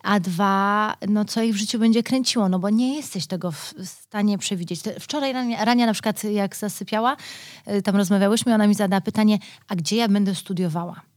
A 0.02 0.20
dwa, 0.20 0.94
no 1.08 1.24
co 1.24 1.42
ich 1.42 1.54
w 1.54 1.56
życiu 1.56 1.78
będzie 1.78 2.02
kręciło, 2.02 2.48
no 2.48 2.58
bo 2.58 2.70
nie 2.70 2.96
jesteś 2.96 3.26
tego 3.26 3.52
w 3.52 3.74
stanie 3.84 4.38
przewidzieć. 4.38 4.80
Wczoraj 5.00 5.32
Rania, 5.32 5.64
Rania 5.64 5.86
na 5.86 5.92
przykład 5.92 6.24
jak 6.24 6.56
zasypiała, 6.56 7.16
e, 7.66 7.82
tam 7.82 7.96
rozmawiałyśmy, 7.96 8.54
ona 8.54 8.66
mi 8.66 8.74
zadała 8.74 9.00
pytanie, 9.00 9.38
a 9.68 9.76
gdzie 9.76 9.96
ja 9.96 10.08
będę 10.08 10.34
studiowała? 10.34 11.07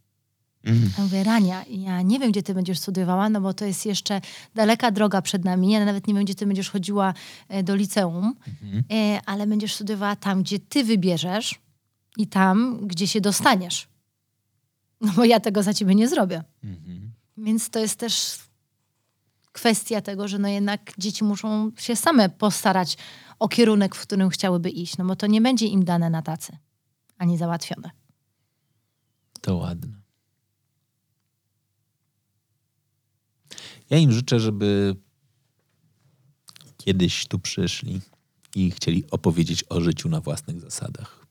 Mhm. 0.63 0.91
Ja 0.97 1.03
mówię, 1.03 1.23
Rania, 1.23 1.65
ja 1.69 2.01
nie 2.01 2.19
wiem, 2.19 2.31
gdzie 2.31 2.43
ty 2.43 2.53
będziesz 2.53 2.79
studiowała, 2.79 3.29
no 3.29 3.41
bo 3.41 3.53
to 3.53 3.65
jest 3.65 3.85
jeszcze 3.85 4.21
daleka 4.55 4.91
droga 4.91 5.21
przed 5.21 5.45
nami. 5.45 5.71
Ja 5.71 5.85
nawet 5.85 6.07
nie 6.07 6.13
wiem, 6.13 6.23
gdzie 6.23 6.35
ty 6.35 6.45
będziesz 6.45 6.69
chodziła 6.69 7.13
e, 7.47 7.63
do 7.63 7.75
liceum. 7.75 8.35
E, 8.91 9.21
ale 9.25 9.47
będziesz 9.47 9.75
studiowała 9.75 10.15
tam, 10.15 10.43
gdzie 10.43 10.59
ty 10.59 10.83
wybierzesz 10.83 11.59
i 12.17 12.27
tam, 12.27 12.88
gdzie 12.88 13.07
się 13.07 13.21
dostaniesz. 13.21 13.88
No 15.01 15.11
bo 15.15 15.25
ja 15.25 15.39
tego 15.39 15.63
za 15.63 15.73
ciebie 15.73 15.95
nie 15.95 16.07
zrobię. 16.07 16.43
Mhm. 16.63 17.11
Więc 17.38 17.69
to 17.69 17.79
jest 17.79 17.99
też 17.99 18.38
kwestia 19.51 20.01
tego, 20.01 20.27
że 20.27 20.39
no 20.39 20.47
jednak 20.47 20.93
dzieci 20.97 21.23
muszą 21.23 21.71
się 21.77 21.95
same 21.95 22.29
postarać 22.29 22.97
o 23.39 23.47
kierunek, 23.47 23.95
w 23.95 24.01
którym 24.01 24.29
chciałyby 24.29 24.69
iść, 24.69 24.97
no 24.97 25.05
bo 25.05 25.15
to 25.15 25.27
nie 25.27 25.41
będzie 25.41 25.65
im 25.65 25.85
dane 25.85 26.09
na 26.09 26.21
tacy, 26.21 26.57
ani 27.17 27.38
załatwione. 27.38 27.89
To 29.41 29.55
ładne. 29.55 30.00
Ja 33.91 33.97
im 33.97 34.11
życzę, 34.11 34.39
żeby 34.39 34.95
kiedyś 36.77 37.27
tu 37.27 37.39
przyszli 37.39 38.01
i 38.55 38.72
chcieli 38.72 39.03
opowiedzieć 39.11 39.63
o 39.69 39.81
życiu 39.81 40.09
na 40.09 40.22
własnych 40.22 40.61
zasadach. 40.61 41.22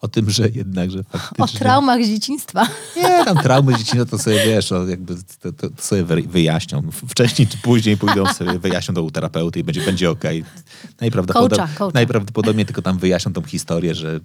O 0.00 0.08
tym, 0.08 0.30
że 0.30 0.48
jednak, 0.48 0.90
że 0.90 1.02
faktycznie... 1.02 1.44
O 1.44 1.48
traumach 1.48 2.04
z 2.04 2.08
dzieciństwa. 2.08 2.68
Nie, 2.96 3.24
tam 3.24 3.36
traumy 3.36 3.74
z 3.74 3.78
dzieciństwa 3.78 4.16
to 4.16 4.18
sobie, 4.18 4.46
wiesz, 4.46 4.72
o, 4.72 4.88
jakby 4.88 5.16
to, 5.40 5.52
to, 5.52 5.82
sobie 5.82 6.04
wyjaśnią. 6.26 6.82
Wcześniej 7.08 7.48
czy 7.48 7.58
później 7.58 7.96
pójdą 7.96 8.26
sobie, 8.26 8.58
wyjaśnią 8.58 8.94
to 8.94 9.02
u 9.02 9.10
terapeuty 9.10 9.60
i 9.60 9.64
będzie, 9.64 9.80
będzie 9.80 10.10
okej. 10.10 10.42
Okay. 10.42 10.62
Najprawdopodobniej, 11.00 11.68
najprawdopodobniej 11.94 12.66
tylko 12.66 12.82
tam 12.82 12.98
wyjaśnią 12.98 13.32
tą 13.32 13.42
historię, 13.42 13.94
że 13.94 14.20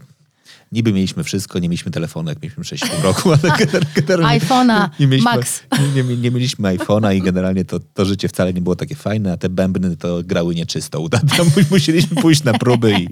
niby 0.72 0.94
mieliśmy 0.94 1.24
wszystko, 1.24 1.60
nie 1.60 1.70
mieliśmy 1.70 1.92
telefonu, 1.92 2.30
jak 2.30 2.42
mieliśmy 2.42 2.64
6 2.64 2.84
roku, 3.04 3.32
ale 3.32 3.68
generalnie... 3.96 4.40
iPhone'a, 4.40 4.90
nie 5.00 5.08
mieliśmy, 5.08 5.32
Max. 5.32 5.64
Nie, 5.96 6.04
nie, 6.04 6.18
nie 6.18 6.32
mieliśmy 6.32 6.78
iPhone'a 6.78 7.16
i 7.16 7.22
generalnie 7.22 7.66
to, 7.66 7.80
to 7.94 8.06
życie 8.06 8.28
wcale 8.28 8.54
nie 8.54 8.62
było 8.62 8.76
takie 8.76 8.96
fajne, 8.96 9.32
a 9.32 9.38
te 9.38 9.50
bębny 9.50 9.98
to 9.98 10.24
grały 10.24 10.56
nieczysto. 10.56 11.10
Tam 11.38 11.48
musieliśmy 11.72 12.22
pójść 12.22 12.44
na 12.44 12.54
próby 12.54 12.94
i, 13.00 13.08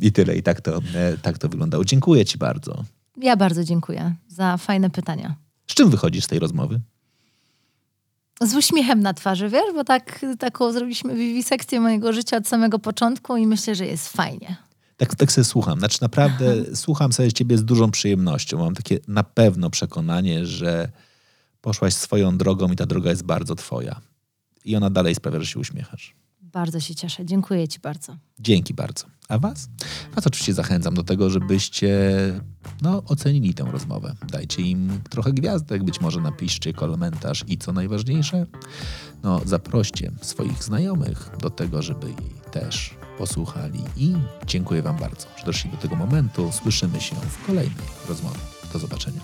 i 0.00 0.12
tyle. 0.12 0.36
I 0.36 0.42
tak 0.42 0.60
to, 0.60 0.76
e, 0.94 1.16
tak 1.22 1.38
to 1.38 1.48
wyglądało. 1.48 1.84
Dziękuję 1.84 2.24
ci 2.24 2.38
bardzo. 2.38 2.84
Ja 3.16 3.36
bardzo 3.36 3.64
dziękuję 3.64 4.14
za 4.28 4.56
fajne 4.56 4.90
pytania. 4.90 5.34
Z 5.66 5.74
czym 5.74 5.90
wychodzisz 5.90 6.24
z 6.24 6.28
tej 6.28 6.38
rozmowy? 6.38 6.80
z 8.40 8.54
uśmiechem 8.54 9.00
na 9.00 9.14
twarzy, 9.14 9.48
wiesz, 9.48 9.74
bo 9.74 9.84
tak, 9.84 10.26
taką 10.38 10.72
zrobiliśmy 10.72 11.14
wiwisekcję 11.14 11.80
mojego 11.80 12.12
życia 12.12 12.36
od 12.36 12.48
samego 12.48 12.78
początku 12.78 13.36
i 13.36 13.46
myślę, 13.46 13.74
że 13.74 13.86
jest 13.86 14.08
fajnie 14.08 14.56
tak, 14.96 15.14
tak 15.14 15.32
sobie 15.32 15.44
słucham. 15.44 15.78
Znaczy 15.78 15.98
naprawdę 16.00 16.76
słucham 16.76 17.12
sobie 17.12 17.32
ciebie 17.32 17.58
z 17.58 17.64
dużą 17.64 17.90
przyjemnością. 17.90 18.58
Mam 18.58 18.74
takie 18.74 18.98
na 19.08 19.22
pewno 19.22 19.70
przekonanie, 19.70 20.46
że 20.46 20.88
poszłaś 21.60 21.94
swoją 21.94 22.38
drogą 22.38 22.72
i 22.72 22.76
ta 22.76 22.86
droga 22.86 23.10
jest 23.10 23.22
bardzo 23.22 23.54
twoja. 23.54 24.00
I 24.64 24.76
ona 24.76 24.90
dalej 24.90 25.14
sprawia, 25.14 25.40
że 25.40 25.46
się 25.46 25.60
uśmiechasz. 25.60 26.14
Bardzo 26.40 26.80
się 26.80 26.94
cieszę. 26.94 27.24
Dziękuję 27.24 27.68
ci 27.68 27.80
bardzo. 27.80 28.16
Dzięki 28.38 28.74
bardzo. 28.74 29.06
A 29.28 29.38
Was? 29.38 29.68
Was 30.14 30.26
oczywiście 30.26 30.54
zachęcam 30.54 30.94
do 30.94 31.02
tego, 31.02 31.30
żebyście 31.30 31.90
no, 32.82 33.02
ocenili 33.06 33.54
tę 33.54 33.64
rozmowę. 33.70 34.14
Dajcie 34.28 34.62
im 34.62 35.00
trochę 35.10 35.32
gwiazdek, 35.32 35.84
być 35.84 36.00
może 36.00 36.20
napiszcie 36.20 36.72
komentarz 36.72 37.44
i 37.48 37.58
co 37.58 37.72
najważniejsze, 37.72 38.46
no, 39.22 39.40
zaproście 39.44 40.12
swoich 40.22 40.64
znajomych 40.64 41.30
do 41.40 41.50
tego, 41.50 41.82
żeby 41.82 42.06
jej 42.06 42.16
też 42.50 42.94
posłuchali. 43.18 43.80
I 43.96 44.14
dziękuję 44.46 44.82
Wam 44.82 44.96
bardzo, 44.96 45.26
że 45.38 45.46
doszli 45.46 45.70
do 45.70 45.76
tego 45.76 45.96
momentu. 45.96 46.52
Słyszymy 46.52 47.00
się 47.00 47.16
w 47.16 47.46
kolejnej 47.46 47.86
rozmowie. 48.08 48.38
Do 48.72 48.78
zobaczenia. 48.78 49.20